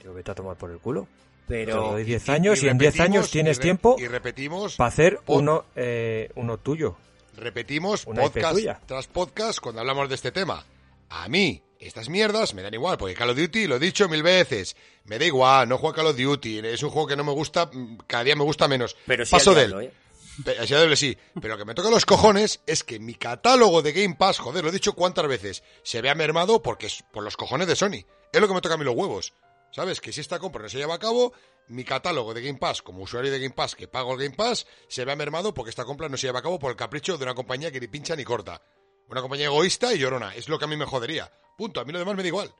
Digo, 0.00 0.14
vete 0.14 0.30
a 0.30 0.34
tomar 0.34 0.56
por 0.56 0.70
el 0.70 0.78
culo. 0.78 1.06
Te 1.46 1.64
pero 1.64 1.92
doy 1.92 2.04
10 2.04 2.28
años 2.28 2.62
y, 2.62 2.68
en 2.68 2.78
10 2.78 2.94
repetimos, 2.94 3.16
años 3.18 3.30
tienes 3.30 3.58
y 3.58 3.60
tiempo 3.60 3.96
Y 3.98 4.06
repetimos, 4.06 4.76
para 4.76 4.88
hacer 4.88 5.20
uno, 5.26 5.64
eh, 5.74 6.30
uno 6.36 6.58
tuyo. 6.58 6.96
repetimos 7.36 8.06
Una 8.06 8.22
podcast 8.22 8.54
tuya. 8.54 8.80
tras 8.86 9.08
podcast 9.08 9.58
cuando 9.58 9.80
hablamos 9.80 10.08
de 10.08 10.14
este 10.14 10.30
tema. 10.30 10.64
A 11.08 11.28
mí, 11.28 11.60
estas 11.80 12.08
mierdas 12.08 12.54
me 12.54 12.62
dan 12.62 12.72
igual, 12.72 12.96
porque 12.98 13.14
Call 13.14 13.30
of 13.30 13.36
Duty, 13.36 13.66
lo 13.66 13.76
he 13.76 13.78
dicho 13.80 14.08
mil 14.08 14.22
veces, 14.22 14.76
me 15.06 15.18
da 15.18 15.24
igual, 15.24 15.68
no 15.68 15.76
juego 15.76 15.92
a 15.92 15.96
Call 15.96 16.06
of 16.06 16.16
Duty, 16.16 16.60
es 16.60 16.82
un 16.84 16.90
juego 16.90 17.08
que 17.08 17.16
no 17.16 17.24
me 17.24 17.32
gusta, 17.32 17.68
cada 18.06 18.22
día 18.22 18.36
me 18.36 18.44
gusta 18.44 18.68
menos. 18.68 18.96
pero 19.06 19.24
sí 19.24 19.32
Paso 19.32 19.52
de 19.52 19.64
él. 19.64 19.74
¿eh? 19.80 19.92
Doble 20.44 20.96
sí, 20.96 21.16
pero 21.40 21.54
lo 21.54 21.58
que 21.58 21.64
me 21.64 21.74
toca 21.74 21.90
los 21.90 22.06
cojones 22.06 22.60
es 22.66 22.84
que 22.84 22.98
mi 22.98 23.14
catálogo 23.14 23.82
de 23.82 23.92
Game 23.92 24.16
Pass, 24.16 24.38
joder, 24.38 24.62
lo 24.64 24.70
he 24.70 24.72
dicho 24.72 24.94
cuántas 24.94 25.26
veces, 25.28 25.62
se 25.82 26.00
vea 26.00 26.14
mermado 26.14 26.62
porque 26.62 26.86
es 26.86 27.04
por 27.12 27.22
los 27.22 27.36
cojones 27.36 27.66
de 27.66 27.76
Sony. 27.76 28.04
Es 28.32 28.40
lo 28.40 28.48
que 28.48 28.54
me 28.54 28.60
toca 28.60 28.74
a 28.74 28.78
mí 28.78 28.84
los 28.84 28.94
huevos. 28.94 29.32
¿Sabes? 29.72 30.00
Que 30.00 30.12
si 30.12 30.20
esta 30.20 30.38
compra 30.38 30.62
no 30.62 30.68
se 30.68 30.78
lleva 30.78 30.94
a 30.94 30.98
cabo, 30.98 31.32
mi 31.68 31.84
catálogo 31.84 32.34
de 32.34 32.42
Game 32.42 32.58
Pass, 32.58 32.82
como 32.82 33.02
usuario 33.02 33.30
de 33.30 33.38
Game 33.38 33.54
Pass 33.54 33.76
que 33.76 33.86
pago 33.86 34.14
el 34.14 34.18
Game 34.18 34.36
Pass, 34.36 34.66
se 34.88 35.04
vea 35.04 35.14
mermado 35.14 35.54
porque 35.54 35.70
esta 35.70 35.84
compra 35.84 36.08
no 36.08 36.16
se 36.16 36.26
lleva 36.26 36.40
a 36.40 36.42
cabo 36.42 36.58
por 36.58 36.70
el 36.70 36.76
capricho 36.76 37.16
de 37.16 37.24
una 37.24 37.34
compañía 37.34 37.70
que 37.70 37.80
ni 37.80 37.86
pincha 37.86 38.16
ni 38.16 38.24
corta. 38.24 38.62
Una 39.08 39.20
compañía 39.20 39.46
egoísta 39.46 39.92
y 39.94 39.98
llorona. 39.98 40.34
Es 40.34 40.48
lo 40.48 40.58
que 40.58 40.64
a 40.64 40.68
mí 40.68 40.76
me 40.76 40.86
jodería. 40.86 41.30
Punto. 41.56 41.80
A 41.80 41.84
mí 41.84 41.92
lo 41.92 41.98
demás 41.98 42.16
me 42.16 42.22
da 42.22 42.28
igual. 42.28 42.54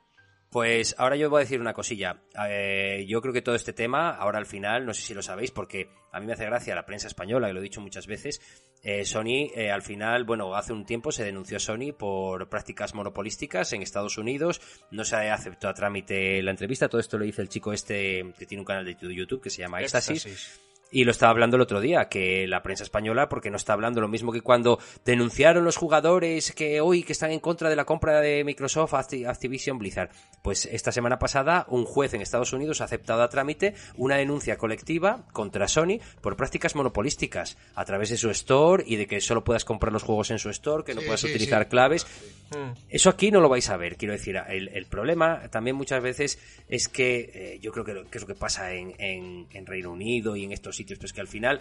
Pues 0.51 0.97
ahora 0.99 1.15
yo 1.15 1.31
voy 1.31 1.39
a 1.39 1.45
decir 1.45 1.61
una 1.61 1.73
cosilla. 1.73 2.23
Eh, 2.49 3.07
yo 3.09 3.23
creo 3.23 3.33
que 3.33 3.41
todo 3.41 3.55
este 3.55 3.73
tema, 3.73 4.11
ahora 4.11 4.39
al 4.39 4.47
final, 4.47 4.85
no 4.85 4.93
sé 4.93 5.03
si 5.03 5.15
lo 5.15 5.23
sabéis, 5.23 5.53
porque 5.53 5.89
a 6.11 6.19
mí 6.19 6.27
me 6.27 6.33
hace 6.33 6.45
gracia 6.45 6.75
la 6.75 6.85
prensa 6.85 7.07
española, 7.07 7.47
que 7.47 7.53
lo 7.53 7.61
he 7.61 7.63
dicho 7.63 7.81
muchas 7.81 8.09
veces. 8.09 8.41
eh, 8.83 9.05
Sony, 9.05 9.53
eh, 9.55 9.71
al 9.71 9.83
final, 9.83 10.25
bueno, 10.25 10.57
hace 10.57 10.73
un 10.73 10.85
tiempo 10.85 11.13
se 11.13 11.23
denunció 11.23 11.59
a 11.59 11.61
Sony 11.61 11.93
por 11.97 12.49
prácticas 12.49 12.95
monopolísticas 12.95 13.73
en 13.75 13.83
Estados 13.83 14.19
Unidos. 14.19 14.61
No 14.91 15.05
se 15.05 15.31
aceptó 15.31 15.69
a 15.69 15.75
trámite 15.75 16.43
la 16.43 16.51
entrevista. 16.51 16.89
Todo 16.89 17.01
esto 17.01 17.17
lo 17.17 17.25
dice 17.25 17.43
el 17.43 17.49
chico 17.49 17.73
este 17.73 18.33
que 18.37 18.47
tiene 18.47 18.63
un 18.63 18.67
canal 18.67 18.85
de 18.85 18.97
YouTube 19.15 19.41
que 19.43 19.51
se 19.51 19.63
llama 19.63 19.81
Éxtasis. 19.81 20.70
Y 20.93 21.05
lo 21.05 21.13
estaba 21.13 21.31
hablando 21.31 21.55
el 21.57 21.63
otro 21.63 21.81
día, 21.81 22.09
que 22.09 22.47
la 22.49 22.63
prensa 22.65 22.83
española, 22.83 23.29
porque 23.29 23.49
no 23.51 23.57
está 23.57 23.75
hablando 23.75 24.01
lo 24.01 24.09
mismo 24.09 24.33
que 24.33 24.41
cuando 24.41 24.79
denunciaron 25.05 25.65
los 25.65 25.77
jugadores 25.77 26.53
que 26.53 26.81
hoy 26.81 27.05
que 27.05 27.13
están 27.13 27.31
en 27.31 27.39
contra 27.41 27.69
de 27.71 27.77
la 27.77 27.85
compra 27.85 28.21
de 28.21 28.43
Microsoft 28.45 28.95
Activision 28.95 29.79
Blizzard. 29.79 30.11
Pues 30.43 30.67
esta 30.67 30.91
semana 30.91 31.19
pasada 31.19 31.65
un 31.69 31.85
juez 31.85 32.15
en 32.15 32.23
Estados 32.23 32.53
Unidos 32.53 32.81
ha 32.81 32.85
aceptado 32.85 33.23
a 33.23 33.29
trámite 33.29 33.75
una 33.97 34.17
denuncia 34.17 34.57
colectiva 34.59 35.27
contra 35.33 35.69
Sony 35.69 35.99
por 36.21 36.37
prácticas 36.37 36.75
monopolísticas 36.75 37.57
a 37.75 37.85
través 37.85 38.11
de 38.11 38.17
su 38.17 38.31
store 38.31 38.83
y 38.87 38.97
de 38.97 39.07
que 39.07 39.21
solo 39.21 39.45
puedas 39.45 39.65
comprar 39.65 39.93
los 39.93 40.03
juegos 40.03 40.31
en 40.33 40.39
su 40.41 40.51
store, 40.51 40.83
que 40.85 40.95
no 40.95 41.01
Sí, 41.03 41.07
puedas 41.07 41.21
sí, 41.21 41.29
utilizar 41.29 41.63
sí. 41.65 41.69
claves. 41.69 42.07
Mm. 42.51 42.73
Eso 42.89 43.11
aquí 43.11 43.31
no 43.31 43.41
lo 43.41 43.49
vais 43.49 43.69
a 43.71 43.77
ver, 43.77 43.97
quiero 43.97 44.13
decir. 44.13 44.37
El, 44.49 44.69
el 44.69 44.87
problema 44.87 45.49
también 45.51 45.77
muchas 45.77 46.03
veces 46.03 46.39
es 46.69 46.89
que 46.89 47.31
eh, 47.33 47.59
yo 47.61 47.71
creo 47.71 47.85
que, 47.85 47.95
lo- 47.95 48.11
que 48.11 48.19
es 48.19 48.23
lo 48.23 48.27
que 48.27 48.35
pasa 48.35 48.73
en, 48.73 48.95
en- 48.99 49.47
en 49.53 49.67
Reino 49.67 49.93
Unido 49.93 50.35
y 50.35 50.45
en 50.45 50.51
estos 50.53 50.80
sitios, 50.81 50.99
pues 50.99 51.13
que 51.13 51.21
al 51.21 51.29
final, 51.29 51.61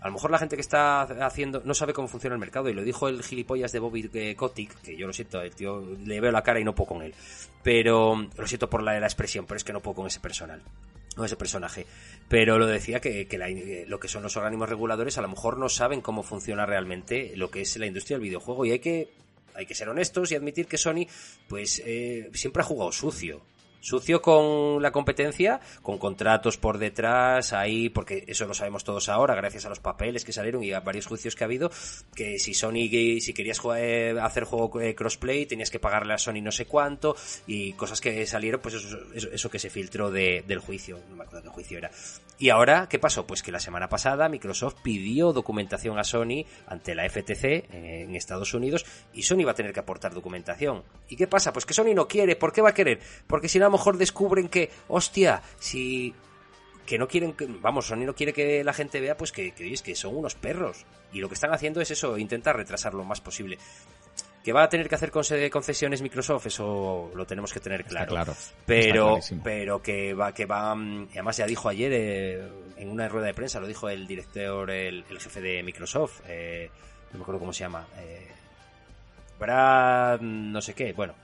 a 0.00 0.06
lo 0.06 0.12
mejor 0.12 0.30
la 0.30 0.38
gente 0.38 0.56
que 0.56 0.62
está 0.62 1.02
haciendo 1.02 1.62
no 1.64 1.74
sabe 1.74 1.92
cómo 1.92 2.08
funciona 2.08 2.34
el 2.34 2.40
mercado 2.40 2.68
y 2.68 2.72
lo 2.72 2.82
dijo 2.82 3.08
el 3.08 3.22
gilipollas 3.22 3.72
de 3.72 3.78
Bobby 3.78 4.10
eh, 4.14 4.34
Kotick, 4.36 4.80
que 4.82 4.96
yo 4.96 5.06
lo 5.06 5.12
siento, 5.12 5.40
el 5.42 5.54
tío 5.54 5.82
le 6.04 6.20
veo 6.20 6.32
la 6.32 6.42
cara 6.42 6.60
y 6.60 6.64
no 6.64 6.74
puedo 6.74 6.88
con 6.88 7.02
él. 7.02 7.14
Pero 7.62 8.28
lo 8.36 8.46
siento 8.46 8.70
por 8.70 8.82
la, 8.82 8.98
la 8.98 9.06
expresión, 9.06 9.46
pero 9.46 9.56
es 9.56 9.64
que 9.64 9.72
no 9.72 9.80
puedo 9.80 9.96
con 9.96 10.06
ese 10.06 10.20
personal 10.20 10.62
con 11.16 11.26
ese 11.26 11.36
personaje. 11.36 11.86
Pero 12.28 12.58
lo 12.58 12.66
decía 12.66 13.00
que, 13.00 13.26
que 13.26 13.84
lo 13.88 14.00
que 14.00 14.08
son 14.08 14.22
los 14.22 14.36
organismos 14.36 14.68
reguladores 14.68 15.18
a 15.18 15.22
lo 15.22 15.28
mejor 15.28 15.58
no 15.58 15.68
saben 15.68 16.00
cómo 16.00 16.22
funciona 16.22 16.64
realmente 16.66 17.32
lo 17.36 17.50
que 17.50 17.62
es 17.62 17.76
la 17.76 17.86
industria 17.86 18.16
del 18.16 18.22
videojuego 18.28 18.64
y 18.64 18.72
hay 18.72 18.78
que 18.78 19.08
hay 19.54 19.66
que 19.66 19.74
ser 19.74 19.88
honestos 19.88 20.30
y 20.30 20.36
admitir 20.36 20.66
que 20.66 20.78
Sony 20.78 21.06
pues 21.48 21.82
eh, 21.84 22.30
siempre 22.32 22.62
ha 22.62 22.64
jugado 22.64 22.92
sucio 22.92 23.42
sucio 23.80 24.20
con 24.22 24.82
la 24.82 24.92
competencia, 24.92 25.60
con 25.82 25.98
contratos 25.98 26.56
por 26.58 26.78
detrás, 26.78 27.52
ahí, 27.52 27.88
porque 27.88 28.24
eso 28.26 28.46
lo 28.46 28.54
sabemos 28.54 28.84
todos 28.84 29.08
ahora, 29.08 29.34
gracias 29.34 29.66
a 29.66 29.68
los 29.68 29.80
papeles 29.80 30.24
que 30.24 30.32
salieron 30.32 30.62
y 30.62 30.72
a 30.72 30.80
varios 30.80 31.06
juicios 31.06 31.34
que 31.34 31.44
ha 31.44 31.46
habido, 31.46 31.70
que 32.14 32.38
si 32.38 32.54
Sony, 32.54 32.88
si 33.20 33.32
querías 33.34 33.60
eh, 33.76 34.14
hacer 34.20 34.44
juego 34.44 34.80
eh, 34.80 34.94
crossplay, 34.94 35.46
tenías 35.46 35.70
que 35.70 35.78
pagarle 35.80 36.14
a 36.14 36.18
Sony 36.18 36.40
no 36.42 36.52
sé 36.52 36.66
cuánto, 36.66 37.16
y 37.46 37.72
cosas 37.72 38.00
que 38.00 38.26
salieron, 38.26 38.60
pues 38.60 38.74
eso, 38.74 38.98
eso, 39.32 39.50
que 39.50 39.58
se 39.58 39.70
filtró 39.70 40.10
de- 40.10 40.44
del 40.46 40.58
juicio, 40.60 40.98
no 41.08 41.16
me 41.16 41.24
acuerdo 41.24 41.42
qué 41.44 41.48
juicio 41.48 41.78
era. 41.78 41.90
Y 42.40 42.48
ahora, 42.48 42.88
¿qué 42.88 42.98
pasó? 42.98 43.26
Pues 43.26 43.42
que 43.42 43.52
la 43.52 43.60
semana 43.60 43.90
pasada 43.90 44.30
Microsoft 44.30 44.76
pidió 44.82 45.34
documentación 45.34 45.98
a 45.98 46.04
Sony 46.04 46.46
ante 46.66 46.94
la 46.94 47.06
FTC 47.06 47.44
eh, 47.44 47.66
en 48.04 48.16
Estados 48.16 48.54
Unidos 48.54 48.86
y 49.12 49.24
Sony 49.24 49.44
va 49.44 49.50
a 49.50 49.54
tener 49.54 49.74
que 49.74 49.80
aportar 49.80 50.14
documentación. 50.14 50.82
¿Y 51.10 51.16
qué 51.16 51.26
pasa? 51.26 51.52
Pues 51.52 51.66
que 51.66 51.74
Sony 51.74 51.92
no 51.94 52.08
quiere. 52.08 52.36
¿Por 52.36 52.54
qué 52.54 52.62
va 52.62 52.70
a 52.70 52.74
querer? 52.74 52.98
Porque 53.26 53.46
si 53.46 53.58
no, 53.58 53.66
a 53.66 53.68
lo 53.68 53.72
mejor 53.72 53.98
descubren 53.98 54.48
que, 54.48 54.70
hostia, 54.88 55.42
si 55.58 56.14
que 56.86 56.96
no 56.96 57.08
quieren, 57.08 57.36
vamos, 57.60 57.88
Sony 57.88 58.06
no 58.06 58.14
quiere 58.14 58.32
que 58.32 58.64
la 58.64 58.72
gente 58.72 59.00
vea, 59.00 59.18
pues 59.18 59.32
que, 59.32 59.52
que, 59.52 59.70
que 59.74 59.94
son 59.94 60.16
unos 60.16 60.34
perros. 60.34 60.86
Y 61.12 61.20
lo 61.20 61.28
que 61.28 61.34
están 61.34 61.52
haciendo 61.52 61.82
es 61.82 61.90
eso, 61.90 62.16
intentar 62.16 62.56
retrasar 62.56 62.94
lo 62.94 63.04
más 63.04 63.20
posible. 63.20 63.58
Que 64.42 64.52
va 64.54 64.62
a 64.62 64.68
tener 64.68 64.88
que 64.88 64.94
hacer 64.94 65.10
conce- 65.10 65.50
concesiones 65.50 66.00
Microsoft, 66.00 66.46
eso 66.46 67.10
lo 67.14 67.26
tenemos 67.26 67.52
que 67.52 67.60
tener 67.60 67.84
claro. 67.84 68.08
claro. 68.08 68.34
Pero, 68.64 69.18
pero 69.44 69.82
que 69.82 70.14
va, 70.14 70.32
que 70.32 70.46
va, 70.46 70.74
mm, 70.74 71.08
y 71.10 71.12
además 71.12 71.36
ya 71.36 71.46
dijo 71.46 71.68
ayer 71.68 71.92
eh, 71.94 72.48
en 72.78 72.88
una 72.88 73.06
rueda 73.08 73.26
de 73.26 73.34
prensa, 73.34 73.60
lo 73.60 73.66
dijo 73.66 73.88
el 73.90 74.06
director, 74.06 74.70
el, 74.70 75.04
el 75.10 75.20
jefe 75.20 75.40
de 75.42 75.62
Microsoft, 75.62 76.20
eh, 76.26 76.70
no 77.12 77.18
me 77.18 77.22
acuerdo 77.22 77.38
cómo 77.40 77.52
se 77.52 77.60
llama, 77.64 77.86
eh, 77.98 78.28
Brad, 79.38 80.20
no 80.20 80.60
sé 80.60 80.74
qué, 80.74 80.92
bueno, 80.92 81.14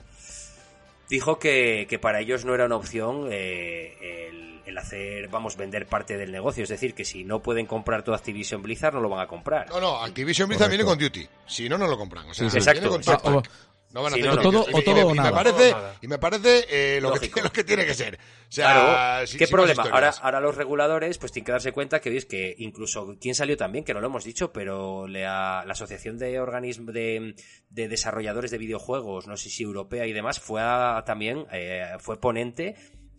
dijo 1.09 1.39
que, 1.39 1.87
que 1.89 1.99
para 1.99 2.21
ellos 2.21 2.45
no 2.45 2.55
era 2.55 2.67
una 2.67 2.77
opción 2.77 3.29
eh, 3.31 4.29
el, 4.31 4.61
el 4.67 4.79
hacer, 4.79 5.29
vamos, 5.29 5.57
vender 5.57 5.87
parte 5.87 6.17
del 6.17 6.33
negocio, 6.33 6.63
es 6.65 6.69
decir, 6.69 6.95
que 6.95 7.05
si 7.05 7.25
no 7.25 7.41
pueden 7.43 7.67
comprar 7.67 8.03
todo 8.03 8.15
Activision 8.15 8.63
Blizzard 8.63 8.95
no 8.95 9.01
lo 9.01 9.09
van 9.09 9.21
a 9.21 9.27
comprar. 9.27 9.69
No, 9.71 9.81
no, 9.81 10.03
Activision 10.03 10.49
Blizzard 10.49 10.69
Correcto. 10.71 10.85
viene 10.85 10.85
con 10.85 10.99
Duty. 10.99 11.29
Si 11.47 11.69
no, 11.69 11.79
no 11.79 11.87
lo 11.87 11.97
compran. 11.97 12.29
O 12.31 12.35
sea, 12.35 12.47
Sí, 12.47 12.51
sí. 12.51 12.57
Exacto. 12.59 12.81
viene 12.81 12.89
con 12.91 13.01
Exacto. 13.01 13.33
Top 13.33 13.43
Pack. 13.45 13.53
No 13.97 14.03
van 14.03 14.13
a 14.13 14.17
Sí, 14.17 14.21
hacer 14.21 14.31
no, 14.35 14.37
no. 14.37 14.51
todo- 14.51 14.67
y- 14.71 14.75
o 14.75 14.83
todo 14.83 14.99
y- 14.99 15.03
o 15.05 15.11
y 15.15 15.17
nada. 15.17 15.31
Me 15.31 15.35
parece, 15.37 15.71
nada. 15.73 15.95
y 16.03 16.07
me 16.07 16.19
parece 16.19 16.67
eh, 16.69 17.01
lo, 17.01 17.13
que, 17.15 17.31
lo 17.43 17.51
que 17.51 17.65
tiene 17.65 17.87
que 17.87 17.95
ser. 17.95 18.17
O 18.17 18.53
sea, 18.53 18.73
Claro, 18.73 19.27
sin- 19.27 19.39
¿qué 19.39 19.47
sin 19.47 19.57
problema? 19.57 19.83
Ahora, 19.85 20.13
ahora 20.21 20.41
los 20.41 20.55
reguladores 20.55 21.17
pues 21.17 21.33
tienen 21.33 21.47
que 21.47 21.53
darse 21.53 21.73
cuenta 21.73 21.99
que, 22.01 22.11
oye, 22.11 22.19
es 22.19 22.27
que 22.27 22.55
incluso, 22.59 23.17
¿quién 23.19 23.35
salió 23.35 23.57
también? 23.57 23.85
Que 23.85 23.95
no 23.95 24.01
lo 24.03 24.09
hemos 24.09 24.23
dicho, 24.25 24.53
pero 24.53 25.09
la, 25.09 25.65
la 25.67 25.73
Asociación 25.73 26.19
de 26.19 26.39
Organismos 26.41 26.93
de, 26.93 27.35
de 27.71 27.89
Desarrolladores 27.89 28.51
de 28.51 28.59
Videojuegos, 28.59 29.27
no 29.27 29.39
sé 29.39 29.49
si 29.49 29.63
europea 29.63 30.07
y 30.07 30.13
demás, 30.13 30.41
fue 30.41 30.61
a- 30.63 31.03
también, 31.07 31.47
eh, 31.51 31.87
fue 31.99 32.21
ponente 32.21 32.75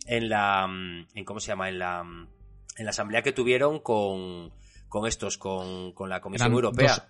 en 0.06 0.28
la, 0.28 0.64
en 1.12 1.24
¿cómo 1.24 1.40
se 1.40 1.48
llama? 1.48 1.68
En 1.68 1.80
la, 1.80 2.04
en 2.76 2.84
la 2.84 2.90
asamblea 2.90 3.22
que 3.22 3.32
tuvieron 3.32 3.80
con, 3.80 4.52
con 4.88 5.08
estos, 5.08 5.38
con, 5.38 5.92
con 5.92 6.08
la 6.08 6.20
Comisión 6.20 6.46
Eran 6.52 6.54
Europea. 6.54 6.88
Dos, 6.94 7.02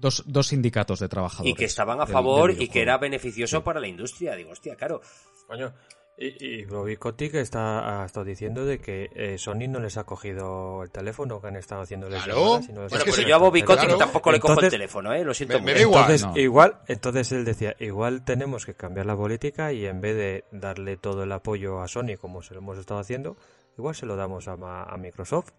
dos, 0.00 0.22
dos 0.26 0.46
sindicatos 0.48 1.00
de 1.00 1.08
trabajadores. 1.08 1.50
Y 1.52 1.54
que 1.54 1.64
estaban 1.64 2.00
a 2.00 2.06
favor 2.06 2.52
del 2.52 2.62
y 2.62 2.68
que 2.68 2.82
era 2.82 2.98
beneficioso 2.98 3.62
para 3.64 3.80
la 3.80 3.88
industria. 3.88 4.34
Digo, 4.36 4.50
hostia, 4.50 4.76
claro. 4.76 5.00
Coño, 5.46 5.72
y, 6.20 6.44
y 6.62 6.64
Bobby 6.64 6.96
Kotick 6.96 7.34
está, 7.34 8.02
ha 8.02 8.04
estado 8.04 8.24
diciendo 8.24 8.64
de 8.66 8.80
que 8.80 9.08
eh, 9.14 9.38
Sony 9.38 9.68
no 9.68 9.78
les 9.78 9.96
ha 9.98 10.04
cogido 10.04 10.82
el 10.82 10.90
teléfono, 10.90 11.40
que 11.40 11.46
han 11.46 11.54
estado 11.56 11.82
haciéndoles 11.82 12.24
Claro. 12.24 12.40
llamadas 12.44 12.68
y 12.68 12.72
no 12.72 12.82
les 12.82 12.92
Es 12.92 12.98
Bueno, 12.98 13.12
pero 13.16 13.28
yo 13.28 13.34
a 13.34 13.38
Bobby 13.38 13.62
claro. 13.62 13.80
Kotick 13.82 13.98
tampoco 13.98 14.32
le 14.32 14.40
cojo 14.40 14.60
el 14.60 14.68
teléfono, 14.68 15.12
¿eh? 15.14 15.22
Lo 15.24 15.32
siento 15.32 15.60
Me- 15.60 15.66
me 15.66 15.72
mucho. 15.72 15.78
da 15.78 15.82
igual. 15.86 16.02
Entonces, 16.10 16.26
no. 16.26 16.36
igual, 16.36 16.78
entonces 16.88 17.32
él 17.32 17.44
decía, 17.44 17.76
igual 17.78 18.24
tenemos 18.24 18.66
que 18.66 18.74
cambiar 18.74 19.06
la 19.06 19.16
política 19.16 19.72
y 19.72 19.86
en 19.86 20.00
vez 20.00 20.16
de 20.16 20.44
darle 20.50 20.96
todo 20.96 21.22
el 21.22 21.30
apoyo 21.30 21.80
a 21.80 21.86
Sony 21.86 22.16
como 22.20 22.42
se 22.42 22.52
lo 22.54 22.60
hemos 22.60 22.78
estado 22.78 22.98
haciendo, 22.98 23.36
igual 23.78 23.94
se 23.94 24.04
lo 24.04 24.16
damos 24.16 24.48
a, 24.48 24.56
ma- 24.56 24.82
a 24.82 24.96
Microsoft. 24.96 25.50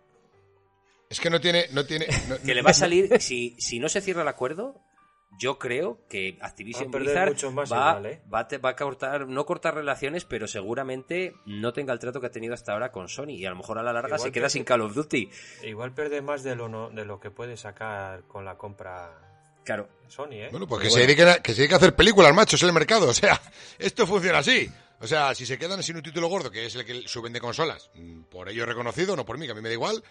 Es 1.10 1.20
que 1.20 1.30
no 1.32 1.42
tiene... 1.42 1.66
No 1.72 1.86
tiene 1.86 2.06
no- 2.30 2.38
que 2.40 2.54
le 2.54 2.62
va 2.62 2.72
a 2.72 2.74
salir, 2.76 3.20
si, 3.22 3.56
si 3.60 3.80
no 3.80 3.90
se 3.90 4.00
cierra 4.02 4.22
el 4.22 4.28
acuerdo, 4.28 4.80
yo 5.40 5.58
creo 5.58 6.06
que 6.08 6.38
Activision 6.42 6.92
Blizzard 6.92 7.30
mucho 7.30 7.52
más 7.52 7.72
va, 7.72 7.90
igual, 7.98 8.06
¿eh? 8.06 8.22
va, 8.32 8.40
a 8.42 8.48
te- 8.48 8.58
va 8.60 8.70
a 8.70 8.76
cortar, 8.76 9.28
no 9.28 9.46
cortar 9.46 9.74
relaciones, 9.74 10.26
pero 10.26 10.48
seguramente 10.48 11.34
no 11.48 11.74
tenga 11.74 11.94
el 11.94 12.00
trato 12.00 12.22
que 12.22 12.28
ha 12.28 12.32
tenido 12.32 12.54
hasta 12.54 12.74
ahora 12.74 12.92
con 12.92 13.10
Sony 13.10 13.30
y 13.32 13.46
a 13.46 13.50
lo 13.50 13.56
mejor 13.56 13.80
a 13.80 13.84
la 13.84 13.92
larga 13.92 14.10
Igual 14.18 14.22
se 14.22 14.32
queda 14.32 14.46
que- 14.46 14.50
sin 14.52 14.64
Call 14.64 14.82
of 14.82 14.94
Duty. 14.94 15.30
Igual 15.64 15.94
pierde 15.96 16.22
más 16.22 16.44
de 16.44 16.56
lo, 16.56 16.70
no- 16.70 16.90
de 16.92 17.06
lo 17.06 17.20
que 17.20 17.32
puede 17.32 17.58
sacar 17.58 18.24
con 18.28 18.46
la 18.46 18.56
compra 18.58 19.26
Claro. 19.66 19.90
Sony, 20.08 20.32
¿eh? 20.34 20.48
Bueno, 20.52 20.68
pues 20.68 20.80
que, 20.82 20.84
Pero 20.86 20.94
se 20.94 21.00
bueno. 21.00 21.08
dediquen 21.08 21.28
a, 21.28 21.44
que 21.44 21.52
se 21.54 21.58
dediquen 21.58 21.76
a 21.76 21.78
hacer 21.78 21.96
películas, 21.96 22.34
macho, 22.34 22.56
es 22.56 22.64
el 22.64 22.74
mercado. 22.74 23.08
O 23.10 23.14
sea, 23.14 23.40
esto 23.80 24.06
funciona 24.08 24.40
así. 24.40 24.70
O 25.02 25.08
sea, 25.08 25.34
si 25.36 25.46
se 25.46 25.58
quedan 25.60 25.82
sin 25.84 25.96
un 25.96 26.02
título 26.04 26.28
gordo, 26.28 26.50
que 26.52 26.66
es 26.66 26.76
el 26.76 26.86
que 26.86 27.08
suben 27.08 27.34
de 27.34 27.40
consolas, 27.40 27.90
mm, 27.96 28.24
por 28.24 28.50
ello 28.50 28.66
reconocido, 28.66 29.16
no 29.16 29.26
por 29.26 29.38
mí, 29.38 29.46
que 29.46 29.52
a 29.52 29.56
mí 29.56 29.62
me 29.62 29.70
da 29.70 29.74
igual, 29.76 30.04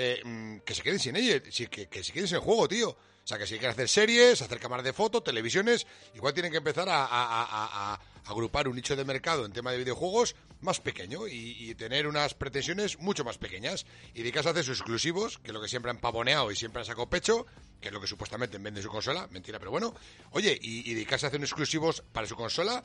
eh, 0.00 0.22
mm, 0.24 0.60
que 0.60 0.74
se 0.74 0.82
queden 0.82 0.98
sin 0.98 1.14
ello, 1.14 1.42
sí, 1.50 1.66
que, 1.66 1.86
se 2.02 2.12
queden 2.12 2.26
sin 2.26 2.36
el 2.36 2.42
juego, 2.42 2.66
tío. 2.66 2.90
O 2.90 3.26
sea, 3.30 3.36
que 3.36 3.46
si 3.46 3.52
quieren 3.54 3.72
hacer 3.72 3.88
series, 3.88 4.40
hacer 4.40 4.58
cámaras 4.58 4.84
de 4.84 4.94
foto, 4.94 5.22
televisiones, 5.22 5.86
igual 6.14 6.32
tienen 6.32 6.50
que 6.50 6.58
empezar 6.58 6.88
a, 6.90 8.00
agrupar 8.24 8.68
un 8.68 8.76
nicho 8.76 8.96
de 8.96 9.04
mercado 9.04 9.44
en 9.44 9.52
tema 9.52 9.72
de 9.72 9.78
videojuegos 9.78 10.36
más 10.60 10.80
pequeño 10.80 11.26
y, 11.26 11.56
y 11.58 11.74
tener 11.74 12.06
unas 12.06 12.34
pretensiones 12.34 12.98
mucho 12.98 13.22
más 13.24 13.36
pequeñas. 13.36 13.84
Y 14.14 14.20
dedicarse 14.20 14.48
a 14.48 14.52
hacer 14.52 14.64
sus 14.64 14.78
exclusivos, 14.78 15.38
que 15.38 15.48
es 15.48 15.54
lo 15.54 15.60
que 15.60 15.68
siempre 15.68 15.90
han 15.90 15.98
pavoneado 15.98 16.50
y 16.50 16.56
siempre 16.56 16.80
han 16.80 16.86
sacado 16.86 17.10
pecho, 17.10 17.46
que 17.80 17.88
es 17.88 17.94
lo 17.94 18.00
que 18.00 18.06
supuestamente 18.06 18.56
vende 18.58 18.80
su 18.82 18.88
consola, 18.88 19.28
mentira, 19.30 19.58
pero 19.58 19.70
bueno. 19.70 19.94
Oye, 20.30 20.58
y, 20.60 20.90
y 20.90 20.94
dedicarse 20.94 21.26
a 21.26 21.28
hacer 21.28 21.40
unos 21.40 21.50
exclusivos 21.50 22.02
para 22.12 22.26
su 22.26 22.36
consola, 22.36 22.82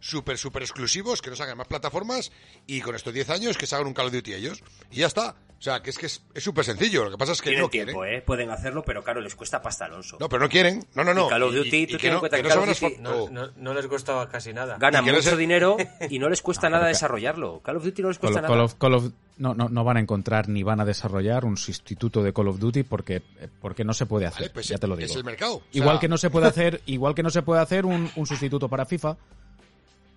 súper, 0.00 0.38
súper 0.38 0.62
exclusivos, 0.62 1.22
que 1.22 1.30
no 1.30 1.36
salgan 1.36 1.56
más 1.58 1.66
plataformas, 1.66 2.30
y 2.66 2.80
con 2.80 2.94
estos 2.94 3.12
10 3.14 3.30
años 3.30 3.56
que 3.58 3.66
se 3.66 3.74
hagan 3.74 3.86
un 3.86 3.94
Call 3.94 4.06
of 4.06 4.12
Duty 4.12 4.34
ellos. 4.34 4.62
Y 4.90 4.96
ya 4.96 5.06
está. 5.06 5.34
O 5.58 5.62
sea, 5.62 5.80
que 5.82 5.88
es 5.88 5.96
que 5.96 6.04
es 6.04 6.20
súper 6.36 6.66
sencillo. 6.66 7.04
Lo 7.06 7.10
que 7.12 7.16
pasa 7.16 7.32
es 7.32 7.40
que 7.40 7.48
Tienen 7.48 7.62
no 7.62 7.70
tiempo, 7.70 8.00
quieren. 8.00 8.18
¿eh? 8.18 8.22
Pueden 8.22 8.50
hacerlo, 8.50 8.82
pero 8.84 9.02
claro, 9.02 9.22
les 9.22 9.34
cuesta 9.34 9.62
pasta 9.62 9.86
Alonso. 9.86 10.18
No, 10.20 10.28
pero 10.28 10.42
no 10.42 10.50
quieren. 10.50 10.86
No, 10.94 11.02
no, 11.02 11.14
no. 11.14 11.26
Y 11.26 11.30
Call 11.30 11.42
of 11.44 11.54
Y- 11.54 11.56
Duty, 11.56 11.76
y 11.76 11.86
tú 11.86 11.96
que 11.98 12.10
no- 12.10 12.20
cuenta 12.20 12.36
que 12.36 12.42
no 12.42 12.48
Call 12.50 12.58
of 12.68 12.68
Duty- 12.82 12.96
No, 13.00 13.30
no, 13.30 13.50
no 13.56 13.72
les 13.74 13.86
costaba 13.86 14.28
casi 14.28 14.52
nada. 14.52 14.76
Ganan 14.78 15.08
Y 15.08 15.12
mucho 15.12 15.34
dinero 15.34 15.78
y 16.10 16.18
no 16.18 16.28
les 16.28 16.42
cuesta 16.42 16.68
nada 16.68 16.86
desarrollarlo. 16.88 17.60
Call 17.62 17.76
of 17.78 17.84
Duty 17.84 18.02
no 18.02 18.08
les 18.08 18.18
cuesta 18.18 18.42
Call 18.42 18.50
nada. 18.50 18.64
of- 18.64 18.74
Call 18.74 18.94
of- 18.94 19.12
no, 19.38 19.54
no, 19.54 19.70
no 19.70 19.82
van 19.82 19.96
a 19.96 20.00
encontrar 20.00 20.50
ni 20.50 20.62
van 20.62 20.80
a 20.80 20.84
desarrollar 20.84 21.46
un 21.46 21.56
sustituto 21.56 22.22
de 22.22 22.34
Call 22.34 22.48
of 22.48 22.58
Duty 22.58 22.82
porque, 22.82 23.16
eh, 23.40 23.48
porque 23.58 23.82
no 23.82 23.94
se 23.94 24.04
puede 24.04 24.26
hacer. 24.26 24.42
Vale, 24.42 24.50
pues 24.52 24.68
ya 24.68 24.76
te 24.76 24.86
lo 24.86 24.94
es 24.98 25.08
digo. 25.08 25.18
el 25.18 25.24
mercado. 25.24 25.54
O 25.56 25.60
sea, 25.60 25.68
Igual 25.72 25.98
que 25.98 26.08
no 26.08 26.18
se 26.18 26.28
puede 26.28 26.48
hacer, 26.48 26.82
igual 26.84 27.14
que 27.14 27.22
no 27.22 27.30
se 27.30 27.40
puede 27.40 27.62
hacer 27.62 27.86
un, 27.86 28.10
un 28.14 28.26
sustituto 28.26 28.68
para 28.68 28.84
FIFA. 28.84 29.16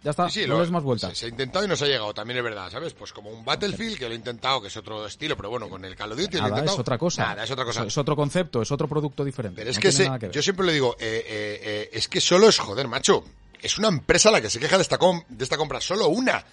Ya 0.04 0.12
está, 0.12 0.30
Sí, 0.30 0.44
sí, 0.44 0.48
no 0.48 0.56
lo- 0.56 0.62
des 0.62 0.72
más 0.72 0.82
vueltas. 0.84 1.10
Se, 1.12 1.16
se 1.16 1.26
ha 1.26 1.30
intentado 1.30 1.66
y 1.66 1.68
no 1.68 1.76
se 1.76 1.84
ha 1.84 1.88
llegado, 1.88 2.14
también 2.14 2.38
es 2.38 2.44
verdad, 2.44 2.70
¿sabes? 2.72 2.94
Pues 2.94 3.12
como 3.12 3.30
un 3.32 3.44
Battlefield, 3.44 3.98
que 4.00 4.06
lo 4.08 4.14
he 4.14 4.16
intentado, 4.16 4.62
que 4.62 4.68
es 4.70 4.78
otro 4.78 5.06
estilo, 5.06 5.36
pero 5.36 5.50
bueno, 5.50 5.68
con 5.68 5.84
el 5.84 5.96
Call 5.96 6.14
of 6.14 6.20
Duty 6.20 6.38
lo 6.38 6.38
he 6.38 6.42
Nada, 6.44 6.50
intentado. 6.52 6.76
es 6.76 6.80
otra 6.80 6.98
cosa. 6.98 7.24
Nada, 7.26 7.44
es 7.44 7.52
otra 7.52 7.66
cosa. 7.66 7.84
Es 7.84 7.98
otro 7.98 8.16
concepto, 8.16 8.62
es 8.62 8.72
otro 8.72 8.88
producto 8.88 9.26
diferente. 9.26 9.60
Pero 9.60 9.72
es 9.72 9.76
no 9.78 9.82
que, 9.82 9.92
se- 9.92 10.10
que 10.20 10.30
yo 10.32 10.42
siempre 10.42 10.66
le 10.66 10.74
digo, 10.74 10.96
eh, 11.00 11.26
eh, 11.28 11.60
eh, 11.64 11.90
es 11.94 12.08
que 12.08 12.22
solo 12.22 12.48
es 12.48 12.58
joder, 12.60 12.88
macho. 12.88 13.26
Es 13.62 13.78
una 13.78 13.90
empresa 13.90 14.32
la 14.32 14.40
que 14.40 14.50
se 14.50 14.58
queja 14.60 14.78
de 14.78 14.84
esta, 14.84 14.98
com- 14.98 15.22
de 15.28 15.44
esta 15.44 15.58
compra, 15.58 15.82
solo 15.82 16.08
una. 16.08 16.46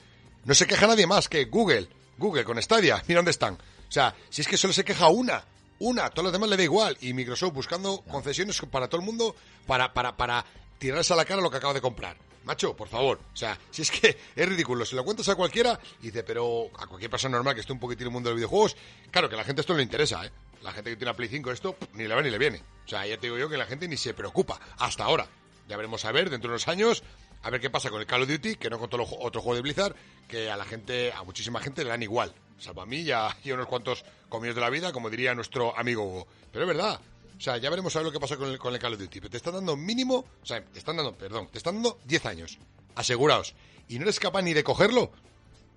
No 0.45 0.55
se 0.55 0.67
queja 0.67 0.87
nadie 0.89 1.07
más 1.07 1.29
que 1.29 1.45
Google. 1.45 1.89
Google 2.19 2.43
con 2.45 2.61
Stadia, 2.61 3.01
mira 3.09 3.19
dónde 3.19 3.31
están. 3.31 3.55
O 3.55 3.93
sea, 3.93 4.13
si 4.29 4.43
es 4.43 4.49
que 4.49 4.57
solo 4.57 4.73
se 4.73 4.85
queja 4.85 5.07
una, 5.09 5.45
una, 5.79 6.11
todos 6.11 6.25
los 6.25 6.33
demás 6.33 6.49
le 6.49 6.57
da 6.57 6.65
igual. 6.65 6.97
Y 7.01 7.13
Microsoft 7.13 7.53
buscando 7.55 8.01
concesiones 8.11 8.61
para 8.71 8.89
todo 8.89 9.01
el 9.01 9.07
mundo 9.07 9.37
para, 9.69 9.93
para, 9.95 10.17
para 10.17 10.45
tirarse 10.81 11.13
a 11.13 11.17
la 11.17 11.25
cara 11.25 11.41
lo 11.41 11.49
que 11.51 11.59
acaba 11.59 11.75
de 11.75 11.81
comprar. 11.81 12.17
Macho, 12.47 12.77
por 12.77 12.87
favor. 12.87 13.19
O 13.35 13.37
sea, 13.37 13.59
si 13.73 13.83
es 13.83 13.91
que 13.91 14.17
es 14.37 14.49
ridículo. 14.49 14.87
Si 14.87 14.95
lo 14.95 15.05
cuentas 15.05 15.29
a 15.29 15.35
cualquiera, 15.35 15.79
y 16.01 16.07
dice, 16.07 16.23
pero 16.23 16.71
a 16.79 16.87
cualquier 16.87 17.11
persona 17.11 17.37
normal 17.37 17.55
que 17.55 17.61
esté 17.61 17.73
un 17.73 17.81
poquitín 17.81 18.03
en 18.03 18.07
el 18.07 18.13
mundo 18.13 18.29
de 18.29 18.35
los 18.35 18.39
videojuegos, 18.39 18.77
claro 19.11 19.29
que 19.29 19.35
a 19.35 19.39
la 19.39 19.45
gente 19.45 19.61
esto 19.61 19.73
no 19.73 19.79
le 19.79 19.83
interesa, 19.83 20.25
¿eh? 20.25 20.31
La 20.63 20.73
gente 20.73 20.91
que 20.91 20.97
tiene 20.97 21.11
una 21.11 21.17
Play 21.17 21.29
5 21.29 21.51
esto, 21.51 21.77
ni 21.95 22.07
le 22.07 22.15
va 22.15 22.23
ni 22.23 22.31
le 22.31 22.39
viene. 22.39 22.63
O 22.87 22.89
sea, 22.89 23.05
ya 23.05 23.17
te 23.19 23.27
digo 23.27 23.37
yo 23.37 23.49
que 23.49 23.57
la 23.57 23.67
gente 23.67 23.89
ni 23.89 23.97
se 23.97 24.15
preocupa. 24.15 24.61
Hasta 24.79 25.05
ahora. 25.05 25.27
Ya 25.69 25.77
veremos 25.77 26.05
a 26.05 26.13
ver, 26.13 26.31
dentro 26.31 26.49
de 26.49 26.55
unos 26.55 26.69
años, 26.69 27.03
a 27.43 27.51
ver 27.51 27.61
qué 27.61 27.69
pasa 27.69 27.91
con 27.91 28.01
el 28.01 28.07
Call 28.07 28.23
of 28.23 28.29
Duty, 28.29 28.55
que 28.55 28.71
no 28.71 28.79
con 28.79 28.89
todo 28.89 29.05
otro 29.21 29.41
juego 29.41 29.57
de 29.57 29.63
Blizzard, 29.63 29.97
que 30.29 30.49
a 30.49 30.57
la 30.57 30.65
gente, 30.65 31.13
a 31.13 31.25
muchísima 31.25 31.61
gente 31.61 31.83
le 31.83 31.91
dan 31.91 32.03
igual. 32.03 32.33
Salvo 32.59 32.83
a 32.83 32.87
mí 32.87 32.99
y 32.99 33.11
a, 33.11 33.37
y 33.43 33.51
a 33.51 33.55
unos 33.55 33.67
cuantos 33.67 34.05
comidos 34.29 34.55
de 34.55 34.61
la 34.61 34.71
vida, 34.71 34.93
como 34.93 35.11
diría 35.11 35.35
nuestro 35.35 35.77
amigo 35.77 36.05
Hugo. 36.05 36.29
Pero 36.53 36.65
es 36.65 36.69
verdad. 36.69 37.01
O 37.37 37.41
sea, 37.41 37.59
ya 37.59 37.69
veremos 37.71 37.95
a 37.95 37.99
ver 37.99 38.07
lo 38.07 38.13
que 38.13 38.21
pasa 38.21 38.37
con 38.37 38.49
el, 38.49 38.59
con 38.59 38.73
el 38.73 38.81
Call 38.81 38.95
of 38.95 39.01
Duty. 39.01 39.21
Pero 39.21 39.31
te 39.31 39.37
están 39.37 39.55
dando 39.55 39.77
mínimo, 39.77 40.25
o 40.43 40.47
sea, 40.47 40.65
te 40.65 40.79
están 40.79 40.97
dando, 40.97 41.15
perdón, 41.15 41.49
te 41.51 41.59
están 41.59 41.75
dando 41.75 41.99
10 42.05 42.27
años. 42.27 42.59
Aseguraos. 42.95 43.55
¿Y 43.89 43.99
no 43.99 44.05
eres 44.05 44.19
capaz 44.19 44.43
ni 44.43 44.55
de 44.55 44.65
cogerlo? 44.65 45.13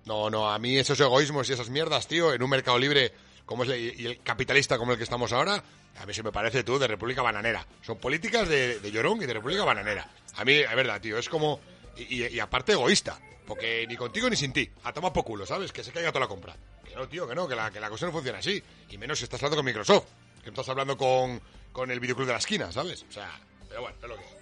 No, 0.06 0.30
no, 0.30 0.50
a 0.50 0.58
mí 0.58 0.78
esos 0.78 0.98
egoísmos 0.98 1.48
y 1.50 1.52
esas 1.52 1.68
mierdas, 1.68 2.08
tío, 2.08 2.32
en 2.32 2.42
un 2.42 2.50
mercado 2.50 2.78
libre 2.78 3.12
como 3.44 3.64
es 3.64 3.70
el, 3.70 4.00
y 4.00 4.06
el 4.06 4.22
capitalista 4.22 4.78
como 4.78 4.92
el 4.92 4.98
que 4.98 5.04
estamos 5.04 5.32
ahora, 5.32 5.62
a 5.98 6.06
mí 6.06 6.14
se 6.14 6.22
me 6.22 6.32
parece 6.32 6.62
tú 6.62 6.78
de 6.78 6.86
República 6.86 7.20
Bananera. 7.20 7.66
Son 7.82 7.98
políticas 7.98 8.48
de, 8.48 8.78
de 8.78 8.90
llorón 8.92 9.20
y 9.22 9.26
de 9.26 9.34
República 9.34 9.64
Bananera. 9.64 10.08
A 10.36 10.44
mí, 10.44 10.52
es 10.52 10.74
verdad, 10.76 11.00
tío, 11.00 11.18
es 11.18 11.28
como... 11.28 11.60
Y, 11.96 12.38
aparte 12.38 12.72
egoísta, 12.72 13.20
porque 13.46 13.84
ni 13.88 13.96
contigo 13.96 14.30
ni 14.30 14.36
sin 14.36 14.52
ti. 14.52 14.70
A 14.84 14.92
tomar 14.92 15.12
por 15.12 15.24
culo, 15.24 15.44
¿sabes? 15.44 15.72
Que 15.72 15.84
se 15.84 15.92
caiga 15.92 16.10
toda 16.10 16.20
la 16.20 16.28
compra. 16.28 16.56
Que 16.84 16.94
no, 16.94 17.08
tío, 17.08 17.28
que 17.28 17.34
no, 17.34 17.46
que 17.46 17.56
la, 17.56 17.70
que 17.70 17.80
la 17.80 17.90
cosa 17.90 18.06
no 18.06 18.12
funciona 18.12 18.38
así. 18.38 18.62
Y 18.88 18.96
menos 18.96 19.18
si 19.18 19.24
estás 19.24 19.42
hablando 19.42 19.56
con 19.56 19.66
Microsoft, 19.66 20.06
que 20.42 20.50
estás 20.50 20.68
hablando 20.68 20.96
con, 20.96 21.40
con 21.72 21.90
el 21.90 22.00
videoclub 22.00 22.26
de 22.26 22.32
la 22.32 22.38
esquina, 22.38 22.70
¿sabes? 22.72 23.04
O 23.08 23.12
sea, 23.12 23.28
pero 23.68 23.82
bueno, 23.82 23.96
es 24.02 24.08
lo 24.08 24.16
que 24.16 24.22
es. 24.22 24.40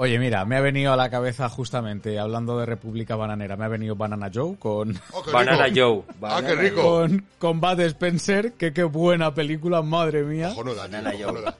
Oye, 0.00 0.16
mira, 0.20 0.44
me 0.44 0.56
ha 0.56 0.60
venido 0.60 0.92
a 0.92 0.96
la 0.96 1.10
cabeza 1.10 1.48
justamente, 1.48 2.20
hablando 2.20 2.56
de 2.60 2.66
República 2.66 3.16
Bananera, 3.16 3.56
me 3.56 3.64
ha 3.64 3.68
venido 3.68 3.96
Banana 3.96 4.30
Joe 4.32 4.56
con, 4.56 4.96
Oh, 5.12 5.24
Banana. 5.32 5.66
Joe. 5.74 6.02
Ah, 6.22 6.40
qué 6.46 6.54
rico. 6.54 6.82
con, 6.82 7.26
con 7.40 7.60
Bud 7.60 7.80
Spencer, 7.80 8.52
que 8.52 8.72
qué 8.72 8.84
buena 8.84 9.34
película, 9.34 9.82
madre 9.82 10.22
mía, 10.22 10.52
tío, 10.54 10.74
Banana 10.76 11.12
Joe. 11.18 11.52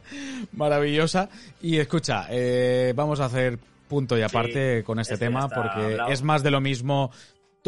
maravillosa. 0.53 1.29
Y 1.61 1.79
escucha, 1.79 2.27
eh, 2.31 2.93
vamos 2.95 3.19
a 3.21 3.25
hacer 3.25 3.59
punto 3.89 4.17
y 4.17 4.23
aparte 4.23 4.79
Sí, 4.79 4.85
con 4.85 5.01
este 5.01 5.15
este 5.15 5.27
tema, 5.27 5.49
porque 5.49 5.81
hablado. 5.95 6.11
es 6.11 6.23
más 6.23 6.43
de 6.45 6.51
lo 6.53 6.61
mismo 6.61 7.11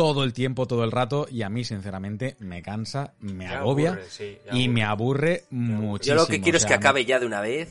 todo 0.00 0.24
el 0.24 0.32
tiempo, 0.32 0.66
todo 0.66 0.82
el 0.84 0.90
rato, 0.92 1.26
y 1.30 1.42
a 1.42 1.50
mí, 1.50 1.62
sinceramente, 1.62 2.36
me 2.38 2.62
cansa, 2.62 3.12
me 3.20 3.44
Ya 3.44 3.58
agobia 3.58 3.90
aburre, 3.90 4.04
sí, 4.08 4.38
ya 4.46 4.56
y 4.56 4.68
me 4.68 4.82
aburre 4.82 5.42
Yo 5.50 5.56
muchísimo. 5.56 6.16
lo 6.20 6.26
que 6.26 6.40
quiero 6.40 6.56
o 6.56 6.60
es 6.60 6.64
que 6.64 6.72
acabe 6.72 7.04
ya 7.04 7.18
de 7.20 7.26
una 7.26 7.42
vez. 7.42 7.68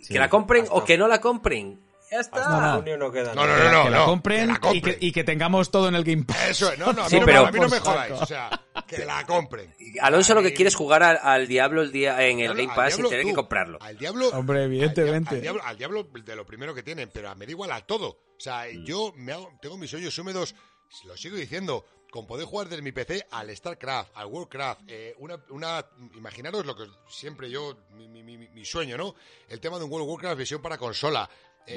Sí, 0.00 0.12
que 0.12 0.20
la 0.20 0.28
compren 0.28 0.62
hasta- 0.62 0.74
o 0.74 0.84
que 0.84 0.96
no 0.96 1.08
la 1.08 1.20
compren. 1.20 1.80
Ya 2.08 2.20
está. 2.20 2.48
No, 2.48 2.82
no. 2.82 2.96
no 2.98 3.10
queda 3.10 3.34
No, 3.34 3.44
no, 3.44 3.56
no, 3.58 3.72
no. 3.72 3.84
que 3.84 3.90
la 3.90 4.04
compren, 4.04 4.40
que 4.42 4.46
la 4.46 4.58
compren. 4.60 4.76
Y, 4.76 4.80
que, 5.00 5.06
y 5.06 5.10
que 5.12 5.24
tengamos 5.24 5.72
todo 5.72 5.88
en 5.88 5.96
el 5.96 6.04
Game 6.04 6.22
Pass. 6.22 6.50
Eso 6.50 6.72
es, 6.72 6.78
no, 6.78 6.92
no, 6.92 7.02
a 7.02 7.04
mí, 7.06 7.10
Sí, 7.10 7.18
no, 7.18 7.26
pero- 7.26 7.42
me, 7.42 7.48
a 7.48 7.50
mí 7.52 7.58
no 7.58 7.68
me 7.68 7.80
jodáis. 7.80 8.12
O 8.12 8.26
sea, 8.26 8.48
que 8.86 9.04
la 9.04 9.26
compren. 9.26 9.74
Alonso 10.00 10.32
lo 10.36 10.42
que 10.42 10.54
quiere 10.54 10.68
es 10.68 10.76
jugar 10.76 11.02
al, 11.02 11.18
al 11.20 11.48
Diablo 11.48 11.82
el 11.82 11.90
día 11.90 12.24
en 12.24 12.38
el 12.38 12.54
Game 12.54 12.68
Pass 12.76 12.92
sin 12.94 13.02
diablo, 13.02 13.08
tener 13.10 13.22
tú, 13.24 13.28
que 13.30 13.34
comprarlo. 13.34 13.78
Al 13.82 13.98
diablo. 13.98 14.28
Hombre, 14.28 14.60
al 14.60 14.64
evidentemente. 14.66 15.34
Al, 15.34 15.40
diablo, 15.42 15.62
al 15.64 15.76
diablo 15.76 16.04
de 16.24 16.36
lo 16.36 16.46
primero 16.46 16.72
que 16.76 16.84
tienen, 16.84 17.10
pero 17.12 17.34
me 17.34 17.44
da 17.44 17.50
igual 17.50 17.72
a 17.72 17.80
todo. 17.80 18.10
O 18.10 18.38
sea, 18.40 18.66
Mm. 18.72 18.84
yo 18.84 19.12
me 19.16 19.32
hago, 19.32 19.50
tengo 19.60 19.76
mis 19.76 19.92
hoyos 19.92 20.16
húmedos, 20.16 20.54
lo 21.04 21.16
sigo 21.16 21.36
diciendo, 21.36 21.84
con 22.10 22.26
poder 22.26 22.46
jugar 22.46 22.68
desde 22.68 22.82
mi 22.82 22.92
PC 22.92 23.26
al 23.30 23.54
StarCraft, 23.54 24.10
al 24.14 24.26
Warcraft, 24.26 24.82
eh, 24.88 25.14
una, 25.18 25.38
una, 25.50 25.84
imaginaros 26.14 26.64
lo 26.64 26.74
que 26.76 26.84
siempre 27.08 27.50
yo, 27.50 27.76
mi, 27.90 28.08
mi- 28.08 28.22
mi- 28.22 28.48
mi 28.48 28.64
sueño, 28.64 28.96
¿no? 28.96 29.14
El 29.48 29.60
tema 29.60 29.78
de 29.78 29.84
un 29.84 29.90
World 29.90 30.04
of 30.08 30.12
Warcraft 30.14 30.38
versión 30.38 30.62
para 30.62 30.78
consola. 30.78 31.28
Eh, 31.66 31.74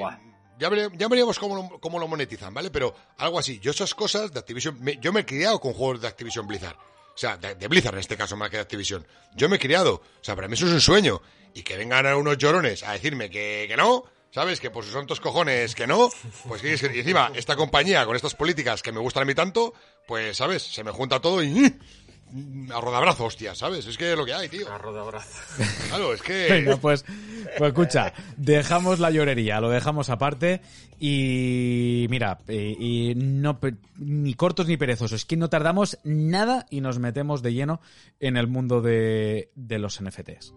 ya, 0.59 0.69
vere- 0.69 0.91
ya 0.95 1.07
veríamos 1.07 1.39
cómo 1.39 1.55
lo, 1.55 1.79
cómo 1.79 1.99
lo 1.99 2.07
monetizan, 2.07 2.53
¿vale? 2.53 2.69
Pero 2.69 2.95
algo 3.17 3.39
así. 3.39 3.59
Yo 3.59 3.71
esas 3.71 3.93
cosas 3.95 4.31
de 4.31 4.39
Activision... 4.39 4.77
me- 4.81 4.97
yo 4.97 5.11
me 5.11 5.21
he 5.21 5.25
criado 5.25 5.59
con 5.59 5.73
juegos 5.73 6.01
de 6.01 6.07
Activision 6.07 6.47
Blizzard. 6.47 6.75
O 6.77 7.17
sea, 7.17 7.35
de, 7.35 7.55
de 7.55 7.67
Blizzard 7.67 7.95
en 7.95 7.99
este 7.99 8.15
caso 8.15 8.37
más 8.37 8.49
que 8.49 8.57
de 8.57 8.61
Activision. 8.61 9.05
Yo 9.35 9.49
me 9.49 9.57
he 9.57 9.59
criado. 9.59 9.95
O 9.95 10.23
sea, 10.23 10.35
para 10.35 10.47
mí 10.47 10.53
eso 10.53 10.67
es 10.67 10.73
un 10.73 10.79
sueño. 10.81 11.21
Y 11.53 11.63
que 11.63 11.75
vengan 11.75 12.05
a 12.05 12.15
unos 12.15 12.37
llorones 12.37 12.83
a 12.83 12.93
decirme 12.93 13.29
que, 13.29 13.65
que 13.67 13.75
no... 13.75 14.05
¿Sabes? 14.31 14.59
Que 14.59 14.69
por 14.69 14.83
sus 14.83 14.93
santos 14.93 15.19
cojones 15.19 15.73
que 15.75 15.87
no. 15.87 16.09
Pues 16.47 16.61
que 16.61 16.69
y 16.69 16.99
encima, 16.99 17.31
esta 17.35 17.55
compañía 17.55 18.05
con 18.05 18.15
estas 18.15 18.35
políticas 18.35 18.81
que 18.83 18.91
me 18.91 18.99
gustan 18.99 19.23
a 19.23 19.25
mí 19.25 19.33
tanto, 19.33 19.73
pues, 20.07 20.37
¿sabes? 20.37 20.61
Se 20.63 20.83
me 20.83 20.91
junta 20.91 21.19
todo 21.19 21.43
y... 21.43 21.49
¡mm! 22.31 22.71
A 22.71 22.79
rodabrazo, 22.79 23.25
hostia, 23.25 23.55
¿sabes? 23.55 23.87
Es 23.87 23.97
que 23.97 24.11
es 24.11 24.15
lo 24.17 24.23
que 24.23 24.35
hay, 24.35 24.47
tío. 24.49 24.67
Agarro 24.67 24.93
de 24.93 24.99
abrazo. 24.99 25.41
Claro, 25.87 26.13
es 26.13 26.21
que... 26.21 26.47
Venga, 26.47 26.77
pues, 26.77 27.03
pues 27.57 27.69
escucha, 27.69 28.13
dejamos 28.37 28.99
la 28.99 29.09
llorería, 29.09 29.59
lo 29.59 29.71
dejamos 29.71 30.11
aparte 30.11 30.61
y 30.99 32.05
mira, 32.11 32.37
eh, 32.47 32.75
y 32.77 33.13
no 33.15 33.59
pe- 33.59 33.77
ni 33.97 34.35
cortos 34.35 34.67
ni 34.67 34.77
perezosos, 34.77 35.21
es 35.21 35.25
que 35.25 35.37
no 35.37 35.49
tardamos 35.49 35.97
nada 36.03 36.67
y 36.69 36.81
nos 36.81 36.99
metemos 36.99 37.41
de 37.41 37.53
lleno 37.53 37.81
en 38.19 38.37
el 38.37 38.45
mundo 38.45 38.81
de, 38.81 39.49
de 39.55 39.79
los 39.79 39.99
NFTs. 39.99 40.53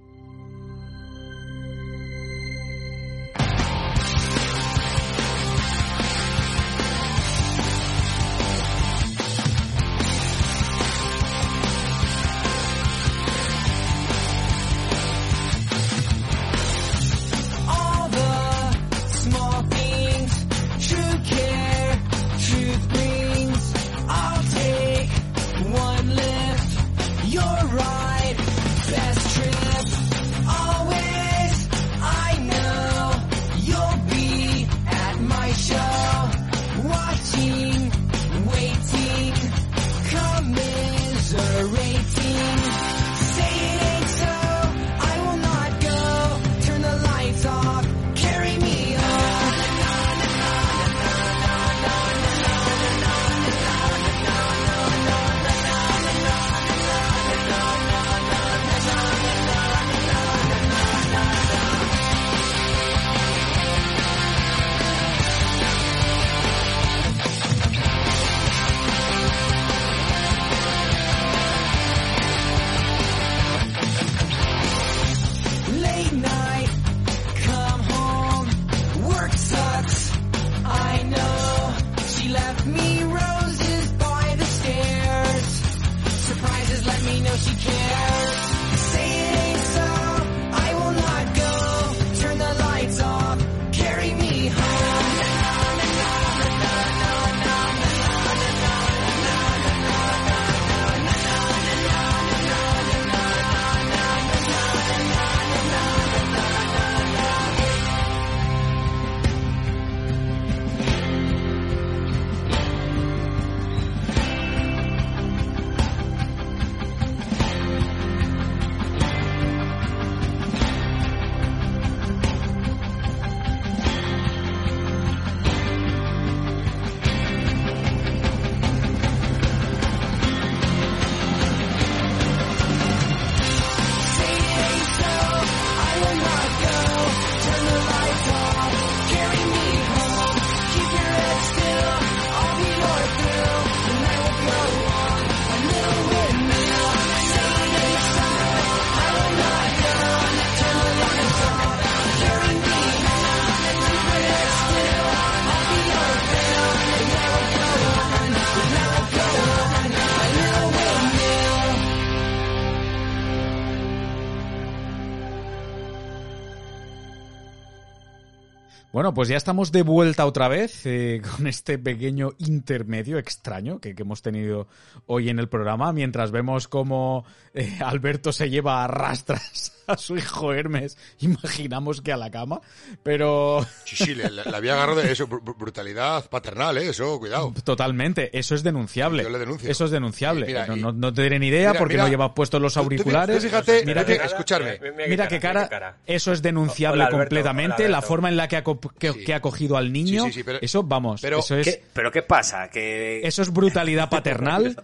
Bueno, 169.02 169.14
pues 169.14 169.28
ya 169.28 169.36
estamos 169.36 169.72
de 169.72 169.82
vuelta 169.82 170.26
otra 170.26 170.46
vez 170.46 170.86
eh, 170.86 171.20
con 171.36 171.48
este 171.48 171.76
pequeño 171.76 172.34
intermedio 172.38 173.18
extraño 173.18 173.80
que, 173.80 173.96
hemos 173.98 174.22
tenido 174.22 174.68
hoy 175.06 175.28
en 175.28 175.40
el 175.40 175.48
programa, 175.48 175.92
mientras 175.92 176.30
vemos 176.30 176.68
cómo 176.68 177.24
eh, 177.52 177.80
Alberto 177.84 178.30
se 178.30 178.48
lleva 178.48 178.84
a 178.84 178.86
rastras 178.86 179.81
a 179.86 179.96
su 179.96 180.16
hijo 180.16 180.52
Hermes, 180.52 180.96
imaginamos 181.20 182.00
que 182.00 182.12
a 182.12 182.16
la 182.16 182.30
cama, 182.30 182.60
pero 183.02 183.66
Sí, 183.84 183.96
sí, 183.96 184.14
le, 184.14 184.24
había 184.54 184.74
agarrado 184.74 185.00
de 185.00 185.12
eso, 185.12 185.28
br- 185.28 185.42
br- 185.42 185.56
brutalidad 185.56 186.28
paternal, 186.28 186.78
¿eh? 186.78 186.88
Eso, 186.90 187.18
cuidado. 187.18 187.52
totalmente, 187.64 188.36
eso 188.38 188.54
es 188.54 188.62
denunciable. 188.62 189.22
Yo 189.22 189.30
le 189.30 189.38
denuncio. 189.38 189.70
Eso 189.70 189.84
es 189.84 189.90
denunciable. 189.90 190.46
Mira, 190.46 190.66
no, 190.66 190.76
y- 190.76 190.80
no, 190.80 190.92
no 190.92 191.12
te 191.12 191.22
diré 191.22 191.38
ni 191.38 191.48
idea 191.48 191.70
Mira, 191.70 191.78
porque 191.78 191.94
mira, 191.94 192.04
no 192.04 192.10
lleva 192.10 192.34
puestos 192.34 192.60
los 192.60 192.72
tú- 192.74 192.80
tú- 192.80 192.86
tú 192.86 192.92
auriculares. 192.94 193.42
fíjate, 193.42 193.84
mira 193.86 194.04
que, 194.06 194.14
escucharme. 194.14 194.78
mira 195.08 195.28
qué 195.28 195.38
cara, 195.40 195.96
eso 196.06 196.32
es 196.32 196.42
denunciable 196.42 197.02
Hola, 197.02 197.06
Alberto, 197.06 197.24
completamente, 197.24 197.84
hola, 197.84 197.92
la 197.98 198.02
forma 198.02 198.28
en 198.28 198.36
la 198.36 198.48
que 198.48 198.56
ha, 198.56 198.64
que, 198.98 199.12
Sí. 199.12 199.24
que 199.24 199.34
ha 199.34 199.40
cogido 199.40 199.76
al 199.76 199.92
niño, 199.92 200.24
Sí, 200.24 200.32
sí, 200.32 200.38
sí, 200.40 200.44
pero- 200.44 200.58
eso 200.62 200.82
vamos, 200.82 201.20
pero- 201.20 201.38
eso 201.40 201.56
es 201.56 201.66
¿Qué? 201.66 201.84
¿Pero 201.92 202.10
qué 202.10 202.22
pasa? 202.22 202.68
Que... 202.68 203.20
eso 203.26 203.42
es 203.42 203.52
brutalidad 203.52 204.08
paternal. 204.10 204.76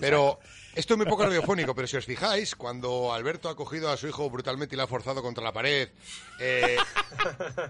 Pero, 0.00 0.38
Esto 0.74 0.94
es 0.94 0.98
muy 0.98 1.06
poco 1.06 1.24
radiofónico, 1.26 1.74
pero 1.74 1.86
si 1.86 1.98
os 1.98 2.06
fijáis, 2.06 2.54
cuando 2.56 3.12
Alberto 3.12 3.50
ha 3.50 3.56
cogido 3.56 3.90
a 3.90 3.96
su 3.98 4.08
hijo 4.08 4.30
brutalmente 4.30 4.74
y 4.74 4.78
le 4.78 4.82
ha 4.82 4.86
forzado 4.86 5.20
contra 5.22 5.44
la 5.44 5.52
pared, 5.52 5.90
eh, 6.40 6.76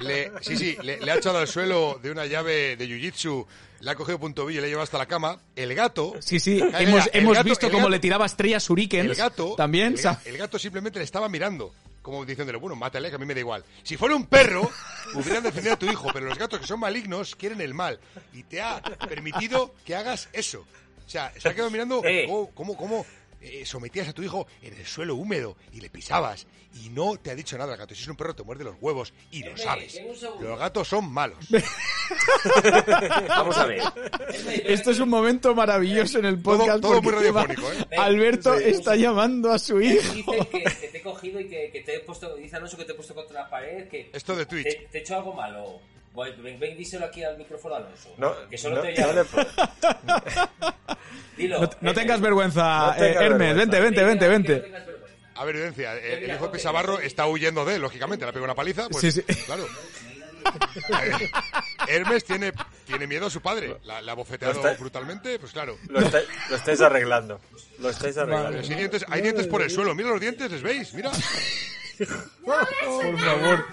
le, 0.00 0.30
sí, 0.40 0.56
sí, 0.56 0.76
le, 0.82 1.00
le 1.00 1.10
ha 1.10 1.16
echado 1.16 1.38
al 1.38 1.48
suelo 1.48 1.98
de 2.00 2.12
una 2.12 2.26
llave 2.26 2.76
de 2.76 2.86
jiu-jitsu, 2.86 3.44
le 3.80 3.90
ha 3.90 3.96
cogido 3.96 4.20
punto 4.20 4.48
y 4.50 4.54
le 4.54 4.60
ha 4.60 4.66
llevado 4.66 4.84
hasta 4.84 4.98
la 4.98 5.06
cama, 5.06 5.36
el 5.56 5.74
gato... 5.74 6.14
Sí, 6.20 6.38
sí, 6.38 6.60
hemos, 6.60 7.06
el 7.12 7.22
hemos 7.22 7.34
gato- 7.34 7.48
visto 7.48 7.70
cómo 7.72 7.88
le 7.88 7.98
tiraba 7.98 8.24
estrellas 8.24 8.68
shurikens. 8.68 9.10
El 9.10 9.16
gato... 9.16 9.54
También, 9.56 9.96
el, 9.98 10.16
el 10.32 10.38
gato 10.38 10.56
simplemente 10.60 11.00
le 11.00 11.04
estaba 11.04 11.28
mirando, 11.28 11.74
como 12.02 12.24
diciéndole, 12.24 12.58
bueno, 12.58 12.76
mátale, 12.76 13.10
que 13.10 13.16
a 13.16 13.18
mí 13.18 13.26
me 13.26 13.34
da 13.34 13.40
igual. 13.40 13.64
Si 13.82 13.96
fuera 13.96 14.14
un 14.14 14.26
perro, 14.26 14.70
hubieran 15.14 15.42
defendido 15.42 15.74
a 15.74 15.78
tu 15.78 15.86
hijo, 15.86 16.08
pero 16.12 16.26
los 16.26 16.38
gatos 16.38 16.60
que 16.60 16.66
son 16.68 16.78
malignos 16.78 17.34
quieren 17.34 17.60
el 17.60 17.74
mal. 17.74 17.98
Y 18.32 18.44
te 18.44 18.62
ha 18.62 18.80
permitido 18.80 19.74
que 19.84 19.96
hagas 19.96 20.28
eso. 20.32 20.64
O 21.06 21.10
sea, 21.10 21.32
se 21.38 21.48
ha 21.48 21.54
quedado 21.54 21.70
mirando 21.70 22.02
cómo, 22.26 22.50
cómo, 22.54 22.76
cómo, 22.76 23.06
eh, 23.40 23.66
sometías 23.66 24.06
a 24.08 24.12
tu 24.12 24.22
hijo 24.22 24.46
en 24.62 24.72
el 24.74 24.86
suelo 24.86 25.16
húmedo 25.16 25.56
y 25.72 25.80
le 25.80 25.90
pisabas. 25.90 26.46
Y 26.82 26.88
no 26.88 27.16
te 27.18 27.30
ha 27.30 27.34
dicho 27.34 27.58
nada 27.58 27.72
el 27.74 27.78
gato. 27.78 27.94
Si 27.94 28.00
es 28.02 28.08
un 28.08 28.16
perro, 28.16 28.34
te 28.34 28.42
muerde 28.44 28.64
los 28.64 28.76
huevos 28.80 29.12
y 29.30 29.42
lo 29.42 29.54
sabes. 29.58 30.00
Los 30.40 30.58
gatos 30.58 30.88
son 30.88 31.12
malos. 31.12 31.44
Vamos 33.28 33.58
a 33.58 33.66
ver. 33.66 33.82
Esto 34.64 34.90
es 34.90 35.00
un 35.00 35.08
momento 35.08 35.54
maravilloso 35.54 36.18
en 36.18 36.26
el 36.26 36.40
podcast. 36.40 36.80
todo 36.80 37.02
porque 37.02 37.18
muy 37.18 37.30
radiofónico, 37.30 37.72
¿eh? 37.72 37.96
Alberto 37.98 38.58
Sí. 38.58 38.64
está 38.68 38.96
llamando 38.96 39.50
a 39.52 39.58
su 39.58 39.80
hijo. 39.80 40.14
Dicen 40.14 40.44
que, 40.46 40.62
que 40.64 40.88
te 40.88 40.98
he 40.98 41.02
cogido 41.02 41.40
y 41.40 41.48
que, 41.48 41.70
que 41.70 41.80
te 41.80 41.96
he 41.96 42.00
puesto, 42.00 42.36
dice 42.36 42.56
Alonso 42.56 42.76
que 42.76 42.84
te 42.84 42.92
he 42.92 42.94
puesto 42.94 43.14
contra 43.14 43.42
la 43.42 43.50
pared, 43.50 43.88
que 43.88 44.10
Esto 44.12 44.34
de 44.36 44.46
Twitch. 44.46 44.64
te, 44.64 44.88
te 44.90 44.98
he 44.98 45.00
hecho 45.02 45.16
algo 45.16 45.34
malo. 45.34 45.80
Ven, 46.14 46.60
ven, 46.60 46.76
díselo 46.76 47.06
aquí 47.06 47.24
al 47.24 47.38
micrófono 47.38 47.76
Alonso. 47.76 48.14
No, 48.18 48.34
que 48.48 48.58
solo 48.58 48.76
no, 48.76 48.82
te 48.82 48.94
no 49.00 49.12
le-. 49.12 49.24
Dilo. 51.36 51.70
No, 51.80 51.94
tengas 51.94 52.20
vergüenza, 52.20 52.94
eh, 52.98 53.14
Hermes. 53.18 53.54
vergüenza. 53.54 53.54
Vente, 53.54 53.80
vente, 53.80 54.04
vente, 54.04 54.28
vente. 54.28 54.56
tengas 54.60 54.86
vergüenza. 54.86 55.16
A 55.34 55.44
ver, 55.46 55.56
evidencia. 55.56 55.94
El, 55.96 56.24
el 56.24 56.34
hijo 56.36 56.46
de 56.46 56.52
Pisabarro 56.52 57.00
está 57.00 57.26
huyendo 57.26 57.64
de 57.64 57.76
él, 57.76 57.82
lógicamente. 57.82 58.24
Le 58.26 58.28
ha 58.28 58.32
pegado 58.32 58.44
una 58.44 58.54
paliza. 58.54 58.88
Pues, 58.90 59.00
Sí, 59.00 59.10
sí. 59.12 59.22
Claro. 59.46 59.66
Hermes 61.88 62.24
tiene, 62.24 62.52
tiene 62.84 63.06
miedo 63.06 63.26
a 63.26 63.30
su 63.30 63.40
padre. 63.40 63.78
La, 63.84 64.02
la 64.02 64.12
ha 64.12 64.14
bofeteado 64.14 64.54
está- 64.54 64.74
brutalmente. 64.74 65.38
Pues 65.38 65.52
claro. 65.52 65.78
Lo, 65.88 66.00
estáis- 66.00 66.26
lo 66.50 66.56
estáis 66.56 66.80
arreglando. 66.82 67.40
Lo 67.78 67.88
estáis 67.88 68.18
arreglando. 68.18 68.58
Hay 68.58 68.68
dientes, 68.74 69.04
hay 69.08 69.22
dientes 69.22 69.46
por 69.46 69.62
el 69.62 69.70
suelo. 69.70 69.94
Mira 69.94 70.10
los 70.10 70.20
dientes, 70.20 70.50
¿les 70.50 70.62
veis? 70.62 70.92
Mira. 70.92 71.10
Por 72.44 73.18
favor. 73.20 73.64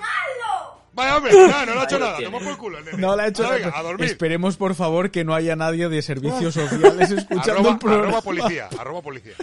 Vaya, 0.94 1.18
hombre. 1.18 1.32
No, 1.50 1.66
no 1.66 1.74
le 1.76 1.80
ha 1.80 1.84
hecho 1.84 2.00
nada. 2.00 2.18
Toma 2.24 2.40
por 2.40 2.58
culo 2.58 2.78
el 2.80 2.86
nene. 2.86 2.98
No 2.98 3.16
le 3.16 3.24
ha 3.24 3.28
hecho 3.28 3.44
Ahora, 3.44 3.56
venga, 3.56 3.68
nada. 3.70 3.80
a 3.80 3.84
dormir. 3.84 4.06
Esperemos, 4.10 4.58
por 4.58 4.76
favor, 4.76 5.12
que 5.12 5.24
no 5.24 5.34
haya 5.36 5.56
nadie 5.56 5.88
de 5.90 6.02
servicios 6.02 6.54
sociales 6.56 7.12
escuchando 7.12 7.52
Arroba, 7.54 7.72
el 7.72 7.78
programa. 7.80 8.04
arroba 8.08 8.22
policía. 8.22 8.70
Arroba 8.78 9.02
policía. 9.02 9.34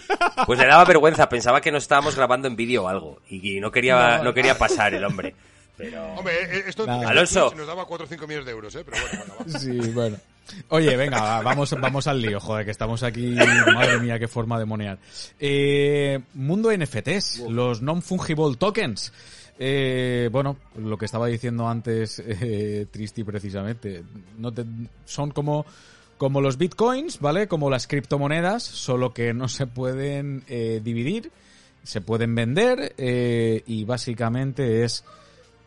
Pues 0.46 0.58
le 0.58 0.66
daba 0.66 0.84
vergüenza, 0.84 1.28
pensaba 1.28 1.60
que 1.60 1.70
nos 1.72 1.84
estábamos 1.84 2.16
grabando 2.16 2.48
en 2.48 2.56
vídeo 2.56 2.84
o 2.84 2.88
algo. 2.88 3.20
Y 3.28 3.60
no 3.60 3.70
quería, 3.70 4.18
no 4.22 4.32
quería 4.34 4.56
pasar 4.58 4.94
el 4.94 5.04
hombre. 5.04 5.34
Pero. 5.76 6.02
Hombre, 6.14 6.32
eh, 6.58 6.64
esto, 6.68 6.86
Nada. 6.86 7.10
Alonso. 7.10 7.52
nos 7.54 7.66
daba 7.66 7.84
4 7.84 8.06
o 8.06 8.08
5 8.08 8.26
millones 8.26 8.46
de 8.46 8.52
euros, 8.52 8.74
¿eh? 8.74 8.82
Pero 8.84 8.96
bueno, 9.10 9.34
bueno. 9.38 9.58
Sí, 9.58 9.78
bueno. 9.92 10.16
Oye, 10.68 10.96
venga, 10.96 11.20
va, 11.20 11.42
vamos, 11.42 11.74
vamos 11.78 12.06
al 12.06 12.22
lío, 12.22 12.40
joder, 12.40 12.64
que 12.64 12.70
estamos 12.70 13.02
aquí. 13.02 13.36
Madre 13.74 13.98
mía, 13.98 14.18
qué 14.18 14.26
forma 14.28 14.58
de 14.58 14.64
monear. 14.64 14.98
Eh, 15.38 16.20
mundo 16.34 16.70
NFTs, 16.72 17.40
los 17.50 17.82
non-fungible 17.82 18.56
tokens. 18.56 19.12
Eh, 19.58 20.28
bueno, 20.32 20.56
lo 20.76 20.98
que 20.98 21.06
estaba 21.06 21.26
diciendo 21.28 21.68
antes 21.68 22.18
eh, 22.26 22.86
Tristi 22.90 23.24
precisamente, 23.24 24.02
no 24.38 24.52
te- 24.52 24.64
son 25.04 25.30
como, 25.30 25.64
como 26.18 26.40
los 26.40 26.58
bitcoins, 26.58 27.20
¿vale? 27.20 27.48
Como 27.48 27.70
las 27.70 27.86
criptomonedas, 27.86 28.62
solo 28.62 29.14
que 29.14 29.32
no 29.32 29.48
se 29.48 29.66
pueden 29.66 30.44
eh, 30.48 30.80
dividir, 30.84 31.30
se 31.82 32.00
pueden 32.00 32.34
vender 32.34 32.94
eh, 32.98 33.62
y 33.66 33.84
básicamente 33.84 34.84
es 34.84 35.04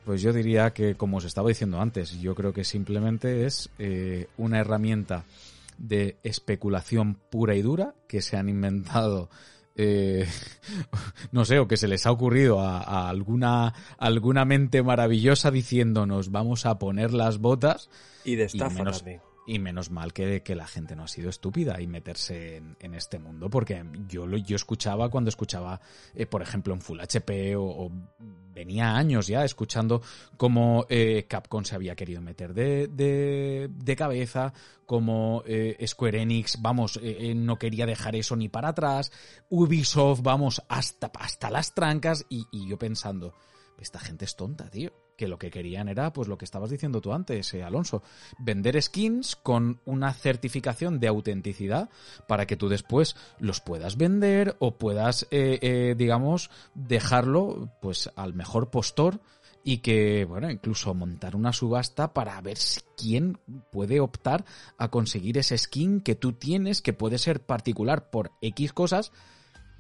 pues 0.06 0.22
yo 0.24 0.34
diría 0.34 0.72
que, 0.72 0.96
como 0.96 1.18
os 1.18 1.26
estaba 1.26 1.50
diciendo 1.50 1.80
antes, 1.80 2.20
yo 2.20 2.34
creo 2.34 2.52
que 2.52 2.64
simplemente 2.64 3.46
es 3.46 3.70
eh, 3.78 4.26
una 4.38 4.60
herramienta 4.60 5.24
de 5.78 6.16
especulación 6.24 7.16
pura 7.30 7.54
y 7.56 7.62
dura 7.62 7.94
que 8.08 8.22
se 8.22 8.36
han 8.36 8.50
inventado, 8.50 9.30
eh, 9.82 10.28
no 11.32 11.46
sé, 11.46 11.58
o 11.60 11.68
que 11.68 11.78
se 11.78 11.88
les 11.88 12.06
ha 12.06 12.12
ocurrido 12.12 12.60
a, 12.60 12.80
a 12.80 13.08
alguna, 13.08 13.74
alguna 13.98 14.44
mente 14.44 14.84
maravillosa 14.84 15.52
diciéndonos 15.52 16.32
vamos 16.32 16.66
a 16.66 16.78
poner 16.80 17.14
las 17.14 17.38
botas 17.38 17.90
Y 18.26 18.36
de 18.36 18.44
y 18.44 18.46
estafa 18.48 18.76
menos, 18.76 18.98
también. 18.98 19.22
Y 19.50 19.58
menos 19.58 19.90
mal 19.90 20.14
que, 20.14 20.44
que 20.44 20.56
la 20.56 20.68
gente 20.68 20.96
no 20.96 21.04
ha 21.04 21.08
sido 21.08 21.30
estúpida 21.30 21.82
y 21.82 21.88
meterse 21.88 22.62
en, 22.80 22.94
este 22.94 23.18
mundo, 23.18 23.50
porque 23.50 23.84
yo 24.08 24.28
lo 24.28 24.38
yo 24.38 24.56
escuchaba 24.56 25.10
cuando 25.10 25.30
escuchaba, 25.30 25.82
eh, 26.14 26.26
por 26.26 26.42
ejemplo, 26.42 26.74
en 26.74 26.82
Full 26.82 27.00
HP 27.00 27.56
o, 27.56 27.92
venía 28.54 28.96
años 28.96 29.28
ya 29.28 29.44
escuchando 29.46 30.02
cómo 30.38 30.86
eh, 30.90 31.26
Capcom 31.28 31.64
se 31.64 31.76
había 31.76 31.96
querido 31.96 32.22
meter 32.22 32.54
de, 32.54 32.88
de, 32.88 33.96
cabeza, 33.96 34.54
como 34.86 35.44
eh, 35.46 35.78
Square 35.88 36.22
Enix, 36.22 36.62
vamos, 36.62 37.00
eh, 37.02 37.34
no 37.36 37.58
quería 37.58 37.86
dejar 37.86 38.16
eso 38.16 38.36
ni 38.36 38.50
para 38.50 38.70
atrás, 38.70 39.12
Ubisoft, 39.50 40.22
vamos, 40.22 40.62
hasta, 40.68 41.12
hasta 41.20 41.50
las 41.50 41.74
trancas 41.74 42.26
y, 42.30 42.46
y 42.52 42.68
yo 42.68 42.78
pensando, 42.78 43.34
esta 43.80 44.00
gente 44.00 44.26
es 44.26 44.36
tonta, 44.36 44.70
tío. 44.70 45.09
Que 45.20 45.28
lo 45.28 45.38
que 45.38 45.52
querían 45.52 45.90
era, 45.90 46.14
pues 46.14 46.30
lo 46.30 46.38
que 46.38 46.46
estabas 46.46 46.70
diciendo 46.70 47.02
tú 47.02 47.12
antes, 47.12 47.54
eh, 47.54 47.62
Alonso, 47.62 48.04
vender 48.38 48.82
skins 48.82 49.36
con 49.36 49.82
una 49.84 50.14
certificación 50.14 51.02
de 51.02 51.10
autenticidad 51.10 51.90
para 52.26 52.48
que 52.48 52.56
tú 52.56 52.70
después 52.70 53.18
los 53.38 53.60
puedas 53.60 53.98
vender 53.98 54.56
o 54.60 54.78
puedas, 54.78 55.24
eh, 55.30 55.60
eh, 55.62 55.96
digamos, 55.98 56.50
dejarlo, 56.74 57.70
pues 57.82 58.10
al 58.16 58.34
mejor 58.34 58.70
postor 58.70 59.20
y 59.62 59.80
que, 59.80 60.24
bueno, 60.24 60.50
incluso 60.50 60.94
montar 60.94 61.36
una 61.36 61.52
subasta 61.52 62.14
para 62.14 62.40
ver 62.40 62.58
quién 62.96 63.40
puede 63.74 64.00
optar 64.00 64.46
a 64.78 64.88
conseguir 64.88 65.38
ese 65.38 65.58
skin 65.58 66.00
que 66.00 66.16
tú 66.16 66.32
tienes, 66.32 66.82
que 66.82 66.94
puede 66.94 67.18
ser 67.18 67.46
particular 67.46 68.10
por 68.10 68.32
X 68.40 68.72
cosas, 68.72 69.12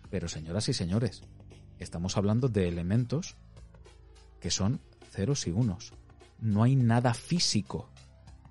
pero 0.09 0.27
señoras 0.27 0.67
y 0.67 0.73
señores, 0.73 1.21
estamos 1.77 2.17
hablando 2.17 2.49
de 2.49 2.67
elementos 2.67 3.37
que 4.41 4.51
son 4.51 4.81
ceros 5.09 5.47
y 5.47 5.51
unos. 5.51 5.93
No 6.39 6.63
hay 6.63 6.75
nada 6.75 7.13
físico, 7.13 7.89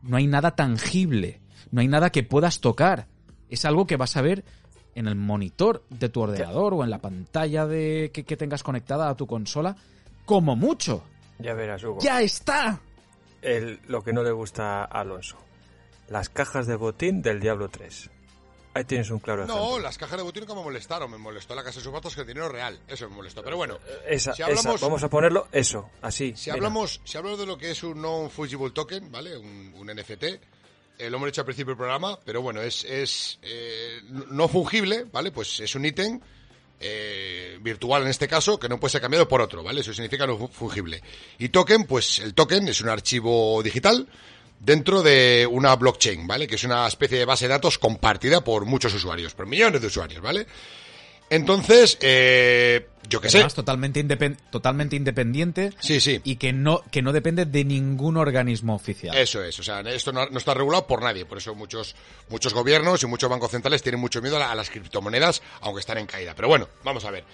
no 0.03 0.17
hay 0.17 0.27
nada 0.27 0.53
tangible, 0.55 1.41
no 1.71 1.81
hay 1.81 1.89
nada 1.89 2.11
que 2.11 2.23
puedas 2.23 2.61
tocar. 2.61 3.07
Es 3.49 3.65
algo 3.65 3.87
que 3.87 3.97
vas 3.97 4.17
a 4.17 4.23
ver 4.23 4.45
en 4.95 5.07
el 5.09 5.15
monitor 5.15 5.85
de 5.91 6.09
tu 6.09 6.21
ordenador 6.21 6.75
o 6.75 6.85
en 6.85 6.91
la 6.91 6.99
pantalla 6.99 7.67
de 7.67 8.11
que, 8.13 8.25
que 8.25 8.37
tengas 8.37 8.63
conectada 8.63 9.09
a 9.09 9.15
tu 9.17 9.27
consola, 9.27 9.77
como 10.25 10.57
mucho. 10.57 11.03
Ya 11.39 11.55
verás, 11.55 11.83
Hugo. 11.85 11.99
¡Ya 12.03 12.21
está! 12.21 12.81
El- 13.41 13.79
lo 13.87 14.03
que 14.03 14.13
no 14.13 14.23
le 14.23 14.33
gusta 14.33 14.81
a 14.83 14.85
Alonso. 14.85 15.37
Las 16.09 16.29
cajas 16.29 16.67
de 16.67 16.75
botín 16.77 17.23
del 17.23 17.39
Diablo 17.41 17.69
3. 17.69 18.11
Ahí 18.79 18.85
tienes 18.85 19.11
un 19.11 19.19
claro 19.19 19.47
No, 19.47 19.79
las 19.79 19.99
cajas 19.99 20.17
de 20.17 20.23
botín 20.23 20.43
nunca 20.43 20.55
me 20.55 20.63
molestaron. 20.63 21.11
Me 21.11 21.19
molestó 21.19 21.55
la 21.55 21.63
casa 21.65 21.79
de 21.81 21.85
sus 21.85 21.93
gatos 21.93 22.15
que 22.15 22.23
el 22.23 22.27
dinero 22.27 22.49
real. 22.49 22.79
Eso 22.89 23.09
me 23.11 23.17
molestó. 23.17 23.43
Pero 23.43 23.57
bueno, 23.57 23.79
Esa, 24.09 24.33
si 24.35 24.43
esa. 24.43 24.51
hablamos- 24.51 24.81
Vamos 24.81 25.03
a 25.03 25.09
ponerlo 25.11 25.49
eso, 25.53 25.91
así. 26.03 26.35
Si 26.37 26.51
mira. 26.51 26.55
hablamos, 26.59 27.01
si 27.05 27.17
hablamos 27.19 27.39
de 27.39 27.47
lo 27.47 27.59
que 27.59 27.71
es 27.71 27.83
un 27.83 28.01
non-fungible 28.01 28.71
token, 28.71 29.11
¿vale? 29.13 29.37
Un, 29.37 29.75
un 29.77 29.91
NFT, 29.91 30.23
eh, 30.25 31.11
lo 31.11 31.17
hemos 31.19 31.27
dicho 31.27 31.41
al 31.41 31.45
principio 31.47 31.73
del 31.73 31.79
programa, 31.79 32.19
pero 32.25 32.43
bueno, 32.43 32.61
es, 32.63 32.85
es 32.85 33.39
eh, 33.43 34.01
no 34.31 34.49
fungible, 34.49 35.05
¿vale? 35.13 35.31
Pues 35.33 35.61
es 35.61 35.75
un 35.75 35.85
ítem 35.85 36.21
eh, 36.81 37.59
virtual 37.61 38.03
en 38.03 38.09
este 38.09 38.29
caso 38.29 38.59
que 38.59 38.69
no 38.69 38.79
puede 38.79 38.93
ser 38.93 39.01
cambiado 39.01 39.27
por 39.29 39.41
otro, 39.41 39.63
¿vale? 39.63 39.81
Eso 39.81 39.93
significa 39.93 40.27
no 40.27 40.37
fu- 40.37 40.49
fungible. 40.49 41.03
Y 41.39 41.49
token, 41.49 41.85
pues 41.85 42.21
el 42.21 42.35
token 42.35 42.69
es 42.69 42.81
un 42.81 42.89
archivo 42.89 43.61
digital 43.63 44.09
dentro 44.61 45.03
de 45.03 45.47
una 45.51 45.75
blockchain, 45.77 46.27
¿vale? 46.27 46.47
Que 46.47 46.57
es 46.57 46.65
una 46.65 46.87
especie 46.87 47.19
de 47.19 47.25
base 47.25 47.47
de 47.47 47.51
datos 47.51 47.79
compartida 47.79 48.43
por 48.43 48.65
muchos 48.65 48.93
usuarios, 48.95 49.35
por 49.35 49.47
millones 49.47 49.81
de 49.81 49.87
usuarios, 49.87 50.21
¿vale? 50.21 50.47
Entonces, 51.31 51.99
eh, 52.01 52.89
yo 53.07 53.21
qué 53.21 53.29
sé. 53.29 53.45
Totalmente, 53.55 54.03
independ- 54.03 54.39
totalmente 54.51 54.97
independiente 54.97 55.73
Sí, 55.79 56.01
sí. 56.01 56.21
y 56.25 56.37
que 56.37 56.55
no, 56.55 56.83
que 56.91 57.03
no 57.03 57.13
depende 57.13 57.45
de 57.45 57.65
ningún 57.65 58.17
organismo 58.17 58.75
oficial. 58.75 59.15
Eso 59.15 59.43
es, 59.45 59.59
o 59.59 59.63
sea, 59.63 59.81
esto 59.81 60.11
no, 60.11 60.25
no 60.27 60.39
está 60.39 60.55
regulado 60.55 60.87
por 60.87 61.03
nadie, 61.03 61.27
por 61.27 61.37
eso 61.37 61.55
muchos 61.55 61.95
muchos 62.31 62.55
gobiernos 62.55 63.03
y 63.03 63.07
muchos 63.07 63.29
bancos 63.29 63.51
centrales 63.51 63.83
tienen 63.83 64.01
mucho 64.01 64.23
miedo 64.23 64.37
a, 64.37 64.41
la- 64.41 64.53
a 64.53 64.55
las 64.55 64.71
criptomonedas, 64.71 65.43
aunque 65.61 65.81
están 65.81 65.99
en 65.99 66.07
caída. 66.07 66.35
Pero 66.35 66.49
bueno, 66.49 66.67
vamos 66.83 67.05
a 67.05 67.11
ver. 67.11 67.25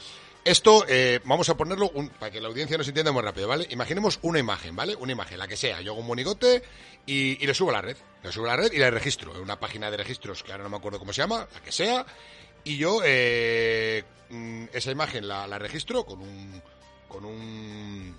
Esto, 0.45 0.85
eh, 0.89 1.21
vamos 1.25 1.49
a 1.49 1.57
ponerlo 1.57 1.89
un- 1.95 2.11
para 2.11 2.31
que 2.31 2.39
la 2.39 2.49
audiencia 2.49 2.77
nos 2.77 2.87
entienda 2.87 3.13
muy 3.13 3.23
rápido, 3.23 3.49
¿vale? 3.49 3.67
Imaginemos 3.71 4.19
una 4.21 4.39
imagen, 4.39 4.77
¿vale? 4.77 4.95
Una 4.95 5.13
imagen, 5.13 5.39
la 5.39 5.49
que 5.49 5.57
sea. 5.57 5.81
Yo 5.81 5.93
hago 5.93 6.01
un 6.03 6.07
monigote 6.07 6.63
y, 7.07 7.43
y 7.43 7.47
le 7.47 7.55
subo 7.55 7.71
a 7.71 7.75
la 7.75 7.81
red. 7.81 7.97
Le 8.23 8.31
subo 8.31 8.45
a 8.45 8.49
la 8.49 8.57
red 8.57 8.71
y 8.73 8.77
la 8.77 8.91
registro 8.91 9.35
en 9.35 9.41
una 9.41 9.59
página 9.59 9.91
de 9.91 9.97
registros 9.97 10.43
que 10.43 10.53
ahora 10.53 10.65
no 10.65 10.69
me 10.71 10.77
acuerdo 10.77 10.99
cómo 10.99 11.15
se 11.15 11.23
llama, 11.23 11.49
la 11.53 11.61
que 11.63 11.73
sea. 11.73 12.05
Y 12.63 12.77
yo 12.77 13.01
eh, 13.05 14.05
mm, 14.29 14.65
esa 14.75 14.91
imagen 14.91 15.27
la, 15.27 15.47
registro 15.59 16.05
con 16.05 16.21
un 16.21 16.63
con 17.09 17.25
un 17.25 18.15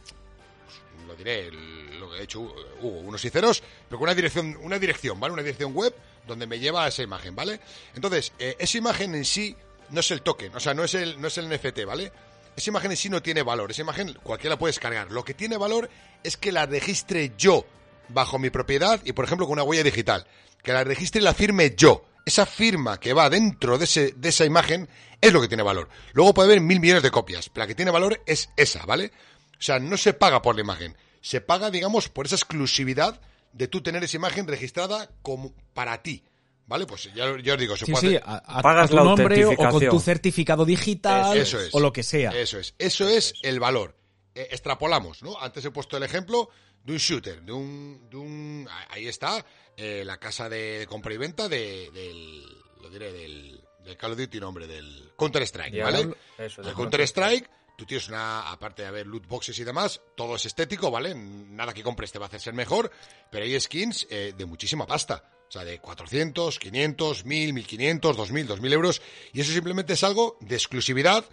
lo 1.07 1.15
diré, 1.15 1.51
lo 1.51 2.09
que 2.09 2.17
ha 2.19 2.21
hecho 2.23 2.39
Hugo, 2.41 2.99
unos 3.01 3.23
y 3.23 3.30
ceros, 3.30 3.61
pero 3.88 3.99
con 3.99 4.05
una 4.07 4.15
dirección, 4.15 4.57
una 4.61 4.80
dirección, 4.80 5.19
¿vale? 5.19 5.34
Una 5.34 5.43
dirección 5.43 5.76
web 5.76 5.93
donde 6.26 6.47
me 6.47 6.57
lleva 6.57 6.86
a 6.86 6.88
esa 6.88 7.03
imagen, 7.03 7.36
¿vale? 7.36 7.59
Entonces, 7.93 8.32
eh, 8.39 8.55
esa 8.57 8.80
imagen 8.80 9.13
en 9.13 9.26
sí 9.26 9.55
no 9.89 9.99
es 9.99 10.11
el 10.11 10.21
token, 10.21 10.55
o 10.55 10.59
sea, 10.59 10.73
no 10.73 10.83
es 10.83 10.93
el, 10.93 11.19
no 11.19 11.27
es 11.27 11.38
el 11.38 11.49
NFT, 11.49 11.86
¿vale? 11.86 12.11
Esa 12.55 12.69
imagen 12.69 12.91
en 12.91 12.97
sí 12.97 13.09
no 13.09 13.21
tiene 13.21 13.43
valor, 13.43 13.71
esa 13.71 13.81
imagen 13.81 14.17
cualquiera 14.23 14.57
puede 14.57 14.69
descargar. 14.69 15.11
Lo 15.11 15.25
que 15.25 15.33
tiene 15.33 15.57
valor 15.57 15.89
es 16.23 16.38
que 16.38 16.51
la 16.51 16.65
registre 16.65 17.33
yo 17.38 17.65
bajo 18.09 18.39
mi 18.39 18.49
propiedad 18.49 19.01
y, 19.03 19.11
por 19.11 19.25
ejemplo, 19.25 19.45
con 19.45 19.53
una 19.53 19.63
huella 19.63 19.83
digital. 19.83 20.25
Que 20.63 20.73
la 20.73 20.83
registre 20.83 21.21
y 21.21 21.23
la 21.23 21.33
firme 21.33 21.73
yo. 21.75 22.05
Esa 22.25 22.45
firma 22.45 22.99
que 22.99 23.13
va 23.13 23.29
dentro 23.29 23.77
de, 23.77 23.86
ese, 23.86 24.13
de 24.15 24.29
esa 24.29 24.45
imagen 24.45 24.89
es 25.21 25.33
lo 25.33 25.41
que 25.41 25.47
tiene 25.47 25.63
valor. 25.63 25.89
Luego 26.13 26.33
puede 26.33 26.47
haber 26.47 26.61
mil 26.61 26.79
millones 26.79 27.03
de 27.03 27.11
copias, 27.11 27.49
pero 27.49 27.63
la 27.63 27.67
que 27.67 27.75
tiene 27.75 27.91
valor 27.91 28.21
es 28.25 28.49
esa, 28.55 28.86
¿vale? 28.86 29.11
O 29.59 29.61
sea, 29.61 29.79
no 29.79 29.97
se 29.97 30.13
paga 30.13 30.41
por 30.41 30.55
la 30.55 30.61
imagen, 30.61 30.97
se 31.21 31.41
paga, 31.41 31.69
digamos, 31.69 32.09
por 32.09 32.25
esa 32.25 32.36
exclusividad 32.36 33.21
de 33.53 33.67
tú 33.67 33.81
tener 33.81 34.03
esa 34.03 34.17
imagen 34.17 34.47
registrada 34.47 35.09
como 35.21 35.53
para 35.73 36.01
ti. 36.01 36.23
¿Vale? 36.68 36.86
Pues 36.88 37.03
ya, 37.13 37.26
ya 37.43 37.53
os 37.53 37.59
digo, 37.59 37.78
se 37.78 37.86
Sí, 37.86 37.91
puede 37.91 38.09
sí, 38.09 38.16
hacer- 38.16 38.24
a, 38.28 38.38
a- 38.38 38.61
Pagas 38.61 38.86
a 38.86 38.89
tu 38.89 38.95
la 38.95 39.03
nombre 39.03 39.45
o 39.45 39.55
con 39.55 39.80
tu 39.88 39.99
certificado 39.99 40.66
digital 40.66 41.38
Eso 41.38 41.59
es. 41.59 41.74
o 41.76 41.80
lo 41.80 41.93
que 41.93 42.01
sea. 42.03 42.32
Eso 42.32 42.57
es. 42.59 42.74
Eso 42.80 43.07
es 43.07 43.36
el 43.43 43.59
valor. 43.59 43.95
Eh, 44.34 44.47
extrapolamos, 44.51 45.22
¿no? 45.22 45.39
Antes 45.39 45.63
he 45.66 45.72
puesto 45.72 45.95
el 45.95 46.03
ejemplo 46.03 46.49
de 46.84 46.93
un 46.93 46.97
shooter, 46.97 47.41
de 47.43 47.51
un... 47.51 48.07
De 48.09 48.18
un 48.18 48.68
ahí 48.89 49.07
está 49.07 49.45
eh, 49.78 50.03
la 50.05 50.18
casa 50.20 50.49
de 50.49 50.86
compra 50.89 51.13
y 51.13 51.18
venta 51.18 51.47
de, 51.47 51.91
del... 51.91 52.43
Lo 52.82 52.89
diré, 52.89 53.11
del, 53.13 53.61
del 53.84 53.97
Call 53.97 54.13
of 54.13 54.18
Duty, 54.18 54.39
nombre, 54.39 54.66
del 54.68 55.11
Counter-Strike, 55.16 55.84
¿vale? 55.84 56.16
Eso, 56.38 56.61
el 56.61 56.68
del 56.68 56.76
Counter-Strike, 56.76 57.49
tú 57.78 57.86
tienes 57.86 58.07
una, 58.09 58.51
aparte 58.51 58.82
de 58.84 58.88
haber 58.88 59.05
loot 59.07 59.28
boxes 59.28 59.57
y 59.59 59.63
demás, 59.63 60.01
todo 60.16 60.36
es 60.36 60.45
estético, 60.45 60.89
¿vale? 60.91 61.13
Nada 61.16 61.74
que 61.74 61.82
compres 61.84 62.11
te 62.11 62.18
va 62.20 62.26
a 62.26 62.28
hacer 62.28 62.41
ser 62.41 62.53
mejor, 62.53 62.91
pero 63.32 63.43
hay 63.45 63.59
skins 63.59 64.07
eh, 64.09 64.34
de 64.38 64.45
muchísima 64.45 64.86
pasta. 64.88 65.24
Sea, 65.55 65.63
de 65.63 65.79
400, 65.79 66.59
500, 66.59 67.23
1000, 67.23 67.53
1500, 67.53 68.17
2000, 68.17 68.47
2000 68.47 68.73
euros. 68.73 69.01
Y 69.31 69.39
eso 69.39 69.53
simplemente 69.53 69.93
es 69.93 70.03
algo 70.03 70.37
de 70.41 70.55
exclusividad 70.55 71.23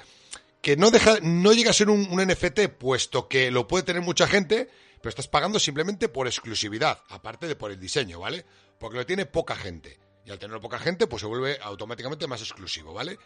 que 0.60 0.76
no 0.76 0.92
deja, 0.92 1.18
no 1.22 1.52
llega 1.52 1.70
a 1.70 1.74
ser 1.74 1.90
un, 1.90 2.04
NFT, 2.04 2.68
puesto 2.78 3.26
que 3.26 3.50
lo 3.50 3.66
puede 3.66 3.82
tener 3.82 4.00
mucha 4.00 4.28
gente, 4.28 4.68
pero 5.00 5.08
estás 5.08 5.26
pagando 5.26 5.58
simplemente 5.58 6.08
por 6.08 6.28
exclusividad, 6.28 7.02
aparte 7.08 7.48
de 7.48 7.56
por 7.56 7.72
el 7.72 7.80
diseño, 7.80 8.20
¿vale? 8.20 8.46
Porque 8.78 8.98
lo 8.98 9.06
tiene 9.06 9.26
poca 9.26 9.56
gente. 9.56 9.98
Y 10.24 10.30
al 10.30 10.38
tenerlo 10.38 10.60
poca 10.60 10.78
gente, 10.78 11.08
pues 11.08 11.22
se 11.22 11.26
vuelve 11.26 11.58
automáticamente 11.60 12.28
más 12.28 12.42
exclusivo, 12.42 12.94
¿vale? 12.94 13.18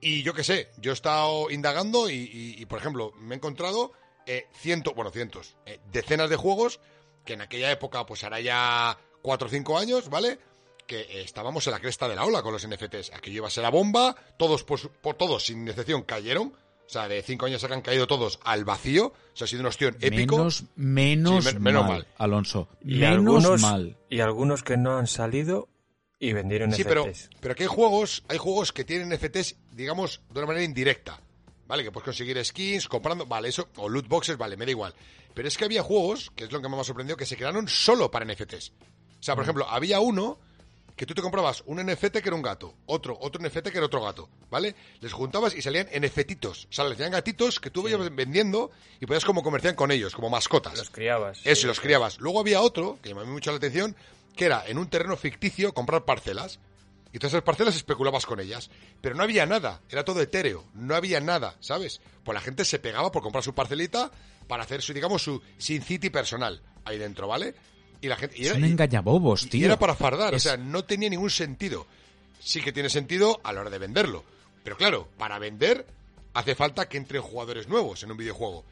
Y 0.00 0.22
yo 0.22 0.32
qué 0.32 0.42
sé, 0.42 0.70
yo 0.78 0.92
he 0.92 0.94
estado 0.94 1.50
indagando 1.50 2.08
y, 2.08 2.64
por 2.66 2.78
ejemplo, 2.78 3.12
me 3.18 3.34
he 3.34 3.36
encontrado 3.36 3.92
eh, 4.24 4.46
cientos, 4.54 4.94
bueno, 4.94 5.10
cientos, 5.10 5.56
eh, 5.66 5.80
decenas 5.92 6.30
de 6.30 6.36
juegos 6.36 6.80
que 7.26 7.34
en 7.34 7.42
aquella 7.42 7.70
época, 7.70 8.06
pues 8.06 8.24
hará 8.24 8.40
ya 8.40 8.98
cuatro 9.24 9.48
o 9.48 9.50
cinco 9.50 9.78
años, 9.78 10.10
¿vale? 10.10 10.38
Que 10.86 11.22
estábamos 11.22 11.66
en 11.66 11.72
la 11.72 11.80
cresta 11.80 12.06
de 12.06 12.14
la 12.14 12.26
ola 12.26 12.42
con 12.42 12.52
los 12.52 12.68
NFTs. 12.68 13.12
Aquello 13.14 13.38
iba 13.38 13.46
a 13.46 13.50
ser 13.50 13.62
la 13.62 13.70
bomba, 13.70 14.14
todos, 14.36 14.64
por, 14.64 14.78
todos, 15.16 15.46
sin 15.46 15.66
excepción, 15.66 16.02
cayeron. 16.02 16.48
O 16.48 16.88
sea, 16.90 17.08
de 17.08 17.22
cinco 17.22 17.46
años 17.46 17.62
se 17.62 17.72
han 17.72 17.80
caído 17.80 18.06
todos 18.06 18.38
al 18.44 18.66
vacío. 18.66 19.06
O 19.06 19.14
sea, 19.32 19.46
ha 19.46 19.48
sido 19.48 19.60
una 19.60 19.70
opción 19.70 19.96
épico. 20.02 20.36
Menos, 20.36 20.64
menos, 20.76 21.44
Sí, 21.46 21.58
menos 21.58 21.84
mal, 21.84 21.92
mal. 21.92 22.06
Alonso. 22.18 22.68
Y 22.82 22.96
menos 22.96 23.14
algunos, 23.14 23.60
mal. 23.62 23.96
Y 24.10 24.20
algunos 24.20 24.62
que 24.62 24.76
no 24.76 24.98
han 24.98 25.06
salido 25.06 25.70
y 26.20 26.34
vendieron 26.34 26.70
Sí, 26.72 26.84
pero, 26.84 27.06
NFTs. 27.06 27.30
pero 27.40 27.52
aquí 27.52 27.62
hay 27.62 27.68
juegos, 27.70 28.22
hay 28.28 28.36
juegos 28.36 28.72
que 28.72 28.84
tienen 28.84 29.08
NFTs, 29.08 29.56
digamos, 29.72 30.20
de 30.30 30.38
una 30.40 30.48
manera 30.48 30.64
indirecta. 30.66 31.18
¿Vale? 31.66 31.82
Que 31.82 31.90
puedes 31.90 32.04
conseguir 32.04 32.44
skins, 32.44 32.86
comprando, 32.88 33.24
vale, 33.24 33.48
eso, 33.48 33.70
o 33.76 33.88
loot 33.88 34.06
boxes, 34.06 34.36
vale, 34.36 34.54
me 34.58 34.66
da 34.66 34.70
igual. 34.72 34.94
Pero 35.32 35.48
es 35.48 35.56
que 35.56 35.64
había 35.64 35.82
juegos, 35.82 36.30
que 36.36 36.44
es 36.44 36.52
lo 36.52 36.60
que 36.60 36.68
más 36.68 36.76
me 36.76 36.82
ha 36.82 36.84
sorprendido, 36.84 37.16
que 37.16 37.24
se 37.24 37.36
crearon 37.36 37.66
solo 37.68 38.10
para 38.10 38.26
NFTs. 38.26 38.72
O 39.24 39.26
sea, 39.26 39.34
por 39.36 39.44
ejemplo, 39.44 39.66
había 39.70 40.00
uno 40.00 40.38
que 40.94 41.06
tú 41.06 41.14
te 41.14 41.22
comprabas 41.22 41.62
un 41.64 41.82
NFT 41.82 42.18
que 42.18 42.28
era 42.28 42.34
un 42.34 42.42
gato, 42.42 42.74
otro, 42.84 43.16
otro 43.18 43.42
NFT 43.42 43.70
que 43.70 43.78
era 43.78 43.86
otro 43.86 44.02
gato, 44.02 44.28
¿vale? 44.50 44.74
Les 45.00 45.14
juntabas 45.14 45.54
y 45.54 45.62
salían 45.62 45.88
NFTitos. 45.98 46.66
O 46.66 46.72
sea, 46.74 46.84
les 46.84 46.98
salían 46.98 47.12
gatitos 47.12 47.58
que 47.58 47.70
tú 47.70 47.88
ibas 47.88 48.14
vendiendo 48.14 48.70
y 49.00 49.06
podías 49.06 49.24
como 49.24 49.42
comerciar 49.42 49.76
con 49.76 49.90
ellos, 49.90 50.14
como 50.14 50.28
mascotas. 50.28 50.76
Los 50.76 50.90
criabas. 50.90 51.40
Eso, 51.42 51.62
sí. 51.62 51.64
y 51.64 51.68
los 51.68 51.80
criabas. 51.80 52.20
Luego 52.20 52.38
había 52.38 52.60
otro, 52.60 52.98
que 53.00 53.08
llamó 53.08 53.24
mucho 53.24 53.50
la 53.50 53.56
atención, 53.56 53.96
que 54.36 54.44
era 54.44 54.62
en 54.66 54.76
un 54.76 54.90
terreno 54.90 55.16
ficticio 55.16 55.72
comprar 55.72 56.04
parcelas. 56.04 56.60
Y 57.10 57.18
todas 57.18 57.32
esas 57.32 57.44
parcelas 57.44 57.76
especulabas 57.76 58.26
con 58.26 58.40
ellas. 58.40 58.68
Pero 59.00 59.14
no 59.14 59.22
había 59.22 59.46
nada, 59.46 59.80
era 59.88 60.04
todo 60.04 60.20
etéreo, 60.20 60.66
no 60.74 60.94
había 60.94 61.22
nada, 61.22 61.56
¿sabes? 61.60 62.02
Pues 62.24 62.34
la 62.34 62.42
gente 62.42 62.66
se 62.66 62.78
pegaba 62.78 63.10
por 63.10 63.22
comprar 63.22 63.42
su 63.42 63.54
parcelita 63.54 64.10
para 64.48 64.64
hacer 64.64 64.82
su, 64.82 64.92
digamos, 64.92 65.22
su 65.22 65.40
Sin 65.56 65.80
City 65.80 66.10
personal 66.10 66.60
ahí 66.84 66.98
dentro, 66.98 67.26
¿vale? 67.26 67.54
Y 68.04 68.08
la 68.08 68.16
gente. 68.16 68.36
Y 68.38 68.44
era, 68.44 68.54
Son 68.54 68.64
y- 68.64 68.68
engañabobos, 68.68 69.44
y 69.44 69.48
tío. 69.48 69.64
era 69.66 69.78
para 69.78 69.94
fardar, 69.94 70.34
Es- 70.34 70.44
o 70.44 70.48
sea, 70.50 70.56
no 70.58 70.84
tenía 70.84 71.08
ningún 71.08 71.30
sentido. 71.30 71.86
Sí 72.38 72.60
que 72.60 72.70
tiene 72.72 72.90
sentido 72.90 73.40
a 73.42 73.52
la 73.54 73.62
hora 73.62 73.70
de 73.70 73.78
venderlo. 73.78 74.22
Pero 74.62 74.76
claro, 74.76 75.08
para 75.16 75.38
vender 75.38 75.86
hace 76.34 76.54
falta 76.54 76.86
que 76.88 76.98
entren 76.98 77.22
jugadores 77.22 77.66
nuevos 77.68 78.02
en 78.02 78.10
un 78.10 78.18
videojuego. 78.18 78.62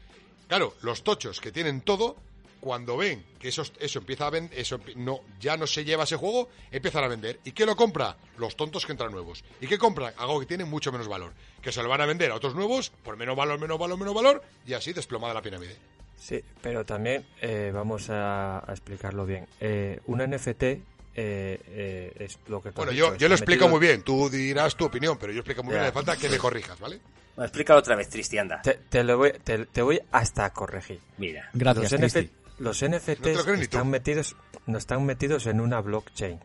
Claro, 0.47 0.75
los 0.81 1.03
tochos 1.03 1.39
que 1.41 1.51
tienen 1.51 1.81
todo, 1.81 2.15
cuando 2.59 2.95
ven 2.95 3.25
que 3.39 3.47
eso, 3.49 3.63
eso 3.79 3.99
empieza 3.99 4.27
a 4.27 4.29
vender, 4.29 4.59
eso 4.59 4.79
no, 4.95 5.21
ya 5.39 5.57
no 5.57 5.65
se 5.65 5.83
lleva 5.83 6.03
ese 6.03 6.15
juego, 6.15 6.49
empiezan 6.71 7.03
a 7.03 7.07
vender. 7.07 7.39
¿Y 7.43 7.53
qué 7.53 7.65
lo 7.65 7.75
compra? 7.75 8.15
Los 8.37 8.55
tontos 8.55 8.85
que 8.85 8.91
entran 8.91 9.11
nuevos. 9.11 9.43
¿Y 9.59 9.65
qué 9.67 9.77
compran? 9.79 10.13
Algo 10.17 10.39
que 10.39 10.45
tiene 10.45 10.65
mucho 10.65 10.91
menos 10.91 11.07
valor. 11.07 11.33
Que 11.61 11.71
se 11.71 11.81
lo 11.81 11.89
van 11.89 12.01
a 12.01 12.05
vender 12.05 12.29
a 12.31 12.35
otros 12.35 12.53
nuevos 12.53 12.91
por 13.03 13.17
menos 13.17 13.35
valor, 13.35 13.59
menos 13.59 13.79
valor, 13.79 13.97
menos 13.97 14.13
valor, 14.13 14.43
y 14.67 14.73
así 14.73 14.93
desplomada 14.93 15.33
la 15.33 15.41
pirámide. 15.41 15.75
Sí, 16.23 16.41
pero 16.61 16.85
también 16.85 17.25
eh, 17.41 17.69
vamos 17.73 18.09
a, 18.09 18.59
a 18.59 18.71
explicarlo 18.71 19.25
bien. 19.25 19.45
Eh, 19.59 19.99
un 20.05 20.19
NFT 20.19 20.63
eh, 20.63 20.79
eh, 21.15 22.13
es 22.17 22.39
lo 22.47 22.61
que 22.61 22.69
Bueno, 22.71 22.93
yo, 22.93 23.15
yo 23.17 23.27
lo 23.27 23.35
explico 23.35 23.65
metido- 23.65 23.69
muy 23.69 23.79
bien, 23.85 24.03
tú 24.03 24.29
dirás 24.29 24.77
tu 24.77 24.85
opinión, 24.85 25.17
pero 25.19 25.33
yo 25.33 25.39
explico 25.39 25.63
muy 25.63 25.73
Ya. 25.73 25.79
bien, 25.79 25.87
hace 25.87 25.93
falta 25.93 26.15
que 26.15 26.29
me 26.29 26.37
corrijas, 26.37 26.79
¿vale? 26.79 27.01
Bueno, 27.35 27.47
explícalo 27.47 27.79
otra 27.79 27.97
vez, 27.97 28.07
Tristi, 28.09 28.37
anda. 28.37 28.61
Te, 28.61 28.75
te 28.89 29.03
lo 29.03 29.17
voy, 29.17 29.33
te, 29.43 29.65
te 29.65 29.81
voy 29.81 29.99
hasta 30.13 30.45
a 30.45 30.53
corregir. 30.53 31.01
Mira. 31.17 31.49
Gracias, 31.53 31.91
los. 31.91 32.01
NF 32.01 32.29
los 32.59 32.81
NFTs 32.83 33.47
están 33.59 33.89
metidos, 33.89 34.35
no 34.67 34.77
están 34.77 35.05
metidos 35.05 35.45
en 35.47 35.59
una 35.59 35.81
blockchain. 35.81 36.39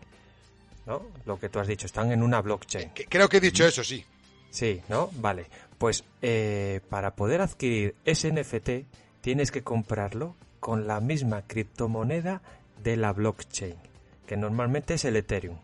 ¿No? 0.86 1.06
Lo 1.26 1.38
que 1.38 1.50
tú 1.50 1.60
has 1.60 1.68
dicho, 1.68 1.86
están 1.86 2.10
en 2.10 2.22
una 2.22 2.40
blockchain. 2.40 2.90
Creo 3.08 3.28
que 3.28 3.36
he 3.36 3.40
dicho 3.40 3.64
eso, 3.64 3.84
sí. 3.84 4.04
Sí, 4.50 4.80
¿no? 4.88 5.10
Vale. 5.16 5.46
Pues 5.76 6.02
eh, 6.22 6.80
para 6.88 7.14
poder 7.14 7.42
adquirir 7.42 7.94
ese 8.04 8.32
NFT 8.32 8.70
tienes 9.20 9.50
que 9.50 9.62
comprarlo 9.62 10.34
con 10.60 10.86
la 10.86 11.00
misma 11.00 11.42
criptomoneda 11.42 12.42
de 12.82 12.96
la 12.96 13.12
blockchain, 13.12 13.74
que 14.26 14.36
normalmente 14.36 14.94
es 14.94 15.04
el 15.04 15.16
Ethereum. 15.16 15.58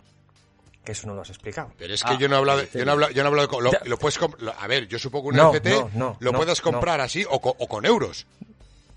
Que 0.85 0.93
eso 0.93 1.07
no 1.07 1.15
lo 1.15 1.23
has 1.23 1.31
explicado. 1.31 1.73
Pero 1.79 1.95
es 1.95 2.05
que 2.05 2.19
yo 2.19 2.29
no 2.29 2.35
he 2.35 2.39
hablado, 2.39 2.59
de- 2.61 2.69
yo 2.75 2.85
no 2.85 2.91
he 2.91 2.93
hablado, 2.93 3.13
yo 3.13 3.23
no 3.23 3.29
he 3.29 3.31
hablado 3.31 3.49
de, 3.49 3.89
lo, 3.89 3.97
puedes 3.99 4.21
lo- 4.39 4.53
a 4.61 4.67
ver, 4.67 4.87
yo 4.87 4.99
supongo 4.99 5.31
que 5.31 5.37
un 5.37 5.37
No, 5.37 5.53
NFT 5.53 5.95
no, 5.95 6.17
lo 6.21 6.33
no, 6.33 6.39
puedes 6.39 6.61
comprar 6.61 7.01
así 7.01 7.25
o, 7.29 7.41
co- 7.41 7.57
o 7.59 7.67
con 7.67 7.87
euros. 7.87 8.27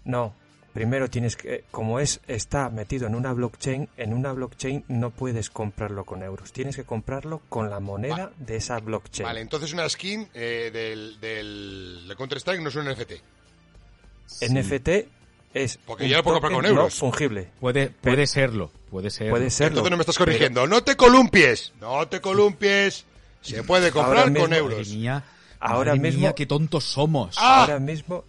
No, 0.04 0.34
primero 0.74 1.10
tienes 1.10 1.38
que, 1.38 1.64
como 1.72 2.02
es, 2.02 2.20
está 2.28 2.70
metido 2.70 3.08
en 3.08 3.16
una 3.16 3.32
blockchain, 3.32 3.88
en 3.96 4.14
una 4.14 4.34
blockchain 4.34 4.84
no 4.90 5.12
puedes 5.12 5.50
comprarlo 5.50 6.04
con 6.04 6.24
euros, 6.24 6.52
tienes 6.52 6.76
que 6.76 6.84
comprarlo 6.84 7.42
con 7.48 7.70
la 7.70 7.80
moneda 7.80 8.32
de 8.38 8.58
esa 8.58 8.80
blockchain. 8.80 9.26
Vale, 9.26 9.40
entonces 9.40 9.72
una 9.72 9.88
skin 9.88 10.28
eh, 10.34 10.70
del, 10.74 11.20
del, 11.22 12.06
de 12.10 12.16
Counter-Strike 12.18 12.62
no 12.62 12.68
es 12.70 12.76
un 12.76 12.86
NFT. 12.92 13.14
NFT 14.42 14.90
es 15.54 15.78
Porque 15.86 16.04
un 16.06 16.10
ya 16.10 16.18
lo 16.18 16.24
puedo 16.24 16.36
comprar 16.42 16.54
con 16.54 16.64
no 16.64 16.70
euros. 16.70 16.96
fungible. 16.96 17.50
Puede, 17.60 17.90
puede 17.90 18.28
serlo, 18.28 18.72
puede 18.92 19.10
ser. 19.10 19.30
Puede 19.30 19.50
serlo. 19.50 19.70
Entonces 19.80 19.92
no 19.92 19.98
me 19.98 20.02
estás 20.02 20.18
corrigiendo. 20.18 20.68
No 20.68 20.84
te 20.84 20.96
columpies, 20.96 21.74
no 21.82 22.08
te 22.08 22.22
columpies. 22.22 23.06
Se 23.42 23.64
puede 23.64 23.92
comprar 23.92 24.18
Ahora 24.18 24.24
con 24.26 24.34
mismo- 24.34 24.48
Madre 24.50 24.58
euros. 24.60 24.90
mía, 24.90 25.24
Ahora 25.60 25.92
madre 25.96 26.02
mismo- 26.10 26.22
mía, 26.22 26.34
qué 26.36 26.46
tontos 26.46 26.84
somos. 26.84 27.36
Ah. 27.40 27.62
Ahora 27.62 27.80
mismo, 27.80 28.26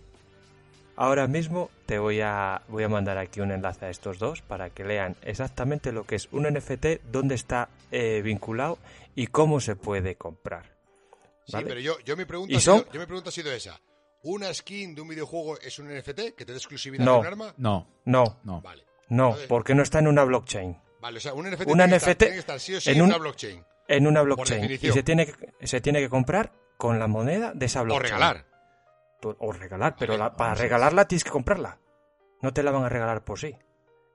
ahora 0.96 1.26
mismo 1.26 1.70
te 1.86 1.98
voy 1.98 2.20
a, 2.20 2.62
voy 2.68 2.84
a 2.84 2.88
mandar 2.88 3.18
aquí 3.18 3.40
un 3.40 3.50
enlace 3.50 3.86
a 3.86 3.90
estos 3.90 4.18
dos 4.18 4.42
para 4.42 4.70
que 4.70 4.84
lean 4.84 5.16
exactamente 5.22 5.92
lo 5.92 6.04
que 6.04 6.14
es 6.16 6.28
un 6.32 6.44
NFT, 6.46 7.00
dónde 7.10 7.34
está 7.34 7.68
eh, 7.90 8.20
vinculado 8.22 8.78
y 9.14 9.26
cómo 9.26 9.60
se 9.60 9.74
puede 9.76 10.14
comprar. 10.16 10.76
Sí, 11.46 11.56
pero 11.66 11.80
yo, 11.80 11.98
yo, 12.04 12.16
mi 12.16 12.24
pregunta 12.26 12.58
yo 12.58 12.84
mi 12.92 13.06
pregunta 13.06 13.30
ha 13.30 13.32
sido 13.32 13.50
esa. 13.52 13.80
¿Una 14.22 14.52
skin 14.52 14.94
de 14.94 15.00
un 15.00 15.08
videojuego 15.08 15.58
es 15.60 15.78
un 15.78 15.88
NFT 15.94 16.34
que 16.36 16.44
te 16.44 16.52
dé 16.52 16.58
exclusividad 16.58 17.04
No. 17.04 17.14
de 17.14 17.18
un 17.20 17.26
arma? 17.26 17.54
No, 17.56 17.86
No, 18.04 18.40
no. 18.44 18.60
Vale. 18.60 18.84
no, 19.08 19.36
porque 19.48 19.74
no 19.74 19.82
está 19.82 20.00
en 20.00 20.08
una 20.08 20.24
blockchain. 20.24 20.76
Vale, 21.00 21.18
o 21.18 21.20
sea, 21.20 21.32
un 21.34 21.46
NFT, 21.48 21.66
Un 21.70 21.76
tiene, 21.78 21.88
que 21.90 21.96
estar, 21.96 22.14
tiene 22.16 22.34
que 22.34 22.40
estar 22.40 22.58
sí 22.60 22.74
o 22.74 22.80
sí 22.80 22.90
en 22.90 22.96
en, 22.96 23.02
un- 23.02 23.08
una 23.08 23.18
blockchain. 23.18 23.64
En 23.86 24.06
una 24.06 24.22
blockchain. 24.22 24.64
Y 24.70 24.78
se 24.92 25.02
tiene, 25.04 25.26
que, 25.26 25.66
se 25.66 25.80
tiene 25.80 26.00
que 26.00 26.08
comprar 26.08 26.52
con 26.76 26.98
la 26.98 27.06
moneda 27.06 27.52
de 27.54 27.66
esa 27.66 27.82
O 27.82 27.84
blockchain. 27.84 28.02
regalar. 28.12 28.46
Tú- 29.20 29.36
O 29.38 29.52
regalar, 29.52 29.94
pero 29.98 30.14
Vale, 30.14 30.24
la- 30.24 30.36
para 30.36 30.54
regalarla 30.54 31.06
tienes 31.06 31.24
que 31.24 31.30
comprarla. 31.30 31.78
No 32.42 32.52
te 32.52 32.62
la 32.62 32.70
van 32.72 32.84
a 32.84 32.88
regalar 32.88 33.24
por 33.24 33.38
sí. 33.38 33.56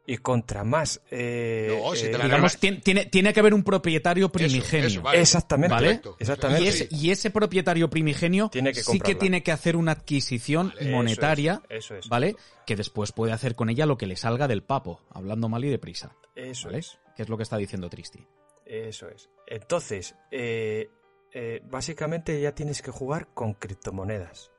Y 0.05 0.17
contra 0.17 0.65
más... 0.65 1.01
eh, 1.11 1.79
No, 1.81 1.95
si 1.95 2.07
eh, 2.07 2.09
te 2.09 2.17
la 2.17 2.25
Digamos, 2.25 2.57
tiene, 2.57 2.81
tiene, 2.81 3.05
tiene 3.05 3.31
que 3.33 3.39
haber 3.39 3.53
un 3.53 3.63
propietario 3.63 4.29
primigenio. 4.29 4.87
eso, 4.87 5.01
vale. 5.01 5.21
Exactamente. 5.21 5.73
¿Vale? 5.73 6.01
Exactamente. 6.19 6.63
Y 6.63 6.67
ese, 6.67 6.87
y 6.91 7.09
ese 7.11 7.31
propietario 7.31 7.89
primigenio 7.89 8.49
Tiene 8.49 8.73
que 8.73 8.83
sí 8.83 8.99
que 8.99 9.15
tiene 9.15 9.43
que 9.43 9.53
hacer 9.53 9.77
una 9.77 9.93
adquisición 9.93 10.69
Vale, 10.69 10.81
eso 10.81 10.91
monetaria, 10.91 11.61
es, 11.69 11.85
eso 11.85 11.95
es. 11.95 12.09
¿vale? 12.09 12.35
Que 12.65 12.75
después 12.75 13.13
puede 13.13 13.31
hacer 13.31 13.55
con 13.55 13.69
ella 13.69 13.85
lo 13.85 13.97
que 13.97 14.05
le 14.07 14.17
salga 14.17 14.47
del 14.49 14.63
papo, 14.63 14.99
hablando 15.09 15.47
mal 15.47 15.63
y 15.63 15.69
deprisa, 15.69 16.15
Eso 16.35 16.67
¿vale? 16.67 16.79
es. 16.79 16.99
Que 17.15 17.23
es 17.23 17.29
lo 17.29 17.37
que 17.37 17.43
está 17.43 17.55
diciendo 17.57 17.89
Tristi. 17.89 18.25
Eso 18.65 19.07
es. 19.07 19.29
Entonces, 19.47 20.15
eh, 20.31 20.89
eh, 21.31 21.61
básicamente 21.65 22.39
ya 22.41 22.53
tienes 22.55 22.81
que 22.81 22.91
jugar 22.91 23.27
con 23.33 23.53
criptomonedas. 23.53 24.51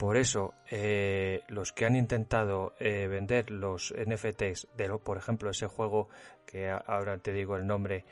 Por 0.00 0.16
eso, 0.16 0.54
eh, 0.70 1.42
los 1.48 1.74
que 1.74 1.84
han 1.84 1.94
intentado 1.94 2.74
eh, 2.80 3.06
vender 3.06 3.50
los 3.50 3.92
NFTs, 3.94 4.68
de 4.74 4.88
lo, 4.88 4.98
por 5.00 5.18
ejemplo, 5.18 5.50
ese 5.50 5.66
juego 5.66 6.08
que 6.46 6.70
ahora 6.70 7.18
te 7.18 7.34
digo 7.34 7.54
el 7.56 7.66
nombre, 7.66 8.06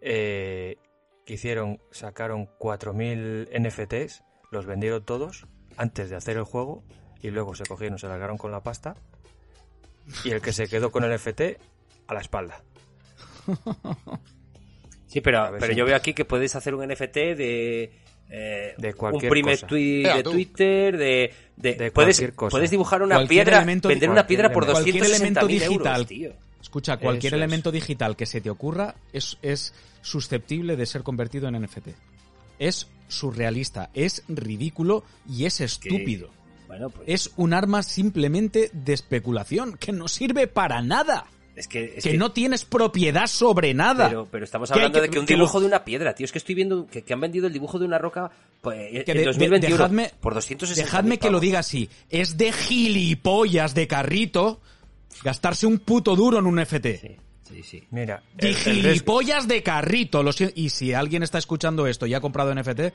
eh, 0.00 0.78
que 1.26 1.34
hicieron, 1.34 1.82
sacaron 1.90 2.48
4.000 2.58 3.50
NFTs, 3.60 4.24
los 4.52 4.64
vendieron 4.64 5.04
todos 5.04 5.46
antes 5.76 6.08
de 6.08 6.16
hacer 6.16 6.38
el 6.38 6.44
juego 6.44 6.82
y 7.20 7.28
luego 7.28 7.54
se 7.54 7.66
cogieron, 7.66 7.98
se 7.98 8.08
largaron 8.08 8.38
con 8.38 8.50
la 8.50 8.62
pasta 8.62 8.96
y 10.24 10.30
el 10.30 10.40
que 10.40 10.54
se 10.54 10.66
quedó 10.66 10.90
con 10.90 11.04
el 11.04 11.14
NFT 11.14 11.42
a 12.06 12.14
la 12.14 12.20
espalda. 12.20 12.64
Sí, 15.14 15.20
pero, 15.20 15.48
pero 15.60 15.72
yo 15.72 15.84
veo 15.84 15.94
aquí 15.94 16.12
que 16.12 16.24
puedes 16.24 16.56
hacer 16.56 16.74
un 16.74 16.88
NFT 16.88 17.14
de. 17.36 17.92
Eh, 18.30 18.74
De 18.78 18.88
un 18.88 18.94
cualquier 18.94 19.30
primer 19.30 19.54
cosa. 19.56 19.66
tweet 19.66 20.02
de. 20.02 20.22
Twitter, 20.22 20.96
de. 20.96 21.32
de- 21.56 21.74
De 21.74 21.90
puedes, 21.92 22.16
cualquier 22.16 22.34
cosa. 22.34 22.50
puedes 22.50 22.70
dibujar 22.70 23.02
una 23.02 23.16
Cualquier 23.16 23.44
piedra, 23.44 23.58
elemento- 23.58 23.88
vender 23.88 24.10
una 24.10 24.26
piedra 24.26 24.52
por 24.52 24.64
cualquier 24.64 24.96
260 24.98 25.40
elemento 25.40 25.46
digital. 25.66 25.94
euros, 25.94 26.06
tío. 26.08 26.32
Escucha, 26.60 26.96
cualquier 26.96 27.30
Eso 27.30 27.36
es. 27.36 27.42
elemento 27.42 27.70
digital 27.70 28.16
que 28.16 28.26
se 28.26 28.40
te 28.40 28.50
ocurra 28.50 28.94
es, 29.12 29.36
es 29.42 29.74
susceptible 30.02 30.76
de 30.76 30.86
ser 30.86 31.02
convertido 31.02 31.46
en 31.48 31.54
NFT. 31.62 31.88
Es 32.58 32.88
surrealista, 33.08 33.90
es 33.94 34.22
ridículo 34.28 35.04
y 35.28 35.44
es 35.44 35.60
estúpido. 35.60 36.30
Bueno, 36.66 36.88
pues. 36.90 37.06
Es 37.08 37.30
un 37.36 37.52
arma 37.52 37.82
simplemente 37.82 38.70
de 38.72 38.92
especulación 38.94 39.76
que 39.76 39.92
no 39.92 40.08
sirve 40.08 40.46
para 40.46 40.80
nada. 40.82 41.26
Es 41.56 41.68
que. 41.68 41.94
es 41.96 42.04
que, 42.04 42.10
que- 42.12 42.18
no 42.18 42.32
tienes 42.32 42.64
propiedad 42.64 43.26
sobre 43.28 43.74
nada. 43.74 44.08
Pero, 44.08 44.26
pero 44.30 44.44
estamos 44.44 44.70
hablando 44.72 44.98
que- 45.00 45.02
de 45.06 45.10
que 45.10 45.18
un 45.20 45.26
dibujo 45.26 45.60
de 45.60 45.66
una 45.66 45.84
piedra, 45.84 46.14
tío. 46.14 46.24
Es 46.24 46.32
que 46.32 46.38
estoy 46.38 46.54
viendo 46.54 46.86
que, 46.86 47.02
que 47.02 47.12
han 47.12 47.20
vendido 47.20 47.46
el 47.46 47.52
dibujo 47.52 47.78
de 47.78 47.84
una 47.86 47.98
roca 47.98 48.30
pues, 48.60 48.90
Que 48.90 48.98
en 48.98 49.04
de- 49.06 49.14
de- 49.14 49.24
2021 49.26 49.76
dejadme, 49.76 50.10
por 50.20 50.34
260 50.34 50.84
dejadme 50.84 51.18
que 51.18 51.30
lo 51.30 51.38
diga 51.40 51.60
así. 51.60 51.88
Es 52.10 52.36
de 52.36 52.50
gilipollas 52.52 53.74
de 53.74 53.86
carrito 53.86 54.60
gastarse 55.22 55.66
un 55.66 55.78
puto 55.78 56.16
duro 56.16 56.38
en 56.38 56.46
un 56.46 56.58
FT. 56.58 56.98
Sí, 56.98 57.16
sí, 57.54 57.62
sí. 57.62 57.84
Mira, 57.90 58.22
De 58.34 58.48
el- 58.48 58.54
el 58.56 58.60
riesgo- 58.62 58.72
gilipollas 58.82 59.48
de 59.48 59.62
carrito. 59.62 60.22
Lo 60.22 60.30
y 60.54 60.70
si 60.70 60.92
alguien 60.92 61.22
está 61.22 61.38
escuchando 61.38 61.86
esto 61.86 62.06
y 62.06 62.14
ha 62.14 62.20
comprado 62.20 62.52
NFT, 62.54 62.92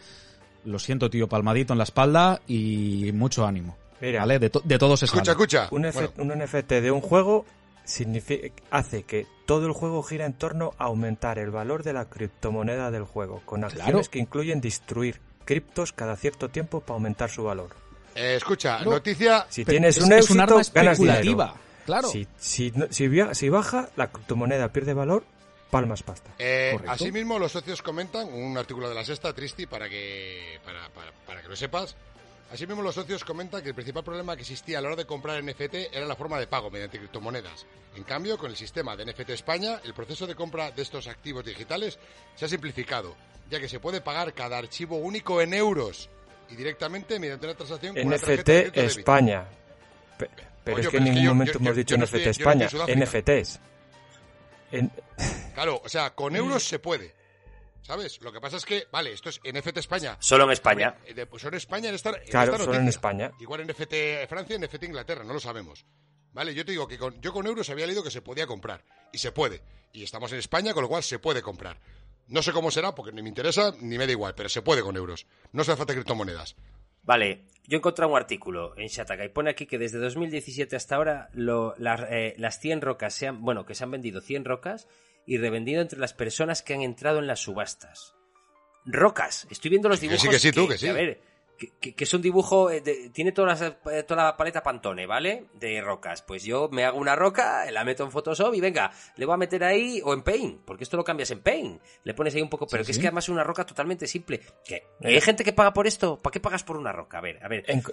lo 0.66 0.80
siento, 0.80 1.10
tío, 1.10 1.28
palmadito 1.30 1.74
en 1.74 1.78
la 1.78 1.84
espalda 1.86 2.41
y 2.47 3.12
mucho 3.14 3.45
ánimo. 3.45 3.78
Mira. 4.01 4.22
¿Vale? 4.22 4.39
De, 4.39 4.49
to- 4.49 4.62
de 4.64 4.78
todos 4.78 5.03
Escucha, 5.03 5.32
escucha. 5.32 5.68
Un, 5.72 5.86
F- 5.86 6.10
Bueno, 6.16 6.34
un 6.34 6.39
NFT 6.39 6.82
de 6.82 6.89
un 6.91 7.01
juego 7.01 7.45
hace 8.71 9.03
que 9.03 9.25
todo 9.45 9.65
el 9.67 9.73
juego 9.73 10.03
gira 10.03 10.25
en 10.25 10.33
torno 10.33 10.73
a 10.77 10.85
aumentar 10.85 11.39
el 11.39 11.51
valor 11.51 11.83
de 11.83 11.93
la 11.93 12.05
criptomoneda 12.05 12.91
del 12.91 13.03
juego, 13.03 13.41
con 13.45 13.63
acciones 13.63 13.85
Claro. 13.91 14.11
que 14.11 14.19
incluyen 14.19 14.61
destruir 14.61 15.19
criptos 15.45 15.91
cada 15.93 16.15
cierto 16.15 16.49
tiempo 16.49 16.81
para 16.81 16.93
aumentar 16.95 17.29
su 17.29 17.43
valor. 17.43 17.69
eh, 18.15 18.35
escucha, 18.35 18.83
noticia. 18.83 19.45
Si 19.49 19.63
Pero 19.63 19.73
tienes 19.75 19.97
es- 19.97 20.03
un 20.03 20.11
es 20.11 20.17
éxito, 20.19 20.33
un 20.33 20.39
arma 20.41 20.55
ganas 20.55 20.67
especulativa. 20.99 21.45
dinero. 21.45 21.53
Claro. 21.85 22.07
Si, 22.09 22.27
si, 22.37 22.73
si 23.31 23.49
baja, 23.49 23.89
la 23.95 24.11
criptomoneda 24.11 24.67
pierde 24.73 24.93
valor, 24.93 25.23
palmas 25.71 26.03
pasta. 26.03 26.31
Eh, 26.37 26.77
asimismo, 26.87 27.39
los 27.39 27.51
socios 27.51 27.81
comentan, 27.81 28.27
un 28.33 28.57
artículo 28.57 28.89
de 28.89 28.95
la 28.95 29.05
Sexta, 29.05 29.31
Tristi, 29.33 29.67
para 29.67 29.87
que, 29.87 30.59
para, 30.65 30.89
para- 30.89 31.11
para 31.25 31.41
que 31.41 31.47
lo 31.47 31.55
sepas. 31.55 31.95
Asimismo, 32.51 32.81
los 32.81 32.95
socios 32.95 33.23
comentan 33.23 33.61
que 33.61 33.69
el 33.69 33.75
principal 33.75 34.03
problema 34.03 34.35
que 34.35 34.41
existía 34.41 34.79
a 34.79 34.81
la 34.81 34.87
hora 34.87 34.95
de 34.95 35.05
comprar 35.05 35.43
NFT 35.43 35.75
era 35.93 36.05
la 36.07 36.15
forma 36.15 36.39
de 36.39 36.47
pago 36.47 36.71
mediante 36.71 36.97
criptomonedas. 36.97 37.65
En 37.95 38.03
cambio, 38.03 38.37
con 38.39 38.49
el 38.49 38.57
sistema 38.57 38.95
de 38.95 39.05
NFT 39.05 39.29
España, 39.31 39.79
el 39.83 39.93
proceso 39.93 40.25
de 40.25 40.33
compra 40.33 40.71
de 40.71 40.81
estos 40.81 41.07
activos 41.07 41.45
digitales 41.45 41.99
se 42.35 42.45
ha 42.45 42.47
simplificado, 42.49 43.15
ya 43.51 43.59
que 43.59 43.69
se 43.69 43.79
puede 43.79 44.01
pagar 44.01 44.33
cada 44.33 44.57
archivo 44.57 44.97
único 44.97 45.41
en 45.41 45.53
euros 45.53 46.09
y 46.49 46.55
directamente 46.55 47.19
mediante 47.19 47.45
una 47.45 47.55
transacción 47.55 47.95
con 47.95 48.07
una 48.07 48.17
tarjeta 48.17 48.51
de 48.51 48.63
NFT. 48.69 48.77
España. 48.99 49.45
Pe- 50.17 50.29
Pero 50.63 50.77
es 50.79 50.87
que 50.87 50.97
en 50.97 51.03
ningún 51.03 51.23
yo- 51.23 51.29
momento 51.29 51.53
yo- 51.53 51.59
hemos 51.59 51.69
yo- 51.69 51.75
dicho 51.75 51.95
NFT 51.97 52.15
estoy- 52.17 52.31
España. 52.31 52.67
NFTs. 52.87 53.59
En- 54.71 54.91
Claro, 55.53 55.81
o 55.83 55.89
sea, 55.89 56.11
con 56.15 56.35
euros 56.35 56.63
se 56.63 56.79
puede. 56.79 57.13
¿Sabes? 57.82 58.21
Lo 58.21 58.32
que 58.32 58.39
pasa 58.41 58.57
es 58.57 58.65
que, 58.65 58.88
vale, 58.91 59.13
esto 59.13 59.30
es 59.30 59.39
NFT 59.43 59.77
España. 59.77 60.17
Solo 60.19 60.43
en 60.45 60.51
España. 60.51 60.95
Eh, 61.05 61.13
de- 61.13 61.25
Pues 61.25 61.41
solo 61.41 61.55
en 61.55 61.57
España 61.57 61.89
en 61.89 61.95
esta, 61.95 62.09
en 62.11 62.30
Claro, 62.30 62.51
esta 62.53 62.65
solo 62.65 62.77
en. 62.77 62.88
España. 62.88 63.32
Igual 63.39 63.61
en 63.61 63.69
FT 63.71 64.27
Francia, 64.27 64.55
en 64.55 64.63
FT 64.63 64.86
Inglaterra, 64.86 65.23
no 65.23 65.34
lo 65.34 65.39
sabemos. 65.39 65.86
Vale, 66.32 66.53
yo 66.53 66.63
te 66.63 66.71
digo 66.71 66.88
que 66.88 66.97
con- 66.99 67.19
yo 67.21 67.34
con 67.34 67.47
euros 67.47 67.69
había 67.69 67.88
leído 67.88 68.03
que 68.03 68.11
se 68.11 68.21
podía 68.21 68.45
comprar. 68.45 68.84
Y 69.11 69.17
se 69.17 69.32
puede. 69.32 69.61
Y 69.93 70.03
estamos 70.03 70.32
en 70.32 70.39
España, 70.39 70.73
con 70.73 70.84
lo 70.84 70.89
cual 70.89 71.01
se 71.03 71.17
puede 71.19 71.41
comprar. 71.41 71.80
No 72.27 72.43
sé 72.43 72.51
cómo 72.51 72.69
será, 72.69 72.93
porque 72.93 73.11
ni 73.11 73.23
me 73.23 73.30
interesa, 73.30 73.73
ni 73.82 73.97
me 73.97 74.05
da 74.05 74.11
igual, 74.11 74.36
pero 74.36 74.49
se 74.49 74.61
puede 74.61 74.84
con 74.84 74.95
euros. 74.95 75.25
No 75.51 75.63
se 75.63 75.71
hace 75.71 75.80
falta 75.80 75.93
criptomonedas. 75.95 76.55
Vale, 77.01 77.45
yo 77.65 77.75
he 77.77 77.80
encontrado 77.80 78.11
un 78.11 78.17
artículo 78.17 78.77
en 78.77 78.88
Shataka 78.88 79.25
y 79.25 79.30
pone 79.30 79.49
aquí 79.49 79.65
que 79.65 79.80
desde 79.80 79.97
2017 79.97 80.75
hasta 80.75 80.95
ahora 80.95 81.30
lo- 81.34 81.73
las, 81.80 82.01
eh, 82.11 82.36
las 82.38 82.59
100 82.59 82.82
rocas 82.82 83.15
se 83.15 83.27
han, 83.27 83.41
bueno, 83.41 83.65
que 83.65 83.73
se 83.73 83.84
han 83.84 83.89
vendido 83.89 84.21
100 84.21 84.45
rocas 84.45 84.88
y 85.30 85.38
revendido 85.38 85.82
entre 85.82 85.99
las 85.99 86.13
personas 86.13 86.61
que 86.63 86.73
han 86.73 86.82
entrado 86.82 87.19
en 87.19 87.27
las 87.27 87.39
subastas. 87.39 88.15
Rocas, 88.86 89.45
estoy 89.51 89.69
viendo 89.69 89.88
los 89.89 89.99
Que 89.99 90.07
sí, 90.07 90.09
dibujos. 90.09 90.30
que 90.34 90.39
sí, 90.39 90.51
tú, 90.51 90.67
que 90.67 90.77
sí. 90.77 90.88
A 90.88 90.93
ver, 90.93 91.21
que, 91.82 91.93
es 91.97 92.13
un 92.13 92.21
dibujo, 92.21 92.71
eh, 92.71 92.80
de- 92.82 93.09
tiene 93.09 93.34
todas 93.34 93.59
las- 93.59 93.73
eh, 93.93 94.03
toda 94.03 94.23
la 94.23 94.38
paleta 94.38 94.63
Pantone, 94.63 95.05
¿vale? 95.05 95.47
De 95.55 95.82
rocas. 95.82 96.21
Pues 96.23 96.43
yo 96.45 96.69
me 96.71 96.86
hago 96.86 96.97
una 96.97 97.15
roca, 97.17 97.69
la 97.69 97.84
meto 97.84 98.03
en 98.05 98.11
Photoshop 98.11 98.55
y 98.55 98.61
venga, 98.61 98.89
le 99.17 99.25
voy 99.25 99.34
a 99.34 99.38
meter 99.38 99.63
ahí, 99.65 100.01
o 100.03 100.13
en 100.13 100.23
Paint, 100.23 100.61
porque 100.65 100.86
esto 100.86 100.95
lo 100.97 101.03
cambias 101.03 101.30
en 101.32 101.41
Paint. 101.41 101.82
Le 102.05 102.13
pones 102.13 102.34
ahí 102.34 102.41
un 102.41 102.49
poco, 102.49 102.65
pero 102.65 102.84
Sí, 102.84 102.88
que 102.88 102.91
es 102.93 102.97
que 102.99 103.07
además 103.07 103.25
es 103.25 103.30
una 103.30 103.43
roca 103.43 103.65
totalmente 103.65 104.07
simple. 104.07 104.39
Que 104.65 104.84
hay 105.03 105.19
gente 105.21 105.43
que 105.43 105.51
paga 105.53 105.73
por 105.73 105.86
esto. 105.86 106.17
¿Para 106.17 106.32
qué 106.32 106.39
pagas 106.39 106.63
por 106.63 106.77
una 106.77 106.93
roca? 106.93 107.17
A 107.17 107.21
ver, 107.21 107.43
a 107.43 107.47
ver. 107.49 107.65
en- 107.67 107.84
Si 107.84 107.91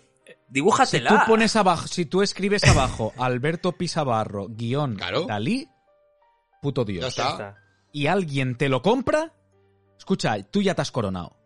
Dibújatela. 0.48 1.10
tú 1.10 1.16
pones 1.26 1.56
abajo, 1.56 1.88
si 1.88 2.06
tú 2.06 2.22
escribes 2.22 2.62
abajo 2.64 3.12
Alberto 3.18 3.72
Pisabarro, 3.72 4.46
guion 4.48 4.94
Claro. 4.94 5.26
Dalí, 5.26 5.68
puto 6.62 6.84
Ya 6.84 6.92
Dios. 6.92 7.06
está. 7.08 7.22
ya 7.24 7.30
está. 7.30 7.56
Y 7.92 8.06
alguien 8.08 8.56
te 8.56 8.68
lo 8.68 8.82
compra, 8.82 9.32
escucha, 9.98 10.42
tú 10.50 10.60
ya 10.62 10.74
te 10.74 10.82
has 10.82 10.90
coronado. 10.90 11.36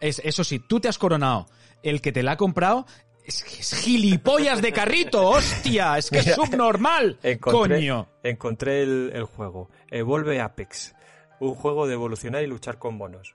Es, 0.00 0.20
eso 0.24 0.44
sí, 0.44 0.58
tú 0.58 0.80
te 0.80 0.88
has 0.88 0.98
coronado. 0.98 1.46
El 1.82 2.00
que 2.00 2.12
te 2.12 2.22
la 2.22 2.32
ha 2.32 2.36
comprado 2.36 2.86
es, 3.26 3.42
que 3.44 3.60
es 3.60 3.74
gilipollas 3.74 4.62
de 4.62 4.72
carrito, 4.72 5.22
hostia, 5.28 5.98
es 5.98 6.10
que 6.10 6.18
es 6.18 6.34
subnormal, 6.34 7.18
Encontré, 7.22 7.76
coño. 7.76 8.08
encontré 8.22 8.82
el, 8.82 9.10
el 9.14 9.24
juego. 9.24 9.68
Evolve 9.90 10.40
Apex. 10.40 10.94
Un 11.40 11.54
juego 11.54 11.86
de 11.86 11.94
evolucionar 11.94 12.42
y 12.42 12.46
luchar 12.46 12.78
con 12.78 12.96
monos. 12.96 13.34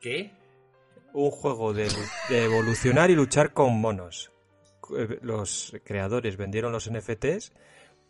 ¿Qué? 0.00 0.32
Un 1.12 1.30
juego 1.30 1.72
de, 1.72 1.88
de 2.28 2.44
evolucionar 2.44 3.10
y 3.10 3.14
luchar 3.14 3.52
con 3.52 3.80
monos. 3.80 4.30
Eh, 4.96 5.18
Los 5.22 5.72
creadores 5.84 6.36
vendieron 6.36 6.72
los 6.72 6.90
NFTs, 6.90 7.52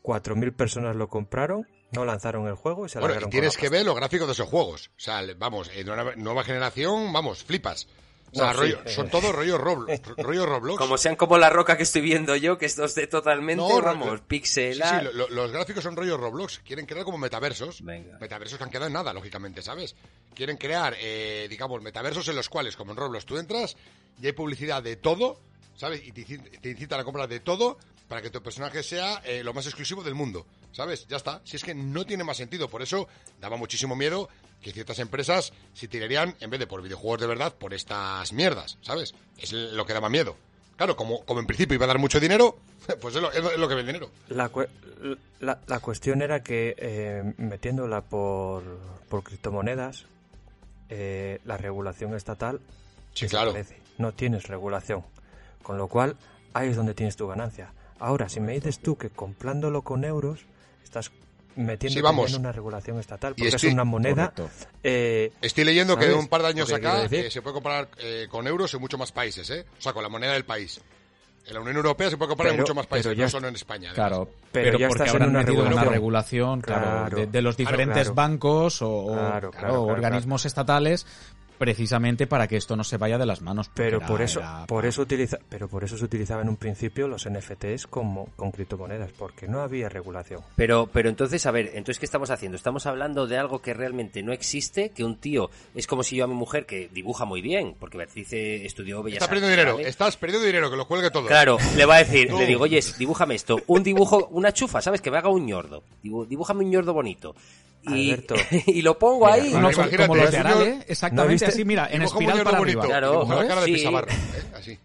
4.000 0.03 0.55
personas 0.57 0.97
lo 0.97 1.09
compraron, 1.09 1.67
no 1.97 2.05
lanzaron 2.05 2.47
el 2.47 2.55
juego 2.55 2.87
y 2.87 2.89
se 2.89 2.99
Bueno, 3.01 3.15
y 3.27 3.31
tienes 3.31 3.55
la 3.55 3.61
que 3.61 3.67
pasta. 3.67 3.77
ver 3.77 3.87
los 3.87 3.97
gráficos 3.97 4.27
de 4.29 4.33
esos 4.35 4.49
juegos. 4.49 4.89
O 4.97 5.01
sea, 5.01 5.23
vamos, 5.37 5.71
en 5.75 5.89
una 5.91 6.15
nueva 6.17 6.45
generación, 6.45 7.13
vamos, 7.13 7.43
flipas. 7.45 7.89
O 8.33 8.39
sea, 8.39 8.53
No, 8.53 8.53
sí, 8.55 8.59
rollo- 8.73 8.89
son 8.91 9.09
todos 9.09 9.35
rollos 9.35 9.59
Roblox. 9.61 10.01
rollo 10.19 10.45
Roblox. 10.47 10.79
Como 10.79 10.99
sean 10.99 11.15
como 11.17 11.39
la 11.39 11.49
roca 11.49 11.77
que 11.77 11.85
estoy 11.85 12.03
viendo 12.03 12.35
yo, 12.37 12.59
que 12.59 12.67
estos 12.67 12.95
de 12.97 13.07
totalmente, 13.07 13.63
No, 13.63 13.81
vamos, 13.81 14.07
no, 14.09 14.17
Sí, 14.17 14.23
pixelar. 14.27 15.01
sí, 15.01 15.05
lo- 15.07 15.13
lo- 15.13 15.29
los 15.31 15.53
gráficos 15.53 15.83
son 15.85 15.97
rollo 15.97 16.17
Roblox. 16.17 16.59
Quieren 16.59 16.87
crear 16.87 17.05
como 17.05 17.19
metaversos. 17.19 17.83
Venga. 17.83 18.19
Metaversos 18.19 18.59
que 18.59 18.65
han 18.65 18.71
quedado 18.71 18.89
en 18.89 18.93
nada, 18.95 19.13
lógicamente, 19.15 19.63
¿sabes? 19.63 19.95
Quieren 20.35 20.57
crear, 20.57 20.95
eh, 21.01 21.47
digamos, 21.49 21.81
metaversos 21.83 22.27
en 22.29 22.37
los 22.37 22.49
cuales, 22.49 22.77
como 22.77 22.91
en 22.93 22.99
Roblox, 22.99 23.25
tú 23.25 23.39
entras 23.39 23.77
y 24.21 24.27
hay 24.27 24.33
publicidad 24.33 24.83
de 24.83 24.97
todo, 24.97 25.39
¿sabes? 25.77 26.03
Y 26.05 26.11
te, 26.13 26.25
te 26.61 26.69
incitan 26.71 27.01
a 27.01 27.05
comprar 27.05 27.29
de 27.29 27.41
todo 27.41 27.79
para 28.09 28.21
que 28.23 28.31
tu 28.31 28.43
personaje 28.43 28.83
sea 28.83 29.23
eh, 29.25 29.43
lo 29.45 29.55
más 29.55 29.67
exclusivo 29.67 30.03
del 30.03 30.15
mundo, 30.15 30.47
¿sabes? 30.77 31.07
Ya 31.09 31.17
está. 31.17 31.41
Si 31.45 31.57
es 31.57 31.65
que 31.65 31.75
no 31.75 32.05
tiene 32.05 32.23
más 32.23 32.37
sentido. 32.37 32.69
Por 32.69 32.83
eso 32.83 33.09
daba 33.41 33.57
muchísimo 33.57 33.97
miedo 33.97 34.29
que 34.61 34.73
ciertas 34.73 34.99
empresas 34.99 35.53
se 35.75 35.89
tirarían, 35.89 36.37
en 36.41 36.51
vez 36.51 36.61
de 36.61 36.67
por 36.67 36.83
videojuegos 36.83 37.21
de 37.21 37.27
verdad, 37.27 37.55
por 37.55 37.73
estas 37.73 38.33
mierdas, 38.33 38.79
¿sabes? 38.83 39.15
Es 39.39 39.53
lo 39.53 39.87
que 39.87 39.93
daba 39.95 40.09
miedo. 40.11 40.37
Claro, 40.77 40.95
como, 40.97 41.25
como 41.25 41.41
en 41.41 41.47
principio 41.47 41.75
iba 41.75 41.85
a 41.85 41.89
dar 41.89 41.99
mucho 41.99 42.21
dinero, 42.21 42.59
pues 43.01 43.17
es 43.17 43.23
lo, 43.23 43.33
es 43.33 43.59
lo- 43.59 43.69
que 43.69 43.75
ve 43.75 43.81
el 43.81 43.87
dinero. 43.87 44.11
La, 44.29 44.51
la, 45.41 45.59
la 45.67 45.81
cuestión 45.81 46.21
era 46.21 46.43
que 46.43 46.75
eh, 46.79 47.35
metiéndola 47.39 48.03
por, 48.03 48.63
por 49.09 49.23
criptomonedas, 49.23 50.05
eh, 50.91 51.41
la 51.45 51.57
regulación 51.57 52.15
estatal 52.15 52.61
Sí, 53.15 53.27
claro. 53.29 53.55
No 53.97 54.13
tienes 54.13 54.47
regulación. 54.47 55.03
Con 55.63 55.79
lo 55.79 55.89
cual, 55.89 56.17
ahí 56.53 56.69
es 56.69 56.77
donde 56.77 56.93
tienes 56.93 57.17
tu 57.17 57.27
ganancia. 57.27 57.73
Ahora, 57.99 58.29
si 58.29 58.41
me 58.41 58.53
dices 58.53 58.79
tú 58.79 58.97
que 58.99 59.09
comprándolo 59.09 59.81
con 59.81 60.05
euros, 60.05 60.41
estás 60.87 61.11
metiendo 61.57 61.95
Sí, 61.99 62.03
vamos. 62.03 62.27
también 62.27 62.41
una 62.43 62.53
regulación 62.53 62.99
estatal, 63.01 63.33
Y 63.37 63.43
porque 63.43 63.57
estoy- 63.57 63.69
es 63.69 63.75
una 63.75 63.85
moneda... 63.85 64.33
Eh, 64.83 65.33
Estoy 65.41 65.65
leyendo 65.65 65.97
que 65.97 66.05
de 66.05 66.11
¿Sabes 66.13 66.25
un 66.25 66.29
par 66.29 66.43
de 66.43 66.49
años 66.49 66.73
acá 66.73 67.05
eh, 67.11 67.31
se 67.31 67.43
puede 67.43 67.55
comprar 67.55 67.89
eh, 67.99 68.27
con 68.31 68.47
euros 68.47 68.73
en 68.75 68.81
muchos 68.81 68.99
más 69.01 69.13
países, 69.13 69.49
¿eh? 69.51 69.65
O 69.79 69.81
sea, 69.83 69.93
con 69.93 70.03
la 70.03 70.09
moneda 70.09 70.33
del 70.33 70.45
país. 70.45 70.81
En 71.47 71.55
la 71.55 71.61
Unión 71.61 71.77
Europea 71.77 72.11
se 72.11 72.17
puede 72.17 72.31
comprar 72.31 72.53
en 72.53 72.59
muchos 72.61 72.75
más 72.75 72.87
países, 72.89 73.17
ya 73.17 73.25
no 73.25 73.31
solo 73.31 73.47
en 73.49 73.55
España. 73.55 73.91
además. 73.91 73.95
Claro, 73.95 74.25
Pero 74.51 74.65
pero, 74.67 74.79
ya 74.81 74.89
porque 74.89 75.05
estás 75.05 75.15
en 75.15 75.23
habrán 75.23 75.31
una 75.31 75.39
metido 75.41 75.61
una 75.61 75.69
regulación. 75.71 75.93
regulación, 75.95 76.61
claro, 76.61 76.85
Claro. 76.85 77.17
de, 77.19 77.27
de 77.29 77.43
los 77.43 77.57
diferentes 77.57 78.03
claro. 78.03 78.15
bancos 78.15 78.83
o, 78.83 78.89
o, 78.91 79.07
Claro, 79.07 79.23
claro, 79.31 79.51
claro, 79.53 79.69
claro, 79.69 79.83
organismos 79.85 80.45
estatales 80.45 81.07
precisamente 81.59 82.27
para 82.27 82.47
que 82.49 82.57
esto 82.57 82.77
no 82.77 82.85
se 82.85 82.97
vaya 82.97 83.19
de 83.19 83.27
las 83.27 83.43
manos. 83.43 83.71
Pero 83.75 83.99
era- 83.99 84.07
por 84.07 84.23
eso, 84.23 84.41
era- 84.41 84.67
por 84.67 84.87
eso 84.87 85.03
utiliza, 85.03 85.39
pero 85.49 85.69
por 85.69 85.85
eso 85.85 85.97
se 85.99 86.05
utilizaba 86.05 86.43
en 86.43 86.49
un 86.49 86.57
principio 86.57 87.09
los 87.09 87.27
NFTs 87.27 87.87
como 87.87 88.27
con 88.37 88.51
criptomonedas, 88.53 89.11
porque 89.13 89.49
no 89.49 89.61
había 89.61 89.89
regulación. 89.89 90.41
Pero, 90.57 90.89
pero 90.93 91.09
entonces, 91.09 91.45
a 91.47 91.51
ver, 91.51 91.67
entonces, 91.75 91.99
¿qué 91.99 92.07
estamos 92.07 92.31
haciendo? 92.31 92.57
Estamos 92.57 92.87
hablando 92.87 93.27
de 93.27 93.39
algo 93.39 93.61
que 93.61 93.75
realmente 93.75 94.23
no 94.23 94.33
existe, 94.33 94.91
que 94.91 95.05
un 95.05 95.17
tío, 95.17 95.51
es 95.75 95.87
como 95.87 96.03
si 96.03 96.17
yo 96.17 96.25
a 96.25 96.29
mi 96.29 96.35
mujer, 96.35 96.67
que 96.67 96.89
dibuja 96.93 97.25
muy 97.25 97.41
bien, 97.41 97.75
porque 97.79 97.97
eh, 97.99 98.63
estudió 98.65 99.03
Bellas 99.03 99.17
Estás 99.23 99.29
perdiendo 99.29 99.49
Artes, 99.49 99.57
dinero, 99.65 99.77
¿vale? 99.77 99.89
estás 99.89 100.17
perdiendo 100.17 100.47
dinero, 100.47 100.71
que 100.71 100.77
lo 100.77 100.87
cuelgue 100.87 101.11
todo. 101.11 101.27
Claro, 101.27 101.59
le 101.77 101.85
va 101.87 101.97
a 101.97 101.99
decir, 101.99 102.33
le 102.33 102.47
digo, 102.47 102.63
oye, 102.65 102.81
dibújame 102.99 103.35
esto, 103.35 103.57
un 103.67 103.83
dibujo, 103.83 104.29
una 104.33 104.53
chufa, 104.53 104.81
¿sabes? 104.81 105.01
Que 105.01 105.11
me 105.11 105.19
haga 105.19 105.29
un 105.29 105.47
ñordo. 105.47 105.83
Dibu- 106.03 106.27
Dibújame 106.27 106.65
un 106.65 106.71
ñordo 106.71 106.93
bonito. 106.93 107.35
Y, 107.83 108.11
Alberto. 108.13 108.35
y 108.67 108.83
lo 108.83 108.99
pongo 108.99 109.29
ahí. 109.29 109.53
No, 109.53 109.61
Vale, 109.63 109.75
como, 109.75 109.87
imagínate, 109.87 110.07
como 110.09 110.17
los 110.23 110.31
de 110.33 110.39
Arale, 110.39 110.75
ñor- 110.79 110.85
exactamente 110.89 111.33
viste? 111.35 111.47
así, 111.47 111.65
mira, 111.65 111.89
en 111.91 112.03
espiral 112.03 112.43
para 112.43 112.59
bonito, 112.59 112.81
arriba. 112.81 112.99
Claro, 112.99 113.11
dibuja 113.13 113.35
la 113.37 113.43
¿no? 113.43 113.49
cara 113.49 113.61
de 113.61 113.67
Sí. 113.67 113.73
Pisabarro, 113.75 114.09
¿eh? 114.11 114.15
Así. 114.57 114.79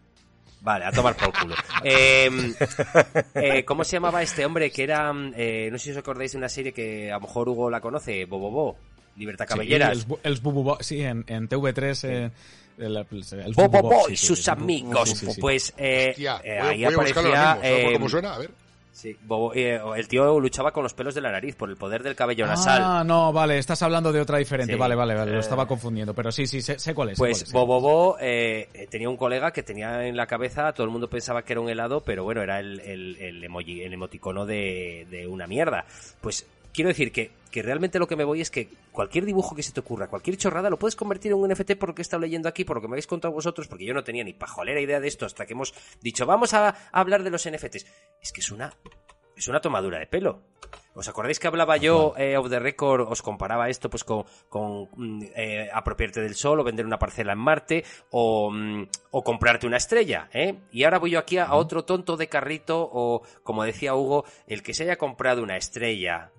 Vale, 0.64 0.86
a 0.86 0.92
tomar 0.92 1.16
por 1.18 1.34
culo. 1.40 1.56
Eh, 1.84 2.30
eh, 3.34 3.66
¿Cómo 3.66 3.84
se 3.84 3.94
llamaba 3.94 4.22
este 4.22 4.46
hombre? 4.46 4.70
Que 4.70 4.84
era, 4.84 5.12
mm, 5.12 5.34
eh, 5.36 5.70
no 5.72 5.80
sé 5.80 5.86
si 5.86 5.92
os 5.92 5.98
acordáis 5.98 6.34
de 6.34 6.38
una 6.38 6.50
serie 6.50 6.72
que 6.72 7.12
a 7.12 7.16
lo 7.16 7.22
mejor 7.22 7.50
Hugo 7.50 7.70
la 7.72 7.82
conoce, 7.82 8.26
Bobobo, 8.26 8.78
Libertad 9.16 9.48
Cabelleras. 9.48 9.98
Sí, 9.98 10.06
el, 10.24 10.32
el 10.34 10.42
Bububo- 10.44 10.78
sí, 10.82 11.02
en, 11.02 11.24
en 11.28 11.50
TV3. 11.50 12.08
eh, 12.08 12.32
el, 12.78 12.98
el, 12.98 13.42
el 13.46 13.54
Bobobo 13.54 14.08
y 14.10 14.12
sí, 14.12 14.18
sí, 14.18 14.28
sus 14.28 14.48
amigos. 14.48 15.10
Sí, 15.10 15.16
sí, 15.16 15.32
sí. 15.32 15.42
Pues 15.42 15.74
eh, 15.78 16.10
Hostia, 16.12 16.42
eh, 16.44 16.60
voy, 16.62 16.70
ahí 16.70 16.84
voy 16.86 16.94
a 16.94 16.98
buscarlo 16.98 17.30
aparecía. 17.32 17.52
ahora 17.52 17.56
mismo. 17.56 17.62
¿Sabes 17.64 17.82
por 17.84 17.90
eh, 17.90 17.94
cómo 17.94 18.10
suena? 18.10 18.34
A 18.34 18.38
ver. 18.38 18.52
Sí, 18.92 19.16
Bobo- 19.26 19.54
eh, 19.56 19.80
el 19.98 20.08
tío 20.08 20.40
luchaba 20.40 20.72
con 20.72 20.84
los 20.84 20.94
pelos 20.94 21.16
de 21.16 21.22
la 21.22 21.32
nariz 21.32 21.56
por 21.56 21.70
el 21.70 21.78
poder 21.78 22.04
del 22.04 22.16
cabello 22.16 22.46
nasal. 22.46 22.82
Ah, 22.84 23.04
no, 23.06 23.32
vale, 23.34 23.58
estás 23.58 23.82
hablando 23.82 24.12
de 24.12 24.22
otra 24.22 24.38
diferente. 24.38 24.74
Sí. 24.74 24.80
Vale, 24.80 24.96
vale, 24.96 25.16
vale, 25.16 25.32
lo 25.32 25.38
Eh, 25.38 25.42
estaba 25.42 25.68
confundiendo. 25.68 26.14
Pero 26.14 26.32
sí, 26.32 26.46
sí, 26.48 26.62
sé, 26.62 26.78
sé 26.80 26.94
cuál 26.94 27.10
es. 27.10 27.18
sé 27.18 27.22
Pues 27.22 27.38
cuál 27.38 27.44
es, 27.44 27.50
sí. 27.50 27.54
Bobobo 27.54 28.18
eh, 28.20 28.70
eh, 28.74 28.88
tenía 28.90 29.10
un 29.10 29.18
colega 29.18 29.52
que 29.52 29.64
tenía 29.64 30.06
en 30.08 30.16
la 30.16 30.28
cabeza, 30.28 30.72
todo 30.74 30.86
el 30.86 30.92
mundo 30.92 31.10
pensaba 31.10 31.44
que 31.44 31.54
era 31.54 31.62
un 31.62 31.70
helado, 31.70 32.02
pero 32.02 32.24
bueno, 32.24 32.42
era 32.42 32.60
el, 32.60 32.80
el, 32.82 33.18
el 33.18 33.44
emoji, 33.44 33.82
el 33.84 33.94
emoticono 33.94 34.46
de, 34.46 35.08
de 35.10 35.28
una 35.28 35.48
mierda. 35.48 35.86
Pues 36.22 36.46
quiero 36.74 36.90
decir 36.90 37.12
que, 37.12 37.32
que 37.52 37.62
realmente 37.62 38.00
lo 38.00 38.08
que 38.08 38.16
me 38.16 38.24
voy 38.24 38.42
es 38.42 38.52
que 38.52 38.70
cualquier 38.92 39.26
dibujo 39.26 39.56
que 39.56 39.64
se 39.64 39.72
te 39.72 39.80
ocurra, 39.80 40.08
cualquier 40.08 40.38
chorrada, 40.38 40.70
lo 40.70 40.80
puedes 40.80 40.96
convertir 40.96 41.32
en 41.32 41.38
un 41.38 41.50
NFT 41.50 41.76
por 41.76 41.90
lo 41.90 41.96
que 41.96 42.02
he 42.02 42.04
estado 42.04 42.22
leyendo 42.22 42.50
aquí, 42.50 42.64
por 42.64 42.78
lo 42.78 42.82
que 42.82 42.88
me 42.88 42.94
habéis 42.94 43.08
contado 43.08 43.34
vosotros, 43.34 43.68
porque 43.68 43.86
yo 43.86 43.94
no 43.94 44.04
tenía 44.04 44.24
ni 44.24 44.34
pajolera 44.34 44.80
idea 44.82 45.00
de 45.00 45.08
esto 45.08 45.26
hasta 45.26 45.46
que 45.46 45.54
hemos 45.54 45.74
dicho, 46.02 46.26
vamos 46.26 46.54
a, 46.54 46.70
a 46.70 46.76
hablar 46.92 47.24
de 47.24 47.30
los 47.30 47.48
NFTs. 47.50 47.86
Es 48.22 48.32
que 48.32 48.42
es 48.42 48.52
una, 48.52 48.74
es 49.36 49.48
una 49.48 49.62
tomadura 49.62 50.00
de 50.00 50.08
pelo. 50.08 50.44
¿Os 50.94 51.08
acordáis 51.08 51.40
que 51.40 51.48
hablaba 51.48 51.78
yo, 51.78 52.14
eh, 52.18 52.38
off 52.38 52.50
the 52.50 52.60
record, 52.60 53.08
os 53.10 53.22
comparaba 53.22 53.70
esto 53.70 53.90
pues 53.90 54.04
con, 54.04 54.26
con 54.50 54.90
mm, 54.96 55.24
eh, 55.36 55.70
apropiarte 55.74 56.22
del 56.22 56.36
sol 56.36 56.60
o 56.60 56.64
vender 56.64 56.86
una 56.86 57.00
parcela 57.00 57.32
en 57.32 57.40
Marte 57.40 57.86
o, 58.12 58.52
mm, 58.52 58.88
o 59.12 59.24
comprarte 59.24 59.68
una 59.68 59.78
estrella, 59.78 60.30
¿eh? 60.34 60.56
Y 60.72 60.84
ahora 60.84 61.00
voy 61.00 61.12
yo 61.12 61.20
aquí 61.20 61.38
a, 61.38 61.46
a 61.46 61.56
otro 61.56 61.86
tonto 61.86 62.18
de 62.18 62.28
carrito 62.28 62.90
o, 62.92 63.24
como 63.44 63.64
decía 63.64 63.96
Hugo, 63.96 64.26
el 64.48 64.64
que 64.64 64.74
se 64.74 64.84
haya 64.84 64.98
comprado 64.98 65.44
una 65.44 65.56
estrella 65.56 66.32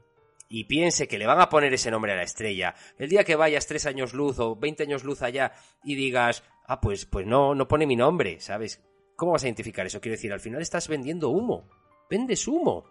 y 0.54 0.64
piense 0.64 1.08
que 1.08 1.16
le 1.18 1.26
van 1.26 1.40
a 1.40 1.48
poner 1.48 1.72
ese 1.72 1.90
nombre 1.90 2.12
a 2.12 2.16
la 2.16 2.22
estrella, 2.24 2.74
el 2.98 3.08
día 3.08 3.24
que 3.24 3.36
vayas 3.36 3.66
tres 3.66 3.86
años 3.86 4.12
luz 4.12 4.38
o 4.38 4.54
20 4.54 4.82
años 4.82 5.02
luz 5.02 5.22
allá 5.22 5.52
y 5.82 5.94
digas, 5.94 6.44
ah, 6.66 6.78
pues, 6.78 7.06
pues 7.06 7.26
no, 7.26 7.54
no 7.54 7.66
pone 7.66 7.86
mi 7.86 7.96
nombre, 7.96 8.38
¿sabes? 8.38 8.82
¿Cómo 9.16 9.32
vas 9.32 9.44
a 9.44 9.46
identificar 9.46 9.86
eso? 9.86 10.00
Quiero 10.00 10.16
decir, 10.16 10.30
al 10.32 10.40
final 10.40 10.60
estás 10.60 10.88
vendiendo 10.88 11.30
humo. 11.30 11.68
Vendes 12.10 12.46
humo. 12.46 12.84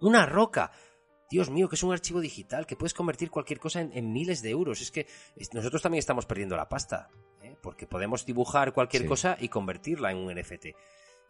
Una 0.00 0.24
roca. 0.24 0.70
Dios 1.28 1.50
mío, 1.50 1.68
que 1.68 1.74
es 1.74 1.82
un 1.82 1.92
archivo 1.92 2.20
digital, 2.20 2.66
que 2.66 2.76
puedes 2.76 2.94
convertir 2.94 3.30
cualquier 3.30 3.58
cosa 3.58 3.80
en, 3.80 3.90
en 3.92 4.12
miles 4.12 4.40
de 4.42 4.50
euros. 4.50 4.80
Es 4.80 4.90
que 4.92 5.06
nosotros 5.52 5.82
también 5.82 5.98
estamos 5.98 6.26
perdiendo 6.26 6.56
la 6.56 6.68
pasta, 6.68 7.08
¿eh? 7.42 7.56
porque 7.62 7.86
podemos 7.88 8.24
dibujar 8.24 8.72
cualquier 8.72 9.02
Sí. 9.02 9.08
cosa 9.08 9.36
y 9.40 9.48
convertirla 9.48 10.12
en 10.12 10.18
un 10.18 10.32
NFT. 10.32 10.66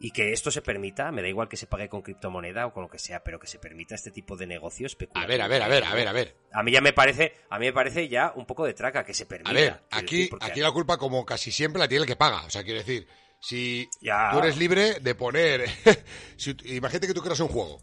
Y 0.03 0.13
que 0.13 0.33
esto 0.33 0.51
se 0.51 0.63
permita, 0.63 1.13
me 1.13 1.21
da 1.21 1.29
igual 1.29 1.47
que 1.49 1.59
se 1.59 1.67
pague 1.67 1.91
con 1.91 2.01
criptomoneda 2.01 2.67
o 2.67 2.73
con 2.73 2.83
lo 2.85 2.89
que 2.89 2.99
sea, 2.99 3.23
pero 3.23 3.39
que 3.39 3.47
se 3.47 3.59
permita 3.59 3.95
este 3.95 4.11
tipo 4.11 4.35
de 4.35 4.47
negocio 4.47 4.87
A 4.87 4.89
especulativo. 4.89 5.29
ver, 5.29 5.43
a 5.43 5.47
ver, 5.49 5.63
a 5.63 5.69
ver, 5.69 5.85
a 5.85 5.95
ver, 5.95 6.09
a 6.09 6.13
ver. 6.13 6.37
A 6.53 6.63
mí 6.63 6.73
ya 6.73 6.81
me 6.81 6.95
parece, 6.95 7.35
a 7.51 7.59
mí 7.59 7.67
me 7.67 7.73
parece 7.75 8.09
ya 8.09 8.33
un 8.35 8.47
poco 8.47 8.65
de 8.65 8.73
traca 8.73 9.05
que 9.05 9.13
se 9.13 9.27
permita. 9.27 9.51
A 9.51 9.53
ver, 9.53 9.81
aquí, 9.91 10.23
decir, 10.23 10.39
aquí 10.41 10.61
la 10.61 10.73
culpa, 10.73 10.97
como 10.97 11.27
casi 11.27 11.53
siempre, 11.53 11.79
la 11.79 11.87
tiene 11.87 12.05
el 12.05 12.09
que 12.09 12.17
paga. 12.17 12.45
O 12.47 12.51
sea, 12.51 12.65
quiero 12.65 12.79
decir, 12.79 13.07
si 13.41 13.91
Ya. 14.01 14.31
tú 14.33 14.39
eres 14.39 14.57
libre 14.57 15.01
de 15.01 15.15
poner. 15.15 15.67
si 16.39 16.57
imagínate 16.65 17.07
que 17.07 17.13
tú 17.15 17.21
creas 17.21 17.41
un 17.41 17.49
juego. 17.49 17.83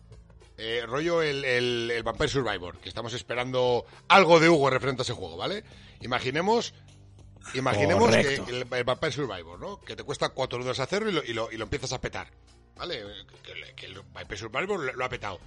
eh, 0.58 0.82
rollo 0.88 1.22
el, 1.22 1.46
el, 1.46 1.92
el 1.92 2.02
Vampire 2.02 2.30
Survivor, 2.30 2.80
que 2.80 2.90
estamos 2.90 3.14
esperando 3.14 3.86
algo 4.08 4.40
de 4.40 4.50
Hugo 4.50 4.72
referente 4.72 5.02
a 5.02 5.04
ese 5.04 5.14
juego, 5.14 5.38
¿vale? 5.38 5.64
Imaginemos. 6.02 6.74
Imaginemos 7.54 8.10
que 8.16 8.36
el, 8.36 8.68
el 8.72 8.84
Vampire 8.84 9.12
Survivor, 9.12 9.60
¿no? 9.60 9.80
Que 9.82 9.96
te 9.96 10.04
cuesta 10.04 10.30
4 10.30 10.60
euros 10.60 10.80
hacerlo 10.80 11.10
y 11.10 11.14
lo, 11.14 11.24
y 11.24 11.34
lo, 11.34 11.52
y 11.52 11.58
lo 11.58 11.64
empiezas 11.64 11.94
a 11.94 12.02
petar, 12.02 12.30
¿vale? 12.76 13.02
Que, 13.44 13.54
que- 13.54 13.74
que 13.76 13.86
el 13.88 14.00
Vampire 14.14 14.38
Survivor 14.38 14.80
lo, 14.80 14.94
lo 14.94 15.06
ha 15.06 15.10
petado. 15.10 15.40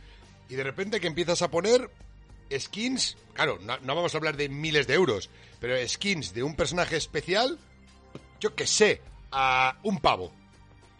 Y 0.49 0.55
de 0.55 0.63
repente 0.65 1.01
que 1.01 1.07
empiezas 1.07 1.43
a 1.43 1.51
poner 1.51 1.91
skins, 2.57 3.17
claro, 3.35 3.59
no, 3.63 3.79
no 3.79 3.95
vamos 3.95 4.15
a 4.15 4.19
hablar 4.19 4.37
de 4.37 4.49
miles 4.49 4.87
de 4.87 4.95
euros, 4.95 5.31
pero 5.61 5.77
skins 5.89 6.33
de 6.35 6.43
un 6.43 6.57
personaje 6.57 6.97
especial, 6.97 7.59
yo 8.41 8.55
que 8.55 8.67
sé, 8.67 9.01
a 9.31 9.79
un 9.83 10.01
pavo. 10.01 10.33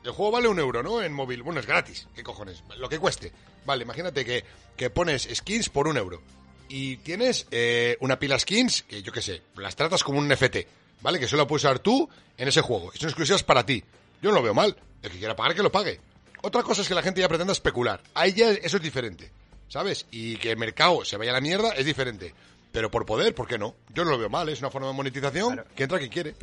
El 0.05 0.13
juego 0.13 0.33
vale 0.33 0.49
un 0.49 0.59
euro, 0.59 0.83
¿no? 0.83 1.03
En 1.03 1.13
móvil. 1.13 1.43
Bueno, 1.43 1.61
es 1.61 1.67
gratis. 1.67 2.07
¿Qué 2.15 2.23
cojones? 2.23 2.63
Lo 2.79 2.89
que 2.89 2.99
cueste. 2.99 3.33
Vale, 3.67 3.83
imagínate 3.85 4.25
que, 4.25 4.45
que 4.77 4.89
pones 4.89 5.29
skins 5.35 5.69
por 5.69 5.89
un 5.89 5.97
euro. 5.99 6.23
Y 6.69 6.97
tienes 6.99 7.47
eh, 7.51 7.97
una 8.01 8.19
pila 8.19 8.39
skins 8.39 8.83
que 8.85 9.03
yo 9.03 9.13
qué 9.13 9.21
sé, 9.21 9.43
las 9.57 9.75
tratas 9.77 10.03
como 10.05 10.19
un 10.21 10.29
NFT, 10.29 10.59
¿vale? 11.03 11.19
Que 11.19 11.27
solo 11.29 11.47
puedes 11.47 11.65
usar 11.65 11.79
tú 11.79 12.09
en 12.37 12.49
ese 12.49 12.61
juego. 12.61 12.91
Y 12.95 12.99
son 12.99 13.09
exclusivas 13.09 13.43
para 13.43 13.65
ti. 13.65 13.83
Yo 14.23 14.31
no 14.31 14.37
lo 14.37 14.43
veo 14.43 14.55
mal. 14.55 14.77
El 15.03 15.11
que 15.11 15.19
quiera 15.19 15.35
pagar, 15.37 15.55
que 15.55 15.63
lo 15.63 15.73
pague. 15.73 16.01
Otra 16.43 16.63
cosa 16.63 16.83
es 16.83 16.89
que 16.89 16.95
la 16.95 17.03
gente 17.03 17.21
ya 17.21 17.29
pretenda 17.29 17.53
especular. 17.53 18.03
Ahí 18.15 18.33
ya 18.33 18.51
eso 18.51 18.77
es 18.79 18.83
diferente, 18.83 19.31
¿sabes? 19.69 20.07
Y 20.11 20.37
que 20.37 20.51
el 20.51 20.57
mercado 20.57 21.05
se 21.05 21.17
vaya 21.17 21.31
a 21.31 21.35
la 21.35 21.41
mierda 21.41 21.71
es 21.71 21.85
diferente. 21.85 22.35
Pero 22.73 22.91
por 22.91 23.05
poder, 23.05 23.35
¿por 23.35 23.47
qué 23.49 23.59
no? 23.59 23.75
Yo 23.95 24.05
no 24.05 24.11
lo 24.11 24.19
veo 24.19 24.29
mal, 24.31 24.49
es 24.49 24.61
una 24.61 24.71
forma 24.71 24.87
de 24.89 24.95
monetización 24.95 25.55
Claro. 25.55 25.69
que 25.75 25.83
entra 25.83 25.99
quien 25.99 26.11
quiere. 26.11 26.35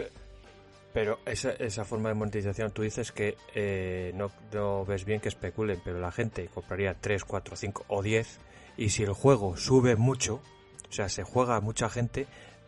Pero 0.94 1.20
esa, 1.26 1.52
esa 1.52 1.86
forma 1.86 2.10
de 2.10 2.16
monetización, 2.16 2.72
tú 2.72 2.82
dices 2.82 3.12
que 3.12 3.38
eh, 3.54 4.12
no, 4.16 4.32
no 4.52 4.84
ves 4.86 5.06
bien 5.06 5.20
que 5.20 5.30
especulen, 5.30 5.82
pero 5.84 6.00
la 6.00 6.12
gente 6.12 6.50
compraría 6.54 6.96
3, 7.00 7.24
4, 7.24 7.56
5 7.56 7.86
o 7.88 8.02
10 8.02 8.40
y 8.78 8.90
si 8.90 9.04
el 9.04 9.14
juego 9.14 9.56
sube 9.58 9.96
mucho, 9.96 10.42
o 10.90 10.94
sea, 10.94 11.10
se 11.10 11.24
juega 11.24 11.56
a 11.56 11.62
mucha 11.62 11.90
gente, 11.90 12.28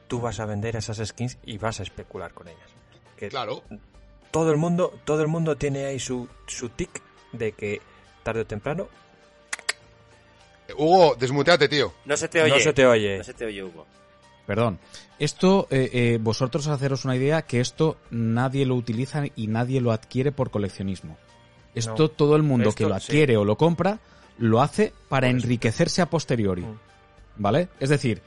tú 0.10 0.20
vas 0.20 0.42
a 0.42 0.46
vender 0.46 0.76
esas 0.76 0.98
skins 1.08 1.38
y 1.46 1.58
vas 1.58 1.80
a 1.80 1.84
especular 1.84 2.34
con 2.34 2.50
ellas. 2.50 2.70
Que 3.16 3.30
Claro. 3.30 3.64
todo 4.32 4.52
el 4.52 4.58
mundo, 4.58 4.94
todo 5.06 5.22
el 5.22 5.28
mundo 5.30 5.56
tiene 5.56 5.86
ahí 5.86 6.00
su, 6.00 6.28
su 6.48 6.68
tic 6.70 7.02
de 7.32 7.54
que 7.54 7.82
tarde 8.24 8.42
o 8.42 8.46
temprano 8.46 8.90
Hugo, 10.78 11.16
desmuteate, 11.16 11.68
tío. 11.68 11.94
No 12.06 12.16
se 12.16 12.28
te 12.28 12.42
oye. 12.44 12.54
no 12.54 12.60
se 12.60 12.74
te 12.74 12.86
oye. 12.86 13.18
No 13.18 13.24
se 13.24 13.34
te 13.34 13.46
oye, 13.46 13.64
Hugo. 13.64 13.86
Perdón. 14.46 14.80
Esto, 15.18 15.68
eh, 15.72 15.90
eh, 15.92 16.18
vosotros 16.22 16.68
haceros 16.68 17.06
una 17.06 17.16
idea 17.16 17.42
que 17.42 17.60
esto 17.60 17.98
nadie 18.12 18.66
lo 18.66 18.76
utiliza 18.76 19.24
y 19.36 19.48
nadie 19.48 19.82
lo 19.82 19.92
adquiere 19.92 20.32
por 20.32 20.52
coleccionismo. 20.52 21.18
Esto 21.76 22.04
No. 22.04 22.10
todo 22.10 22.36
el 22.36 22.44
mundo 22.44 22.70
Esto 22.70 22.78
que 22.78 22.90
lo 22.90 23.00
sí. 23.00 23.06
adquiere 23.12 23.38
o 23.38 23.46
lo 23.46 23.58
compra 23.58 24.00
lo 24.38 24.62
hace 24.62 24.94
para 25.10 25.28
enriquecerse 25.28 26.02
a 26.02 26.06
posteriori. 26.10 26.62
Mm. 26.62 26.80
¿Vale? 27.38 27.68
Es 27.80 27.90
decir, 27.90 28.22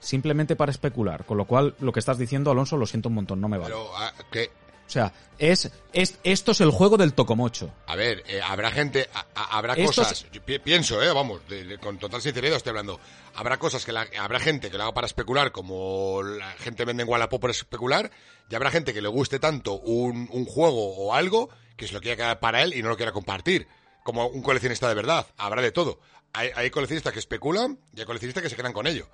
simplemente 0.00 0.56
para 0.56 0.70
especular. 0.70 1.24
Con 1.24 1.36
lo 1.36 1.44
cual, 1.46 1.74
lo 1.80 1.92
que 1.92 2.00
estás 2.00 2.18
diciendo, 2.18 2.50
Alonso, 2.50 2.76
lo 2.76 2.86
siento 2.86 3.08
un 3.08 3.16
montón, 3.16 3.40
no 3.40 3.48
me 3.48 3.58
vale. 3.58 3.74
Pero, 3.74 3.90
ah, 3.96 4.12
que, 4.30 4.50
O 4.86 4.90
sea, 4.90 5.12
es, 5.38 5.70
es 5.92 6.18
esto 6.24 6.52
es 6.52 6.60
el 6.62 6.70
juego 6.70 6.96
del 6.96 7.12
tocomocho. 7.12 7.70
a 7.86 7.94
ver, 7.94 8.22
eh, 8.26 8.40
habrá 8.42 8.70
gente, 8.70 9.06
a- 9.12 9.26
a- 9.34 9.58
habrá 9.58 9.74
Esto 9.74 9.86
cosas, 10.02 10.26
yo 10.32 10.42
pi- 10.42 10.58
pienso, 10.60 11.02
eh, 11.02 11.12
vamos, 11.12 11.46
de- 11.46 11.64
de- 11.64 11.78
con 11.78 11.98
total 11.98 12.22
sinceridad 12.22 12.56
estoy 12.56 12.70
hablando, 12.70 12.98
habrá 13.34 13.58
cosas 13.58 13.84
que 13.84 13.92
la- 13.92 14.06
habrá 14.18 14.40
gente 14.40 14.70
que 14.70 14.78
lo 14.78 14.84
haga 14.84 14.94
para 14.94 15.06
especular, 15.06 15.52
como 15.52 16.22
la 16.22 16.50
gente 16.52 16.86
vende 16.86 17.02
en 17.02 17.08
Wallapop 17.08 17.38
por 17.38 17.50
especular, 17.50 18.10
y 18.48 18.54
habrá 18.54 18.70
gente 18.70 18.94
que 18.94 19.02
le 19.02 19.08
guste 19.08 19.38
tanto 19.38 19.74
un, 19.74 20.26
un 20.32 20.46
juego 20.46 20.96
o 20.96 21.12
algo 21.12 21.50
que 21.76 21.86
se 21.86 21.92
lo 21.92 22.00
quiera 22.00 22.16
quedar 22.16 22.40
para 22.40 22.62
él 22.62 22.72
y 22.74 22.82
no 22.82 22.88
lo 22.88 22.96
quiera 22.96 23.12
compartir, 23.12 23.68
como 24.04 24.26
un 24.28 24.40
coleccionista 24.42 24.88
de 24.88 24.94
verdad, 24.94 25.26
habrá 25.36 25.60
de 25.60 25.70
todo. 25.70 26.00
Hay, 26.32 26.48
hay 26.56 26.70
coleccionistas 26.70 27.12
que 27.12 27.18
especulan 27.18 27.78
y 27.94 28.00
hay 28.00 28.06
coleccionistas 28.06 28.42
que 28.42 28.48
se 28.48 28.56
quedan 28.56 28.72
con 28.72 28.86
ello. 28.86 29.06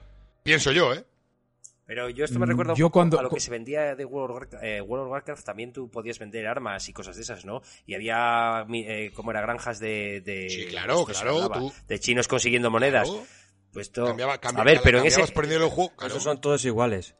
Pienso 0.45 0.72
yo, 0.72 0.92
¿eh? 0.92 1.03
Pero 1.86 2.09
yo 2.11 2.24
esto 2.26 2.38
me 2.38 2.45
Mm, 2.47 2.49
recuerda 2.51 2.72
un 2.74 2.78
yo 2.78 2.86
poco 2.86 2.92
cuando- 2.92 3.18
a 3.18 3.22
lo 3.22 3.30
que 3.30 3.40
se 3.40 3.51
vendía 3.51 3.95
de 3.97 4.05
World 4.05 4.30
of, 4.30 4.36
Warcraft, 4.42 4.64
eh, 4.64 4.80
World 4.82 5.07
of 5.07 5.11
Warcraft. 5.12 5.45
También 5.45 5.72
tú 5.72 5.90
podías 5.90 6.18
vender 6.18 6.47
armas 6.47 6.86
y 6.88 6.92
cosas 6.92 7.16
de 7.16 7.22
esas, 7.22 7.45
¿no? 7.47 7.62
Y 7.86 7.95
había, 7.95 8.66
eh, 8.72 9.11
¿cómo 9.14 9.30
era? 9.30 9.40
Granjas 9.40 9.80
de... 9.80 10.20
de 10.20 10.49
Sí, 10.51 10.66
claro, 10.66 11.05
claro, 11.07 11.30
hablaba, 11.42 11.59
tú- 11.61 11.72
De 11.88 11.99
chinos 11.99 12.28
consiguiendo 12.28 12.70
monedas. 12.70 13.09
Claro. 13.09 13.26
Pues 13.72 13.86
esto... 13.88 14.05
Cambiaba, 14.07 14.38
cambia- 14.38 14.61
a 14.62 14.64
ver, 14.64 14.80
pero 14.82 15.01
en 15.01 15.07
ese... 15.07 15.20
juego, 15.32 15.90
claro. 15.97 16.12
Esos 16.12 16.22
son 16.22 16.40
todos 16.40 16.62
iguales. 16.66 17.14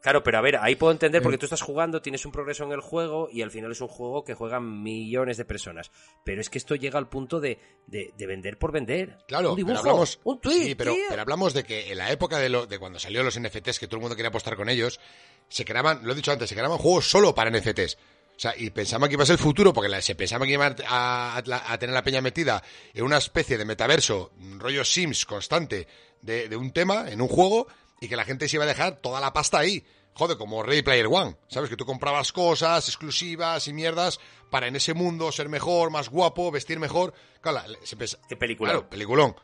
Claro, 0.00 0.22
pero 0.22 0.38
a 0.38 0.40
ver, 0.40 0.56
ahí 0.56 0.76
puedo 0.76 0.92
entender 0.92 1.20
porque 1.22 1.36
Eh. 1.36 1.38
tú 1.38 1.46
estás 1.46 1.60
jugando, 1.62 2.00
tienes 2.00 2.24
un 2.24 2.32
progreso 2.32 2.64
en 2.64 2.72
el 2.72 2.80
juego 2.80 3.28
y 3.32 3.42
al 3.42 3.50
final 3.50 3.72
es 3.72 3.80
un 3.80 3.88
juego 3.88 4.24
que 4.24 4.34
juegan 4.34 4.82
millones 4.82 5.36
de 5.36 5.44
personas. 5.44 5.90
Pero 6.24 6.40
es 6.40 6.48
que 6.50 6.58
esto 6.58 6.74
llega 6.76 6.98
al 6.98 7.08
punto 7.08 7.40
de, 7.40 7.58
de, 7.86 8.12
de 8.16 8.26
vender 8.26 8.58
por 8.58 8.70
vender. 8.72 9.18
Claro, 9.26 9.50
un 9.50 9.56
dibujo, 9.56 9.74
pero 9.74 9.80
hablamos, 9.90 10.20
un 10.24 10.40
tweet, 10.40 10.64
sí, 10.64 10.74
pero, 10.74 10.94
pero 11.08 11.22
hablamos 11.22 11.52
de 11.52 11.64
que 11.64 11.90
en 11.92 11.98
la 11.98 12.12
época 12.12 12.38
de, 12.38 12.48
lo, 12.48 12.66
de 12.66 12.78
cuando 12.78 12.98
salió 12.98 13.22
los 13.22 13.38
NFTs, 13.40 13.78
que 13.80 13.86
todo 13.88 13.96
el 13.96 14.02
mundo 14.02 14.14
quería 14.16 14.28
apostar 14.28 14.56
con 14.56 14.68
ellos, 14.68 15.00
se 15.48 15.64
creaban, 15.64 16.00
lo 16.04 16.12
he 16.12 16.16
dicho 16.16 16.30
antes, 16.32 16.48
se 16.48 16.54
creaban 16.54 16.78
juegos 16.78 17.10
solo 17.10 17.34
para 17.34 17.50
NFTs. 17.50 17.96
O 18.36 18.40
sea, 18.40 18.54
y 18.56 18.70
pensaban 18.70 19.08
que 19.08 19.14
iba 19.14 19.24
a 19.24 19.26
ser 19.26 19.34
el 19.34 19.40
futuro, 19.42 19.72
porque 19.72 19.88
la- 19.88 20.00
se 20.00 20.14
pensaba 20.14 20.46
que 20.46 20.52
iba 20.52 20.66
a, 20.86 21.38
a- 21.38 21.72
a 21.72 21.78
tener 21.78 21.92
la 21.92 22.04
peña 22.04 22.20
metida 22.20 22.62
en 22.94 23.02
una 23.04 23.16
especie 23.16 23.58
de 23.58 23.64
metaverso, 23.64 24.30
un 24.38 24.60
rollo 24.60 24.84
Sims 24.84 25.26
constante 25.26 25.88
de, 26.22 26.48
de 26.48 26.54
un 26.56 26.70
tema, 26.72 27.10
en 27.10 27.20
un 27.20 27.26
juego, 27.26 27.66
y 28.00 28.08
que 28.08 28.16
la 28.16 28.24
gente 28.24 28.48
se 28.48 28.56
iba 28.56 28.64
a 28.64 28.68
dejar 28.68 28.96
toda 28.96 29.20
la 29.20 29.32
pasta 29.32 29.58
ahí. 29.58 29.84
Joder, 30.14 30.36
como 30.36 30.62
Ready 30.64 30.82
Player 30.82 31.06
One, 31.08 31.36
¿sabes? 31.46 31.70
Que 31.70 31.76
tú 31.76 31.86
comprabas 31.86 32.32
cosas 32.32 32.88
exclusivas 32.88 33.68
y 33.68 33.72
mierdas 33.72 34.18
para 34.50 34.66
en 34.66 34.74
ese 34.74 34.92
mundo 34.94 35.30
ser 35.30 35.48
mejor, 35.48 35.90
más 35.90 36.08
guapo, 36.08 36.50
vestir 36.50 36.80
mejor. 36.80 37.14
Claro, 37.40 37.68
la- 37.68 37.78
se 37.86 37.96
pensa- 37.96 38.18
Qué 38.28 38.34
peliculón. 38.36 38.72
Claro, 38.74 38.90
peliculón. 38.90 39.36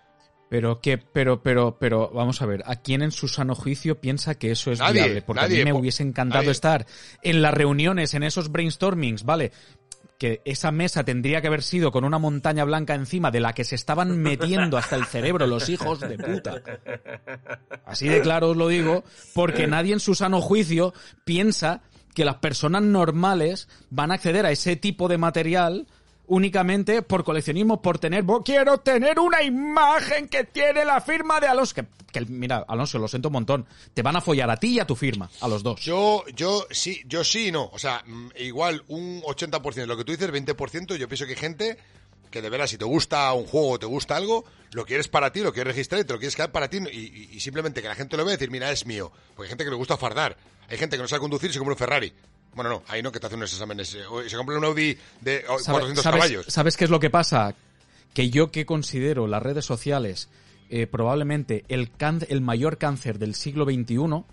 Pero 0.50 0.80
que, 0.80 0.98
pero, 0.98 1.42
pero, 1.42 1.78
pero, 1.78 2.10
vamos 2.12 2.42
a 2.42 2.46
ver, 2.46 2.62
¿a 2.66 2.76
quién 2.76 3.02
en 3.02 3.10
su 3.12 3.28
sano 3.28 3.54
juicio 3.54 4.00
piensa 4.00 4.34
que 4.36 4.50
eso 4.50 4.70
es 4.72 4.78
Nadie, 4.78 5.02
viable? 5.02 5.22
Porque 5.22 5.42
nadie, 5.42 5.56
a 5.56 5.58
mí 5.60 5.64
me 5.64 5.72
po- 5.72 5.78
hubiese 5.80 6.02
encantado 6.02 6.42
nadie. 6.42 6.52
estar 6.52 6.86
en 7.22 7.40
las 7.42 7.54
reuniones, 7.54 8.14
en 8.14 8.22
esos 8.24 8.52
brainstormings, 8.52 9.24
¿vale? 9.24 9.52
Esa 10.44 10.70
mesa 10.70 11.04
tendría 11.04 11.40
que 11.40 11.48
haber 11.48 11.62
sido 11.62 11.92
con 11.92 12.04
una 12.04 12.18
montaña 12.18 12.64
blanca 12.64 12.94
encima 12.94 13.30
de 13.30 13.40
la 13.40 13.52
que 13.52 13.64
se 13.64 13.74
estaban 13.74 14.18
metiendo 14.18 14.76
hasta 14.76 14.96
el 14.96 15.04
cerebro 15.04 15.46
los 15.46 15.68
hijos 15.68 16.00
de 16.00 16.18
puta. 16.18 16.62
Así 17.84 18.08
de 18.08 18.20
claro 18.20 18.50
os 18.50 18.56
lo 18.56 18.68
digo, 18.68 19.04
porque 19.34 19.66
nadie 19.66 19.92
en 19.92 20.00
su 20.00 20.14
sano 20.14 20.40
juicio 20.40 20.94
piensa 21.24 21.82
que 22.14 22.24
las 22.24 22.36
personas 22.36 22.82
normales 22.82 23.68
van 23.90 24.10
a 24.10 24.14
acceder 24.14 24.46
a 24.46 24.50
ese 24.50 24.76
tipo 24.76 25.08
de 25.08 25.18
material 25.18 25.86
únicamente 26.26 27.02
por 27.02 27.24
coleccionismo, 27.24 27.80
por 27.82 27.98
tener, 27.98 28.22
"Bo- 28.22 28.42
quiero 28.42 28.78
tener 28.78 29.18
una 29.18 29.42
imagen 29.42 30.28
que 30.28 30.44
tiene 30.44 30.84
la 30.84 31.00
firma 31.00 31.40
de 31.40 31.46
Alonso. 31.48 31.74
Que, 32.12 32.20
mira, 32.26 32.64
Alonso, 32.68 32.98
lo 32.98 33.08
siento 33.08 33.28
un 33.28 33.32
montón. 33.34 33.66
Te 33.92 34.02
van 34.02 34.16
a 34.16 34.20
follar 34.20 34.48
a 34.50 34.56
ti 34.56 34.74
y 34.74 34.80
a 34.80 34.86
tu 34.86 34.94
firma, 34.96 35.28
a 35.40 35.48
los 35.48 35.62
dos. 35.62 35.80
Yo, 35.80 36.24
yo 36.34 36.66
sí, 36.70 37.02
yo 37.06 37.24
sí 37.24 37.48
y 37.48 37.52
no. 37.52 37.68
O 37.72 37.78
sea, 37.78 38.02
mm, 38.06 38.28
igual 38.38 38.84
un 38.88 39.20
80% 39.24 39.82
de 39.82 39.86
lo 39.94 39.96
que 39.96 40.04
tú 40.04 40.12
dices, 40.12 40.30
20%, 40.30 40.94
yo 40.96 41.08
pienso 41.08 41.24
que 41.26 41.32
hay 41.32 41.38
gente 41.38 41.76
que 42.30 42.42
de 42.42 42.50
veras, 42.50 42.70
si 42.70 42.78
te 42.78 42.84
gusta 42.84 43.32
un 43.32 43.46
juego 43.46 43.78
te 43.78 43.86
gusta 43.86 44.16
algo, 44.16 44.44
lo 44.72 44.84
quieres 44.84 45.06
para 45.06 45.30
ti, 45.32 45.40
lo 45.40 45.52
quieres 45.52 45.72
registrar 45.74 46.00
y 46.00 46.04
te 46.04 46.12
lo 46.14 46.18
quieres 46.18 46.34
quedar 46.34 46.50
para 46.50 46.68
ti 46.68 46.78
y 46.78 47.38
simplemente 47.38 47.80
que 47.80 47.86
la 47.86 47.94
gente 47.94 48.16
lo 48.16 48.24
vea 48.24 48.34
y 48.34 48.36
decir, 48.36 48.50
mira, 48.50 48.72
es 48.72 48.86
mío. 48.86 49.12
Porque 49.36 49.44
hay 49.44 49.48
gente 49.50 49.62
que 49.64 49.70
le 49.70 49.76
gusta 49.76 49.96
fardar. 49.96 50.36
Hay 50.68 50.76
gente 50.78 50.96
que 50.96 51.02
no 51.02 51.08
sabe 51.08 51.20
conducir 51.20 51.50
y 51.50 51.52
se 51.52 51.58
compra 51.60 51.74
un 51.74 51.78
Ferrari. 51.78 52.12
Bueno, 52.54 52.70
no, 52.70 52.82
ahí 52.88 53.02
no, 53.02 53.10
que 53.12 53.20
te 53.20 53.26
hacen 53.26 53.38
unos 53.38 53.52
exámenes. 53.52 53.94
eh, 53.94 54.02
Se 54.28 54.36
compra 54.36 54.56
un 54.58 54.64
Audi 54.64 54.96
de 55.20 55.44
oh, 55.48 55.58
¿Sabe- 55.58 55.80
400 55.80 56.02
sabes, 56.02 56.20
caballos. 56.20 56.46
¿Sabes 56.48 56.76
qué 56.76 56.84
es 56.84 56.90
lo 56.90 57.00
que 57.00 57.10
pasa? 57.10 57.54
Que 58.12 58.30
yo 58.30 58.50
que 58.50 58.64
considero 58.66 59.26
las 59.26 59.42
redes 59.42 59.64
sociales 59.64 60.28
eh, 60.70 60.86
probablemente 60.86 61.64
el, 61.68 61.90
can- 61.90 62.24
el 62.28 62.40
mayor 62.40 62.78
cáncer 62.78 63.18
del 63.18 63.34
siglo 63.34 63.64
XXI, 63.64 64.24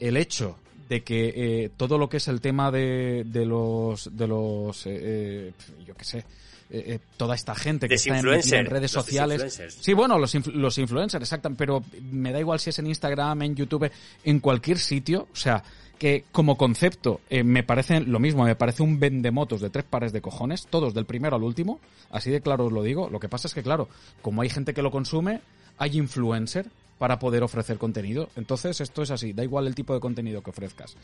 el 0.00 0.16
hecho 0.16 0.58
de 0.88 1.02
que 1.02 1.32
eh, 1.64 1.70
todo 1.76 1.96
lo 1.98 2.08
que 2.08 2.18
es 2.18 2.28
el 2.28 2.40
tema 2.40 2.70
de, 2.70 3.24
de 3.26 3.46
los, 3.46 4.14
de 4.16 4.26
los 4.26 4.86
eh, 4.86 4.90
eh, 5.02 5.52
yo 5.86 5.94
qué 5.94 6.04
sé, 6.04 6.18
eh, 6.18 6.24
eh, 6.70 6.98
toda 7.16 7.34
esta 7.34 7.54
gente 7.54 7.88
que 7.88 7.94
está 7.94 8.18
en 8.58 8.66
redes 8.66 8.90
sociales. 8.90 9.62
Sí, 9.80 9.92
bueno, 9.94 10.18
los, 10.18 10.34
influ- 10.34 10.52
los 10.54 10.76
influencers, 10.78 11.22
exactamente, 11.22 11.58
pero 11.58 11.82
me 12.10 12.32
da 12.32 12.40
igual 12.40 12.58
si 12.60 12.70
es 12.70 12.78
en 12.80 12.86
Instagram, 12.88 13.42
en 13.42 13.54
YouTube, 13.54 13.90
en 14.24 14.40
cualquier 14.40 14.78
sitio, 14.78 15.28
o 15.32 15.36
sea, 15.36 15.62
que 15.98 16.24
como 16.32 16.56
concepto 16.56 17.20
eh, 17.30 17.44
me 17.44 17.62
parece 17.62 18.00
lo 18.00 18.18
mismo, 18.18 18.44
me 18.44 18.56
parece 18.56 18.82
un 18.82 18.98
vendemotos 18.98 19.60
de 19.60 19.70
tres 19.70 19.84
pares 19.84 20.12
de 20.12 20.20
cojones, 20.20 20.66
todos 20.68 20.94
del 20.94 21.06
primero 21.06 21.36
al 21.36 21.42
último, 21.42 21.80
así 22.10 22.30
de 22.30 22.40
claro 22.40 22.66
os 22.66 22.72
lo 22.72 22.82
digo, 22.82 23.08
lo 23.10 23.20
que 23.20 23.28
pasa 23.28 23.48
es 23.48 23.54
que 23.54 23.62
claro, 23.62 23.88
como 24.22 24.42
hay 24.42 24.48
gente 24.48 24.74
que 24.74 24.82
lo 24.82 24.90
consume, 24.90 25.40
hay 25.78 25.96
influencer 25.96 26.66
para 26.98 27.18
poder 27.18 27.42
ofrecer 27.42 27.78
contenido, 27.78 28.28
entonces 28.36 28.80
esto 28.80 29.02
es 29.02 29.10
así, 29.10 29.32
da 29.32 29.42
igual 29.42 29.66
el 29.66 29.74
tipo 29.74 29.94
de 29.94 30.00
contenido 30.00 30.42
que 30.42 30.50
ofrezcas. 30.50 30.96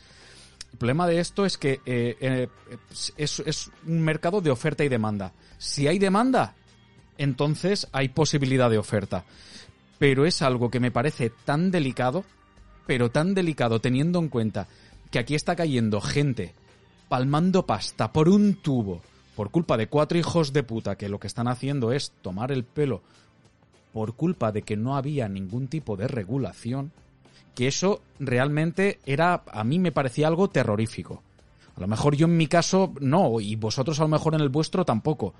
El 0.71 0.77
problema 0.77 1.05
de 1.05 1.19
esto 1.19 1.45
es 1.45 1.57
que 1.57 1.81
eh, 1.85 2.15
eh, 2.21 2.47
es, 3.17 3.39
es 3.45 3.71
un 3.85 4.01
mercado 4.01 4.39
de 4.39 4.51
oferta 4.51 4.85
y 4.85 4.89
demanda. 4.89 5.33
Si 5.57 5.87
hay 5.87 5.99
demanda, 5.99 6.55
entonces 7.17 7.87
hay 7.91 8.09
posibilidad 8.09 8.69
de 8.69 8.77
oferta. 8.77 9.25
Pero 9.99 10.25
es 10.25 10.41
algo 10.41 10.71
que 10.71 10.79
me 10.79 10.89
parece 10.89 11.29
tan 11.29 11.71
delicado, 11.71 12.23
pero 12.85 13.11
tan 13.11 13.33
delicado 13.33 13.79
teniendo 13.79 14.19
en 14.19 14.29
cuenta 14.29 14.67
que 15.09 15.19
aquí 15.19 15.35
está 15.35 15.55
cayendo 15.55 16.01
gente 16.01 16.53
palmando 17.09 17.65
pasta 17.65 18.11
por 18.11 18.29
un 18.29 18.55
tubo 18.55 19.01
por 19.35 19.49
culpa 19.49 19.77
de 19.77 19.87
cuatro 19.87 20.17
hijos 20.17 20.53
de 20.53 20.63
puta 20.63 20.95
que 20.95 21.09
lo 21.09 21.19
que 21.19 21.27
están 21.27 21.47
haciendo 21.47 21.91
es 21.91 22.11
tomar 22.21 22.51
el 22.51 22.63
pelo 22.63 23.01
por 23.93 24.13
culpa 24.13 24.51
de 24.51 24.61
que 24.61 24.77
no 24.77 24.95
había 24.95 25.27
ningún 25.27 25.67
tipo 25.67 25.97
de 25.97 26.07
regulación, 26.07 26.91
que 27.55 27.67
eso 27.67 28.01
realmente 28.19 28.99
era, 29.05 29.43
a 29.51 29.63
mí 29.63 29.79
me 29.79 29.91
parecía 29.91 30.27
algo 30.27 30.49
terrorífico. 30.49 31.21
A 31.75 31.81
lo 31.81 31.87
mejor 31.87 32.15
yo 32.15 32.27
en 32.27 32.37
mi 32.37 32.47
caso 32.47 32.93
no, 32.99 33.39
y 33.39 33.55
vosotros 33.55 33.99
a 33.99 34.03
lo 34.03 34.09
mejor 34.09 34.35
en 34.35 34.41
el 34.41 34.49
vuestro 34.49 34.85
tampoco. 34.85 35.33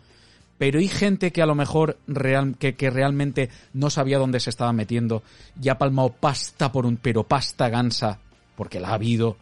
Pero 0.58 0.80
hay 0.80 0.88
gente 0.88 1.32
que 1.32 1.42
a 1.42 1.46
lo 1.46 1.56
mejor 1.56 1.98
real, 2.08 2.56
que, 2.60 2.76
que 2.76 2.90
realmente 2.90 3.50
no 3.74 3.90
sabía 3.90 4.20
dónde 4.20 4.40
se 4.40 4.50
estaba 4.50 4.74
metiendo 4.74 5.24
y 5.62 5.70
ha 5.70 5.78
palmado 5.78 6.10
pasta 6.14 6.72
por 6.72 6.86
un, 6.86 6.98
pero 6.98 7.24
pasta 7.24 7.70
gansa, 7.70 8.20
porque 8.56 8.80
la 8.80 8.90
ha 8.90 8.94
habido. 8.94 9.38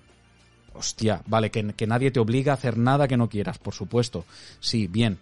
Hostia, 0.74 1.22
vale, 1.26 1.52
que, 1.52 1.74
que 1.74 1.88
nadie 1.88 2.12
te 2.12 2.22
obliga 2.22 2.54
a 2.54 2.56
hacer 2.56 2.78
nada 2.78 3.08
que 3.08 3.18
no 3.18 3.28
quieras, 3.28 3.58
por 3.58 3.74
supuesto. 3.74 4.26
Sí, 4.60 4.88
bien. 4.88 5.20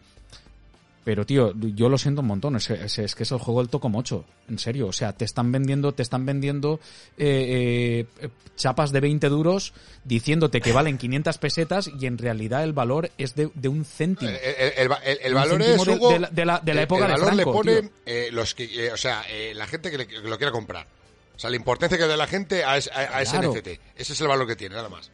Pero, 1.08 1.26
tío, 1.26 1.54
yo 1.56 1.88
lo 1.88 1.98
siento 1.98 2.20
un 2.20 2.28
montón. 2.28 2.58
Es, 2.58 2.70
es- 2.70 3.00
es 3.00 3.16
que 3.16 3.24
es 3.24 3.32
el 3.32 3.38
juego 3.38 3.62
del 3.62 3.70
Tocomocho. 3.70 4.26
En 4.50 4.60
serio. 4.60 4.88
O 4.88 4.92
sea, 4.92 5.14
te 5.14 5.24
están 5.24 5.54
vendiendo, 5.54 5.94
te 5.94 6.02
están 6.04 6.26
vendiendo 6.26 6.82
eh, 7.18 8.06
eh, 8.20 8.30
chapas 8.58 8.92
de 8.92 9.00
20 9.00 9.30
duros 9.30 9.72
diciéndote 10.04 10.60
que 10.60 10.74
valen 10.74 10.98
500 10.98 11.38
pesetas 11.38 11.90
y 11.98 12.08
en 12.08 12.18
realidad 12.18 12.66
el 12.66 12.74
valor 12.74 13.10
es 13.18 13.36
de, 13.36 13.50
de 13.54 13.70
un 13.70 13.86
céntimo. 13.86 14.30
El, 14.32 14.36
el- 14.36 14.74
el- 14.76 14.92
el- 15.06 15.20
el 15.24 15.34
Un 15.34 15.40
valor 15.40 15.62
es, 15.62 15.86
de- 15.86 15.94
Hugo, 15.96 16.10
de 16.12 16.20
la- 16.20 16.28
de 16.30 16.46
la- 16.46 16.60
de 16.60 16.74
la 16.74 16.82
el- 16.82 16.84
época 16.84 17.06
el 17.06 17.08
de 17.08 17.14
valor 17.14 17.28
Franco, 17.36 17.38
le 17.38 17.46
pone 17.58 17.82
tío. 17.84 17.92
eh, 18.06 18.30
los 18.34 18.54
que, 18.54 18.88
eh, 18.88 18.92
o 18.92 18.98
sea, 18.98 19.24
eh, 19.30 19.54
la 19.56 19.66
gente 19.66 19.90
que, 19.90 20.00
le- 20.00 20.08
que 20.08 20.20
lo 20.20 20.36
quiera 20.38 20.52
comprar. 20.52 20.88
O 21.38 21.40
sea, 21.40 21.50
la 21.50 21.56
importancia 21.56 21.98
que 21.98 22.06
da 22.06 22.18
la 22.18 22.28
gente 22.28 22.66
a, 22.66 22.72
a- 22.72 22.74
a 22.74 23.22
ese 23.22 23.32
Claro. 23.32 23.54
NFT. 23.54 23.80
Ese 23.96 24.12
es 24.12 24.20
el 24.20 24.28
valor 24.28 24.46
que 24.46 24.58
tiene, 24.58 24.76
nada 24.76 24.90
más. 24.90 25.10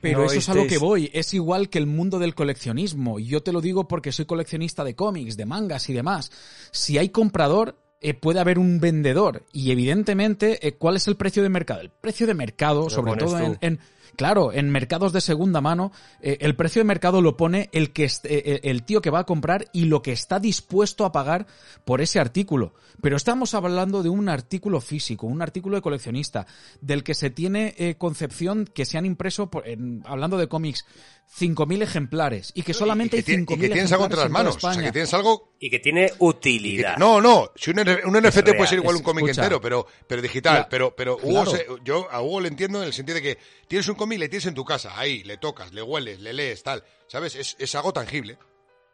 Pero 0.00 0.20
¿No 0.20 0.24
eso 0.26 0.38
es 0.38 0.48
a 0.48 0.54
lo 0.54 0.66
que 0.66 0.78
voy. 0.78 1.10
Es 1.12 1.34
igual 1.34 1.68
que 1.68 1.78
el 1.78 1.86
mundo 1.86 2.18
del 2.18 2.34
coleccionismo. 2.34 3.18
Y 3.18 3.26
yo 3.26 3.42
te 3.42 3.52
lo 3.52 3.60
digo 3.60 3.88
porque 3.88 4.12
soy 4.12 4.24
coleccionista 4.24 4.84
de 4.84 4.94
cómics, 4.94 5.36
de 5.36 5.46
mangas 5.46 5.88
y 5.88 5.92
demás. 5.92 6.30
Si 6.70 6.98
hay 6.98 7.10
comprador, 7.10 7.76
eh, 8.00 8.14
puede 8.14 8.40
haber 8.40 8.58
un 8.58 8.78
vendedor. 8.80 9.44
Y 9.52 9.70
evidentemente, 9.70 10.66
eh, 10.66 10.72
¿cuál 10.72 10.96
es 10.96 11.08
el 11.08 11.16
precio 11.16 11.42
de 11.42 11.48
mercado? 11.48 11.80
El 11.80 11.90
precio 11.90 12.26
de 12.26 12.34
mercado, 12.34 12.88
sobre 12.90 13.12
todo 13.16 13.38
en- 13.60 13.80
Claro, 14.16 14.52
en 14.52 14.70
mercados 14.70 15.12
de 15.12 15.20
segunda 15.20 15.60
mano, 15.60 15.92
eh, 16.20 16.38
el 16.40 16.56
precio 16.56 16.80
de 16.80 16.84
mercado 16.86 17.20
lo 17.20 17.36
pone 17.36 17.68
el 17.72 17.92
que 17.92 18.04
eh, 18.06 18.10
eh, 18.24 18.60
el 18.64 18.82
tío 18.82 19.02
que 19.02 19.10
va 19.10 19.20
a 19.20 19.24
comprar 19.26 19.66
y 19.72 19.84
lo 19.84 20.00
que 20.00 20.12
está 20.12 20.40
dispuesto 20.40 21.04
a 21.04 21.12
pagar 21.12 21.46
por 21.84 22.00
ese 22.00 22.18
artículo. 22.18 22.72
Pero 23.02 23.16
estamos 23.16 23.52
hablando 23.54 24.02
de 24.02 24.08
un 24.08 24.28
artículo 24.30 24.80
físico, 24.80 25.26
un 25.26 25.42
artículo 25.42 25.76
de 25.76 25.82
coleccionista, 25.82 26.46
del 26.80 27.04
que 27.04 27.14
se 27.14 27.28
tiene 27.28 27.96
concepción 27.98 28.64
que 28.64 28.86
se 28.86 28.96
han 28.96 29.04
impreso, 29.04 29.50
por- 29.50 29.64
hablando 30.04 30.38
de 30.38 30.48
cómics, 30.48 30.86
5.000 31.28 31.82
ejemplares 31.82 32.52
y 32.54 32.62
que 32.62 32.72
solamente 32.72 33.18
y 33.18 33.22
que, 33.22 33.32
hay 33.32 33.36
ti- 33.38 33.42
y 33.42 33.56
5.000 33.56 33.60
que 33.60 33.68
tienes 33.68 33.92
algo 33.92 34.04
entre 34.04 34.20
las 34.20 34.30
manos. 34.30 34.56
O 34.56 34.60
sea, 34.72 34.82
que 34.82 34.92
tienes 34.92 35.12
algo 35.12 35.52
Y 35.58 35.68
que 35.70 35.78
tiene 35.80 36.06
que- 36.08 36.14
utilidad. 36.20 36.96
no, 36.98 37.20
no. 37.20 37.50
Si 37.56 37.70
un, 37.70 37.78
un 37.80 38.16
NFT 38.16 38.54
puede 38.54 38.66
ser 38.68 38.78
igual 38.78 38.94
es- 38.96 39.00
un 39.00 39.04
cómic 39.04 39.28
entero, 39.28 39.60
pero, 39.60 39.86
pero 40.06 40.22
digital. 40.22 40.66
Pero, 40.70 40.94
pero 40.96 41.16
Hugo 41.16 41.42
claro. 41.44 41.50
se- 41.50 41.66
yo 41.84 42.08
a 42.10 42.22
Hugo 42.22 42.40
le 42.40 42.48
entiendo 42.48 42.80
en 42.80 42.86
el 42.86 42.92
sentido 42.92 43.16
de 43.16 43.22
que 43.22 43.38
tienes 43.68 43.88
un 43.88 43.96
cómic, 43.96 44.18
le 44.18 44.28
tienes 44.28 44.46
en 44.46 44.54
tu 44.54 44.64
casa, 44.64 44.98
ahí, 44.98 45.22
le 45.24 45.36
tocas, 45.36 45.72
le 45.72 45.82
hueles, 45.82 46.20
le 46.20 46.32
lees, 46.32 46.62
tal. 46.62 46.84
¿Sabes? 47.08 47.34
Es, 47.34 47.56
es 47.58 47.74
algo 47.74 47.92
tangible. 47.92 48.38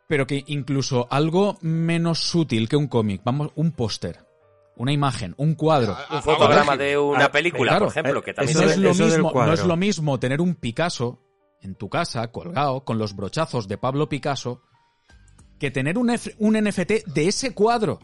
pero 0.09 0.27
que 0.27 0.45
incluso 0.49 1.07
algo 1.11 1.57
menos 1.63 2.19
sutil 2.19 2.69
que 2.69 2.77
un 2.77 2.87
cómic, 2.89 3.23
vamos, 3.25 3.51
un 3.55 3.73
póster, 3.73 4.19
una 4.77 4.93
imagen, 4.93 5.33
un 5.39 5.55
cuadro. 5.55 5.93
A- 5.93 6.03
a- 6.05 6.17
Un 6.17 6.23
fotograma 6.23 6.77
de 6.77 6.99
una 6.99 7.27
Ah, 7.27 7.33
película, 7.33 7.71
claro. 7.73 7.87
por 7.87 7.93
ejemplo, 7.93 8.23
que 8.23 8.35
también 8.35 8.59
no 8.59 8.65
eso 8.65 8.71
es 8.73 8.77
de- 8.77 8.83
lo 8.83 8.95
mismo, 8.95 9.33
no 9.47 9.53
es 9.55 9.65
lo 9.65 9.77
mismo 9.77 10.19
tener 10.21 10.41
un 10.43 10.55
Picasso 10.55 11.19
en 11.63 11.75
tu 11.75 11.89
casa 11.89 12.27
colgado 12.29 12.85
con 12.85 12.99
los 12.99 13.15
brochazos 13.17 13.69
de 13.69 13.79
Pablo 13.79 14.09
Picasso 14.09 14.63
que 15.59 15.71
tener 15.71 15.97
un, 15.99 16.11
F- 16.11 16.35
un 16.39 16.55
NFT 16.55 17.07
de 17.07 17.29
ese 17.29 17.55
cuadro. 17.55 18.01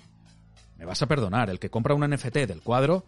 Me 0.76 0.84
vas 0.84 1.02
a 1.02 1.06
perdonar, 1.06 1.50
el 1.50 1.58
que 1.58 1.70
compra 1.70 1.94
un 1.94 2.08
NFT 2.08 2.36
del 2.46 2.62
cuadro, 2.62 3.04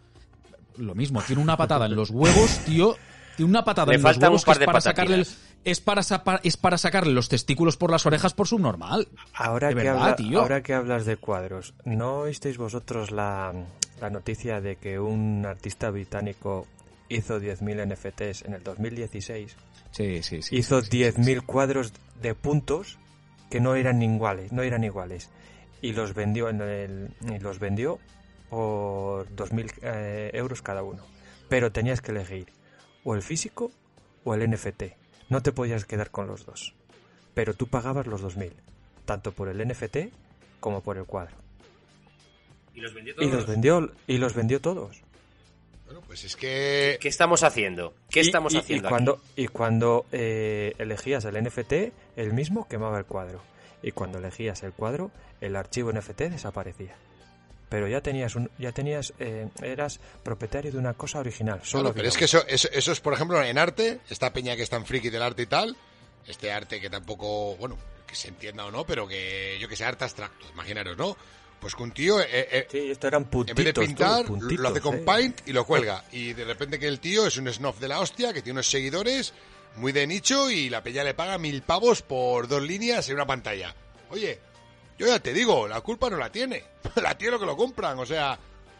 lo 0.77 0.93
mismo, 0.93 1.21
tiene 1.21 1.41
una 1.41 1.55
patada 1.55 1.85
en 1.85 1.95
los 1.95 2.09
huevos, 2.09 2.59
tío, 2.65 2.95
tiene 3.37 3.49
una 3.49 3.63
patada 3.63 3.91
Le 3.91 3.95
en 3.97 4.03
los 4.03 4.17
huevos 4.17 4.43
que 4.43 4.51
es 4.51 4.59
para 4.59 4.81
sacarle 4.81 5.15
el- 5.15 5.27
es 5.63 5.79
para 5.79 6.01
es 6.43 6.57
para 6.57 6.77
sacarle 6.77 7.13
los 7.13 7.29
testículos 7.29 7.77
por 7.77 7.91
las 7.91 8.05
orejas 8.05 8.33
por 8.33 8.47
subnormal. 8.47 9.07
Ahora, 9.33 9.69
De 9.69 9.75
que 9.75 9.83
verdad, 9.83 10.01
habla- 10.03 10.15
tío. 10.15 10.41
ahora 10.41 10.61
que 10.63 10.73
hablas 10.73 11.05
de 11.05 11.15
cuadros, 11.17 11.73
¿no 11.85 12.19
oísteis 12.21 12.57
vosotros 12.57 13.11
la, 13.11 13.53
la 14.01 14.09
noticia 14.09 14.59
de 14.59 14.75
que 14.77 14.99
un 14.99 15.45
artista 15.45 15.91
británico 15.91 16.67
hizo 17.09 17.39
10.000 17.39 17.85
NFTs 17.93 18.41
en 18.43 18.53
el 18.55 18.63
2016? 18.63 19.55
Sí, 19.91 20.23
sí, 20.23 20.41
sí. 20.41 20.57
hizo 20.57 20.81
sí, 20.81 20.89
sí, 20.91 21.03
10.000 21.03 21.45
cuadros 21.45 21.93
de 22.21 22.33
puntos 22.35 22.97
que 23.49 23.59
no 23.59 23.75
eran 23.75 24.01
iguales, 24.01 24.51
no 24.51 24.63
eran 24.63 24.83
iguales. 24.83 25.29
Y 25.81 25.93
los 25.93 26.13
vendió 26.13 26.49
en 26.49 26.61
el, 26.61 27.09
y 27.29 27.39
los 27.39 27.59
vendió 27.59 27.99
por 28.49 29.27
2.000 29.35 29.73
eh, 29.81 30.31
euros 30.33 30.61
cada 30.61 30.83
uno. 30.83 31.03
Pero 31.49 31.71
tenías 31.71 32.01
que 32.01 32.11
elegir 32.11 32.47
o 33.03 33.15
el 33.15 33.21
físico 33.21 33.71
o 34.23 34.33
el 34.33 34.49
NFT. 34.49 34.83
No 35.29 35.41
te 35.41 35.51
podías 35.51 35.85
quedar 35.85 36.11
con 36.11 36.27
los 36.27 36.45
dos. 36.45 36.75
Pero 37.33 37.53
tú 37.53 37.67
pagabas 37.67 38.07
los 38.07 38.23
2.000, 38.23 38.51
tanto 39.05 39.31
por 39.31 39.47
el 39.47 39.67
NFT 39.67 40.13
como 40.59 40.81
por 40.81 40.97
el 40.97 41.05
cuadro. 41.05 41.35
Y 42.73 42.81
los 42.81 42.93
vendió 42.93 43.15
Y 43.19 43.29
los 43.29 43.47
vendió, 43.47 43.91
y 44.07 44.17
los 44.17 44.33
vendió 44.33 44.61
todos. 44.61 45.01
Bueno, 45.91 46.07
pues 46.07 46.23
es 46.23 46.37
que... 46.37 46.97
¿Qué 47.01 47.09
estamos 47.09 47.43
haciendo? 47.43 47.93
¿Qué 48.09 48.21
Y- 48.21 48.27
estamos 48.27 48.53
y- 48.53 48.57
haciendo 48.59 48.87
Y 48.87 48.89
cuando, 48.89 49.21
y 49.35 49.47
cuando 49.47 50.05
eh, 50.13 50.73
elegías 50.77 51.25
el 51.25 51.35
NFT, 51.43 51.73
el 52.15 52.31
mismo 52.31 52.65
quemaba 52.69 52.97
el 52.97 53.03
cuadro. 53.03 53.41
Y 53.83 53.91
cuando 53.91 54.19
elegías 54.19 54.63
el 54.63 54.71
cuadro, 54.71 55.11
el 55.41 55.53
archivo 55.57 55.91
NFT 55.91 56.21
desaparecía. 56.29 56.95
Pero 57.67 57.89
ya 57.89 57.99
tenías 57.99 58.35
un, 58.37 58.49
ya 58.57 58.71
tenías, 58.71 59.11
eh, 59.19 59.49
eras 59.61 59.99
propietario 60.23 60.71
de 60.71 60.77
una 60.77 60.93
cosa 60.93 61.19
original. 61.19 61.59
Solo 61.63 61.83
Claro, 61.83 61.95
pero 61.95 62.07
es 62.07 62.15
que 62.17 62.23
eso, 62.25 62.41
eso, 62.47 62.69
eso 62.71 62.91
es, 62.93 63.01
por 63.01 63.13
ejemplo, 63.13 63.43
en 63.43 63.57
arte, 63.57 63.99
esta 64.09 64.31
peña 64.31 64.55
que 64.55 64.61
es 64.63 64.69
tan 64.69 64.85
friki 64.85 65.09
del 65.09 65.21
arte 65.23 65.41
y 65.41 65.47
tal, 65.47 65.75
este 66.25 66.53
arte 66.53 66.79
que 66.79 66.89
tampoco, 66.89 67.57
bueno, 67.57 67.77
que 68.07 68.15
se 68.15 68.29
entienda 68.29 68.65
o 68.65 68.71
no, 68.71 68.85
pero 68.85 69.05
que 69.09 69.57
yo 69.59 69.67
que 69.67 69.75
sé, 69.75 69.83
arte 69.83 70.05
abstracto, 70.05 70.45
imaginaros, 70.53 70.97
¿no? 70.97 71.17
Pues 71.61 71.75
que 71.75 71.83
un 71.83 71.91
tío, 71.91 72.19
eh, 72.19 72.27
eh, 72.31 72.67
Sí, 72.69 72.89
esto 72.91 73.07
eran 73.07 73.29
en 73.31 73.45
vez 73.55 73.65
de 73.65 73.73
pintar, 73.73 74.25
puntitos, 74.25 74.59
lo 74.59 74.69
hace 74.69 74.81
con 74.81 74.95
eh. 74.95 75.01
Paint 75.05 75.47
y 75.47 75.53
lo 75.53 75.63
cuelga. 75.65 76.03
Y 76.11 76.33
de 76.33 76.43
repente 76.43 76.77
que 76.79 76.87
el 76.87 76.99
tío 76.99 77.27
es 77.27 77.37
un 77.37 77.47
snuff 77.53 77.79
de 77.79 77.87
la 77.87 77.99
hostia, 77.99 78.33
que 78.33 78.41
tiene 78.41 78.57
unos 78.57 78.69
seguidores 78.69 79.33
muy 79.75 79.91
de 79.91 80.05
nicho 80.07 80.49
y 80.49 80.69
la 80.69 80.81
peña 80.83 81.03
le 81.03 81.13
paga 81.13 81.37
mil 81.37 81.61
pavos 81.61 82.01
por 82.01 82.47
dos 82.47 82.63
líneas 82.63 83.07
en 83.09 83.15
una 83.15 83.27
pantalla. 83.27 83.73
Oye, 84.09 84.39
yo 84.97 85.05
ya 85.07 85.19
te 85.19 85.33
digo, 85.33 85.67
la 85.67 85.81
culpa 85.81 86.09
no 86.09 86.17
la 86.17 86.31
tiene. 86.31 86.63
La 86.95 87.15
tiene 87.17 87.33
lo 87.33 87.39
que 87.39 87.45
lo 87.45 87.55
compran. 87.55 87.97
O 87.99 88.05
sea, 88.07 88.37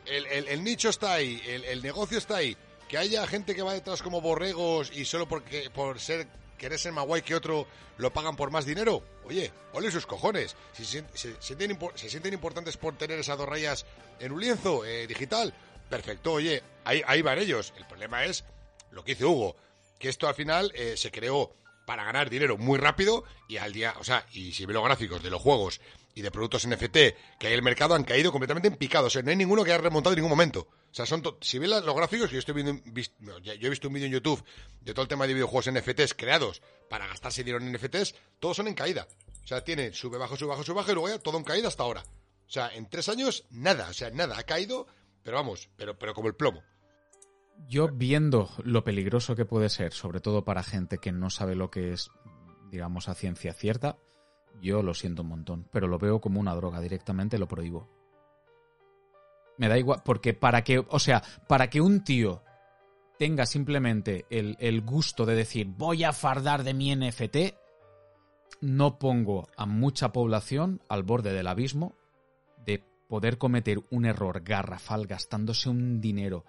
el, 0.07 0.25
el- 0.25 0.47
el 0.47 0.63
nicho 0.63 0.89
está 0.89 1.13
ahí, 1.13 1.39
el, 1.47 1.63
el 1.65 1.81
negocio 1.83 2.17
está 2.17 2.37
ahí. 2.37 2.57
Que 2.89 2.97
haya 2.97 3.25
gente 3.27 3.53
que 3.55 3.61
va 3.61 3.73
detrás 3.73 4.01
como 4.01 4.19
borregos 4.21 4.91
y 4.93 5.05
solo 5.05 5.27
porque 5.27 5.69
por 5.69 5.99
ser 5.99 6.27
querer 6.61 6.77
ser 6.77 6.91
más 6.91 7.07
guay 7.07 7.23
que 7.23 7.33
otro 7.33 7.65
lo 7.97 8.13
pagan 8.13 8.35
por 8.35 8.51
más 8.51 8.65
dinero. 8.65 9.01
Oye, 9.25 9.51
ole 9.73 9.89
sus 9.89 10.05
cojones. 10.05 10.55
Se, 10.73 10.85
sienten, 11.39 12.33
importantes 12.33 12.77
por 12.77 12.95
tener 12.95 13.17
esas 13.17 13.35
dos 13.35 13.49
rayas 13.49 13.83
en 14.19 14.31
un 14.31 14.39
lienzo 14.39 14.85
eh, 14.85 15.07
digital, 15.07 15.55
perfecto, 15.89 16.33
oye, 16.33 16.61
ahí, 16.85 17.01
ahí 17.07 17.23
van 17.23 17.39
ellos. 17.39 17.73
El 17.77 17.87
problema 17.87 18.25
es 18.25 18.43
lo 18.91 19.03
que 19.03 19.13
dice 19.13 19.25
Hugo, 19.25 19.55
que 19.97 20.09
esto 20.09 20.27
al 20.27 20.35
final 20.35 20.71
eh, 20.75 20.95
se 20.97 21.09
creó 21.09 21.51
para 21.91 22.05
ganar 22.05 22.29
dinero 22.29 22.57
muy 22.57 22.79
rápido 22.79 23.25
y 23.49 23.57
al 23.57 23.73
día, 23.73 23.93
o 23.99 24.03
sea, 24.05 24.25
y 24.31 24.53
si 24.53 24.65
ve 24.65 24.71
los 24.71 24.81
gráficos 24.81 25.21
de 25.21 25.29
los 25.29 25.41
juegos 25.41 25.81
y 26.15 26.21
de 26.21 26.31
productos 26.31 26.65
NFT 26.65 26.93
que 27.37 27.47
hay 27.47 27.47
en 27.47 27.55
el 27.55 27.61
mercado 27.63 27.95
han 27.95 28.05
caído 28.05 28.31
completamente 28.31 28.69
en 28.69 28.77
picado, 28.77 29.07
o 29.07 29.09
sea, 29.09 29.21
no 29.23 29.29
hay 29.29 29.35
ninguno 29.35 29.65
que 29.65 29.73
haya 29.73 29.81
remontado 29.81 30.13
en 30.13 30.19
ningún 30.19 30.29
momento. 30.29 30.61
O 30.61 30.93
sea, 30.93 31.05
son 31.05 31.21
si 31.41 31.59
ves 31.59 31.69
los 31.69 31.93
gráficos, 31.93 32.31
yo 32.31 32.39
estoy 32.39 32.55
viendo, 32.55 32.81
yo 33.41 33.67
he 33.67 33.69
visto 33.69 33.89
un 33.89 33.93
vídeo 33.93 34.05
en 34.05 34.13
YouTube 34.13 34.41
de 34.79 34.93
todo 34.93 35.01
el 35.01 35.09
tema 35.09 35.27
de 35.27 35.33
videojuegos 35.33 35.69
NFTs 35.69 36.13
creados 36.13 36.61
para 36.89 37.07
gastarse 37.07 37.43
dinero 37.43 37.61
en 37.61 37.73
NFTs, 37.73 38.15
todos 38.39 38.55
son 38.55 38.69
en 38.69 38.73
caída. 38.73 39.05
O 39.43 39.47
sea, 39.47 39.61
tiene 39.61 39.91
sube, 39.91 40.17
bajo, 40.17 40.37
sube, 40.37 40.47
bajo, 40.47 40.63
sube, 40.63 40.77
bajo 40.77 40.91
y 40.91 40.93
luego 40.93 41.09
ya 41.09 41.19
todo 41.19 41.37
en 41.37 41.43
caída 41.43 41.67
hasta 41.67 41.83
ahora. 41.83 42.05
O 42.47 42.49
sea, 42.49 42.69
en 42.73 42.89
tres 42.89 43.09
años, 43.09 43.43
nada, 43.49 43.89
o 43.89 43.93
sea, 43.93 44.11
nada, 44.11 44.37
ha 44.37 44.43
caído, 44.43 44.87
pero 45.23 45.35
vamos, 45.35 45.67
pero, 45.75 45.99
pero 45.99 46.13
como 46.13 46.29
el 46.29 46.35
plomo. 46.35 46.63
Yo 47.67 47.87
viendo 47.89 48.49
lo 48.63 48.83
peligroso 48.83 49.35
que 49.35 49.45
puede 49.45 49.69
ser, 49.69 49.93
sobre 49.93 50.19
todo 50.19 50.43
para 50.43 50.63
gente 50.63 50.97
que 50.97 51.11
no 51.11 51.29
sabe 51.29 51.55
lo 51.55 51.71
que 51.71 51.93
es, 51.93 52.09
digamos, 52.69 53.07
a 53.07 53.13
ciencia 53.13 53.53
cierta, 53.53 53.97
yo 54.61 54.83
lo 54.83 54.93
siento 54.93 55.21
un 55.21 55.29
montón, 55.29 55.67
pero 55.71 55.87
lo 55.87 55.97
veo 55.97 56.19
como 56.19 56.39
una 56.39 56.55
droga, 56.55 56.81
directamente 56.81 57.37
lo 57.37 57.47
prohíbo. 57.47 57.89
Me 59.57 59.67
da 59.67 59.77
igual, 59.77 60.01
porque 60.03 60.33
para 60.33 60.63
que, 60.63 60.79
o 60.79 60.99
sea, 60.99 61.23
para 61.47 61.69
que 61.69 61.81
un 61.81 62.03
tío 62.03 62.43
tenga 63.17 63.45
simplemente 63.45 64.25
el, 64.29 64.57
el 64.59 64.81
gusto 64.81 65.25
de 65.25 65.35
decir 65.35 65.67
voy 65.67 66.03
a 66.03 66.13
fardar 66.13 66.63
de 66.63 66.73
mi 66.73 66.95
NFT, 66.95 67.37
no 68.61 68.97
pongo 68.99 69.47
a 69.55 69.65
mucha 69.65 70.11
población 70.11 70.81
al 70.89 71.03
borde 71.03 71.31
del 71.33 71.47
abismo 71.47 71.95
poder 73.11 73.37
cometer 73.37 73.77
un 73.89 74.05
error 74.05 74.41
garrafal 74.41 75.05
gastándose 75.05 75.67
un 75.67 75.99
dinero 75.99 76.45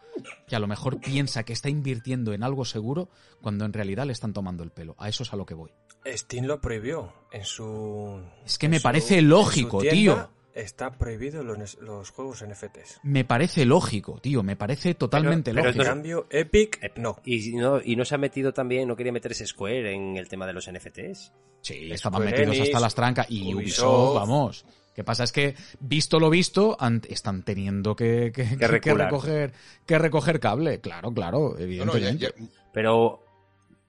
que 0.46 0.54
a 0.54 0.60
lo 0.60 0.68
mejor 0.68 1.00
piensa 1.00 1.42
que 1.42 1.52
está 1.52 1.68
invirtiendo 1.68 2.32
en 2.34 2.44
algo 2.44 2.64
seguro 2.64 3.08
cuando 3.40 3.64
en 3.64 3.72
realidad 3.72 4.06
le 4.06 4.12
están 4.12 4.32
tomando 4.32 4.62
el 4.62 4.70
pelo. 4.70 4.94
A 4.98 5.08
eso 5.08 5.24
es 5.24 5.32
a 5.32 5.36
lo 5.36 5.44
que 5.44 5.54
voy. 5.54 5.72
Steam 6.06 6.44
lo 6.46 6.60
prohibió 6.60 7.12
en 7.32 7.44
su. 7.44 8.20
Es 8.46 8.58
que 8.58 8.66
en 8.66 8.70
me 8.70 8.78
su- 8.78 8.82
parece 8.84 9.18
en 9.18 9.24
su 9.24 9.28
lógico, 9.30 9.80
tío. 9.80 10.30
Está 10.54 10.92
prohibido 10.98 11.42
los, 11.42 11.78
los 11.80 12.10
juegos 12.10 12.44
NFTs. 12.46 13.00
Me 13.02 13.24
parece 13.24 13.64
lógico, 13.64 14.20
tío. 14.20 14.42
Me 14.44 14.54
parece 14.54 14.94
totalmente 14.94 15.50
pero 15.50 15.62
En 15.62 15.66
lógico. 15.68 15.84
cambio, 15.84 16.26
Epic, 16.30 16.78
Eh, 16.80 16.92
no. 16.96 17.16
Y 17.24 17.56
no, 17.56 17.80
y 17.82 17.96
no 17.96 18.04
se 18.04 18.14
ha 18.14 18.18
metido 18.18 18.52
también, 18.52 18.86
no 18.86 18.94
quería 18.94 19.10
meterse 19.12 19.46
Square 19.46 19.92
en 19.94 20.16
el 20.16 20.28
tema 20.28 20.46
de 20.46 20.52
los 20.52 20.70
NFTs. 20.70 21.32
Sí, 21.62 21.90
estaban 21.90 22.24
metidos 22.24 22.60
hasta 22.60 22.78
las 22.78 22.94
trancas. 22.94 23.26
Y 23.30 23.52
Ubisoft, 23.52 23.56
Ubisoft. 23.88 24.14
vamos. 24.14 24.64
Que 24.94 25.04
pasa 25.04 25.24
es 25.24 25.32
que, 25.32 25.54
visto 25.80 26.20
lo 26.20 26.28
visto, 26.28 26.76
están 27.08 27.42
teniendo 27.44 27.96
que, 27.96 28.30
que- 28.34 28.46
que- 28.48 28.56
que 28.58 28.66
recular. 28.66 29.06
recoger, 29.10 29.52
que 29.86 29.98
recoger 29.98 30.38
cable. 30.40 30.80
Claro, 30.80 31.12
claro, 31.12 31.38
No, 31.38 31.50
no, 31.54 31.58
ya- 31.58 31.64
evidentemente. 31.64 32.18
ya- 32.38 32.46
Pero 32.72 33.24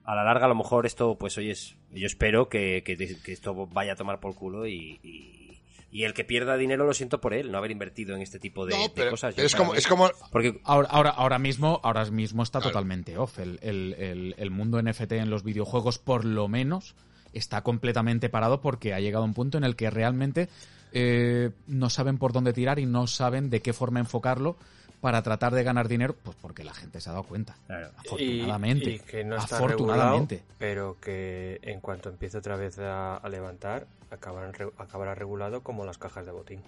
a 0.04 0.14
la 0.14 0.24
larga 0.24 0.46
a 0.46 0.48
lo 0.48 0.54
mejor 0.54 0.86
esto, 0.86 1.16
pues 1.18 1.36
oye, 1.38 1.50
es- 1.52 1.76
yo 1.92 2.06
espero 2.06 2.48
que, 2.48 2.82
que- 2.84 2.96
que 2.96 3.32
esto 3.32 3.66
vaya 3.66 3.92
a 3.92 3.96
tomar 3.96 4.18
por 4.20 4.34
culo 4.34 4.66
y, 4.66 4.98
y- 5.02 5.60
y 5.90 6.04
el 6.04 6.12
que 6.14 6.24
pierda 6.24 6.56
dinero 6.56 6.84
lo 6.86 6.92
siento 6.94 7.20
por 7.20 7.34
él, 7.34 7.52
no 7.52 7.58
haber 7.58 7.70
invertido 7.70 8.16
en 8.16 8.22
este 8.22 8.38
tipo 8.40 8.66
de, 8.66 8.74
no, 8.74 9.10
cosas. 9.10 9.34
pero 9.34 9.46
es 9.46 9.54
como, 9.54 9.74
es 9.74 9.86
como, 9.86 10.10
Porque 10.32 10.60
Ahora, 10.64 10.88
ahora, 10.90 11.10
ahora 11.10 11.38
mismo, 11.38 11.80
ahora 11.84 12.04
mismo 12.06 12.42
está 12.42 12.58
Claro. 12.58 12.72
totalmente 12.72 13.16
off. 13.18 13.38
El, 13.38 13.58
el- 13.62 13.94
el- 13.98 14.34
el 14.38 14.50
mundo 14.50 14.78
NFT 14.82 15.12
en 15.18 15.30
los 15.30 15.44
videojuegos, 15.44 15.98
por 15.98 16.24
lo 16.24 16.48
menos, 16.48 16.94
está 17.32 17.62
completamente 17.62 18.28
parado 18.28 18.60
porque 18.60 18.92
ha 18.94 19.00
llegado 19.00 19.22
a 19.24 19.26
un 19.26 19.34
punto 19.34 19.56
en 19.58 19.64
el 19.64 19.76
que 19.76 19.88
realmente 19.90 20.48
eh, 20.94 21.50
no 21.66 21.90
saben 21.90 22.16
por 22.16 22.32
dónde 22.32 22.52
tirar 22.54 22.78
y 22.78 22.86
no 22.86 23.06
saben 23.06 23.50
de 23.50 23.60
qué 23.60 23.72
forma 23.74 24.00
enfocarlo 24.00 24.56
para 25.00 25.22
tratar 25.22 25.52
de 25.52 25.62
ganar 25.62 25.86
dinero, 25.86 26.16
pues 26.22 26.34
porque 26.40 26.64
la 26.64 26.72
gente 26.72 26.98
se 27.00 27.10
ha 27.10 27.12
dado 27.12 27.24
cuenta. 27.24 27.54
Claro. 27.66 27.90
Afortunadamente. 27.98 28.90
Y, 28.90 28.94
y 28.94 28.98
que 29.00 29.22
no 29.22 29.36
está 29.36 29.56
afortunadamente. 29.56 30.36
regulado, 30.36 30.56
pero 30.58 30.96
que 30.98 31.58
en 31.60 31.80
cuanto 31.80 32.08
empiece 32.08 32.38
otra 32.38 32.56
vez 32.56 32.78
a, 32.78 33.16
a 33.18 33.28
levantar, 33.28 33.86
acabarán 34.10 34.54
re- 34.54 34.70
acabará 34.78 35.14
regulado 35.14 35.60
como 35.60 35.84
las 35.84 35.98
cajas 35.98 36.24
de 36.24 36.32
botín. 36.32 36.60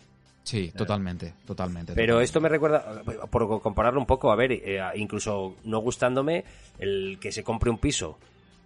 Sí, 0.43 0.70
totalmente, 0.77 1.32
totalmente. 1.47 1.94
Pero 1.94 2.15
totalmente. 2.15 2.24
esto 2.24 2.40
me 2.40 2.48
recuerda, 2.48 3.03
por 3.31 3.62
compararlo 3.62 3.98
un 3.98 4.07
poco, 4.07 4.31
a 4.31 4.36
ver, 4.36 4.53
eh, 4.53 4.81
incluso 4.94 5.57
no 5.65 5.78
gustándome, 5.78 6.44
el 6.78 7.19
que 7.20 7.32
se 7.32 7.43
compre 7.43 7.70
un 7.70 7.78
piso, 7.78 8.19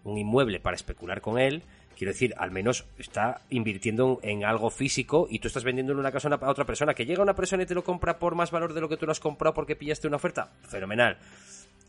un 0.04 0.18
inmueble 0.18 0.60
para 0.60 0.76
especular 0.76 1.20
con 1.22 1.38
él, 1.38 1.62
quiero 2.00 2.14
decir, 2.14 2.34
al 2.38 2.50
menos 2.50 2.86
está 2.96 3.42
invirtiendo 3.50 4.20
en 4.22 4.42
algo 4.42 4.70
físico 4.70 5.26
y 5.30 5.38
tú 5.38 5.48
estás 5.48 5.64
vendiendo 5.64 5.92
una 5.92 6.10
casa 6.10 6.28
a 6.30 6.50
otra 6.50 6.64
persona. 6.64 6.94
Que 6.94 7.04
llega 7.04 7.22
una 7.22 7.34
persona 7.36 7.64
y 7.64 7.66
te 7.66 7.74
lo 7.74 7.84
compra 7.84 8.18
por 8.18 8.34
más 8.34 8.50
valor 8.50 8.72
de 8.72 8.80
lo 8.80 8.88
que 8.88 8.96
tú 8.96 9.04
lo 9.04 9.12
has 9.12 9.20
comprado 9.20 9.52
porque 9.52 9.76
pillaste 9.76 10.06
una 10.08 10.16
oferta, 10.16 10.50
fenomenal. 10.66 11.18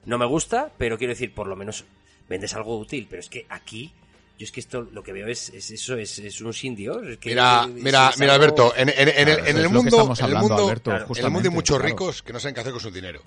No 0.06 0.18
me 0.18 0.26
gusta, 0.26 0.70
pero 0.78 0.98
quiero 0.98 1.12
decir, 1.14 1.34
por 1.34 1.48
lo 1.48 1.56
menos 1.56 1.86
vendes 2.28 2.54
algo 2.56 2.78
útil. 2.78 3.08
Pero 3.10 3.22
es 3.22 3.30
que 3.30 3.46
aquí, 3.48 3.94
yo 4.38 4.44
es 4.44 4.52
que 4.52 4.60
esto 4.60 4.82
lo 4.92 5.02
que 5.02 5.14
veo 5.14 5.28
es, 5.28 5.48
es 5.50 5.72
eso, 5.72 5.96
es, 5.96 6.20
es 6.20 6.42
un 6.42 6.54
sin 6.54 6.76
Dios. 6.76 7.08
es 7.08 7.18
que 7.18 7.30
Mira, 7.30 7.64
es- 7.64 7.70
mira, 7.72 8.10
es 8.10 8.20
mira, 8.20 8.34
algo- 8.34 8.44
Alberto, 8.44 8.74
en, 8.76 8.90
en- 8.90 8.96
en 8.98 9.08
el, 9.08 9.14
Claro, 9.38 9.46
en 9.48 9.58
el 9.58 9.70
mundo, 9.70 9.98
en 10.04 10.12
el 10.12 10.24
hablando, 10.24 10.48
mundo, 10.50 10.64
Alberto, 10.66 10.92
en 10.92 11.26
el 11.26 11.32
mundo 11.32 11.50
hay 11.50 11.56
muchos 11.56 11.78
claro. 11.78 11.90
ricos 11.90 12.22
que 12.22 12.34
no 12.34 12.40
saben 12.42 12.54
qué 12.56 12.60
hacer 12.60 12.74
con 12.74 12.82
su 12.82 12.92
dinero. 12.92 13.22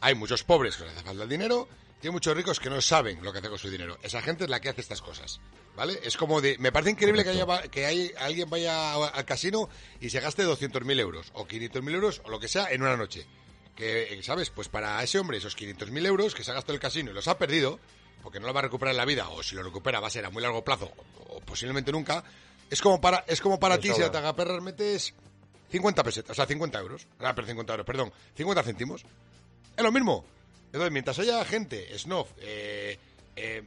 Hay 0.00 0.14
muchos 0.14 0.44
pobres 0.44 0.76
que 0.76 0.84
les 0.84 0.92
hace 0.94 1.02
falta 1.04 1.24
el 1.24 1.28
dinero, 1.28 1.68
hay 2.08 2.12
muchos 2.12 2.36
ricos 2.36 2.58
que 2.58 2.70
no 2.70 2.80
saben 2.80 3.22
lo 3.22 3.32
que 3.32 3.38
hacer 3.38 3.50
con 3.50 3.58
su 3.58 3.70
dinero. 3.70 3.98
Esa 4.02 4.22
gente 4.22 4.44
es 4.44 4.50
la 4.50 4.60
que 4.60 4.68
hace 4.68 4.80
estas 4.80 5.00
cosas, 5.02 5.40
¿vale? 5.76 6.00
Es 6.02 6.16
como 6.16 6.40
de, 6.40 6.56
me 6.58 6.72
parece 6.72 6.90
increíble 6.90 7.24
que, 7.24 7.30
haya, 7.30 7.62
que 7.68 7.86
hay, 7.86 8.12
alguien 8.18 8.50
vaya 8.50 8.94
al 8.94 9.24
casino 9.24 9.68
y 10.00 10.10
se 10.10 10.20
gaste 10.20 10.44
200.000 10.44 11.00
euros 11.00 11.30
o 11.34 11.46
500.000 11.46 11.94
euros 11.94 12.22
o 12.24 12.30
lo 12.30 12.40
que 12.40 12.48
sea 12.48 12.70
en 12.70 12.82
una 12.82 12.96
noche. 12.96 13.26
Que, 13.76 14.14
eh, 14.14 14.22
¿sabes? 14.22 14.50
Pues 14.50 14.68
para 14.68 15.02
ese 15.02 15.18
hombre 15.18 15.38
esos 15.38 15.56
500.000 15.56 16.06
euros 16.06 16.34
que 16.34 16.44
se 16.44 16.50
ha 16.50 16.54
gastado 16.54 16.74
el 16.74 16.80
casino 16.80 17.10
y 17.10 17.14
los 17.14 17.28
ha 17.28 17.38
perdido, 17.38 17.78
porque 18.22 18.40
no 18.40 18.46
lo 18.46 18.52
va 18.52 18.60
a 18.60 18.64
recuperar 18.64 18.92
en 18.92 18.98
la 18.98 19.04
vida, 19.04 19.28
o 19.28 19.42
si 19.42 19.54
lo 19.54 19.62
recupera 19.62 20.00
va 20.00 20.08
a 20.08 20.10
ser 20.10 20.24
a 20.24 20.30
muy 20.30 20.42
largo 20.42 20.62
plazo, 20.62 20.92
o, 21.26 21.36
o 21.36 21.40
posiblemente 21.40 21.90
nunca, 21.92 22.22
es 22.72 22.80
como 22.80 23.00
para, 23.00 23.24
es 23.26 23.40
como 23.40 23.60
para 23.60 23.78
ti 23.78 23.88
si 23.88 24.00
te 24.00 24.16
agaperras 24.16 24.62
metes 24.62 25.14
50 25.72 26.04
pesetas, 26.04 26.30
o 26.32 26.34
sea, 26.34 26.46
50 26.46 26.78
euros. 26.80 27.06
Ah, 27.18 27.34
pero 27.34 27.46
50 27.46 27.72
euros, 27.72 27.86
perdón, 27.86 28.12
50 28.34 28.62
céntimos. 28.62 29.04
Es 29.76 29.82
lo 29.82 29.90
mismo. 29.92 30.24
Entonces, 30.72 30.90
mientras 30.90 31.18
haya 31.18 31.44
gente, 31.44 31.96
snob, 31.98 32.26
eh, 32.38 32.98
eh, 33.36 33.62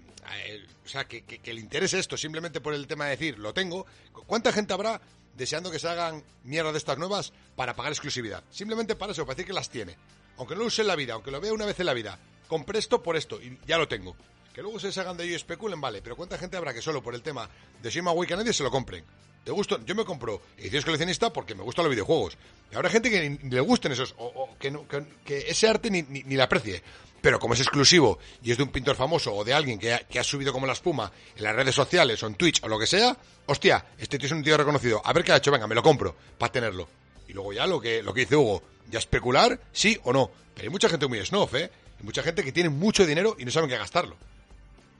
o 0.84 0.88
sea, 0.88 1.06
que, 1.08 1.24
que- 1.24 1.40
que 1.40 1.54
le 1.54 1.62
interese 1.62 2.00
esto 2.00 2.18
simplemente 2.18 2.62
por 2.62 2.74
el 2.74 2.88
tema 2.88 3.06
de 3.06 3.12
decir, 3.12 3.38
lo 3.38 3.54
tengo, 3.54 3.86
¿cuánta 4.28 4.52
gente 4.52 4.74
habrá 4.74 5.00
deseando 5.36 5.70
que 5.70 5.80
se 5.80 5.88
hagan 5.88 6.24
mierda 6.44 6.72
de 6.72 6.78
estas 6.78 6.98
nuevas 6.98 7.32
para 7.56 7.76
pagar 7.76 7.92
exclusividad? 7.92 8.44
Simplemente 8.50 8.96
para 8.96 9.12
eso, 9.12 9.24
para 9.26 9.36
decir 9.36 9.46
que 9.48 9.54
las 9.54 9.70
tiene. 9.70 9.96
Aunque 10.38 10.56
no 10.56 10.62
lo 10.62 10.68
use 10.68 10.82
en 10.82 10.88
la 10.88 10.96
vida, 10.96 11.14
aunque 11.14 11.32
lo 11.32 11.40
vea 11.40 11.54
una 11.54 11.66
vez 11.66 11.80
en 11.80 11.86
la 11.86 11.94
vida, 11.94 12.18
compré 12.48 12.80
esto 12.80 13.02
por 13.04 13.16
esto 13.16 13.42
y 13.42 13.58
ya 13.68 13.78
lo 13.78 13.88
tengo. 13.88 14.16
Que 14.54 14.62
luego 14.62 14.80
se 14.80 15.00
hagan 15.00 15.16
de 15.18 15.26
ello 15.26 15.34
y 15.34 15.36
especulen, 15.36 15.80
vale, 15.82 16.02
pero 16.02 16.16
¿cuánta 16.16 16.38
gente 16.38 16.58
habrá 16.58 16.74
que 16.74 16.82
solo 16.82 17.04
por 17.04 17.14
el 17.14 17.22
tema 17.22 17.50
de 17.82 18.02
más 18.02 18.14
guay 18.14 18.28
que 18.28 18.36
nadie 18.36 18.54
se 18.54 18.64
lo 18.64 18.72
compren? 18.72 19.04
Te 19.46 19.52
gusto, 19.52 19.80
yo 19.86 19.96
me 19.96 20.04
compro 20.04 20.42
ediciones 20.58 20.84
coleccionista 20.84 21.32
porque 21.32 21.56
me 21.56 21.64
gustan 21.64 21.86
los 21.86 21.92
videojuegos. 21.92 22.36
Y 22.72 22.76
habrá 22.76 22.90
gente 22.90 23.10
que 23.10 23.30
ni 23.30 23.50
le 23.52 23.62
gusten 23.62 23.92
esos, 23.94 24.14
o, 24.18 24.50
que, 24.60 24.72
no- 24.72 24.86
que- 24.88 25.46
ese 25.48 25.70
arte 25.70 25.90
ni, 25.90 26.02
ni, 26.02 26.24
ni 26.24 26.36
la 26.36 26.44
aprecie. 26.46 26.82
Pero 27.22 27.40
como 27.40 27.54
es 27.54 27.60
exclusivo 27.62 28.20
y 28.44 28.52
es 28.52 28.58
de 28.58 28.64
un 28.64 28.70
pintor 28.70 28.96
famoso 28.96 29.34
o 29.34 29.44
de 29.44 29.54
alguien 29.54 29.80
que 29.80 29.94
ha, 29.94 30.00
que 30.00 30.20
ha 30.20 30.24
subido 30.24 30.52
como 30.52 30.68
la 30.68 30.74
espuma 30.74 31.12
en 31.36 31.44
las 31.44 31.56
redes 31.56 31.74
sociales 31.74 32.22
o 32.22 32.28
en 32.28 32.36
Twitch 32.36 32.62
o 32.64 32.68
lo 32.68 32.78
que 32.78 32.86
sea, 32.88 33.18
hostia, 33.48 33.86
este 33.98 34.18
tío 34.20 34.26
es 34.28 34.32
un 34.32 34.44
tío 34.44 34.58
reconocido. 34.58 35.02
A 35.04 35.14
ver 35.14 35.24
qué 35.24 35.32
ha 35.32 35.38
hecho, 35.38 35.52
venga, 35.52 35.66
me 35.68 35.74
lo 35.76 35.82
compro 35.82 36.16
para 36.38 36.52
tenerlo. 36.52 36.88
Y 37.28 37.34
luego 37.34 37.54
ya 37.54 37.66
lo 37.66 37.80
que, 37.82 38.04
lo 38.04 38.14
que 38.14 38.22
dice 38.22 38.36
Hugo, 38.36 38.62
ya 38.92 39.00
especular, 39.00 39.60
sí 39.72 39.98
o 40.04 40.14
no. 40.14 40.30
Pero 40.54 40.66
hay 40.68 40.70
mucha 40.72 40.90
gente 40.90 41.08
muy 41.08 41.24
snob, 41.26 41.56
¿eh? 41.56 41.72
Hay 42.00 42.04
mucha 42.06 42.22
gente 42.22 42.44
que 42.44 42.52
tiene 42.52 42.70
mucho 42.70 43.06
dinero 43.06 43.36
y 43.40 43.46
no 43.46 43.52
saben 43.52 43.70
qué 43.70 43.78
gastarlo. 43.78 44.18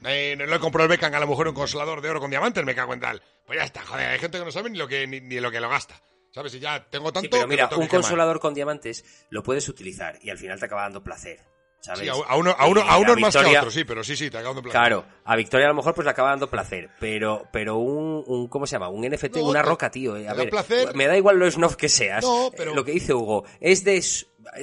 Eh, 0.06 0.36
no 0.38 0.46
le 0.46 0.60
compró 0.60 0.84
el 0.84 0.90
Beckham 0.90 1.14
a 1.14 1.20
la 1.20 1.26
mujer 1.26 1.48
un 1.48 1.54
consolador 1.56 2.02
de 2.02 2.10
oro 2.10 2.20
con 2.20 2.30
diamantes, 2.30 2.64
me 2.64 2.76
cago 2.76 2.94
en 2.94 3.00
tal. 3.00 3.22
Pues 3.46 3.60
ya 3.60 3.66
está, 3.66 3.82
joder, 3.86 4.08
hay 4.10 4.20
gente 4.20 4.38
que 4.40 4.46
no 4.46 4.52
sabe 4.52 4.70
ni 4.70 4.78
lo 4.78 4.88
que, 4.88 5.08
ni, 5.08 5.20
ni 5.22 5.40
lo 5.40 5.52
que 5.52 5.60
lo 5.60 5.70
gasta. 5.70 6.02
¿Sabes? 6.32 6.54
Y 6.56 6.60
ya 6.60 6.84
tengo 6.90 7.14
tanto 7.14 7.28
Sí, 7.28 7.30
pero 7.32 7.48
mira, 7.48 7.70
lo 7.72 7.78
un 7.78 7.84
que 7.84 7.90
quemar. 7.90 8.02
consolador 8.02 8.40
con 8.40 8.54
diamantes 8.54 9.26
lo 9.30 9.42
puedes 9.42 9.70
utilizar 9.70 10.20
y 10.22 10.30
al 10.30 10.38
final 10.38 10.60
te 10.60 10.66
acaba 10.66 10.82
dando 10.84 11.02
placer. 11.04 11.40
¿Sabes? 11.86 12.02
Sí, 12.02 12.08
a, 12.10 12.36
uno, 12.36 12.52
a 12.58 12.68
uno, 12.68 12.82
a 12.82 12.98
uno 12.98 13.14
es 13.14 13.20
más 13.20 13.36
que 13.36 13.56
a 13.56 13.60
otro, 13.60 13.72
sí, 13.72 13.84
pero 13.84 14.04
sí, 14.04 14.16
sí, 14.16 14.30
te 14.30 14.38
acabo 14.38 14.56
de 14.56 14.62
placer. 14.64 14.80
Claro, 14.80 15.06
a 15.24 15.36
Victoria 15.36 15.68
a 15.68 15.70
lo 15.70 15.76
mejor 15.76 15.94
pues 15.94 16.06
le 16.06 16.12
acaba 16.12 16.30
dando 16.30 16.50
placer, 16.50 16.90
pero 17.00 17.48
pero 17.52 17.78
un, 17.78 18.24
un 18.28 18.48
¿cómo 18.48 18.66
se 18.68 18.74
llama? 18.76 18.90
Un 18.90 19.08
NFT, 19.10 19.38
No, 19.38 19.46
una 19.46 19.62
te- 19.62 19.70
roca, 19.70 19.92
tío. 19.92 20.18
eh. 20.18 20.28
A 20.28 20.34
ver, 20.34 20.50
placer. 20.50 20.96
me 20.96 21.08
da 21.08 21.16
igual 21.18 21.38
lo 21.38 21.50
snob 21.50 21.76
que 21.76 21.90
seas. 21.90 22.24
No, 22.24 22.52
pero- 22.56 22.74
Lo 22.76 22.84
que 22.84 22.92
dice 22.92 23.14
Hugo 23.14 23.46
es 23.60 23.84
de 23.84 24.04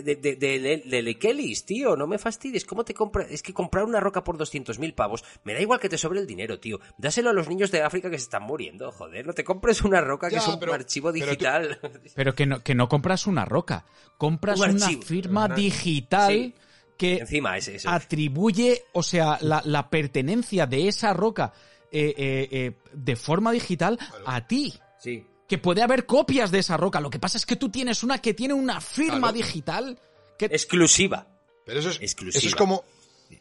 de, 0.05 0.15
de, 0.15 0.37
de, 0.37 0.83
de- 0.87 1.03
Lekelis, 1.03 1.67
tío, 1.67 1.97
no 1.97 2.07
me 2.07 2.17
fastidies. 2.17 2.65
¿Cómo 2.65 2.85
te 2.85 2.95
compras? 2.95 3.27
Es 3.31 3.43
que 3.43 3.53
comprar 3.53 3.85
una 3.85 3.99
roca 3.99 4.23
por 4.23 4.39
200.000 4.39 4.95
pavos, 4.95 5.25
me 5.43 5.55
da 5.55 5.61
igual 5.61 5.81
que 5.81 5.89
te 5.89 5.99
sobre 5.99 6.21
el 6.21 6.27
dinero, 6.27 6.61
tío. 6.61 6.79
Dáselo 6.99 7.31
a 7.31 7.33
los 7.33 7.49
niños 7.49 7.73
de 7.73 7.83
África 7.83 8.09
que 8.09 8.17
se 8.17 8.23
están 8.25 8.45
muriendo, 8.45 8.93
joder. 8.93 9.27
No 9.27 9.33
te 9.33 9.43
compres 9.43 9.83
una 9.83 10.01
roca 10.01 10.29
que 10.31 10.37
es 10.37 10.47
un 10.47 10.61
pero- 10.61 10.73
archivo 10.73 11.13
pero 11.13 11.25
tú- 11.25 11.31
digital. 11.31 11.79
Pero 12.15 12.35
que 12.35 12.47
no, 12.47 12.63
que 12.63 12.77
no 12.77 12.89
compras 12.89 13.27
una 13.27 13.45
roca, 13.45 13.85
compras 14.19 14.61
Un 14.61 14.71
una 14.71 14.85
archivo. 14.87 15.03
firma 15.03 15.45
Una- 15.47 15.55
digital 15.57 16.33
Sí. 16.33 16.55
Que 17.03 17.17
Encima, 17.19 17.57
ese, 17.57 17.75
ese. 17.77 17.89
atribuye, 17.89 18.85
o 18.93 19.03
sea, 19.03 19.39
la, 19.41 19.61
la 19.65 19.91
pertenencia 19.91 20.67
de 20.67 20.87
esa 20.89 21.13
roca 21.13 21.53
eh, 21.91 22.15
eh, 22.17 22.49
eh, 22.51 22.73
de 22.93 23.17
forma 23.17 23.51
digital 23.53 23.99
a 24.25 24.47
ti. 24.47 24.73
Sí. 25.01 25.27
Que 25.49 25.59
puede 25.59 25.83
haber 25.83 26.07
copias 26.07 26.51
de 26.51 26.61
esa 26.61 26.77
roca. 26.77 27.01
Lo 27.01 27.11
que 27.11 27.19
pasa 27.19 27.37
es 27.39 27.45
que 27.45 27.57
tú 27.57 27.71
tienes 27.71 28.03
una 28.05 28.19
que 28.19 28.35
tiene 28.35 28.55
una 28.55 28.81
firma 28.81 29.19
Claro. 29.19 29.33
digital. 29.33 29.99
Que 30.39 30.47
Exclusiva. 30.47 31.27
Pero 31.67 31.81
eso 31.81 31.91
es, 31.91 32.01
Exclusiva. 32.01 32.39
eso 32.39 32.49
es 32.49 32.55
como... 32.55 32.85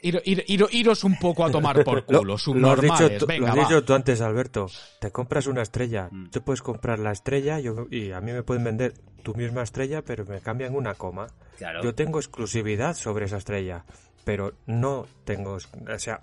Ir- 0.01 0.21
ir- 0.25 0.43
ir- 0.47 0.67
iros 0.71 1.03
un 1.03 1.17
poco 1.19 1.45
a 1.45 1.51
tomar 1.51 1.83
por 1.83 1.97
Lo, 2.11 2.37
culo, 2.37 2.37
lo 2.55 2.71
has 2.71 2.81
dicho, 2.81 3.09
tú, 3.17 3.19
lo 3.21 3.27
Venga, 3.27 3.49
has 3.51 3.57
va. 3.57 3.61
dicho 3.63 3.83
tú 3.83 3.93
antes, 3.93 4.21
Alberto. 4.21 4.67
Te 4.99 5.11
compras 5.11 5.47
una 5.47 5.61
estrella. 5.61 6.09
Mm. 6.11 6.29
Tú 6.29 6.41
puedes 6.41 6.61
comprar 6.61 6.99
la 6.99 7.11
estrella 7.11 7.59
yo- 7.59 7.87
y 7.91 8.11
a 8.11 8.21
mí 8.21 8.31
me 8.31 8.43
pueden 8.43 8.63
vender 8.63 8.93
tu 9.23 9.33
misma 9.35 9.61
estrella, 9.63 10.01
pero 10.03 10.25
me 10.25 10.39
cambian 10.41 10.75
una 10.75 10.93
coma. 10.95 11.27
Claro. 11.57 11.83
Yo 11.83 11.93
tengo 11.93 12.19
exclusividad 12.19 12.95
sobre 12.95 13.25
esa 13.25 13.37
estrella, 13.37 13.85
pero 14.23 14.53
no 14.65 15.05
tengo... 15.25 15.53
O 15.55 15.99
sea, 15.99 16.21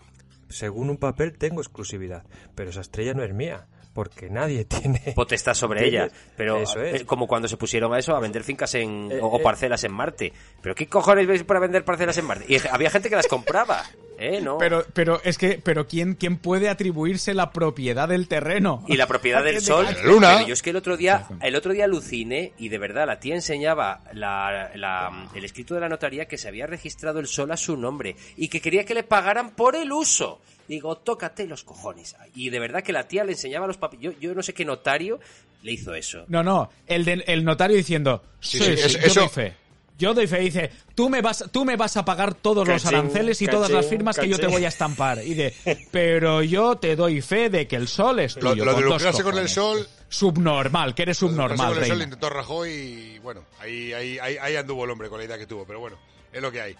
según 0.48 0.90
un 0.90 0.96
papel 0.96 1.36
tengo 1.38 1.60
exclusividad, 1.60 2.24
pero 2.54 2.70
esa 2.70 2.80
estrella 2.80 3.14
no 3.14 3.22
es 3.22 3.32
mía, 3.34 3.66
porque 3.98 4.30
nadie 4.30 4.64
tiene... 4.64 5.00
potestad 5.12 5.54
sobre 5.54 5.80
Tiene- 5.82 6.04
ella. 6.04 6.12
Pero 6.36 6.58
Eso 6.58 6.80
es. 6.80 7.00
eh, 7.02 7.04
como 7.04 7.26
cuando 7.26 7.48
se 7.48 7.56
pusieron 7.56 7.92
a 7.92 7.98
eso, 7.98 8.14
a 8.14 8.20
vender 8.20 8.44
fincas 8.44 8.72
en, 8.76 9.10
Eh, 9.10 9.18
o, 9.20 9.40
eh. 9.40 9.42
parcelas 9.42 9.82
en 9.82 9.92
Marte. 9.92 10.32
¿Pero 10.62 10.76
qué 10.76 10.86
cojones 10.86 11.26
veis 11.26 11.42
para 11.42 11.58
vender 11.58 11.84
parcelas 11.84 12.16
en 12.18 12.26
Marte? 12.26 12.44
Y 12.46 12.58
había 12.70 12.90
gente 12.90 13.08
que 13.10 13.16
las 13.16 13.26
compraba, 13.26 13.82
¿eh? 14.20 14.40
¿No? 14.40 14.56
Pero, 14.58 14.84
pero 14.92 15.20
es 15.24 15.36
que, 15.36 15.60
pero 15.60 15.88
¿quién, 15.88 16.14
quién 16.14 16.36
puede 16.38 16.68
atribuirse 16.68 17.34
la 17.34 17.50
propiedad 17.50 18.08
del 18.08 18.28
terreno? 18.28 18.84
Y 18.86 18.96
la 18.96 19.08
propiedad 19.08 19.42
del 19.42 19.60
sol. 19.62 19.84
La 19.84 20.02
luna. 20.04 20.34
Pero 20.36 20.46
yo 20.46 20.54
es 20.54 20.62
que 20.62 20.70
el 20.70 20.76
otro 20.76 20.96
día, 20.96 21.26
el 21.42 21.56
otro 21.56 21.72
día 21.72 21.86
aluciné 21.86 22.52
y 22.56 22.68
de 22.68 22.78
verdad 22.78 23.04
la 23.08 23.18
tía 23.18 23.34
enseñaba 23.34 24.02
la, 24.12 24.70
la- 24.76 25.28
el 25.34 25.44
escrito 25.44 25.74
de 25.74 25.80
la 25.80 25.88
notaría 25.88 26.26
que 26.26 26.38
se 26.38 26.46
había 26.46 26.68
registrado 26.68 27.18
el 27.18 27.26
sol 27.26 27.50
a 27.50 27.56
su 27.56 27.76
nombre 27.76 28.14
y 28.36 28.46
que 28.46 28.60
quería 28.60 28.84
que 28.84 28.94
le 28.94 29.02
pagaran 29.02 29.56
por 29.56 29.74
el 29.74 29.90
uso. 29.90 30.40
Digo, 30.68 30.96
tócate 30.98 31.46
los 31.46 31.64
cojones. 31.64 32.14
Y 32.34 32.50
de 32.50 32.58
verdad 32.60 32.82
que 32.82 32.92
la 32.92 33.08
tía 33.08 33.24
le 33.24 33.32
enseñaba 33.32 33.66
los 33.66 33.78
papeles. 33.78 34.02
Yo, 34.04 34.20
yo 34.20 34.34
no 34.34 34.42
sé 34.42 34.52
qué 34.52 34.64
notario 34.64 35.18
le 35.62 35.72
hizo 35.72 35.94
eso. 35.94 36.24
No, 36.28 36.42
no, 36.42 36.70
el, 36.86 37.04
de- 37.04 37.24
el 37.26 37.42
notario 37.44 37.76
diciendo, 37.76 38.22
sí, 38.40 38.58
Sí, 38.58 38.76
sí, 38.76 38.88
sí, 38.90 38.98
eso- 39.02 39.08
yo 39.14 39.20
doy 39.22 39.28
fe. 39.30 39.54
Yo 39.98 40.14
doy 40.14 40.28
fe, 40.28 40.38
dice, 40.38 40.70
tú 40.94 41.10
me 41.10 41.20
vas, 41.22 41.44
tú 41.50 41.64
me 41.64 41.74
vas 41.74 41.96
a 41.96 42.04
pagar 42.04 42.32
todos 42.34 42.68
los 42.68 42.86
aranceles 42.86 43.42
y 43.42 43.46
todas 43.48 43.68
las 43.68 43.84
cachín, 43.84 43.98
firmas 43.98 44.16
que 44.16 44.28
yo 44.28 44.38
te 44.38 44.46
voy 44.46 44.64
a 44.64 44.68
estampar. 44.68 45.24
Y 45.24 45.34
de, 45.34 45.52
pero 45.90 46.40
yo 46.42 46.76
te 46.76 46.94
doy 46.94 47.20
fe 47.20 47.50
de 47.50 47.66
que 47.66 47.74
el 47.74 47.88
sol 47.88 48.20
es 48.20 48.36
Lo, 48.36 48.50
tuyo. 48.52 48.64
lo 48.64 48.70
de 48.70 48.74
con 48.76 48.84
dos 48.90 48.92
lucrarse 49.02 49.22
con 49.24 49.38
el 49.38 49.48
sol... 49.48 49.88
Subnormal, 50.10 50.94
que 50.94 51.02
eres 51.02 51.20
lo 51.20 51.28
subnormal, 51.28 51.74
con 51.74 51.82
el 51.82 51.88
sol 51.88 52.00
intentó 52.02 52.30
Rajoy 52.30 52.70
y 52.72 53.18
bueno, 53.18 53.44
ahí, 53.60 53.92
ahí, 53.92 54.18
ahí, 54.18 54.36
ahí 54.40 54.56
anduvo 54.56 54.84
el 54.84 54.90
hombre 54.92 55.08
con 55.10 55.18
la 55.18 55.24
idea 55.26 55.36
que 55.36 55.46
tuvo, 55.46 55.66
pero 55.66 55.80
bueno, 55.80 55.98
es 56.32 56.40
lo 56.40 56.50
que 56.52 56.60
hay. 56.62 56.76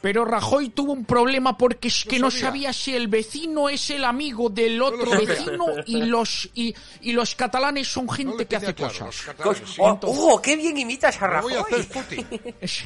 Pero 0.00 0.24
Rajoy 0.24 0.70
tuvo 0.70 0.92
un 0.92 1.04
problema 1.04 1.58
porque 1.58 1.88
es 1.88 2.04
que 2.06 2.18
no 2.18 2.30
sabía. 2.30 2.46
sabía 2.46 2.72
si 2.72 2.94
el 2.96 3.08
vecino 3.08 3.68
es 3.68 3.90
el 3.90 4.04
amigo 4.04 4.48
del 4.48 4.80
otro 4.80 5.10
vecino 5.10 5.66
y 5.86 6.02
los 6.04 6.48
y, 6.54 6.74
y 7.02 7.12
los 7.12 7.34
catalanes 7.34 7.88
son 7.88 8.08
gente 8.08 8.46
que 8.46 8.56
hace 8.56 8.74
claro, 8.74 8.92
cosas. 8.94 9.22
catalanes. 9.26 9.76
Oh, 9.78 9.98
Hugo, 10.04 10.40
qué 10.40 10.56
bien 10.56 10.78
imitas 10.78 11.20
a 11.20 11.40
voy 11.42 11.52
Rajoy. 11.54 11.74
a 11.94 12.00
hacer 12.00 12.24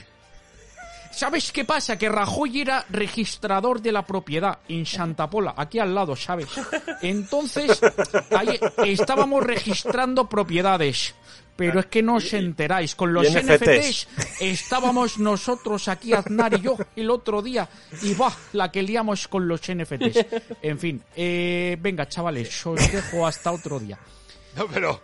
¿Sabes 1.15 1.53
qué 1.53 1.65
pasa? 1.65 1.97
Que 1.97 2.09
Rajoy 2.09 2.63
era 2.63 2.85
registrador 2.91 3.81
de 3.81 3.93
la 3.93 4.05
propiedad 4.05 4.59
en 4.69 4.85
Santa 4.85 5.31
Pola, 5.31 5.55
aquí 5.57 5.79
al 5.79 5.95
lado, 5.95 6.17
¿sabes? 6.17 6.49
Entonces, 7.03 7.81
ahí 8.37 8.59
estábamos 8.85 9.45
registrando 9.45 10.29
propiedades. 10.29 11.15
Pero 11.57 11.79
es 11.81 11.87
que 11.87 12.03
no 12.03 12.17
os 12.17 12.33
enteráis, 12.35 12.95
con 12.97 13.13
los 13.13 13.27
NFTs. 13.31 13.47
NFTs 13.63 14.09
estábamos 14.41 15.19
nosotros 15.19 15.87
aquí, 15.89 16.13
Aznar 16.13 16.55
y 16.55 16.61
yo, 16.61 16.77
el 16.97 17.11
otro 17.11 17.43
día, 17.43 17.69
y 18.03 18.13
va, 18.15 18.35
la 18.55 18.73
que 18.73 18.83
liamos 18.83 19.29
con 19.29 19.47
los 19.47 19.61
NFTs. 19.61 20.27
En 20.63 20.79
fin, 20.79 21.03
eh, 21.15 21.77
venga, 21.81 22.09
chavales, 22.09 22.67
os 22.67 22.91
dejo 22.93 23.27
hasta 23.27 23.53
otro 23.53 23.79
día. 23.79 23.99
No, 24.57 24.67
pero... 24.69 25.01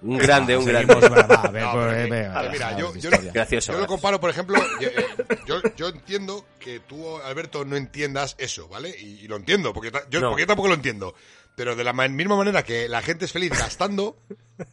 Un 0.00 0.16
grande, 0.16 0.56
un 0.56 0.64
grande. 0.64 0.94
pues, 0.94 2.04
mira, 2.52 2.78
yo, 2.78 2.92
las 2.92 3.02
yo, 3.02 3.08
historias. 3.08 3.34
Gracioso, 3.34 3.72
yo 3.72 3.80
lo 3.80 3.86
comparo, 3.88 4.20
por 4.20 4.30
ejemplo, 4.30 4.56
yo, 4.80 4.88
eh, 4.88 5.06
yo, 5.46 5.60
yo 5.76 5.88
entiendo 5.88 6.44
que 6.60 6.78
tú, 6.80 7.16
Alberto, 7.18 7.64
no 7.64 7.74
entiendas 7.76 8.36
eso, 8.38 8.68
¿vale? 8.68 8.94
Y, 8.96 9.24
y 9.24 9.28
lo 9.28 9.34
entiendo, 9.34 9.72
porque, 9.72 9.90
ta- 9.90 10.04
yo, 10.08 10.20
No. 10.20 10.28
porque 10.28 10.42
yo 10.42 10.46
tampoco 10.46 10.68
lo 10.68 10.74
entiendo. 10.74 11.14
Pero 11.58 11.74
de 11.74 11.82
la 11.82 11.92
ma- 11.92 12.06
misma 12.06 12.36
manera 12.36 12.62
que 12.62 12.88
la 12.88 13.02
gente 13.02 13.24
es 13.24 13.32
feliz 13.32 13.50
gastando, 13.50 14.16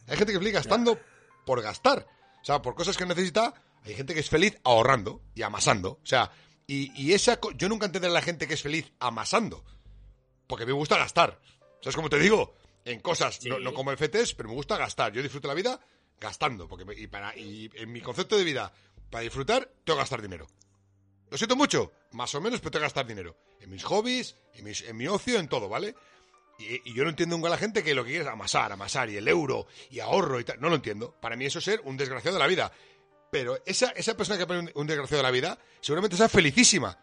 hay 0.06 0.16
gente 0.16 0.26
que 0.26 0.34
es 0.34 0.38
feliz 0.38 0.54
gastando 0.54 0.98
por 1.44 1.60
gastar. 1.60 2.06
O 2.40 2.44
sea, 2.44 2.62
por 2.62 2.76
cosas 2.76 2.96
que 2.96 3.04
necesita, 3.04 3.52
hay 3.84 3.94
gente 3.94 4.14
que 4.14 4.20
es 4.20 4.30
feliz 4.30 4.56
ahorrando 4.62 5.20
y 5.34 5.42
amasando. 5.42 5.98
O 6.02 6.06
sea, 6.06 6.30
y, 6.68 6.92
y 7.00 7.12
esa... 7.12 7.38
co- 7.40 7.50
Yo 7.50 7.68
nunca 7.68 7.86
entenderé 7.86 8.12
a 8.12 8.14
la 8.14 8.22
gente 8.22 8.46
que 8.46 8.54
es 8.54 8.62
feliz 8.62 8.92
amasando. 9.00 9.64
Porque 10.46 10.64
me 10.64 10.70
gusta 10.72 10.96
gastar. 10.96 11.40
¿Sabes 11.82 11.96
cómo 11.96 12.08
te 12.08 12.20
digo? 12.20 12.54
En 12.84 13.00
cosas, 13.00 13.44
no, 13.44 13.58
no 13.58 13.74
como 13.74 13.90
FTs, 13.90 14.34
pero 14.34 14.48
me 14.48 14.54
gusta 14.54 14.76
gastar. 14.76 15.12
Yo 15.12 15.22
disfruto 15.22 15.48
la 15.48 15.54
vida 15.54 15.80
gastando. 16.20 16.68
Porque 16.68 16.84
me- 16.84 16.94
y, 16.94 17.08
para, 17.08 17.36
y 17.36 17.68
en 17.74 17.90
mi 17.90 18.00
concepto 18.00 18.36
de 18.38 18.44
vida, 18.44 18.72
para 19.10 19.22
disfrutar, 19.22 19.64
tengo 19.84 19.96
que 19.96 20.02
gastar 20.02 20.22
dinero. 20.22 20.46
Lo 21.30 21.36
siento 21.36 21.56
mucho, 21.56 21.90
más 22.12 22.32
o 22.36 22.40
menos, 22.40 22.60
pero 22.60 22.70
tengo 22.70 22.82
que 22.82 22.86
gastar 22.86 23.08
dinero. 23.08 23.36
En 23.60 23.70
mis 23.70 23.82
hobbies, 23.82 24.36
en, 24.54 24.64
mis- 24.64 24.82
en 24.82 24.96
mi 24.96 25.08
ocio, 25.08 25.40
en 25.40 25.48
todo, 25.48 25.68
¿vale? 25.68 25.96
Y, 26.58 26.90
y 26.90 26.94
yo 26.94 27.04
no 27.04 27.10
entiendo 27.10 27.36
nunca 27.36 27.48
a 27.48 27.50
la 27.50 27.58
gente 27.58 27.82
que 27.82 27.94
lo 27.94 28.02
que 28.04 28.10
quiere 28.10 28.24
es 28.24 28.30
amasar, 28.30 28.72
amasar, 28.72 29.10
y 29.10 29.16
el 29.16 29.28
euro, 29.28 29.66
y 29.90 30.00
ahorro 30.00 30.40
y 30.40 30.44
tal. 30.44 30.60
No 30.60 30.68
lo 30.68 30.76
entiendo. 30.76 31.14
Para 31.20 31.36
mí 31.36 31.44
eso 31.44 31.58
es 31.58 31.64
ser 31.64 31.80
un 31.84 31.96
desgraciado 31.96 32.36
de 32.36 32.42
la 32.42 32.46
vida. 32.48 32.72
Pero 33.30 33.58
esa, 33.66 33.90
esa 33.90 34.16
persona 34.16 34.38
que 34.38 34.46
pone 34.46 34.60
un, 34.60 34.70
un 34.74 34.86
desgraciado 34.86 35.18
de 35.18 35.28
la 35.28 35.30
vida, 35.32 35.58
seguramente 35.80 36.16
sea 36.16 36.28
felicísima. 36.28 36.98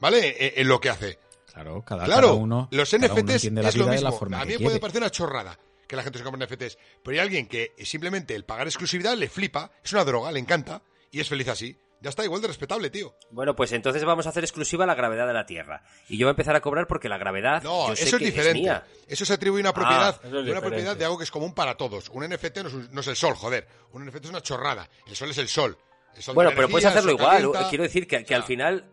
¿Vale? 0.00 0.36
En, 0.38 0.60
en 0.60 0.68
lo 0.68 0.80
que 0.80 0.90
hace. 0.90 1.18
Claro, 1.52 1.82
cada, 1.84 2.04
Claro, 2.04 2.28
cada 2.28 2.34
uno, 2.34 2.68
los 2.70 2.90
cada 2.90 3.08
NFTs 3.08 3.44
la 3.52 3.68
es 3.68 3.76
lo 3.76 3.88
mismo. 3.88 4.18
a 4.36 4.44
mí 4.44 4.52
me 4.52 4.60
puede 4.60 4.78
parecer 4.78 5.00
una 5.00 5.10
chorrada 5.10 5.58
que 5.88 5.96
la 5.96 6.02
gente 6.02 6.18
se 6.18 6.24
compre 6.24 6.46
NFTs, 6.46 6.78
pero 7.02 7.14
hay 7.14 7.18
alguien 7.20 7.48
que 7.48 7.74
simplemente 7.82 8.34
el 8.34 8.44
pagar 8.44 8.66
exclusividad 8.66 9.16
le 9.16 9.28
flipa, 9.28 9.72
es 9.82 9.92
una 9.92 10.04
droga, 10.04 10.30
le 10.30 10.38
encanta 10.38 10.82
y 11.10 11.18
es 11.20 11.28
feliz 11.28 11.48
así. 11.48 11.76
Ya 12.00 12.10
está, 12.10 12.24
igual 12.24 12.40
de 12.40 12.46
respetable, 12.48 12.90
tío. 12.90 13.16
Bueno, 13.30 13.56
pues 13.56 13.72
entonces 13.72 14.04
vamos 14.04 14.24
a 14.26 14.28
hacer 14.28 14.44
exclusiva 14.44 14.86
la 14.86 14.94
gravedad 14.94 15.26
de 15.26 15.32
la 15.32 15.46
Tierra. 15.46 15.82
Y 16.08 16.16
yo 16.16 16.26
voy 16.26 16.30
a 16.30 16.34
empezar 16.34 16.54
a 16.54 16.60
cobrar 16.60 16.86
porque 16.86 17.08
la 17.08 17.18
gravedad 17.18 17.60
No, 17.64 17.88
yo 17.88 17.96
sé 17.96 18.04
eso 18.04 18.16
es 18.16 18.20
que 18.20 18.26
diferente. 18.26 18.60
mía. 18.60 18.84
eso 19.08 19.24
se 19.24 19.32
atribuye 19.32 19.62
a 19.62 19.64
una 19.66 19.74
propiedad, 19.74 20.10
eso 20.10 20.20
es 20.26 20.30
una 20.32 20.40
diferente. 20.42 20.68
propiedad 20.68 20.96
de 20.96 21.04
algo 21.04 21.18
que 21.18 21.24
es 21.24 21.30
común 21.32 21.54
para 21.54 21.76
todos. 21.76 22.08
Un 22.10 22.22
NFT 22.28 22.58
no 22.62 22.68
es, 22.68 22.74
un- 22.74 22.88
no 22.92 23.00
es 23.00 23.06
el 23.08 23.16
sol, 23.16 23.34
joder. 23.34 23.66
Un 23.92 24.04
NFT 24.06 24.24
es 24.26 24.30
una 24.30 24.40
chorrada. 24.42 24.88
El 25.08 25.16
sol 25.16 25.30
es 25.30 25.38
el 25.38 25.48
sol. 25.48 25.76
El 26.14 26.22
sol 26.22 26.34
Bueno, 26.36 26.52
pero 26.54 26.68
puedes 26.68 26.84
energía, 26.84 26.98
hacerlo 27.00 27.12
igual. 27.18 27.36
calienta. 27.52 27.68
Quiero 27.68 27.82
decir 27.84 28.06
que, 28.06 28.24
que 28.24 28.34
al 28.34 28.44
final 28.44 28.84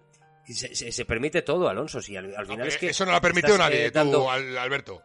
se, 0.48 0.76
se- 0.76 0.91
se 0.91 1.06
permite 1.06 1.44
todo, 1.44 1.69
Alonso. 1.69 2.02
Si 2.02 2.18
al, 2.18 2.36
al 2.36 2.48
final 2.48 2.68
es 2.68 2.77
que 2.77 2.90
eso 2.90 3.06
no 3.06 3.11
lo 3.11 3.18
ha 3.18 3.22
permitido 3.22 3.56
nadie, 3.57 3.86
eh, 3.86 3.91
dando- 3.91 4.30
Alberto. 4.32 5.02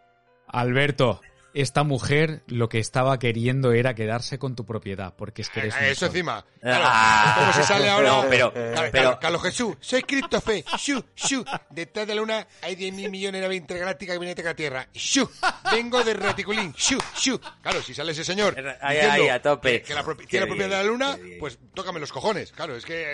Alberto, 0.48 1.20
esta 1.55 1.82
mujer 1.82 2.43
lo 2.47 2.68
que 2.68 2.78
estaba 2.78 3.18
queriendo 3.18 3.72
era 3.72 3.94
quedarse 3.94 4.39
con 4.39 4.55
tu 4.56 4.64
propiedad, 4.66 5.14
porque 5.16 5.43
es 5.43 5.51
que 5.51 5.60
eres 5.60 5.74
Eh, 5.77 5.90
Eso 5.93 6.06
encima. 6.06 6.44
Claro, 6.60 6.85
Ah. 6.86 7.36
como 7.39 7.52
si 7.52 7.62
sale 7.68 7.89
ahora. 7.90 8.09
No, 8.09 8.24
pero- 8.28 8.52
Claro, 8.52 8.89
pero- 8.93 9.18
Carlos 9.20 9.43
Jesús, 9.43 9.77
soy 9.81 10.02
Christopher. 10.02 10.64
Shu, 10.78 11.02
shu. 11.16 11.44
Detrás 11.70 12.06
de 12.06 12.14
la 12.14 12.20
luna 12.20 12.47
hay 12.62 12.77
10.000 12.77 13.10
millones 13.10 13.40
de 13.40 13.47
naves 13.47 13.59
intergalácticas 13.59 14.14
que 14.14 14.18
vienen 14.18 14.39
a 14.40 14.43
la 14.51 14.55
Tierra. 14.55 14.89
Shu. 14.94 15.28
Vengo 15.72 16.02
de 16.05 16.14
Reticulín. 16.14 16.72
Shu, 16.77 16.98
shu. 17.16 17.40
Claro, 17.62 17.82
si 17.82 17.94
sale 17.94 18.12
ese 18.12 18.24
señor. 18.24 18.55
Ahí, 18.81 18.98
ahí, 18.98 19.28
a 19.28 19.40
tope. 19.43 19.82
Que, 19.82 19.94
la 19.94 20.02
propi- 20.05 20.27
propiedad 20.28 20.68
de 20.68 20.77
la 20.77 20.82
luna, 20.85 21.18
pues 21.39 21.59
tócame 21.74 22.01
los 22.01 22.12
cojones. 22.12 22.52
Claro, 22.52 22.77
es 22.77 22.85
que 22.85 23.05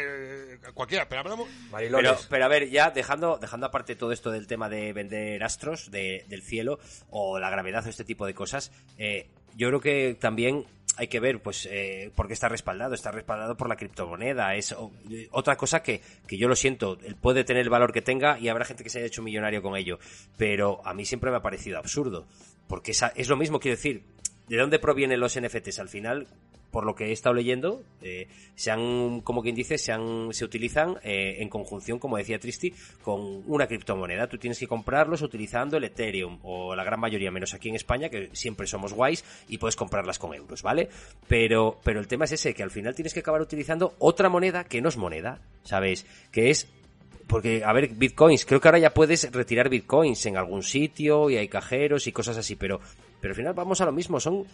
eh, 0.54 0.58
cualquiera. 0.74 1.08
Pero 1.08 1.20
hablamos. 1.22 1.48
Pero, 1.70 2.16
pero 2.28 2.44
a 2.44 2.48
ver, 2.48 2.68
ya 2.70 2.90
dejando, 2.90 3.38
dejando 3.38 3.66
aparte 3.66 3.96
todo 3.96 4.12
esto 4.12 4.30
del 4.30 4.46
tema 4.46 4.68
de 4.68 4.92
vender 4.92 5.42
astros 5.44 5.90
de- 5.90 6.24
del 6.28 6.42
cielo 6.42 6.78
o 7.10 7.38
la 7.38 7.50
gravedad 7.50 7.86
o 7.86 7.88
este 7.88 8.04
tipo 8.04 8.25
de 8.25 8.25
cosas, 8.34 8.72
eh, 8.98 9.28
yo 9.56 9.68
creo 9.68 9.80
que 9.80 10.16
también 10.18 10.64
hay 10.98 11.08
que 11.08 11.20
ver, 11.20 11.40
pues, 11.42 11.68
eh, 11.70 12.10
por 12.14 12.26
qué 12.26 12.32
está 12.32 12.48
respaldado. 12.48 12.94
Está 12.94 13.10
respaldado 13.10 13.56
por 13.56 13.68
la 13.68 13.76
criptomoneda. 13.76 14.54
Es 14.54 14.72
o- 14.72 14.90
eh, 15.10 15.28
otra 15.30 15.56
cosa 15.56 15.82
que, 15.82 16.00
que 16.26 16.38
yo 16.38 16.48
lo 16.48 16.56
siento. 16.56 16.98
Puede 17.20 17.44
tener 17.44 17.62
el 17.62 17.68
valor 17.70 17.92
que 17.92 18.00
tenga 18.00 18.38
y 18.38 18.48
habrá 18.48 18.64
gente 18.64 18.82
que 18.82 18.88
se 18.90 18.98
haya 18.98 19.06
hecho 19.06 19.22
millonario 19.22 19.60
con 19.62 19.76
ello. 19.76 19.98
Pero 20.38 20.80
a 20.86 20.94
mí 20.94 21.04
siempre 21.04 21.30
me 21.30 21.36
ha 21.36 21.42
parecido 21.42 21.78
absurdo. 21.78 22.26
Porque 22.66 22.92
es 22.92 23.28
lo 23.28 23.36
mismo, 23.36 23.60
quiero 23.60 23.76
decir. 23.76 24.02
¿De 24.48 24.56
dónde 24.56 24.78
provienen 24.78 25.20
los 25.20 25.36
NFTs? 25.38 25.80
Al 25.80 25.88
final, 25.88 26.26
por 26.76 26.84
lo 26.84 26.94
que 26.94 27.06
he 27.06 27.12
estado 27.12 27.34
leyendo, 27.34 27.82
eh, 28.02 28.28
se 28.54 28.70
han, 28.70 29.22
como 29.22 29.40
quien 29.40 29.54
dice, 29.54 29.78
se, 29.78 29.92
han, 29.92 30.28
se 30.32 30.44
utilizan 30.44 30.98
eh, 31.02 31.36
en 31.38 31.48
conjunción, 31.48 31.98
como 31.98 32.18
decía 32.18 32.38
Tristi, 32.38 32.74
con 33.00 33.42
una 33.46 33.66
criptomoneda. 33.66 34.26
Tú 34.26 34.36
tienes 34.36 34.58
que 34.58 34.68
comprarlos 34.68 35.22
utilizando 35.22 35.78
el 35.78 35.84
Ethereum, 35.84 36.38
o 36.42 36.76
la 36.76 36.84
gran 36.84 37.00
mayoría, 37.00 37.30
menos 37.30 37.54
aquí 37.54 37.70
en 37.70 37.76
España, 37.76 38.10
que 38.10 38.28
siempre 38.34 38.66
somos 38.66 38.92
guays 38.92 39.24
y 39.48 39.56
puedes 39.56 39.74
comprarlas 39.74 40.18
con 40.18 40.34
euros, 40.34 40.60
¿vale? 40.60 40.90
Pero, 41.26 41.80
pero 41.82 41.98
el 41.98 42.08
tema 42.08 42.26
es 42.26 42.32
ese, 42.32 42.52
que 42.52 42.62
al 42.62 42.70
final 42.70 42.94
tienes 42.94 43.14
que 43.14 43.20
acabar 43.20 43.40
utilizando 43.40 43.94
otra 43.98 44.28
moneda 44.28 44.64
que 44.64 44.82
no 44.82 44.90
es 44.90 44.98
moneda, 44.98 45.40
¿sabes? 45.62 46.04
Que 46.30 46.50
es 46.50 46.68
porque, 47.26 47.64
a 47.64 47.72
ver, 47.72 47.88
bitcoins, 47.88 48.44
creo 48.44 48.60
que 48.60 48.68
ahora 48.68 48.80
ya 48.80 48.92
puedes 48.92 49.32
retirar 49.32 49.70
bitcoins 49.70 50.26
en 50.26 50.36
algún 50.36 50.62
sitio 50.62 51.30
y 51.30 51.38
hay 51.38 51.48
cajeros 51.48 52.06
y 52.06 52.12
cosas 52.12 52.36
así, 52.36 52.54
pero, 52.54 52.80
pero 53.22 53.32
al 53.32 53.36
final 53.36 53.54
vamos 53.54 53.80
a 53.80 53.86
lo 53.86 53.92
mismo, 53.92 54.20
son... 54.20 54.44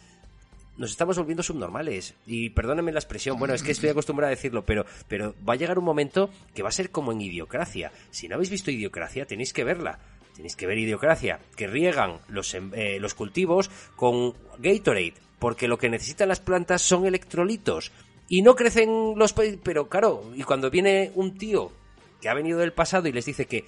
Nos 0.77 0.91
estamos 0.91 1.19
volviendo 1.19 1.43
subnormales. 1.43 2.15
Y 2.27 2.51
perdónenme 2.51 2.93
la 2.93 2.99
expresión, 2.99 3.39
bueno, 3.39 3.55
es 3.55 3.63
que 3.63 3.73
estoy 3.73 3.91
acostumbrado 3.91 4.29
a 4.29 4.35
decirlo, 4.35 4.65
pero, 4.65 4.87
pero 5.09 5.35
va 5.47 5.53
a 5.53 5.57
llegar 5.57 5.79
un 5.79 5.85
momento 5.85 6.31
que 6.55 6.63
va 6.63 6.71
a 6.71 6.73
ser 6.73 6.91
como 6.91 7.13
en 7.13 7.21
Idiocracia. 7.21 7.93
Si 8.11 8.27
no 8.29 8.37
habéis 8.37 8.51
visto 8.51 8.71
Idiocracia, 8.71 9.27
tenéis 9.27 9.53
que 9.53 9.65
verla. 9.65 9.99
Tenéis 10.35 10.57
que 10.57 10.67
ver 10.67 10.79
Idiocracia, 10.79 11.41
que 11.57 11.67
riegan 11.67 12.19
los, 12.29 12.55
em- 12.55 12.73
eh, 12.75 12.99
los 12.99 13.13
cultivos 13.15 13.71
con 13.97 14.33
Gatorade, 14.59 15.15
porque 15.39 15.69
lo 15.69 15.77
que 15.77 15.91
necesitan 15.91 16.29
las 16.29 16.41
plantas 16.41 16.81
son 16.81 17.05
electrolitos. 17.07 17.93
Y 18.29 18.41
no 18.41 18.57
crecen 18.57 19.13
los... 19.17 19.35
pe- 19.35 19.59
Pero 19.63 19.89
claro, 19.91 20.33
y 20.35 20.43
cuando 20.43 20.71
viene 20.71 21.13
un 21.15 21.37
tío 21.37 21.71
que 22.23 22.31
ha 22.31 22.35
venido 22.35 22.59
del 22.61 22.73
pasado 22.73 23.09
y 23.09 23.13
les 23.13 23.27
dice 23.27 23.45
que 23.47 23.67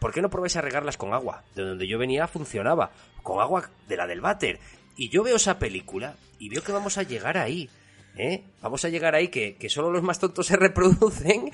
¿por 0.00 0.12
qué 0.12 0.20
no 0.22 0.28
probáis 0.30 0.56
a 0.56 0.60
regarlas 0.60 0.96
con 0.96 1.14
agua? 1.14 1.44
De 1.54 1.62
donde 1.62 1.86
yo 1.86 1.98
venía 1.98 2.26
funcionaba, 2.26 2.90
con 3.22 3.40
agua 3.40 3.70
de 3.86 3.96
la 3.96 4.08
del 4.08 4.20
váter. 4.20 4.58
Y 4.96 5.08
yo 5.08 5.22
veo 5.22 5.36
esa 5.36 5.58
película 5.58 6.16
y 6.38 6.48
veo 6.48 6.62
que 6.62 6.72
vamos 6.72 6.98
a 6.98 7.02
llegar 7.02 7.38
ahí. 7.38 7.68
¿eh? 8.16 8.42
Vamos 8.60 8.84
a 8.84 8.90
llegar 8.90 9.14
ahí 9.14 9.28
que, 9.28 9.54
que 9.56 9.70
solo 9.70 9.90
los 9.90 10.02
más 10.02 10.18
tontos 10.18 10.46
se 10.46 10.56
reproducen. 10.58 11.50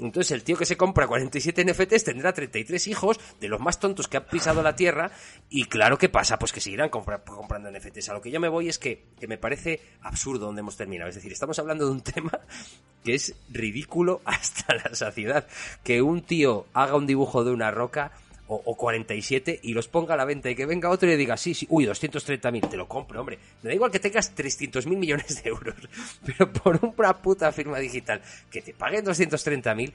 Entonces 0.00 0.32
el 0.32 0.42
tío 0.42 0.56
que 0.56 0.64
se 0.64 0.76
compra 0.76 1.06
47 1.06 1.64
NFTs 1.64 2.04
tendrá 2.04 2.32
33 2.32 2.88
hijos 2.88 3.20
de 3.38 3.48
los 3.48 3.60
más 3.60 3.78
tontos 3.78 4.08
que 4.08 4.16
han 4.16 4.24
pisado 4.26 4.62
la 4.62 4.74
tierra. 4.74 5.10
Y 5.50 5.64
claro, 5.66 5.98
¿qué 5.98 6.08
pasa? 6.08 6.38
Pues 6.38 6.52
que 6.52 6.60
seguirán 6.60 6.88
compra- 6.90 7.22
comprando 7.22 7.70
NFTs. 7.70 8.08
A 8.08 8.14
lo 8.14 8.22
que 8.22 8.30
yo 8.30 8.40
me 8.40 8.48
voy 8.48 8.68
es 8.68 8.78
que, 8.78 9.04
que 9.20 9.28
me 9.28 9.38
parece 9.38 9.80
absurdo 10.02 10.46
donde 10.46 10.60
hemos 10.60 10.76
terminado. 10.76 11.08
Es 11.10 11.14
decir, 11.16 11.30
estamos 11.32 11.58
hablando 11.58 11.84
de 11.86 11.92
un 11.92 12.00
tema 12.02 12.32
que 13.04 13.14
es 13.14 13.34
ridículo 13.50 14.20
hasta 14.24 14.74
la 14.74 14.94
saciedad. 14.94 15.46
Que 15.84 16.02
un 16.02 16.22
tío 16.22 16.66
haga 16.72 16.96
un 16.96 17.06
dibujo 17.06 17.44
de 17.44 17.52
una 17.52 17.70
roca 17.70 18.10
o, 18.50 18.60
o 18.64 18.76
47 18.76 19.60
y 19.62 19.72
los 19.72 19.86
ponga 19.86 20.14
a 20.14 20.16
la 20.16 20.24
venta 20.24 20.50
y 20.50 20.56
que 20.56 20.66
venga 20.66 20.90
otro 20.90 21.08
y 21.08 21.12
le 21.12 21.16
diga, 21.16 21.36
sí, 21.36 21.54
sí, 21.54 21.66
uy, 21.70 21.86
230.000, 21.86 22.68
te 22.68 22.76
lo 22.76 22.88
compro, 22.88 23.20
hombre. 23.20 23.38
Me 23.62 23.68
da 23.68 23.74
igual 23.74 23.92
que 23.92 24.00
tengas 24.00 24.36
300.000 24.36 24.96
millones 24.96 25.42
de 25.42 25.48
euros, 25.48 25.76
pero 26.26 26.52
por 26.52 26.80
una 26.82 27.16
puta 27.16 27.52
firma 27.52 27.78
digital 27.78 28.20
que 28.50 28.60
te 28.60 28.74
paguen 28.74 29.06
230.000, 29.06 29.92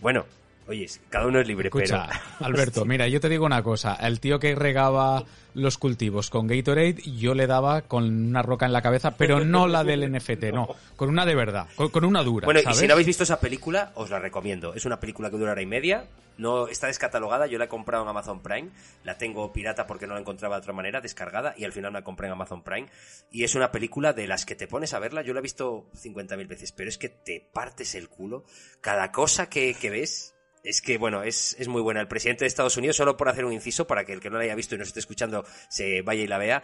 bueno, 0.00 0.26
oye, 0.68 0.86
cada 1.10 1.26
uno 1.26 1.40
es 1.40 1.46
libre, 1.46 1.68
Escucha, 1.68 2.08
pero... 2.08 2.46
Alberto, 2.46 2.84
mira, 2.84 3.08
yo 3.08 3.20
te 3.20 3.28
digo 3.28 3.46
una 3.46 3.62
cosa. 3.62 3.94
El 3.94 4.20
tío 4.20 4.38
que 4.38 4.54
regaba 4.54 5.24
los 5.54 5.78
cultivos 5.78 6.28
con 6.28 6.46
Gatorade, 6.46 6.96
yo 7.16 7.34
le 7.34 7.46
daba 7.46 7.82
con 7.82 8.04
una 8.04 8.42
roca 8.42 8.66
en 8.66 8.72
la 8.72 8.82
cabeza, 8.82 9.16
pero 9.16 9.44
no 9.44 9.66
la 9.68 9.84
del 9.84 10.10
NFT, 10.12 10.44
no. 10.52 10.68
Con 10.96 11.08
una 11.08 11.24
de 11.24 11.34
verdad, 11.34 11.66
con, 11.76 11.88
con 11.88 12.04
una 12.04 12.22
dura, 12.22 12.44
Bueno, 12.44 12.60
¿sabes? 12.60 12.76
y 12.76 12.80
si 12.80 12.86
no 12.86 12.92
habéis 12.92 13.06
visto 13.06 13.22
esa 13.22 13.40
película, 13.40 13.92
os 13.94 14.10
la 14.10 14.18
recomiendo. 14.18 14.74
Es 14.74 14.84
una 14.84 15.00
película 15.00 15.30
que 15.30 15.38
dura 15.38 15.52
hora 15.52 15.62
y 15.62 15.66
media. 15.66 16.06
No 16.38 16.68
está 16.68 16.88
descatalogada, 16.88 17.46
yo 17.46 17.56
la 17.56 17.64
he 17.64 17.68
comprado 17.68 18.02
en 18.02 18.10
Amazon 18.10 18.42
Prime. 18.42 18.68
La 19.04 19.16
tengo 19.16 19.50
pirata 19.54 19.86
porque 19.86 20.06
no 20.06 20.12
la 20.12 20.20
encontraba 20.20 20.56
de 20.56 20.60
otra 20.60 20.74
manera, 20.74 21.00
descargada, 21.00 21.54
y 21.56 21.64
al 21.64 21.72
final 21.72 21.94
la 21.94 22.04
compré 22.04 22.26
en 22.26 22.34
Amazon 22.34 22.62
Prime. 22.62 22.88
Y 23.30 23.44
es 23.44 23.54
una 23.54 23.72
película 23.72 24.12
de 24.12 24.26
las 24.26 24.44
que 24.44 24.54
te 24.54 24.66
pones 24.66 24.92
a 24.92 24.98
verla. 24.98 25.22
Yo 25.22 25.32
la 25.32 25.38
he 25.38 25.42
visto 25.42 25.86
50.000 25.94 26.46
veces, 26.46 26.72
pero 26.72 26.90
es 26.90 26.98
que 26.98 27.08
te 27.08 27.48
partes 27.54 27.94
el 27.94 28.10
culo. 28.10 28.44
Cada 28.82 29.12
cosa 29.12 29.48
que, 29.48 29.72
que 29.80 29.88
ves. 29.88 30.34
Es 30.66 30.80
que, 30.80 30.98
bueno, 30.98 31.22
es, 31.22 31.54
es 31.58 31.68
muy 31.68 31.80
buena. 31.80 32.00
El 32.00 32.08
presidente 32.08 32.44
de 32.44 32.48
Estados 32.48 32.76
Unidos, 32.76 32.96
solo 32.96 33.16
por 33.16 33.28
hacer 33.28 33.44
un 33.44 33.52
inciso, 33.52 33.86
para 33.86 34.04
que 34.04 34.12
el 34.12 34.20
que 34.20 34.30
no 34.30 34.36
la 34.38 34.44
haya 34.44 34.54
visto 34.54 34.74
y 34.74 34.78
nos 34.78 34.88
esté 34.88 35.00
escuchando 35.00 35.44
se 35.68 36.02
vaya 36.02 36.22
y 36.22 36.26
la 36.26 36.38
vea, 36.38 36.62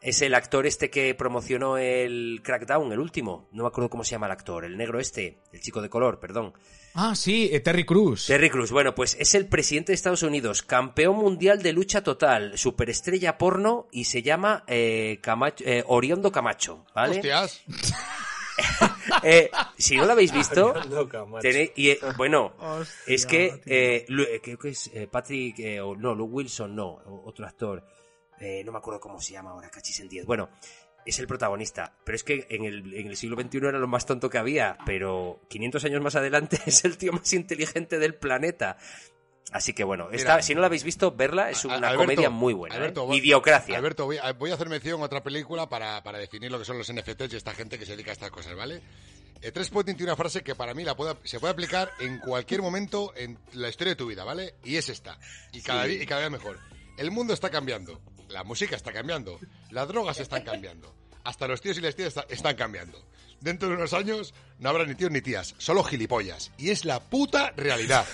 es 0.00 0.20
el 0.20 0.34
actor 0.34 0.66
este 0.66 0.90
que 0.90 1.14
promocionó 1.14 1.78
el 1.78 2.40
Crackdown, 2.44 2.92
el 2.92 2.98
último. 2.98 3.48
No 3.52 3.62
me 3.62 3.68
acuerdo 3.68 3.88
cómo 3.88 4.04
se 4.04 4.10
llama 4.10 4.26
el 4.26 4.32
actor. 4.32 4.64
El 4.64 4.76
negro 4.76 4.98
este, 5.00 5.38
el 5.52 5.60
chico 5.60 5.80
de 5.80 5.88
color, 5.88 6.20
perdón. 6.20 6.52
Ah, 6.94 7.14
sí, 7.14 7.48
eh, 7.52 7.60
Terry 7.60 7.84
Cruz. 7.84 8.26
Terry 8.26 8.50
Cruz, 8.50 8.70
bueno, 8.72 8.94
pues 8.94 9.16
es 9.20 9.34
el 9.34 9.46
presidente 9.46 9.92
de 9.92 9.94
Estados 9.94 10.22
Unidos, 10.22 10.62
campeón 10.62 11.16
mundial 11.16 11.62
de 11.62 11.72
lucha 11.72 12.02
total, 12.02 12.58
superestrella 12.58 13.38
porno 13.38 13.86
y 13.92 14.04
se 14.04 14.22
llama 14.22 14.64
eh, 14.66 15.18
Camacho- 15.22 15.64
eh, 15.66 15.84
Oriondo 15.86 16.32
Camacho, 16.32 16.84
¿vale? 16.94 17.16
Hostias. 17.16 17.62
Eh, 19.28 19.50
si 19.76 19.96
no 19.96 20.04
lo 20.06 20.12
habéis 20.12 20.32
visto, 20.32 20.72
tenéis- 21.42 21.72
y, 21.74 21.90
eh, 21.90 21.98
bueno, 22.16 22.52
Hostia, 22.58 23.14
es 23.14 23.26
que 23.26 23.60
eh, 23.66 24.06
eh, 24.08 24.40
creo 24.42 24.58
que 24.58 24.68
es 24.68 24.88
eh, 24.94 25.08
Patrick, 25.10 25.58
eh, 25.58 25.80
o 25.80 25.96
no, 25.96 26.14
Luke 26.14 26.32
Wilson, 26.32 26.74
no, 26.76 27.00
otro 27.24 27.44
actor, 27.46 27.82
eh, 28.40 28.62
no 28.64 28.72
me 28.72 28.78
acuerdo 28.78 29.00
cómo 29.00 29.20
se 29.20 29.32
llama 29.32 29.50
ahora, 29.50 29.68
cachis 29.70 29.98
en 30.00 30.08
10. 30.08 30.26
Bueno, 30.26 30.48
es 31.04 31.18
el 31.18 31.26
protagonista, 31.26 31.92
pero 32.04 32.14
es 32.16 32.22
que 32.24 32.46
en 32.50 32.64
el, 32.64 32.94
en 32.94 33.06
el 33.08 33.16
siglo 33.16 33.36
XXI 33.40 33.58
era 33.58 33.78
lo 33.78 33.86
más 33.88 34.06
tonto 34.06 34.28
que 34.30 34.38
había, 34.38 34.76
pero 34.86 35.40
500 35.48 35.84
años 35.84 36.02
más 36.02 36.16
adelante 36.16 36.58
es 36.66 36.84
el 36.84 36.96
tío 36.98 37.12
más 37.12 37.32
inteligente 37.32 37.98
del 37.98 38.14
planeta. 38.14 38.76
Así 39.52 39.72
que 39.74 39.84
bueno, 39.84 40.06
Mira. 40.06 40.16
está, 40.16 40.42
si 40.42 40.56
no 40.56 40.60
la 40.60 40.66
habéis 40.66 40.82
visto, 40.82 41.12
verla 41.12 41.50
es 41.50 41.64
una 41.64 41.76
Alberto, 41.76 41.98
comedia 41.98 42.30
muy 42.30 42.52
buena. 42.52 42.74
¿eh? 42.74 42.78
Alberto, 42.78 43.06
voy- 43.06 43.18
Idiocracia. 43.18 43.78
Alberto, 43.78 44.04
voy 44.04 44.18
a, 44.18 44.32
voy 44.32 44.50
a 44.50 44.54
hacer 44.54 44.68
mención 44.68 45.00
a 45.00 45.04
otra 45.04 45.22
película 45.22 45.68
para, 45.68 46.02
para 46.02 46.18
definir 46.18 46.50
lo 46.50 46.58
que 46.58 46.64
son 46.64 46.76
los 46.78 46.92
NFTs 46.92 47.32
y 47.32 47.36
esta 47.36 47.54
gente 47.54 47.78
que 47.78 47.86
se 47.86 47.92
dedica 47.92 48.10
a 48.10 48.14
estas 48.14 48.32
cosas, 48.32 48.56
¿vale? 48.56 48.82
Eh, 49.42 49.52
Tres 49.52 49.68
Potting 49.70 49.96
tiene 49.96 50.10
una 50.12 50.16
frase 50.16 50.42
que 50.42 50.54
para 50.54 50.74
mí 50.74 50.82
la 50.84 50.96
puede- 50.96 51.16
se 51.24 51.38
puede 51.38 51.52
aplicar 51.52 51.90
en 52.00 52.18
cualquier 52.18 52.62
momento 52.62 53.12
en 53.16 53.38
la 53.52 53.68
historia 53.68 53.92
de 53.92 53.96
tu 53.96 54.06
vida, 54.06 54.24
¿vale? 54.24 54.54
Y 54.64 54.76
es 54.76 54.88
esta. 54.88 55.18
Y 55.52 55.60
cada, 55.62 55.84
día, 55.84 56.02
y 56.02 56.06
cada 56.06 56.22
día 56.22 56.30
mejor. 56.30 56.58
El 56.96 57.10
mundo 57.10 57.34
está 57.34 57.50
cambiando. 57.50 58.00
La 58.28 58.42
música 58.44 58.74
está 58.76 58.92
cambiando. 58.92 59.38
Las 59.70 59.86
drogas 59.88 60.18
están 60.18 60.42
cambiando. 60.42 60.94
Hasta 61.24 61.46
los 61.46 61.60
tíos 61.60 61.76
y 61.78 61.80
las 61.80 61.94
tías 61.94 62.08
está- 62.08 62.26
están 62.28 62.56
cambiando. 62.56 63.04
Dentro 63.40 63.68
de 63.68 63.74
unos 63.74 63.92
años 63.92 64.32
no 64.58 64.70
habrá 64.70 64.86
ni 64.86 64.94
tíos 64.94 65.10
ni 65.10 65.20
tías, 65.20 65.54
solo 65.58 65.84
gilipollas. 65.84 66.50
Y 66.56 66.70
es 66.70 66.84
la 66.86 67.00
puta 67.00 67.50
realidad. 67.56 68.06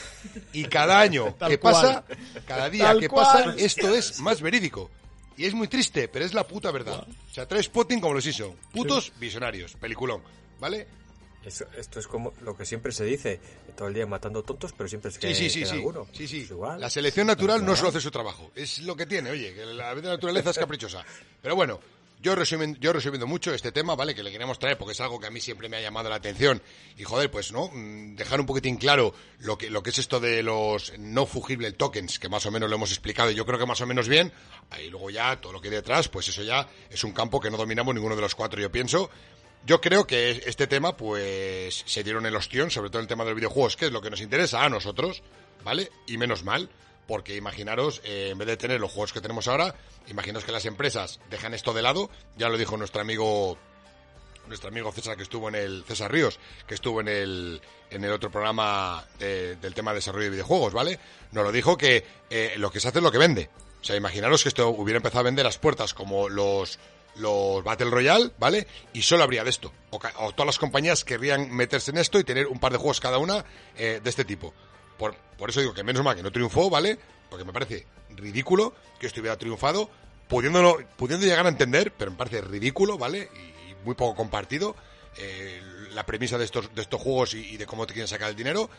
Y 0.52 0.64
cada 0.64 0.98
año 1.00 1.34
Tal 1.38 1.50
que 1.52 1.58
cual. 1.60 1.74
pasa, 1.74 2.04
cada 2.44 2.68
día 2.68 2.86
Tal 2.86 3.00
que 3.00 3.08
cual. 3.08 3.44
pasa, 3.44 3.54
esto 3.56 3.94
es 3.94 4.18
más 4.18 4.40
verídico. 4.42 4.90
Y 5.36 5.46
es 5.46 5.54
muy 5.54 5.68
triste, 5.68 6.08
pero 6.08 6.24
es 6.24 6.34
la 6.34 6.46
puta 6.46 6.70
verdad. 6.72 7.06
O 7.30 7.32
sea, 7.32 7.46
trae 7.46 7.62
spotting 7.62 8.00
como 8.00 8.14
los 8.14 8.26
hizo. 8.26 8.54
Putos 8.72 9.12
visionarios. 9.18 9.74
Peliculón. 9.76 10.22
¿Vale? 10.58 10.86
Eso- 11.44 11.66
esto 11.76 11.98
es 11.98 12.06
como 12.06 12.32
lo 12.42 12.56
que 12.56 12.64
siempre 12.64 12.92
se 12.92 13.04
dice, 13.04 13.40
todo 13.76 13.88
el 13.88 13.94
día 13.94 14.06
matando 14.06 14.42
tontos, 14.42 14.72
pero 14.76 14.88
siempre 14.88 15.10
se 15.10 15.18
queda, 15.18 15.34
sí, 15.34 15.50
sí, 15.50 15.64
alguno. 15.64 16.06
Sí, 16.12 16.28
sí. 16.28 16.42
Es 16.42 16.50
igual. 16.50 16.80
La 16.80 16.88
selección 16.90 17.26
natural 17.26 17.64
no 17.64 17.74
solo 17.76 17.88
hace 17.88 18.00
su 18.00 18.10
trabajo. 18.10 18.50
Es 18.54 18.78
lo 18.80 18.94
que 18.96 19.06
tiene, 19.06 19.30
oye, 19.30 19.52
que 19.54 19.64
la 19.66 19.92
vida 19.94 20.02
de 20.02 20.08
la 20.08 20.14
naturaleza 20.14 20.50
es 20.50 20.58
caprichosa. 20.58 21.04
Pero 21.42 21.56
bueno, 21.56 21.80
yo 22.20 22.36
resumen, 22.36 22.76
yo 22.80 22.92
resumiendo 22.92 23.26
mucho 23.26 23.52
este 23.52 23.72
tema, 23.72 23.96
¿vale? 23.96 24.14
Que 24.14 24.22
le 24.22 24.30
queremos 24.30 24.56
traer 24.60 24.78
porque 24.78 24.92
es 24.92 25.00
algo 25.00 25.18
que 25.18 25.26
a 25.26 25.30
mí 25.32 25.40
siempre 25.40 25.68
me 25.68 25.78
ha 25.78 25.80
llamado 25.80 26.08
la 26.08 26.14
atención. 26.14 26.62
Y 26.96 27.02
joder, 27.02 27.28
pues, 27.32 27.50
¿no? 27.50 27.68
Mm, 27.72 28.14
Dejar 28.14 28.38
un 28.38 28.46
poquitín 28.46 28.76
claro 28.76 29.12
lo 29.40 29.58
que, 29.58 29.68
lo 29.70 29.82
que 29.82 29.90
es 29.90 29.98
esto 29.98 30.20
de 30.20 30.44
los 30.44 30.96
no 31.00 31.26
fugible 31.26 31.72
tokens, 31.72 32.20
que 32.20 32.28
más 32.28 32.46
o 32.46 32.52
menos 32.52 32.70
lo 32.70 32.76
hemos 32.76 32.90
explicado 32.92 33.32
y 33.32 33.34
yo 33.34 33.44
creo 33.44 33.58
que 33.58 33.66
más 33.66 33.80
o 33.80 33.86
menos 33.86 34.06
bien. 34.06 34.32
Y 34.80 34.88
luego 34.90 35.10
ya 35.10 35.40
todo 35.40 35.52
lo 35.52 35.60
que 35.60 35.66
hay 35.66 35.74
detrás, 35.74 36.08
pues 36.08 36.28
eso 36.28 36.44
ya 36.44 36.68
es 36.88 37.02
un 37.02 37.10
campo 37.10 37.40
que 37.40 37.50
no 37.50 37.56
dominamos 37.56 37.92
ninguno 37.92 38.14
de 38.14 38.22
los 38.22 38.36
cuatro, 38.36 38.60
yo 38.60 38.70
pienso. 38.70 39.10
Yo 39.64 39.80
creo 39.80 40.06
que 40.06 40.42
este 40.46 40.66
tema, 40.66 40.96
pues, 40.96 41.84
se 41.86 42.02
dieron 42.02 42.26
el 42.26 42.34
ostión, 42.34 42.70
sobre 42.70 42.90
todo 42.90 43.00
el 43.00 43.06
tema 43.08 43.24
de 43.24 43.30
los 43.30 43.36
videojuegos, 43.36 43.76
que 43.76 43.86
es 43.86 43.92
lo 43.92 44.00
que 44.02 44.10
nos 44.10 44.20
interesa 44.20 44.64
a 44.64 44.68
nosotros, 44.68 45.22
¿vale? 45.62 45.90
Y 46.08 46.16
menos 46.18 46.42
mal, 46.42 46.68
porque 47.06 47.36
imaginaros, 47.36 48.00
eh, 48.04 48.30
en 48.32 48.38
vez 48.38 48.48
de 48.48 48.56
tener 48.56 48.80
los 48.80 48.90
juegos 48.90 49.12
que 49.12 49.20
tenemos 49.20 49.46
ahora, 49.46 49.76
imaginaos 50.08 50.44
que 50.44 50.50
las 50.52 50.64
empresas 50.66 51.20
dejan 51.30 51.54
esto 51.54 51.72
de 51.72 51.82
lado, 51.82 52.10
ya 52.36 52.48
lo 52.48 52.58
dijo 52.58 52.76
nuestro 52.76 53.00
amigo 53.00 53.56
nuestro 54.48 54.70
amigo 54.70 54.90
César 54.90 55.16
que 55.16 55.22
estuvo 55.22 55.48
en 55.48 55.54
el 55.54 55.84
César 55.86 56.10
Ríos, 56.10 56.40
que 56.66 56.74
estuvo 56.74 57.00
en 57.00 57.06
el 57.06 57.62
en 57.90 58.02
el 58.04 58.10
otro 58.10 58.28
programa 58.28 59.04
de- 59.20 59.54
del 59.56 59.72
tema 59.72 59.92
de 59.92 59.96
desarrollo 59.98 60.24
de 60.24 60.30
videojuegos, 60.30 60.72
¿vale? 60.72 60.98
Nos 61.30 61.44
lo 61.44 61.52
dijo 61.52 61.78
que 61.78 62.04
eh, 62.28 62.54
lo 62.56 62.72
que 62.72 62.80
se 62.80 62.88
hace 62.88 62.98
es 62.98 63.04
lo 63.04 63.12
que 63.12 63.18
vende. 63.18 63.50
O 63.80 63.84
sea, 63.84 63.94
imaginaros 63.94 64.42
que 64.42 64.48
esto 64.48 64.68
hubiera 64.70 64.96
empezado 64.96 65.20
a 65.20 65.22
vender 65.22 65.44
las 65.44 65.58
puertas 65.58 65.94
como 65.94 66.28
los 66.28 66.80
los 67.16 67.62
Battle 67.62 67.90
Royale, 67.90 68.30
¿vale? 68.38 68.66
Y 68.92 69.02
solo 69.02 69.22
habría 69.24 69.44
de 69.44 69.50
esto. 69.50 69.72
O, 69.90 69.98
o 70.18 70.32
todas 70.32 70.46
las 70.46 70.58
compañías 70.58 71.04
querrían 71.04 71.50
meterse 71.50 71.90
en 71.90 71.98
esto 71.98 72.18
y 72.18 72.24
tener 72.24 72.46
un 72.46 72.58
par 72.58 72.72
de 72.72 72.78
juegos 72.78 73.00
cada 73.00 73.18
una 73.18 73.44
eh, 73.76 74.00
de 74.02 74.10
este 74.10 74.24
tipo. 74.24 74.54
Por, 74.98 75.14
por 75.36 75.50
eso 75.50 75.60
digo 75.60 75.74
que 75.74 75.82
menos 75.82 76.04
mal 76.04 76.16
que 76.16 76.22
no 76.22 76.32
triunfó, 76.32 76.70
¿vale? 76.70 76.98
Porque 77.28 77.44
me 77.44 77.52
parece 77.52 77.86
ridículo 78.10 78.74
que 78.98 79.06
esto 79.06 79.20
hubiera 79.20 79.36
triunfado, 79.36 79.90
pudiéndolo, 80.28 80.78
pudiendo 80.96 81.26
llegar 81.26 81.46
a 81.46 81.48
entender, 81.48 81.92
pero 81.92 82.10
me 82.10 82.16
parece 82.16 82.40
ridículo, 82.40 82.98
¿vale? 82.98 83.28
Y, 83.34 83.70
y 83.70 83.74
muy 83.84 83.94
poco 83.94 84.14
compartido 84.14 84.76
eh, 85.18 85.60
la 85.92 86.06
premisa 86.06 86.38
de 86.38 86.44
estos, 86.44 86.74
de 86.74 86.82
estos 86.82 87.00
juegos 87.00 87.34
y, 87.34 87.54
y 87.54 87.56
de 87.56 87.66
cómo 87.66 87.86
te 87.86 87.92
quieren 87.92 88.08
sacar 88.08 88.30
el 88.30 88.36
dinero. 88.36 88.70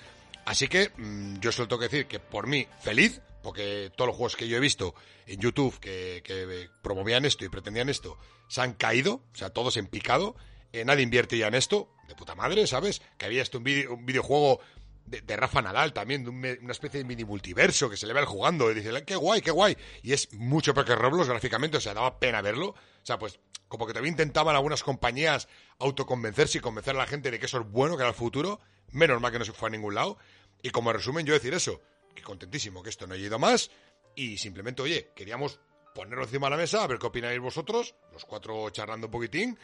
Así 0.46 0.68
que 0.68 0.92
mm, 0.98 1.40
yo 1.40 1.52
solo 1.52 1.68
tengo 1.68 1.80
que 1.80 1.88
decir 1.90 2.06
que 2.08 2.20
por 2.20 2.48
mí, 2.48 2.68
feliz, 2.82 3.22
porque 3.42 3.92
todos 3.96 4.08
los 4.10 4.16
juegos 4.18 4.36
que 4.36 4.48
yo 4.48 4.58
he 4.58 4.60
visto 4.60 4.94
en 5.28 5.40
YouTube 5.40 5.78
que, 5.80 6.22
que 6.24 6.70
promovían 6.82 7.26
esto 7.26 7.46
y 7.46 7.50
pretendían 7.50 7.90
esto, 7.90 8.18
se 8.48 8.62
han 8.62 8.74
caído, 8.74 9.16
o 9.34 9.36
sea, 9.36 9.50
todos 9.50 9.78
en 9.78 9.88
picado. 9.88 10.36
Eh, 10.72 10.86
nadie 10.86 11.04
invierte 11.04 11.38
ya 11.38 11.48
en 11.48 11.56
esto, 11.56 11.90
de 12.08 12.16
puta 12.16 12.36
madre, 12.36 12.66
¿sabes? 12.68 13.02
Que 13.18 13.26
había 13.26 13.42
esto 13.42 13.60
un, 13.60 13.64
vide- 13.66 13.88
un 13.88 14.06
videojuego 14.06 14.60
de, 15.06 15.36
Rafa 15.36 15.62
Nadal 15.62 15.94
también, 15.94 16.24
de 16.24 16.30
un 16.30 16.38
una 16.62 16.72
especie 16.72 17.00
de 17.00 17.06
mini 17.06 17.26
multiverso 17.26 17.90
que 17.90 17.98
se 17.98 18.08
le 18.08 18.14
ve 18.14 18.20
al 18.22 18.26
jugando 18.26 18.72
y 18.72 18.74
dice, 18.76 19.04
qué 19.06 19.16
guay, 19.16 19.42
qué 19.42 19.52
guay. 19.52 19.78
Y 20.02 20.14
es 20.14 20.34
mucho 20.34 20.74
peor 20.74 20.86
que 20.88 20.96
Roblox 20.96 21.28
gráficamente, 21.30 21.78
o 21.78 21.82
sea, 21.82 21.94
daba 21.94 22.20
pena 22.20 22.42
verlo. 22.42 22.70
O 22.70 22.76
sea, 23.06 23.20
pues 23.20 23.40
como 23.68 23.86
que 23.86 23.94
también 23.94 24.14
intentaban 24.14 24.56
algunas 24.56 24.82
compañías 24.84 25.48
autoconvencerse 25.80 26.58
y 26.58 26.62
convencer 26.62 26.96
a 26.96 27.00
la 27.00 27.08
gente 27.08 27.30
de 27.32 27.40
que 27.40 27.46
eso 27.46 27.60
es 27.60 27.70
bueno, 27.70 27.96
que 27.98 28.02
era 28.04 28.10
el 28.10 28.16
futuro. 28.16 28.60
Menos 28.94 29.20
mal 29.20 29.32
que 29.32 29.40
no 29.40 29.46
se 29.46 29.54
fue 29.54 29.70
a 29.70 29.72
ningún 29.72 29.96
lado. 29.96 30.18
Y 30.62 30.70
como 30.70 30.94
resumen, 30.94 31.26
yo 31.26 31.34
decir 31.34 31.54
eso, 31.54 31.82
que 32.16 32.22
contentísimo 32.22 32.82
que 32.82 32.90
esto 32.90 33.06
no 33.08 33.16
haya 33.16 33.26
ido 33.26 33.40
más. 33.40 33.72
Y 34.16 34.38
simplemente, 34.38 34.82
oye, 34.82 35.12
queríamos 35.16 35.60
ponerlo 35.94 36.24
encima 36.24 36.48
de 36.48 36.52
la 36.52 36.58
mesa, 36.58 36.84
a 36.84 36.88
ver 36.88 37.00
qué 37.00 37.08
opináis 37.08 37.40
vosotros, 37.40 37.96
los 38.12 38.26
cuatro 38.26 38.70
charlando 38.70 39.08
un 39.08 39.12
poquitín, 39.12 39.60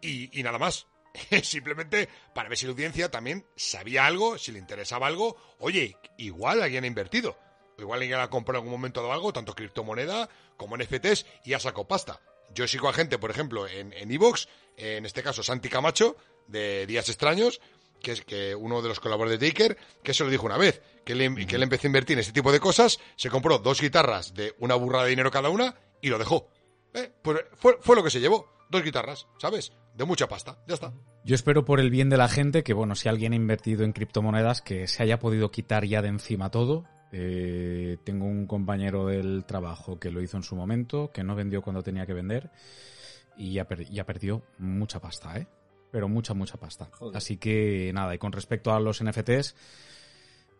y, 0.00 0.38
y 0.38 0.42
nada 0.42 0.58
más. 0.58 0.86
Simplemente 1.42 2.08
para 2.34 2.48
ver 2.48 2.58
si 2.58 2.66
la 2.66 2.72
audiencia 2.72 3.10
también 3.10 3.46
sabía 3.56 4.06
algo, 4.06 4.38
si 4.38 4.52
le 4.52 4.58
interesaba 4.58 5.06
algo. 5.06 5.36
Oye, 5.58 5.96
igual 6.18 6.62
alguien 6.62 6.84
ha 6.84 6.88
invertido. 6.88 7.38
O 7.78 7.80
igual 7.80 8.00
alguien 8.00 8.20
ha 8.20 8.30
comprado 8.30 8.58
en 8.58 8.64
algún 8.64 8.78
momento 8.78 9.00
dado 9.00 9.12
algo, 9.12 9.32
tanto 9.32 9.54
criptomoneda 9.54 10.28
como 10.56 10.76
NFTs, 10.76 11.26
y 11.44 11.54
ha 11.54 11.60
sacado 11.60 11.88
pasta. 11.88 12.20
Yo 12.52 12.68
sigo 12.68 12.88
a 12.88 12.92
gente, 12.92 13.18
por 13.18 13.30
ejemplo, 13.30 13.66
en 13.66 13.92
en 13.92 14.10
Evox, 14.10 14.48
en 14.76 15.06
este 15.06 15.22
caso 15.22 15.42
Santi 15.42 15.68
Camacho, 15.68 16.16
de 16.46 16.86
Días 16.86 17.08
Extraños, 17.08 17.60
que 18.04 18.12
es 18.12 18.20
que 18.24 18.54
uno 18.54 18.80
de 18.82 18.88
los 18.88 19.00
colaboradores 19.00 19.40
de 19.40 19.46
Iker, 19.46 19.76
que 20.04 20.14
se 20.14 20.22
lo 20.22 20.30
dijo 20.30 20.46
una 20.46 20.56
vez, 20.58 20.80
que 21.04 21.16
le, 21.16 21.34
que 21.46 21.58
le 21.58 21.64
empezó 21.64 21.86
a 21.86 21.90
invertir 21.90 22.14
en 22.16 22.20
este 22.20 22.32
tipo 22.32 22.52
de 22.52 22.60
cosas, 22.60 23.00
se 23.16 23.30
compró 23.30 23.58
dos 23.58 23.80
guitarras 23.80 24.34
de 24.34 24.54
una 24.60 24.76
burra 24.76 25.02
de 25.02 25.10
dinero 25.10 25.32
cada 25.32 25.48
una 25.48 25.74
y 26.00 26.08
lo 26.10 26.18
dejó. 26.18 26.48
Eh, 26.92 27.10
pues 27.22 27.40
fue, 27.54 27.78
fue 27.80 27.96
lo 27.96 28.04
que 28.04 28.10
se 28.10 28.20
llevó, 28.20 28.48
dos 28.70 28.84
guitarras, 28.84 29.26
¿sabes? 29.38 29.72
De 29.96 30.04
mucha 30.04 30.28
pasta, 30.28 30.58
ya 30.68 30.74
está. 30.74 30.92
Yo 31.24 31.34
espero 31.34 31.64
por 31.64 31.80
el 31.80 31.90
bien 31.90 32.10
de 32.10 32.16
la 32.18 32.28
gente 32.28 32.62
que, 32.62 32.74
bueno, 32.74 32.94
si 32.94 33.08
alguien 33.08 33.32
ha 33.32 33.36
invertido 33.36 33.82
en 33.84 33.92
criptomonedas, 33.92 34.60
que 34.62 34.86
se 34.86 35.02
haya 35.02 35.18
podido 35.18 35.50
quitar 35.50 35.84
ya 35.84 36.02
de 36.02 36.08
encima 36.08 36.50
todo. 36.50 36.84
Eh, 37.16 37.96
tengo 38.04 38.26
un 38.26 38.46
compañero 38.46 39.06
del 39.06 39.44
trabajo 39.46 39.98
que 40.00 40.10
lo 40.10 40.20
hizo 40.20 40.36
en 40.36 40.42
su 40.42 40.56
momento, 40.56 41.10
que 41.12 41.22
no 41.24 41.34
vendió 41.36 41.62
cuando 41.62 41.82
tenía 41.82 42.06
que 42.06 42.12
vender 42.12 42.50
y 43.36 43.52
ya, 43.52 43.64
per- 43.66 43.88
ya 43.88 44.04
perdió 44.04 44.42
mucha 44.58 45.00
pasta, 45.00 45.38
¿eh? 45.38 45.46
Pero 45.94 46.08
mucha, 46.08 46.34
mucha 46.34 46.56
pasta. 46.56 46.88
Joder. 46.90 47.16
Así 47.16 47.36
que 47.36 47.92
nada, 47.94 48.12
y 48.16 48.18
con 48.18 48.32
respecto 48.32 48.72
a 48.74 48.80
los 48.80 49.00
NFTs, 49.00 49.54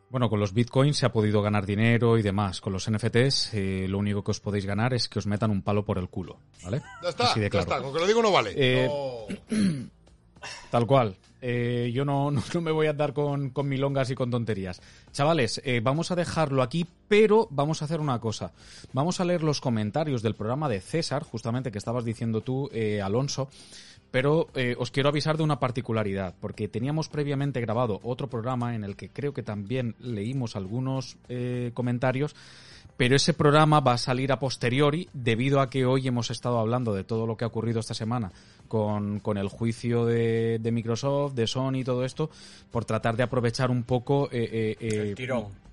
bueno, 0.08 0.30
con 0.30 0.38
los 0.38 0.54
bitcoins 0.54 0.96
se 0.96 1.06
ha 1.06 1.12
podido 1.12 1.42
ganar 1.42 1.66
dinero 1.66 2.16
y 2.16 2.22
demás. 2.22 2.60
Con 2.60 2.72
los 2.72 2.88
NFTs, 2.88 3.52
eh, 3.54 3.86
lo 3.88 3.98
único 3.98 4.22
que 4.22 4.30
os 4.30 4.38
podéis 4.38 4.64
ganar 4.64 4.94
es 4.94 5.08
que 5.08 5.18
os 5.18 5.26
metan 5.26 5.50
un 5.50 5.62
palo 5.62 5.84
por 5.84 5.98
el 5.98 6.08
culo, 6.08 6.38
¿vale? 6.62 6.82
Ya 7.02 7.08
está, 7.08 7.24
Así 7.24 7.40
de 7.40 7.46
ya 7.46 7.50
claro. 7.50 7.64
está, 7.64 7.82
con 7.82 7.92
que 7.92 7.98
lo 7.98 8.06
digo 8.06 8.22
no 8.22 8.30
vale. 8.30 8.52
Eh, 8.54 8.86
No. 8.86 9.88
Tal 10.70 10.86
cual. 10.86 11.16
Eh, 11.46 11.90
yo 11.92 12.04
no, 12.06 12.30
no, 12.30 12.42
no 12.54 12.60
me 12.60 12.70
voy 12.70 12.86
a 12.86 12.90
andar 12.90 13.12
con, 13.12 13.50
con 13.50 13.68
milongas 13.68 14.10
y 14.10 14.14
con 14.14 14.30
tonterías. 14.30 14.80
Chavales, 15.12 15.60
eh, 15.64 15.80
vamos 15.82 16.10
a 16.10 16.16
dejarlo 16.16 16.62
aquí, 16.62 16.86
pero 17.06 17.48
vamos 17.50 17.82
a 17.82 17.84
hacer 17.84 18.00
una 18.00 18.18
cosa. 18.18 18.52
Vamos 18.92 19.20
a 19.20 19.24
leer 19.24 19.42
los 19.42 19.60
comentarios 19.60 20.22
del 20.22 20.34
programa 20.36 20.68
de 20.68 20.80
César, 20.80 21.22
justamente 21.22 21.70
que 21.70 21.78
estabas 21.78 22.04
diciendo 22.04 22.40
tú, 22.40 22.70
eh, 22.72 23.02
Alonso. 23.02 23.50
Pero 24.14 24.46
eh, 24.54 24.76
os 24.78 24.92
quiero 24.92 25.08
avisar 25.08 25.36
de 25.36 25.42
una 25.42 25.58
particularidad, 25.58 26.36
porque 26.40 26.68
teníamos 26.68 27.08
previamente 27.08 27.60
grabado 27.60 27.98
otro 28.04 28.30
programa 28.30 28.76
en 28.76 28.84
el 28.84 28.94
que 28.94 29.08
creo 29.08 29.34
que 29.34 29.42
también 29.42 29.96
leímos 29.98 30.54
algunos 30.54 31.16
eh, 31.28 31.72
comentarios, 31.74 32.36
pero 32.96 33.16
ese 33.16 33.34
programa 33.34 33.80
va 33.80 33.94
a 33.94 33.98
salir 33.98 34.30
a 34.30 34.38
posteriori 34.38 35.08
debido 35.12 35.60
a 35.60 35.68
que 35.68 35.84
hoy 35.84 36.06
hemos 36.06 36.30
estado 36.30 36.60
hablando 36.60 36.94
de 36.94 37.02
todo 37.02 37.26
lo 37.26 37.36
que 37.36 37.42
ha 37.42 37.48
ocurrido 37.48 37.80
esta 37.80 37.94
semana 37.94 38.30
con, 38.68 39.18
con 39.18 39.36
el 39.36 39.48
juicio 39.48 40.06
de, 40.06 40.60
de 40.60 40.70
Microsoft, 40.70 41.34
de 41.34 41.48
Sony 41.48 41.78
y 41.78 41.84
todo 41.84 42.04
esto, 42.04 42.30
por 42.70 42.84
tratar 42.84 43.16
de 43.16 43.24
aprovechar 43.24 43.72
un 43.72 43.82
poco... 43.82 44.28
eh, 44.30 44.48
eh, 44.52 44.76
eh, 44.78 44.88
El 45.08 45.14
tirón. 45.16 45.63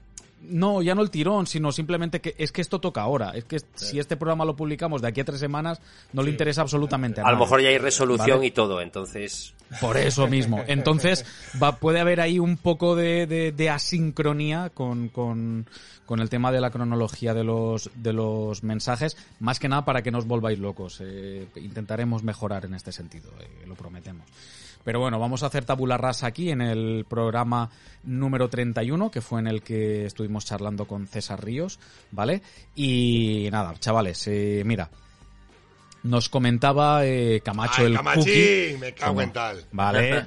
No, 0.44 0.82
ya 0.82 0.96
no 0.96 1.02
el 1.02 1.10
tirón, 1.12 1.46
sino 1.48 1.72
simplemente 1.72 2.20
que 2.22 2.36
es 2.38 2.52
que 2.52 2.62
esto 2.62 2.80
toca 2.80 3.02
ahora. 3.02 3.32
Es 3.36 3.46
que 3.46 3.60
si 3.76 4.00
este 4.00 4.18
programa 4.18 4.44
lo 4.46 4.56
publicamos 4.56 5.02
de 5.02 5.08
aquí 5.08 5.22
a 5.22 5.26
tres 5.26 5.40
semanas, 5.40 5.80
no 6.14 6.24
le 6.24 6.32
interesa 6.32 6.62
absolutamente 6.62 7.22
a 7.22 7.26
A 7.26 7.32
lo 7.32 7.38
mejor 7.40 7.62
ya 7.62 7.70
hay 7.70 7.78
resolución 7.78 8.38
Vale. 8.38 8.48
y 8.48 8.52
todo, 8.52 8.82
entonces... 8.82 9.54
Por 9.80 9.96
eso 9.96 10.28
mismo. 10.28 10.62
Entonces, 10.68 11.26
va, 11.62 11.78
puede 11.78 12.02
haber 12.02 12.20
ahí 12.20 12.40
un 12.40 12.58
poco 12.58 12.94
de, 12.98 13.26
de- 13.26 13.54
de 13.54 13.70
asincronía 13.70 14.70
con, 14.74 15.08
con- 15.08 15.66
con 16.06 16.20
el 16.20 16.30
tema 16.30 16.52
de 16.52 16.60
la 16.60 16.72
cronología 16.72 17.34
de 17.34 17.46
los, 17.46 17.90
de 17.96 18.12
los 18.12 18.64
mensajes, 18.64 19.16
más 19.40 19.60
que 19.60 19.70
nada 19.70 19.86
para 19.86 20.02
que 20.02 20.12
no 20.12 20.18
os 20.18 20.26
volváis 20.28 20.60
locos. 20.60 21.00
Eh, 21.02 21.48
intentaremos 21.56 22.22
mejorar 22.22 22.66
en 22.66 22.74
este 22.74 22.92
sentido, 22.92 23.30
eh, 23.40 23.66
lo 23.66 23.76
prometemos. 23.76 24.26
Pero 24.84 25.00
bueno, 25.00 25.20
vamos 25.20 25.44
a 25.44 25.48
hacer 25.48 25.66
tabula 25.66 25.98
rasa 25.98 26.28
aquí 26.28 26.50
en 26.50 26.62
el 26.62 27.06
programa 27.08 27.70
número 28.04 28.50
31, 28.50 29.12
que 29.12 29.22
fue 29.22 29.40
en 29.40 29.48
el 29.48 29.62
que 29.62 30.06
estuvimos 30.06 30.46
charlando 30.46 30.86
con 30.86 31.08
César 31.08 31.44
Ríos, 31.44 31.80
¿vale? 32.12 32.42
Y 32.76 33.48
nada, 33.52 33.76
chavales, 33.80 34.28
eh, 34.28 34.64
mira, 34.66 34.90
nos 36.04 36.30
comentaba 36.30 37.06
eh, 37.06 37.42
Camacho 37.44 37.82
Ay, 37.82 37.86
el 37.88 37.96
Camachín, 37.96 38.24
Cookie. 38.24 38.78
me 38.80 38.94
cago 38.94 39.12
¿Cómo? 39.12 39.22
en 39.22 39.34
tal. 39.34 39.66
Vale. 39.72 40.26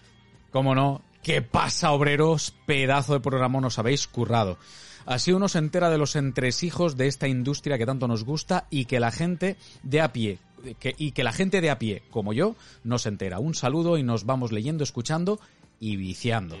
¿Cómo 0.52 0.74
no? 0.74 1.02
¿Qué 1.22 1.42
pasa, 1.42 1.90
obreros? 1.90 2.54
Pedazo 2.66 3.14
de 3.14 3.20
programa 3.20 3.60
nos 3.60 3.78
habéis 3.78 4.06
currado. 4.06 4.58
Así 5.04 5.32
uno 5.32 5.48
se 5.48 5.58
entera 5.58 5.90
de 5.90 5.98
los 5.98 6.16
entresijos 6.16 6.96
de 6.96 7.06
esta 7.06 7.28
industria 7.28 7.78
que 7.78 7.86
tanto 7.86 8.08
nos 8.08 8.24
gusta 8.24 8.66
y 8.70 8.86
que 8.86 9.00
la 9.00 9.12
gente 9.12 9.56
de 9.82 10.00
a 10.00 10.12
pie, 10.12 10.38
que- 10.74 10.94
y 10.98 11.12
que 11.12 11.24
la 11.24 11.32
gente 11.32 11.60
de 11.60 11.70
a 11.70 11.78
pie, 11.78 12.02
como 12.10 12.32
yo, 12.32 12.56
no 12.84 12.98
se 12.98 13.08
entera. 13.08 13.38
Un 13.38 13.54
saludo 13.54 13.96
y 13.98 14.02
nos 14.02 14.24
vamos 14.26 14.52
leyendo, 14.52 14.84
escuchando 14.84 15.38
y 15.80 15.96
viciando. 15.96 16.58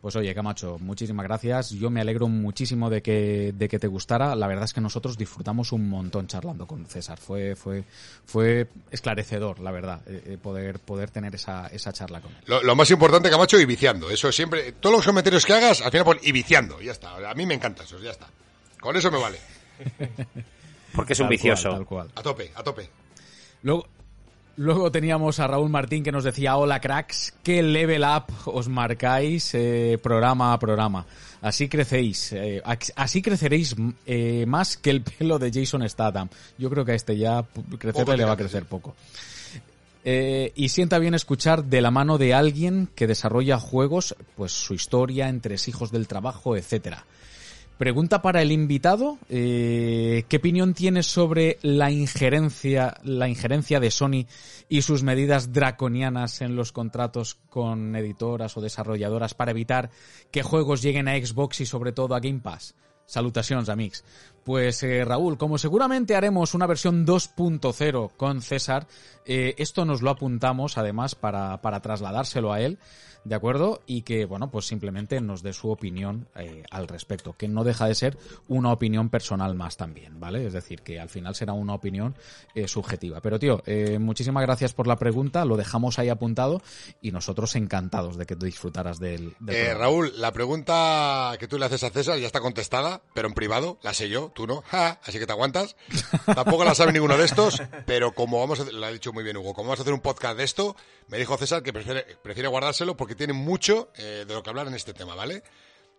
Pues 0.00 0.16
oye, 0.16 0.34
Camacho, 0.34 0.76
muchísimas 0.80 1.24
gracias. 1.24 1.70
Yo 1.70 1.88
me 1.88 2.02
alegro 2.02 2.28
muchísimo 2.28 2.90
de 2.90 3.00
que, 3.00 3.54
de 3.56 3.68
que 3.70 3.78
te 3.78 3.86
gustara. 3.86 4.34
La 4.36 4.46
verdad 4.46 4.64
es 4.66 4.74
que 4.74 4.82
nosotros 4.82 5.16
disfrutamos 5.16 5.72
un 5.72 5.88
montón 5.88 6.26
charlando 6.26 6.66
con 6.66 6.84
César. 6.84 7.18
Fue, 7.18 7.56
fue, 7.56 7.84
fue 8.26 8.66
esclarecedor, 8.90 9.60
la 9.60 9.70
verdad, 9.70 10.02
eh, 10.06 10.22
eh, 10.26 10.36
poder, 10.36 10.78
poder 10.80 11.08
tener 11.10 11.34
esa, 11.34 11.68
esa 11.68 11.90
charla 11.94 12.20
con 12.20 12.32
él. 12.32 12.36
Lo, 12.44 12.62
lo 12.62 12.76
más 12.76 12.90
importante, 12.90 13.30
Camacho, 13.30 13.58
y 13.58 13.64
viciando. 13.64 14.10
Eso 14.10 14.30
siempre, 14.30 14.72
todos 14.72 14.94
los 14.96 15.06
comentarios 15.06 15.46
que 15.46 15.54
hagas, 15.54 15.80
al 15.80 15.90
final 15.90 16.04
pon 16.04 16.18
y 16.22 16.32
viciando. 16.32 16.82
Ya 16.82 16.92
está. 16.92 17.16
A 17.30 17.34
mí 17.34 17.46
me 17.46 17.54
encanta 17.54 17.84
eso, 17.84 17.98
ya 17.98 18.10
está. 18.10 18.26
Con 18.80 18.94
eso 18.96 19.10
me 19.10 19.16
vale. 19.18 19.38
Porque 20.94 21.14
es 21.14 21.20
un 21.20 21.24
Tal 21.28 21.30
vicioso. 21.30 21.68
cual, 21.70 21.76
tal 21.78 21.86
cual. 21.86 22.10
A 22.14 22.22
tope, 22.22 22.52
a 22.54 22.62
tope. 22.62 22.90
Luego, 23.64 23.86
luego 24.56 24.92
teníamos 24.92 25.40
a 25.40 25.46
Raúl 25.46 25.70
Martín 25.70 26.04
que 26.04 26.12
nos 26.12 26.22
decía, 26.22 26.58
hola 26.58 26.80
cracks, 26.80 27.32
qué 27.42 27.62
level 27.62 28.02
up 28.02 28.26
os 28.44 28.68
marcáis 28.68 29.54
eh, 29.54 29.98
programa 30.02 30.52
a 30.52 30.58
programa. 30.58 31.06
Así 31.40 31.66
crecéis, 31.66 32.32
eh, 32.34 32.62
así 32.94 33.22
creceréis 33.22 33.74
eh, 34.04 34.44
más 34.46 34.76
que 34.76 34.90
el 34.90 35.00
pelo 35.00 35.38
de 35.38 35.50
Jason 35.50 35.88
Statham. 35.88 36.28
Yo 36.58 36.68
creo 36.68 36.84
que 36.84 36.92
a 36.92 36.94
este 36.94 37.16
ya 37.16 37.42
crecerle 37.78 38.18
le 38.18 38.24
va 38.26 38.32
a 38.32 38.36
crecer 38.36 38.66
poco. 38.66 38.94
Eh, 40.04 40.52
y 40.54 40.68
sienta 40.68 40.98
bien 40.98 41.14
escuchar 41.14 41.64
de 41.64 41.80
la 41.80 41.90
mano 41.90 42.18
de 42.18 42.34
alguien 42.34 42.90
que 42.94 43.06
desarrolla 43.06 43.58
juegos, 43.58 44.14
pues 44.36 44.52
su 44.52 44.74
historia, 44.74 45.30
entresijos 45.30 45.90
del 45.90 46.06
trabajo, 46.06 46.54
etcétera. 46.54 47.06
Pregunta 47.78 48.22
para 48.22 48.40
el 48.40 48.52
invitado, 48.52 49.18
eh, 49.28 50.24
¿qué 50.28 50.36
opinión 50.36 50.74
tienes 50.74 51.06
sobre 51.06 51.58
la 51.60 51.90
injerencia, 51.90 52.94
la 53.02 53.28
injerencia 53.28 53.80
de 53.80 53.90
Sony 53.90 54.26
y 54.68 54.82
sus 54.82 55.02
medidas 55.02 55.52
draconianas 55.52 56.40
en 56.40 56.54
los 56.54 56.70
contratos 56.70 57.36
con 57.50 57.96
editoras 57.96 58.56
o 58.56 58.60
desarrolladoras 58.60 59.34
para 59.34 59.50
evitar 59.50 59.90
que 60.30 60.44
juegos 60.44 60.82
lleguen 60.82 61.08
a 61.08 61.16
Xbox 61.16 61.62
y 61.62 61.66
sobre 61.66 61.90
todo 61.90 62.14
a 62.14 62.20
Game 62.20 62.38
Pass? 62.38 62.76
Salutacions, 63.06 63.68
amics. 63.68 64.04
Pues 64.44 64.80
eh, 64.84 65.04
Raúl, 65.04 65.36
como 65.36 65.58
seguramente 65.58 66.14
haremos 66.14 66.54
una 66.54 66.68
versión 66.68 67.04
2.0 67.04 68.12
con 68.16 68.40
César, 68.40 68.86
eh, 69.26 69.56
esto 69.58 69.84
nos 69.84 70.00
lo 70.00 70.10
apuntamos 70.10 70.78
además 70.78 71.16
para 71.16 71.80
trasladárselo 71.82 72.52
a 72.52 72.60
él, 72.60 72.78
¿de 73.24 73.34
acuerdo? 73.34 73.80
Y 73.86 74.02
que, 74.02 74.24
bueno, 74.24 74.50
pues 74.50 74.66
simplemente 74.66 75.20
nos 75.20 75.42
dé 75.42 75.52
su 75.52 75.70
opinión 75.70 76.28
eh, 76.36 76.62
al 76.70 76.88
respecto, 76.88 77.34
que 77.36 77.48
no 77.48 77.64
deja 77.64 77.86
de 77.86 77.94
ser 77.94 78.16
una 78.48 78.72
opinión 78.72 79.08
personal 79.08 79.54
más 79.54 79.76
también, 79.76 80.20
¿vale? 80.20 80.46
Es 80.46 80.52
decir, 80.52 80.82
que 80.82 81.00
al 81.00 81.08
final 81.08 81.34
será 81.34 81.52
una 81.52 81.74
opinión 81.74 82.14
eh, 82.54 82.68
subjetiva. 82.68 83.20
Pero 83.20 83.38
tío, 83.38 83.62
eh, 83.66 83.98
muchísimas 83.98 84.42
gracias 84.42 84.72
por 84.72 84.86
la 84.86 84.96
pregunta, 84.96 85.44
lo 85.44 85.56
dejamos 85.56 85.98
ahí 85.98 86.08
apuntado 86.08 86.62
y 87.00 87.12
nosotros 87.12 87.56
encantados 87.56 88.16
de 88.16 88.26
que 88.26 88.36
tú 88.36 88.46
disfrutaras 88.46 88.98
del, 88.98 89.34
del 89.40 89.56
Eh. 89.56 89.74
Raúl, 89.74 90.12
la 90.16 90.32
pregunta 90.32 91.36
que 91.38 91.48
tú 91.48 91.58
le 91.58 91.66
haces 91.66 91.84
a 91.84 91.90
César 91.90 92.18
ya 92.18 92.26
está 92.26 92.40
contestada, 92.40 93.02
pero 93.14 93.28
en 93.28 93.34
privado, 93.34 93.78
la 93.82 93.94
sé 93.94 94.08
yo, 94.08 94.30
tú 94.34 94.46
no, 94.46 94.62
Ja, 94.70 95.00
así 95.04 95.18
que 95.18 95.26
te 95.26 95.32
aguantas. 95.32 95.76
Tampoco 96.26 96.64
la 96.64 96.74
sabe 96.74 96.92
ninguno 96.92 97.16
de 97.16 97.24
estos, 97.24 97.62
pero 97.86 98.12
como 98.12 98.40
vamos 98.40 98.60
a 98.60 98.64
lo 98.64 98.86
ha 98.86 98.90
dicho 98.90 99.12
muy 99.12 99.24
bien 99.24 99.36
Hugo, 99.36 99.54
como 99.54 99.68
vamos 99.68 99.80
a 99.80 99.82
hacer 99.82 99.94
un 99.94 100.00
podcast 100.00 100.36
de 100.36 100.44
esto, 100.44 100.76
me 101.08 101.18
dijo 101.18 101.36
César 101.36 101.62
que 101.62 101.72
prefiere, 101.72 102.04
prefiere 102.22 102.48
guardárselo 102.48 102.96
porque 102.96 103.13
tiene 103.16 103.32
mucho 103.32 103.90
eh, 103.96 104.24
de 104.26 104.34
lo 104.34 104.42
que 104.42 104.50
hablar 104.50 104.66
en 104.66 104.74
este 104.74 104.94
tema, 104.94 105.14
¿vale? 105.14 105.42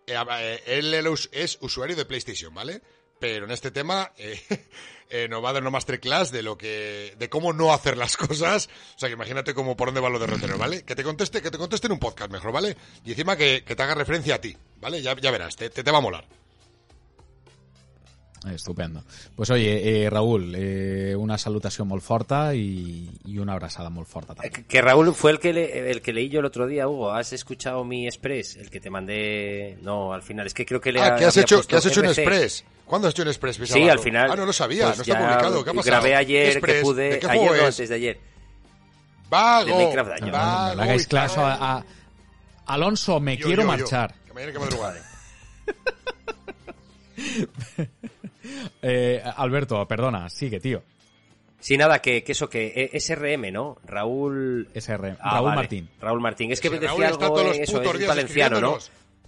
Eh, 0.06 0.14
eh, 0.38 0.62
él 0.66 0.94
es 1.32 1.58
usuario 1.60 1.96
de 1.96 2.04
PlayStation, 2.04 2.54
¿vale? 2.54 2.80
Pero 3.18 3.46
en 3.46 3.50
este 3.50 3.70
tema 3.70 4.12
eh, 4.18 4.38
nos 5.28 5.42
va 5.42 5.50
a 5.50 5.52
dar 5.54 5.62
una 5.62 5.70
masterclass 5.70 6.30
de 6.30 6.42
lo 6.42 6.56
que, 6.56 7.14
de 7.18 7.28
cómo 7.28 7.52
no 7.52 7.72
hacer 7.72 7.96
las 7.96 8.16
cosas. 8.16 8.68
O 8.94 8.98
sea, 8.98 9.08
que 9.08 9.14
imagínate 9.14 9.54
cómo 9.54 9.76
por 9.76 9.88
dónde 9.88 10.00
van 10.00 10.12
los 10.12 10.20
derroteros, 10.20 10.58
¿vale? 10.58 10.84
Que 10.84 10.94
te 10.94 11.02
conteste, 11.02 11.42
que 11.42 11.50
te 11.50 11.58
conteste 11.58 11.86
en 11.86 11.94
un 11.94 11.98
podcast 11.98 12.30
mejor, 12.30 12.52
¿vale? 12.52 12.76
Y 13.04 13.10
encima 13.10 13.36
que, 13.36 13.64
que 13.64 13.74
te 13.74 13.82
haga 13.82 13.94
referencia 13.94 14.36
a 14.36 14.40
ti, 14.40 14.56
¿vale? 14.80 15.02
Ya, 15.02 15.14
verás, 15.14 15.56
te, 15.56 15.70
te 15.70 15.90
va 15.90 15.98
a 15.98 16.02
molar. 16.02 16.45
Estupendo. 18.54 19.02
Pues 19.34 19.50
oye, 19.50 20.04
eh, 20.04 20.10
Raúl, 20.10 20.54
eh, 20.56 21.14
una 21.16 21.36
salutación 21.38 21.88
molt 21.88 22.02
forta 22.02 22.54
y, 22.54 23.10
y 23.24 23.38
una 23.38 23.52
abrazada 23.54 23.90
molt 23.90 24.08
forta 24.08 24.32
Eh, 24.32 24.36
también. 24.36 24.52
Que 24.52 24.64
que 24.64 24.82
Raúl 24.82 25.14
fue 25.14 25.32
el 25.32 25.38
que 25.40 25.52
le- 25.52 25.90
el 25.90 26.00
que 26.02 26.12
leí 26.12 26.28
yo 26.28 26.40
el 26.40 26.46
otro 26.46 26.66
día, 26.66 26.88
Hugo. 26.88 27.12
¿Has 27.12 27.32
escuchado 27.32 27.84
mi 27.84 28.06
express? 28.06 28.56
El 28.56 28.70
que 28.70 28.80
te 28.80 28.90
mandé. 28.90 29.78
No, 29.82 30.12
al 30.12 30.22
final. 30.22 30.46
Es 30.46 30.54
que 30.54 30.64
creo 30.66 30.80
que 30.80 30.92
le 30.92 31.00
Ah, 31.00 31.16
que 31.16 31.24
has 31.24 31.36
hecho, 31.36 31.62
que 31.66 31.76
has 31.76 31.86
hecho 31.86 32.00
un 32.00 32.06
express. 32.06 32.64
¿Cuándo 32.84 33.08
has 33.08 33.14
hecho 33.14 33.22
un 33.22 33.28
express? 33.28 33.56
Sí, 33.64 33.88
al 33.88 33.98
final. 33.98 34.30
Ah, 34.30 34.36
no 34.36 34.46
lo 34.46 34.52
sabía, 34.52 34.84
pues 34.86 34.98
no 34.98 35.02
está 35.02 35.18
publicado. 35.18 35.64
¿Qué 35.64 35.70
ha 35.70 35.72
pasado? 35.74 35.90
Grabé 36.02 36.08
¿Qué 36.10 36.16
ayer 36.16 36.60
que 36.62 36.80
pude. 36.82 37.08
¿De 37.10 37.18
qué 37.18 37.26
ayer 37.26 37.46
no, 37.50 37.54
es? 37.54 37.62
antes 37.62 37.88
de 37.88 37.94
ayer. 37.94 38.20
Vago. 39.28 39.66
de 39.66 39.74
Minecraft 39.74 40.10
Daño. 40.10 40.32
No, 40.32 40.38
no, 40.38 40.74
no, 40.76 40.82
hagáis 40.82 41.06
caso 41.08 41.40
a, 41.44 41.78
a- 41.78 41.84
Alonso, 42.66 43.18
me 43.18 43.36
Yo, 43.36 43.46
quiero 43.46 43.62
yo, 43.64 43.68
yo. 43.72 43.76
marchar. 43.76 44.14
Que 44.26 44.32
mañana 44.32 44.48
hay 44.48 44.52
que 44.52 44.58
madrugar. 44.60 44.94
Eh, 48.82 49.22
Alberto, 49.36 49.86
perdona, 49.86 50.28
sigue, 50.28 50.60
tío. 50.60 50.82
Sí, 51.58 51.76
nada, 51.76 52.00
que, 52.00 52.22
que 52.22 52.32
eso, 52.32 52.48
que 52.48 52.90
eh, 52.92 53.00
SRM, 53.00 53.50
¿no? 53.52 53.78
Raúl. 53.84 54.68
SR. 54.74 55.16
Ah, 55.20 55.34
Raúl 55.36 55.44
vale. 55.46 55.56
Martín. 55.56 55.88
Raúl 56.00 56.20
Martín. 56.20 56.52
Es 56.52 56.60
que 56.60 56.68
Si 56.68 56.78
decía 56.78 57.08
algo 57.08 57.40
en 57.40 57.62
eso, 57.62 57.82
es 57.82 58.06
valenciano, 58.06 58.60
¿no? 58.60 58.78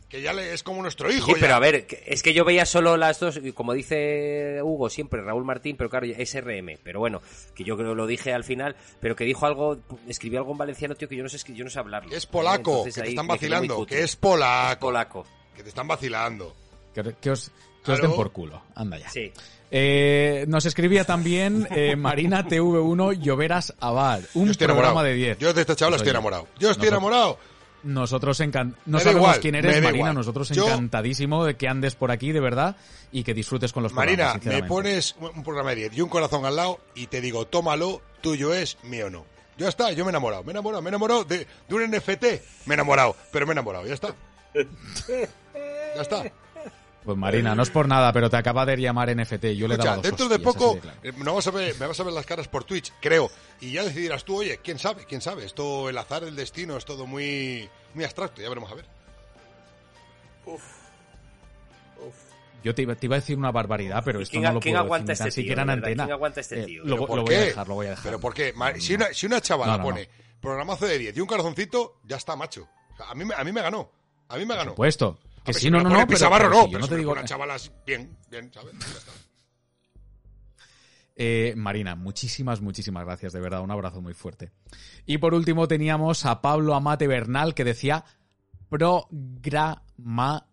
Que 0.09 0.23
ya 0.23 0.33
le, 0.33 0.55
es 0.55 0.63
como 0.63 0.81
nuestro 0.81 1.11
hijo. 1.13 1.27
Sí, 1.27 1.33
ya. 1.35 1.41
pero 1.41 1.55
a 1.55 1.59
ver, 1.59 1.87
que- 1.87 2.03
es 2.07 2.23
que 2.23 2.33
yo 2.33 2.43
veía 2.45 2.65
solo 2.65 2.97
las 2.97 3.21
dos, 3.21 3.39
y 3.43 3.53
como 3.53 3.75
dice 3.75 4.59
Hugo 4.63 4.89
siempre, 4.89 5.21
Raúl 5.21 5.45
Martín, 5.45 5.77
pero 5.77 5.91
claro, 5.91 6.07
SRM, 6.07 6.79
pero 6.83 6.99
bueno, 6.99 7.21
que 7.55 7.63
yo 7.63 7.77
creo 7.77 7.95
lo 7.95 8.07
dije 8.07 8.33
al 8.33 8.43
final, 8.43 8.75
pero 9.01 9.15
que 9.15 9.25
dijo 9.25 9.45
algo, 9.45 9.79
escribió 10.07 10.39
algo 10.39 10.53
en 10.53 10.59
valenciano, 10.59 10.95
tío, 10.95 11.11
que 11.11 11.17
yo 11.17 11.23
no 11.23 11.29
sé, 11.29 11.39
yo 11.53 11.63
no 11.63 11.69
sé 11.69 11.79
hablarlo. 11.79 12.15
Es 12.17 12.25
polaco, 12.25 12.71
Entonces 12.87 12.95
que 12.95 13.01
te 13.03 13.07
ahí 13.09 13.13
están 13.13 13.27
me 13.27 13.35
vacilando. 13.35 13.85
Que 13.85 14.03
es 14.03 14.17
polaco. 14.17 14.81
polaco. 14.87 15.27
Que 15.55 15.63
te 15.63 15.69
están 15.69 15.87
vacilando. 15.89 16.57
Que, 16.95 17.15
que 17.21 17.31
os, 17.31 17.53
que 17.89 17.93
os 17.95 18.01
den 18.09 18.13
por 18.17 18.31
culo. 18.33 18.63
Anda 18.75 18.99
ya. 18.99 19.09
Sí. 19.11 19.33
Eh, 19.71 20.45
nos 20.49 20.65
escribía 20.65 21.05
también 21.05 21.67
eh, 21.75 21.95
Marina 21.97 22.47
TV1 22.47 23.21
Lloveras 23.21 23.75
Abad. 23.81 24.23
Un 24.35 24.55
programa 24.55 24.81
enamorado. 24.83 25.05
de 25.07 25.15
10. 25.15 25.39
Yo 25.39 25.53
de 25.53 25.61
esta 25.61 25.77
chavala 25.77 25.97
Pues, 25.97 26.03
estoy 26.03 26.11
enamorado. 26.11 26.49
Yo 26.59 26.71
estoy 26.71 26.89
enamorado. 26.89 27.39
Nosotros 27.83 28.41
encan- 28.41 28.75
no 28.87 28.99
Me 28.99 29.05
sabemos 29.05 29.23
igual, 29.29 29.41
quién 29.41 29.55
eres, 29.55 29.75
Marina. 29.77 29.97
igual. 29.97 30.15
Nosotros 30.15 30.49
Yo- 30.51 30.67
encantadísimo 30.67 31.45
de 31.45 31.57
que 31.57 31.69
andes 31.69 31.95
por 31.95 32.11
aquí, 32.11 32.33
de 32.33 32.41
verdad, 32.41 32.77
y 33.13 33.23
que 33.23 33.35
disfrutes 33.35 33.73
con 33.73 33.83
los 33.85 33.93
Marina, 33.93 34.33
programas, 34.33 34.63
me 34.63 34.69
pones 34.69 35.17
un 35.21 35.29
un 35.37 35.45
programa 35.45 35.71
de 35.71 35.77
10 35.77 35.97
y 35.97 36.01
un 36.01 36.09
corazón 36.09 36.45
al 36.45 36.57
lado 36.57 36.81
y 36.97 37.07
te 37.07 37.21
digo, 37.21 37.47
tómalo, 37.47 38.01
tuyo 38.21 38.53
es, 38.53 38.79
mío 38.83 39.11
no. 39.11 39.25
Ya 39.59 39.69
está, 39.69 39.93
yo 39.93 40.05
me 40.05 40.09
he 40.09 40.13
enamorado, 40.13 40.43
me 40.43 40.51
he 40.51 40.53
enamorado, 40.53 40.83
me 40.83 40.89
he 40.89 40.91
enamorado 40.91 41.25
de, 41.25 41.47
de 41.69 41.75
un 41.75 41.83
NFT, 41.91 42.23
me 42.67 42.73
he 42.73 42.75
enamorado, 42.75 43.15
pero 43.33 43.47
me 43.47 43.51
he 43.51 43.55
enamorado, 43.55 43.87
ya 43.87 43.95
está. 43.95 44.15
Ya 45.95 46.03
está. 46.03 46.25
Pues 47.09 47.17
Marina, 47.17 47.55
no 47.55 47.63
es 47.63 47.71
por 47.71 47.89
nada, 47.89 48.13
pero 48.13 48.29
te 48.29 48.37
acaba 48.37 48.67
de 48.67 48.77
llamar 48.77 49.09
NFT. 49.17 49.45
Yo 49.57 49.67
le 49.67 49.77
he 49.77 49.79
dado 49.79 49.95
dos 49.95 50.03
dentro 50.03 50.29
de 50.29 50.35
hostias, 50.35 50.55
poco 50.55 50.71
así 50.73 50.81
claro. 50.81 50.99
eh, 51.03 51.13
no 51.17 51.35
vas 51.37 51.47
a 51.47 51.51
ver, 51.53 51.75
me 51.81 51.87
vas 51.87 51.99
a 51.99 52.03
ver 52.05 52.13
las 52.13 52.27
caras 52.27 52.49
por 52.49 52.65
Twitch, 52.65 52.93
creo, 53.01 53.31
y 53.63 53.73
ya 53.73 53.83
decidirás 53.83 54.27
tú, 54.27 54.37
oye, 54.41 54.59
quién 54.63 54.79
sabe, 54.79 55.07
quién 55.07 55.23
sabe. 55.23 55.47
Esto, 55.47 55.89
el 55.89 55.97
azar, 55.97 56.23
el 56.25 56.37
destino, 56.37 56.77
es 56.77 56.85
todo 56.85 57.07
muy, 57.07 57.67
muy 57.95 58.05
abstracto, 58.05 58.43
ya 58.43 58.49
veremos 58.51 58.71
a 58.71 58.75
ver. 58.75 58.85
Yo 62.63 62.75
te 62.75 62.83
iba, 62.83 62.95
te 62.95 63.07
iba 63.07 63.17
a 63.17 63.21
decir 63.21 63.39
una 63.39 63.53
barbaridad, 63.53 64.03
pero 64.05 64.21
esto 64.21 64.33
quién 64.33 64.43
no 64.43 64.53
lo 64.53 64.61
quién 64.61 64.75
puedo 64.75 64.85
aguanta 64.85 65.13
decir, 65.13 65.15
ni 65.15 65.19
tan 65.19 65.29
este 65.29 65.41
tío, 65.41 65.43
siquiera 65.45 65.63
en 65.63 65.67
de 65.69 65.73
antena. 65.75 66.05
¿Quién 66.05 66.13
aguanta 66.13 66.41
este 66.41 66.61
Eh, 66.61 66.67
tío? 66.67 66.83
lo, 66.85 66.95
¿Pero 66.97 67.07
por 67.07 67.21
voy 67.23 67.35
a 67.35 67.41
dejar, 67.41 67.69
lo 67.69 67.75
voy 67.75 67.87
a 67.87 67.91
dejar. 67.91 68.05
Pero 68.05 68.21
¿por 68.21 68.35
qué? 68.35 68.53
Si 68.81 68.95
una, 68.95 69.07
si 69.15 69.25
una 69.27 69.41
chavala 69.41 69.73
No, 69.73 69.79
no, 69.79 69.85
pone 69.85 70.09
programazo 70.41 70.87
de 70.87 70.99
10 70.99 71.17
y 71.17 71.21
un 71.21 71.27
corazoncito, 71.27 72.01
ya 72.05 72.17
está, 72.17 72.37
macho. 72.37 72.69
O 72.93 72.97
sea, 72.99 73.11
a, 73.11 73.15
mí, 73.15 73.25
me- 73.25 73.35
a 73.35 73.45
mí 73.45 73.53
me 73.53 73.63
ganó. 73.63 73.91
A 74.29 74.37
mí 74.37 74.45
me 74.45 74.55
ganó. 74.55 74.75
Puesto. 74.75 75.19
Que 75.45 75.53
sí, 75.53 75.71
me 75.71 75.79
no, 75.79 75.85
no, 75.85 75.91
no, 75.91 76.07
pero, 76.07 76.51
no, 76.51 76.65
si 76.65 76.71
yo 76.71 76.79
no 76.79 76.85
si 76.85 76.91
te 76.91 76.97
digo... 76.97 77.15
chavalas 77.25 77.73
bien, 77.87 78.17
bien, 78.31 78.51
¿sabes? 78.53 78.75
Eh, 81.21 81.55
Marina, 81.57 81.97
muchísimas, 81.97 82.61
muchísimas 82.61 83.05
gracias, 83.05 83.33
de 83.33 83.41
verdad, 83.41 83.63
un 83.63 83.73
abrazo 83.73 84.01
muy 84.01 84.15
fuerte. 84.15 84.53
Y 85.05 85.19
por 85.19 85.35
último 85.35 85.67
teníamos 85.67 86.25
a 86.25 86.41
Pablo 86.41 86.75
Amate 86.77 87.09
Bernal 87.09 87.55
que 87.55 87.65
decía 87.65 88.05
programazo. 88.69 90.45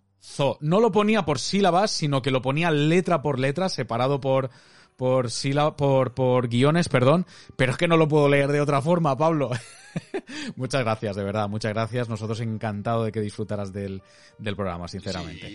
No 0.61 0.79
lo 0.79 0.91
ponía 0.91 1.23
por 1.23 1.37
sílabas, 1.37 1.91
sino 1.91 2.23
que 2.23 2.31
lo 2.31 2.41
ponía 2.41 2.71
letra 2.71 3.21
por 3.21 3.39
letra, 3.39 3.69
separado 3.69 4.19
por 4.19 4.49
por 4.95 5.29
síla- 5.31 5.75
por 5.75 6.13
por 6.13 6.47
guiones, 6.47 6.89
perdón, 6.89 7.25
pero 7.55 7.71
es 7.73 7.77
que 7.77 7.87
no 7.87 7.97
lo 7.97 8.07
puedo 8.07 8.29
leer 8.29 8.51
de 8.51 8.61
otra 8.61 8.81
forma, 8.81 9.17
Pablo. 9.17 9.51
muchas 10.55 10.83
gracias, 10.83 11.15
de 11.15 11.23
verdad, 11.23 11.47
muchas 11.49 11.73
gracias. 11.73 12.09
Nosotros 12.09 12.39
encantados 12.41 13.05
de 13.05 13.11
que 13.11 13.21
disfrutaras 13.21 13.71
del, 13.73 14.01
del 14.37 14.55
programa, 14.55 14.87
sinceramente. 14.87 15.47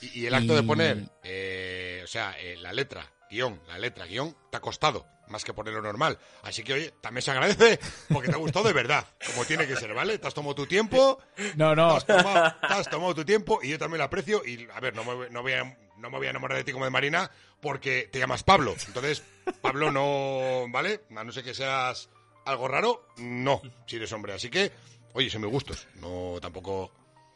Sí, 0.00 0.10
y, 0.14 0.20
y 0.20 0.26
el 0.26 0.34
acto 0.34 0.54
de 0.54 0.62
poner, 0.62 1.08
eh, 1.22 2.00
o 2.04 2.06
sea, 2.06 2.34
eh, 2.40 2.56
la 2.58 2.72
letra, 2.72 3.10
guion, 3.30 3.60
la 3.68 3.78
letra, 3.78 4.06
guion, 4.06 4.34
te 4.50 4.56
ha 4.58 4.60
costado 4.60 5.06
más 5.28 5.44
que 5.44 5.52
ponerlo 5.52 5.82
normal. 5.82 6.18
Así 6.42 6.62
que, 6.62 6.72
oye, 6.74 6.94
también 7.00 7.22
se 7.22 7.32
agradece 7.32 7.80
porque 8.12 8.28
te 8.28 8.34
ha 8.34 8.38
gustado 8.38 8.66
de 8.66 8.72
verdad, 8.72 9.04
como 9.26 9.44
tiene 9.44 9.66
que 9.66 9.74
ser, 9.76 9.92
¿vale? 9.94 10.18
Te 10.18 10.26
has 10.28 10.34
tomado 10.34 10.54
tu 10.54 10.66
tiempo, 10.66 11.18
No, 11.56 11.70
te 11.70 11.76
no, 11.76 11.96
has 11.96 12.06
tomado, 12.06 12.54
te 12.60 12.66
has 12.74 12.88
tomado 12.88 13.14
tu 13.14 13.24
tiempo 13.24 13.58
y 13.62 13.70
yo 13.70 13.78
también 13.78 13.98
lo 13.98 14.04
aprecio. 14.04 14.42
Y, 14.46 14.68
a 14.72 14.78
ver, 14.80 14.94
no 14.94 15.02
me, 15.04 15.28
no 15.30 15.42
voy 15.42 15.52
a, 15.54 15.76
no 16.06 16.10
me 16.12 16.18
voy 16.18 16.26
a 16.28 16.30
enamorar 16.30 16.56
de 16.58 16.64
ti 16.64 16.72
como 16.72 16.84
de 16.84 16.90
Marina 16.90 17.30
porque 17.60 18.08
te 18.12 18.18
llamas 18.18 18.42
Pablo. 18.44 18.74
Entonces, 18.86 19.22
Pablo 19.60 19.90
no, 19.90 20.66
¿vale? 20.70 21.00
A 21.16 21.24
no 21.24 21.32
ser 21.32 21.42
que 21.44 21.52
seas 21.54 22.08
algo 22.44 22.68
raro, 22.68 23.08
no, 23.18 23.60
si 23.86 23.96
eres 23.96 24.12
hombre. 24.12 24.32
Así 24.32 24.48
que, 24.50 24.70
oye, 25.14 25.28
son 25.30 25.42
mis 25.42 25.50
gustos. 25.50 25.86
No, 26.00 26.36
tampoco... 26.40 26.92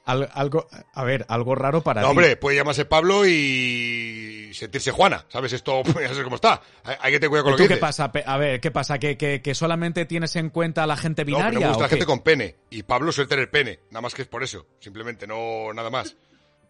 Al- 0.07 0.31
algo, 0.33 0.67
a 0.95 1.05
ver, 1.05 1.27
algo 1.29 1.55
raro 1.55 1.83
para 1.83 2.01
No, 2.01 2.09
ti. 2.09 2.11
hombre, 2.13 2.37
puede 2.37 2.57
llamarse 2.57 2.85
Pablo 2.85 3.27
y 3.27 4.51
sentirse 4.55 4.91
Juana, 4.93 5.25
¿sabes? 5.29 5.53
Esto 5.53 5.83
ya 5.85 6.09
sabes 6.09 6.23
cómo 6.25 6.37
está. 6.37 6.63
Hay, 6.85 6.97
hay 7.01 7.13
que 7.13 7.19
tener 7.21 7.29
cuidado 7.31 7.45
con 7.45 7.51
lo 7.53 7.57
¿Tú 7.59 7.65
que 7.65 7.69
qué 7.69 7.75
dices. 7.75 7.81
pasa? 7.81 8.11
A 8.27 8.37
ver, 8.39 8.61
¿qué 8.61 8.71
pasa? 8.71 8.99
¿Que, 8.99 9.17
que, 9.17 9.43
que 9.43 9.55
solamente 9.55 10.07
tienes 10.07 10.35
en 10.37 10.51
cuenta 10.51 10.85
a 10.85 10.87
la 10.87 10.97
gente 10.97 11.25
binaria? 11.25 11.53
no 11.53 11.61
me 11.61 11.67
gusta 11.67 11.79
o 11.81 11.83
la 11.83 11.89
gente 11.89 12.07
con 12.07 12.21
pene. 12.21 12.57
Y 12.71 12.83
Pablo 12.83 13.13
suele 13.13 13.29
tener 13.29 13.51
pene. 13.51 13.81
Nada 13.91 14.01
más 14.01 14.15
que 14.15 14.23
es 14.23 14.29
por 14.29 14.43
eso. 14.43 14.67
Simplemente, 14.81 15.27
no 15.27 15.73
nada 15.75 15.91
más. 15.91 16.17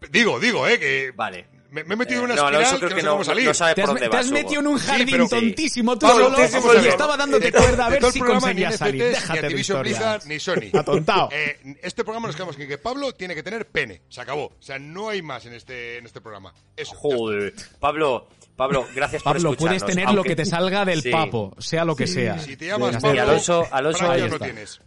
Digo, 0.09 0.39
digo, 0.39 0.67
¿eh? 0.67 0.79
Que 0.79 1.11
Vale. 1.15 1.45
me, 1.69 1.83
me 1.83 1.93
he 1.93 1.97
metido 1.97 2.21
Eh, 2.21 2.23
en 2.25 2.31
una 2.31 2.35
no, 2.35 2.41
espiral 2.41 2.55
Alonso 2.65 2.79
que 2.79 2.79
creo 2.79 2.89
no 2.89 2.95
que 2.95 3.01
sé 3.01 3.05
no, 3.05 3.11
cómo 3.13 3.23
salir. 3.23 3.45
no 3.45 3.53
sabe 3.53 3.75
Te 3.75 3.81
por 3.81 3.87
dónde 3.89 4.01
te 4.01 4.07
vas, 4.09 4.25
has 4.25 4.31
metido 4.31 4.61
en 4.61 4.67
un 4.67 4.77
jardín 4.77 5.07
pero- 5.11 5.27
tontísimo 5.29 5.97
tú 5.97 6.07
Pablo, 6.07 6.25
solo 6.49 6.81
y 6.83 6.87
estaba 6.87 7.17
dándote 7.17 7.45
De 7.45 7.51
todo- 7.51 7.61
cuerda 7.63 7.85
a 7.85 7.89
ver 7.89 8.03
si 8.11 8.19
conseguías 8.19 8.71
ni 8.71 8.77
salir. 8.77 9.03
NFTs, 9.03 9.21
Déjate 9.21 9.47
ni. 9.47 9.53
Blizzard, 9.53 10.25
ni 10.25 10.39
Sony. 10.39 10.69
Atontao. 10.77 11.29
Eh, 11.31 11.77
este 11.81 12.03
programa 12.03 12.27
nos 12.27 12.35
quedamos 12.35 12.57
en 12.59 12.67
que 12.67 12.77
Pablo 12.77 13.13
tiene 13.13 13.35
que 13.35 13.43
tener 13.43 13.67
pene. 13.67 14.01
Se 14.09 14.19
acabó. 14.21 14.45
O 14.47 14.61
sea, 14.61 14.79
no 14.79 15.09
hay 15.09 15.21
más 15.21 15.45
en 15.45 15.53
este, 15.53 15.97
en 15.99 16.05
este 16.05 16.19
programa. 16.19 16.53
Eso. 16.75 16.93
Joder. 16.95 17.53
Pablo, 17.79 18.27
Pablo, 18.57 18.85
gracias 18.93 19.23
por 19.23 19.33
Pablo, 19.33 19.49
puedes 19.55 19.77
escucharnos, 19.77 19.85
tener 19.87 20.05
lo 20.05 20.09
aunque- 20.21 20.29
que 20.29 20.35
te 20.35 20.45
salga 20.45 20.83
del 20.83 21.01
Sí. 21.03 21.09
papo, 21.11 21.55
sea 21.59 21.85
lo 21.85 21.95
que 21.95 22.05
sea. 22.07 22.37
Si 22.39 22.57
te 22.57 22.65
llamas 22.67 22.97
Pablo. 22.97 23.15
Y 23.15 23.19
Alonso- 23.19 23.67
Alonso, 23.71 24.11
ahí 24.11 24.19
no 24.21 24.25
está. 24.27 24.45
tienes. 24.45 24.81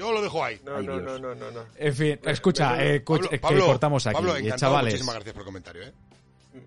Yo 0.00 0.12
lo 0.12 0.22
dejo 0.22 0.42
ahí. 0.42 0.58
No, 0.64 0.76
Ay, 0.76 0.86
no, 0.86 0.98
no, 0.98 1.18
no, 1.18 1.34
no, 1.34 1.50
no. 1.50 1.66
En 1.76 1.94
fin, 1.94 2.18
escucha, 2.24 2.82
eh, 2.82 3.00
Pablo, 3.00 3.24
escucha, 3.24 3.40
Pablo, 3.42 3.60
que 3.60 3.66
cortamos 3.66 4.06
aquí. 4.06 4.14
Pablo, 4.14 4.34
Eh, 4.34 4.38
encantado, 4.38 4.58
chavales, 4.58 4.92
muchísimas 4.94 5.14
gracias 5.16 5.32
por 5.34 5.40
el 5.42 5.44
comentario, 5.44 5.82
¿eh? 5.82 5.92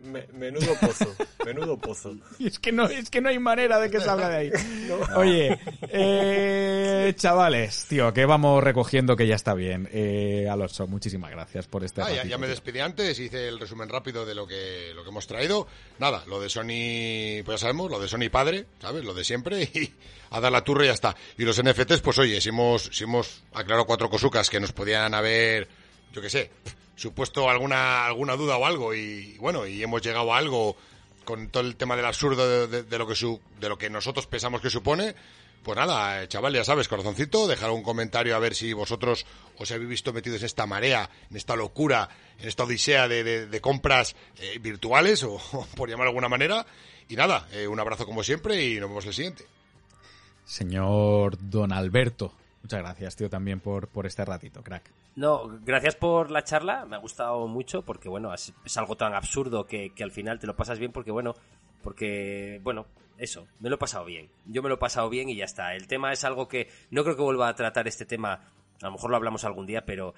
Me- 0.03 0.27
menudo 0.33 0.73
pozo, 0.79 1.13
menudo 1.45 1.77
pozo. 1.77 2.15
Y 2.39 2.47
es 2.47 2.57
que 2.59 2.71
no, 2.71 2.85
es 2.85 3.09
que 3.09 3.19
no 3.19 3.29
hay 3.29 3.37
manera 3.39 3.79
de 3.79 3.89
que 3.91 3.99
salga 3.99 4.29
de 4.29 4.35
ahí. 4.37 4.51
Oye, 5.17 5.59
eh, 5.89 7.13
chavales, 7.17 7.85
tío, 7.89 8.13
que 8.13 8.25
vamos 8.25 8.63
recogiendo 8.63 9.15
que 9.15 9.27
ya 9.27 9.35
está 9.35 9.53
bien. 9.53 9.89
Eh, 9.91 10.47
Alonso, 10.49 10.87
muchísimas 10.87 11.31
gracias 11.31 11.67
por 11.67 11.83
este 11.83 12.01
Ah, 12.01 12.05
ya, 12.09 12.15
ratito, 12.17 12.29
ya 12.29 12.37
me 12.37 12.47
despedí 12.47 12.79
antes, 12.79 13.19
hice 13.19 13.47
el 13.47 13.59
resumen 13.59 13.89
rápido 13.89 14.25
de 14.25 14.35
lo 14.35 14.47
que, 14.47 14.91
lo 14.95 15.03
que 15.03 15.09
hemos 15.09 15.27
traído. 15.27 15.67
Nada, 15.99 16.23
lo 16.27 16.39
de 16.39 16.49
Sony, 16.49 17.43
pues 17.43 17.59
ya 17.59 17.67
sabemos, 17.67 17.91
lo 17.91 17.99
de 17.99 18.07
Sony 18.07 18.29
padre, 18.31 18.65
¿sabes? 18.81 19.03
Lo 19.03 19.13
de 19.13 19.23
siempre 19.23 19.63
y 19.73 19.93
a 20.31 20.39
dar 20.39 20.51
la 20.51 20.63
turra 20.63 20.85
y 20.85 20.87
ya 20.87 20.93
está. 20.93 21.15
Y 21.37 21.43
los 21.43 21.61
NFTs, 21.61 22.01
pues 22.01 22.17
oye, 22.19 22.39
si 22.41 22.49
hemos, 22.49 22.89
si 22.91 23.03
hemos 23.03 23.43
aclarado 23.53 23.85
cuatro 23.85 24.09
cosucas 24.09 24.49
que 24.49 24.59
nos 24.59 24.71
podían 24.71 25.13
haber, 25.13 25.67
yo 26.13 26.21
qué 26.21 26.29
sé, 26.29 26.51
supuesto 27.03 27.49
alguna, 27.49 28.05
alguna 28.05 28.37
duda 28.37 28.55
o 28.55 28.65
algo 28.65 28.93
y 28.93 29.35
bueno, 29.37 29.67
y 29.67 29.83
hemos 29.83 30.01
llegado 30.01 30.33
a 30.33 30.37
algo 30.37 30.77
con 31.25 31.49
todo 31.49 31.63
el 31.63 31.75
tema 31.75 31.97
del 31.97 32.05
absurdo 32.05 32.67
de, 32.67 32.97
lo 32.97 33.05
que 33.05 33.15
su, 33.15 33.41
de 33.59 33.67
lo 33.67 33.77
que 33.77 33.89
nosotros 33.89 34.25
pensamos 34.25 34.61
que 34.61 34.69
supone, 34.69 35.13
pues 35.63 35.77
nada, 35.77 36.23
eh, 36.23 36.29
chaval, 36.29 36.53
ya 36.53 36.63
sabes, 36.63 36.87
corazoncito, 36.87 37.47
dejar 37.47 37.71
un 37.71 37.83
comentario 37.83 38.37
a 38.37 38.39
ver 38.39 38.55
si 38.55 38.71
vosotros 38.71 39.25
os 39.57 39.71
habéis 39.71 39.89
visto 39.89 40.13
metidos 40.13 40.39
en 40.39 40.45
esta 40.45 40.65
marea, 40.65 41.09
en 41.29 41.35
esta 41.35 41.57
locura, 41.57 42.07
en 42.39 42.47
esta 42.47 42.63
odisea 42.63 43.09
de, 43.09 43.59
compras 43.61 44.15
eh, 44.37 44.59
virtuales, 44.59 45.23
o, 45.23 45.41
por 45.75 45.89
llamarlo 45.89 46.11
de 46.11 46.15
alguna 46.15 46.29
manera. 46.29 46.65
Y 47.09 47.17
nada, 47.17 47.47
eh, 47.51 47.67
un 47.67 47.81
abrazo 47.81 48.05
como 48.05 48.23
siempre 48.23 48.63
y 48.63 48.79
nos 48.79 48.89
vemos 48.89 49.05
el 49.05 49.13
siguiente. 49.13 49.45
Señor 50.45 51.37
Don 51.37 51.73
Alberto, 51.73 52.33
muchas 52.61 52.79
gracias, 52.79 53.15
tío, 53.17 53.29
también 53.29 53.59
por, 53.59 53.89
por 53.89 54.05
este 54.05 54.23
ratito, 54.23 54.63
crack. 54.63 55.02
No, 55.15 55.59
gracias 55.63 55.95
por 55.95 56.31
la 56.31 56.43
charla, 56.43 56.85
me 56.85 56.95
ha 56.95 56.99
gustado 56.99 57.47
mucho 57.47 57.83
porque, 57.83 58.09
bueno, 58.09 58.33
es, 58.33 58.53
algo 58.77 58.95
tan 58.97 59.13
absurdo 59.13 59.65
que, 59.65 59.91
que 59.91 60.03
al 60.03 60.11
final 60.11 60.39
te 60.39 60.47
lo 60.47 60.55
pasas 60.55 60.79
bien 60.79 60.91
porque, 60.91 61.11
bueno, 61.11 61.35
porque, 61.83 62.59
bueno, 62.63 62.87
eso, 63.17 63.47
me 63.59 63.69
lo 63.69 63.75
he 63.75 63.79
pasado 63.79 64.05
bien. 64.05 64.29
Yo 64.45 64.63
me 64.63 64.69
lo 64.69 64.75
he 64.75 64.79
pasado 64.79 65.09
bien 65.09 65.29
y 65.29 65.35
ya 65.35 65.45
está. 65.45 65.75
El 65.75 65.87
tema 65.87 66.11
es 66.11 66.23
algo 66.23 66.47
que 66.47 66.67
no 66.89 67.03
creo 67.03 67.15
que 67.15 67.21
vuelva 67.21 67.47
a 67.47 67.55
tratar 67.55 67.87
este 67.87 68.05
tema, 68.05 68.33
a 68.81 68.85
lo 68.85 68.91
mejor 68.93 69.11
lo 69.11 69.17
hablamos 69.17 69.45
algún 69.45 69.67
día, 69.67 69.85
pero 69.85 70.13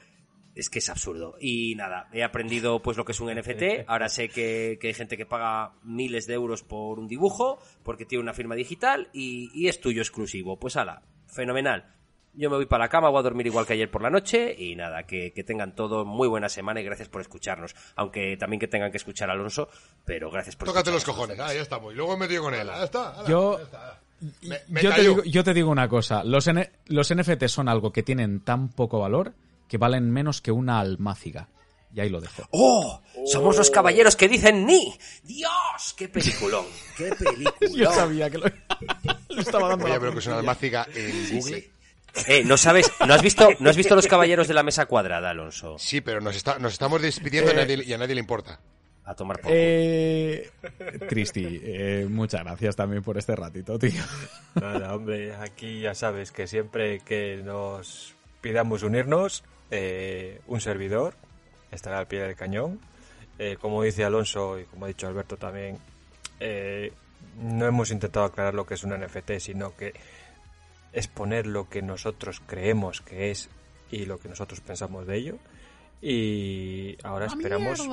es 0.55 0.69
que 0.69 0.80
es 0.80 0.89
absurdo. 0.89 1.35
Y 1.39 1.76
nada, 1.76 2.07
he 2.13 2.23
aprendido 2.23 2.81
pues 2.81 2.97
lo 2.97 3.03
que 3.03 3.11
es 3.11 3.19
un 3.19 3.34
NFT, 3.34 3.88
ahora 3.88 4.07
sé 4.07 4.30
que, 4.30 4.77
que 4.80 4.88
hay 4.88 4.93
gente 4.93 5.17
que 5.17 5.26
paga 5.26 5.73
miles 5.84 6.26
de 6.27 6.34
euros 6.35 6.63
por 6.63 6.99
un 6.99 7.07
dibujo 7.07 7.59
porque 7.84 8.05
tiene 8.05 8.23
una 8.23 8.34
firma 8.34 8.55
digital 8.55 9.09
y, 9.11 9.51
y 9.53 9.67
es 9.67 9.81
tuyo 9.81 10.01
exclusivo. 10.01 10.57
Pues 10.57 10.77
ala, 10.77 11.03
fenomenal. 11.27 11.94
Yo 12.37 12.49
me 12.49 12.57
voy 12.57 12.65
para 12.65 12.85
la 12.85 12.89
cama, 12.89 13.09
voy 13.09 13.19
a 13.19 13.23
dormir 13.23 13.47
igual 13.47 13.65
que 13.65 13.73
ayer 13.73 13.89
por 13.89 14.01
la 14.01 14.09
noche 14.09 14.53
y 14.57 14.75
nada, 14.75 15.03
que, 15.03 15.31
que 15.33 15.43
tengan 15.43 15.73
todo 15.75 16.03
muy 16.05 16.27
buena 16.27 16.49
semana 16.49 16.81
y 16.81 16.83
gracias 16.83 17.07
por 17.09 17.21
escucharnos. 17.21 17.75
Aunque 17.95 18.35
también 18.37 18.59
que 18.59 18.67
tengan 18.67 18.91
que 18.91 18.97
escuchar 18.97 19.29
a 19.29 19.33
Alonso, 19.33 19.69
pero 20.03 20.29
gracias 20.29 20.55
por 20.55 20.67
Tócate 20.67 20.91
los 20.91 21.03
cojones, 21.05 21.39
ah, 21.39 21.53
ya 21.53 21.61
estamos. 21.61 21.93
Y 21.93 21.95
luego 21.95 22.13
he 22.13 22.17
metido 22.17 22.43
con 22.43 22.53
él, 22.53 22.69
ah, 22.69 22.83
está. 22.83 23.11
ala, 23.19 23.27
Yo- 23.29 23.57
ya 23.57 23.63
está. 23.63 24.01
Me, 24.41 24.59
me 24.69 24.81
yo, 24.81 24.93
te 24.95 25.01
digo, 25.01 25.23
yo 25.23 25.43
te 25.43 25.53
digo 25.53 25.69
una 25.69 25.89
cosa, 25.89 26.23
los, 26.23 26.47
N- 26.47 26.71
los 26.87 27.13
NFT 27.13 27.45
son 27.47 27.67
algo 27.67 27.91
que 27.91 28.01
tienen 28.01 28.39
tan 28.39 28.69
poco 28.69 28.99
valor 28.99 29.33
que 29.67 29.77
valen 29.77 30.09
menos 30.11 30.41
que 30.41 30.51
una 30.51 30.79
almáciga. 30.79 31.49
Y 31.93 31.99
ahí 32.01 32.09
lo 32.09 32.19
dejo. 32.19 32.43
¡Oh! 32.51 33.01
Somos 33.25 33.55
los 33.57 33.69
caballeros 33.69 34.15
que 34.17 34.27
dicen 34.27 34.65
ni. 34.65 34.93
¡Dios! 35.23 35.93
¡Qué 35.97 36.09
peliculón! 36.09 36.65
¡Qué 36.97 37.05
peliculón! 37.19 37.73
Yo 37.75 37.91
sabía 37.93 38.29
que 38.29 38.37
lo, 38.37 38.45
lo 39.29 39.41
estaba 39.41 39.69
dando 39.69 39.85
Voy 39.85 39.93
a 39.95 39.99
ver 39.99 40.11
que 40.11 40.19
es 40.19 40.27
una 40.27 40.39
almáciga 40.39 40.85
en 40.93 41.11
Sí, 41.25 41.37
Google. 41.39 41.61
sí. 41.61 41.71
Eh, 42.27 42.43
¿no 42.45 42.57
sabes? 42.57 42.91
¿No 43.05 43.13
has 43.13 43.21
visto, 43.21 43.49
no 43.59 43.69
has 43.69 43.77
visto 43.77 43.95
los 43.95 44.07
caballeros 44.07 44.47
de 44.47 44.53
la 44.53 44.63
mesa 44.63 44.85
cuadrada, 44.85 45.31
Alonso? 45.31 45.77
Sí, 45.77 46.01
pero 46.01 46.21
nos, 46.21 46.35
está, 46.35 46.59
nos 46.59 46.73
estamos 46.73 47.01
despidiendo 47.01 47.51
y, 47.51 47.53
a 47.53 47.57
nadie, 47.57 47.83
y 47.83 47.93
a 47.93 47.97
nadie 47.97 48.15
le 48.15 48.21
importa. 48.21 48.59
A 49.03 49.13
tomar 49.13 49.39
por. 49.39 49.51
Eh, 49.53 50.49
Cristi, 51.07 51.61
eh, 51.63 52.07
muchas 52.09 52.43
gracias 52.43 52.75
también 52.75 53.03
por 53.03 53.17
este 53.17 53.35
ratito, 53.35 53.77
tío. 53.77 54.01
Nada, 54.55 54.95
hombre, 54.95 55.35
aquí 55.35 55.81
ya 55.81 55.93
sabes 55.93 56.31
que 56.31 56.47
siempre 56.47 57.01
que 57.01 57.41
nos 57.43 58.15
pidamos 58.41 58.81
unirnos, 58.81 59.43
eh, 59.71 60.41
un 60.47 60.61
servidor 60.61 61.15
estará 61.71 61.99
al 61.99 62.07
pie 62.07 62.21
del 62.21 62.35
cañón. 62.35 62.79
Eh, 63.37 63.57
como 63.59 63.83
dice 63.83 64.05
Alonso 64.05 64.59
y 64.59 64.65
como 64.65 64.85
ha 64.85 64.87
dicho 64.87 65.07
Alberto 65.07 65.37
también, 65.37 65.77
eh, 66.39 66.93
no 67.37 67.65
hemos 67.65 67.91
intentado 67.91 68.25
aclarar 68.25 68.53
lo 68.53 68.65
que 68.65 68.75
es 68.75 68.83
un 68.83 68.93
NFT, 68.93 69.39
sino 69.39 69.75
que 69.75 69.93
exponer 70.95 71.45
lo 71.45 71.69
que 71.69 71.81
nosotros 71.81 72.41
creemos 72.45 73.01
que 73.01 73.30
es 73.31 73.49
y 73.91 74.05
lo 74.05 74.17
que 74.17 74.30
nosotros 74.30 74.61
pensamos 74.61 75.05
de 75.05 75.17
ello. 75.17 75.38
Y 76.01 76.97
ahora 77.03 77.27
esperamos, 77.27 77.88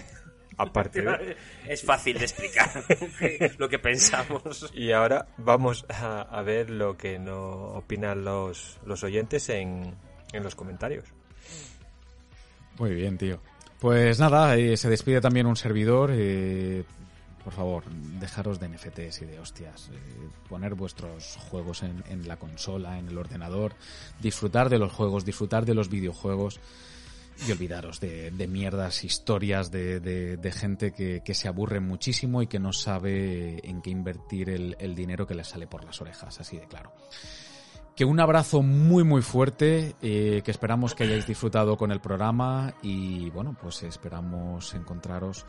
aparte 0.56 1.02
de, 1.02 1.36
Es 1.66 1.82
fácil 1.82 2.18
de 2.18 2.24
explicar 2.24 2.84
lo 3.58 3.68
que 3.68 3.78
pensamos. 3.78 4.70
Y 4.74 4.92
ahora 4.92 5.26
vamos 5.36 5.84
a, 5.88 6.22
a 6.22 6.42
ver 6.42 6.70
lo 6.70 6.96
que 6.96 7.18
no 7.18 7.74
opinan 7.74 8.24
los, 8.24 8.78
los 8.84 9.02
oyentes 9.04 9.48
en, 9.48 9.94
en 10.32 10.42
los 10.42 10.54
comentarios. 10.54 11.04
Muy 12.78 12.94
bien, 12.94 13.18
tío. 13.18 13.40
Pues 13.80 14.18
nada, 14.18 14.56
eh, 14.56 14.76
se 14.76 14.90
despide 14.90 15.20
también 15.20 15.46
un 15.46 15.56
servidor. 15.56 16.10
eh, 16.12 16.84
por 17.48 17.54
favor, 17.54 17.84
dejaros 18.20 18.60
de 18.60 18.68
NFTs 18.68 19.22
y 19.22 19.24
de 19.24 19.38
hostias. 19.38 19.88
eh, 19.88 20.28
poner 20.50 20.74
vuestros 20.74 21.38
juegos 21.48 21.82
en, 21.82 22.28
la 22.28 22.36
consola, 22.36 22.98
en 22.98 23.08
el 23.08 23.16
ordenador. 23.16 23.72
Disfrutar 24.20 24.68
de 24.68 24.78
los 24.78 24.92
juegos, 24.92 25.24
disfrutar 25.24 25.64
de 25.64 25.72
los 25.72 25.88
videojuegos. 25.88 26.60
Y 27.46 27.50
olvidaros 27.50 28.00
de, 28.00 28.46
mierdas, 28.50 29.02
historias 29.02 29.70
de, 29.70 30.52
gente 30.54 30.92
que, 30.92 31.34
se 31.34 31.48
aburre 31.48 31.80
muchísimo 31.80 32.42
y 32.42 32.48
que 32.48 32.58
no 32.58 32.74
sabe 32.74 33.66
en 33.66 33.80
qué 33.80 33.88
invertir 33.88 34.50
el, 34.50 34.76
el 34.78 34.94
dinero 34.94 35.26
que 35.26 35.34
les 35.34 35.48
sale 35.48 35.66
por 35.66 35.84
las 35.84 36.02
orejas, 36.02 36.38
así 36.40 36.58
de 36.58 36.66
claro. 36.66 36.92
Que 37.96 38.04
un 38.04 38.20
abrazo 38.20 38.60
muy 38.60 39.04
muy 39.04 39.22
fuerte, 39.22 39.96
eh, 40.02 40.42
que 40.44 40.50
esperamos 40.50 40.94
que 40.94 41.04
hayáis 41.04 41.26
disfrutado 41.26 41.78
con 41.78 41.92
el 41.92 42.00
programa 42.00 42.74
y 42.82 43.30
bueno, 43.30 43.56
pues 43.58 43.82
esperamos 43.84 44.74
encontraros 44.74 45.46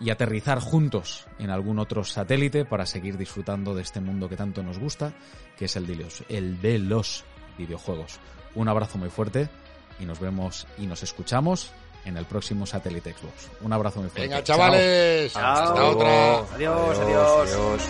y 0.00 0.10
aterrizar 0.10 0.58
juntos 0.60 1.26
en 1.38 1.50
algún 1.50 1.78
otro 1.78 2.04
satélite 2.04 2.64
para 2.64 2.86
seguir 2.86 3.16
disfrutando 3.16 3.74
de 3.74 3.82
este 3.82 4.00
mundo 4.00 4.28
que 4.28 4.36
tanto 4.36 4.62
nos 4.62 4.78
gusta, 4.78 5.12
que 5.56 5.66
es 5.66 5.76
el 5.76 5.86
de 5.86 5.96
los, 5.96 6.24
el 6.28 6.60
de 6.60 6.78
los 6.78 7.24
videojuegos. 7.56 8.18
Un 8.54 8.68
abrazo 8.68 8.98
muy 8.98 9.10
fuerte 9.10 9.48
y 10.00 10.04
nos 10.04 10.20
vemos 10.20 10.66
y 10.78 10.86
nos 10.86 11.02
escuchamos 11.02 11.72
en 12.04 12.16
el 12.16 12.26
próximo 12.26 12.66
satélite 12.66 13.12
Xbox. 13.14 13.50
Un 13.60 13.72
abrazo 13.72 14.00
muy 14.00 14.10
fuerte. 14.10 14.28
Venga, 14.28 14.42
chavales. 14.42 15.32
Chao. 15.32 15.62
Hasta 15.62 15.84
otra. 15.84 16.38
Adiós, 16.54 16.98
adiós. 16.98 17.88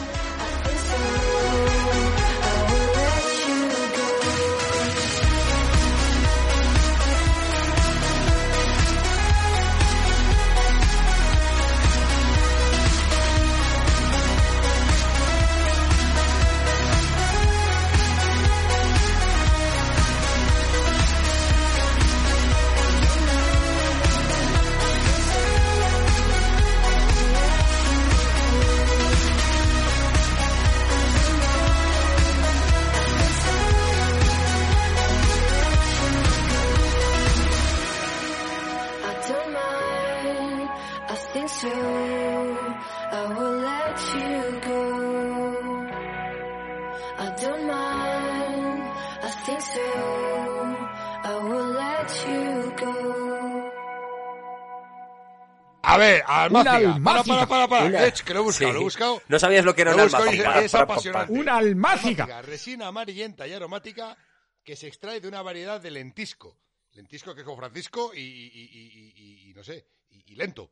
A 55.95 55.99
ver, 55.99 56.23
almáciga. 56.27 56.73
Para, 56.73 56.95
almáciga. 56.95 57.35
para, 57.35 57.47
para, 57.47 57.69
para. 57.69 57.85
Una- 57.87 58.07
Eh, 58.07 58.13
que 58.25 58.35
lo 58.35 58.41
he 58.41 58.43
buscado, 58.43 58.71
Sí. 58.71 58.75
lo 58.75 58.81
he 58.81 58.85
buscado. 58.85 59.23
No 59.29 59.39
sabías 59.39 59.65
lo 59.65 59.75
que 59.75 59.83
era 59.83 59.91
Lo 59.93 60.05
una 60.05 60.05
almáciga. 60.19 60.61
es 60.61 60.75
apasionante. 60.75 61.33
Una 61.33 61.57
almáciga. 61.57 62.25
Almáciga, 62.25 62.43
Resina 62.43 62.87
amarillenta 62.89 63.47
y 63.47 63.53
aromática 63.53 64.17
que 64.63 64.77
se 64.77 64.87
extrae 64.89 65.21
de 65.21 65.29
una 65.29 65.43
variedad 65.43 65.81
de 65.81 65.91
lentisco. 65.91 66.59
Lentisco 66.93 67.35
que 67.35 67.41
es 67.41 67.47
con 67.47 67.57
Francisco 67.57 68.13
y, 68.15 68.21
y- 68.21 68.23
y- 68.55 68.71
y- 68.73 69.13
y- 69.47 69.51
y 69.51 69.55
no 69.55 69.65
sé, 69.65 69.87
y, 70.11 70.33
y 70.33 70.37
lento. 70.37 70.71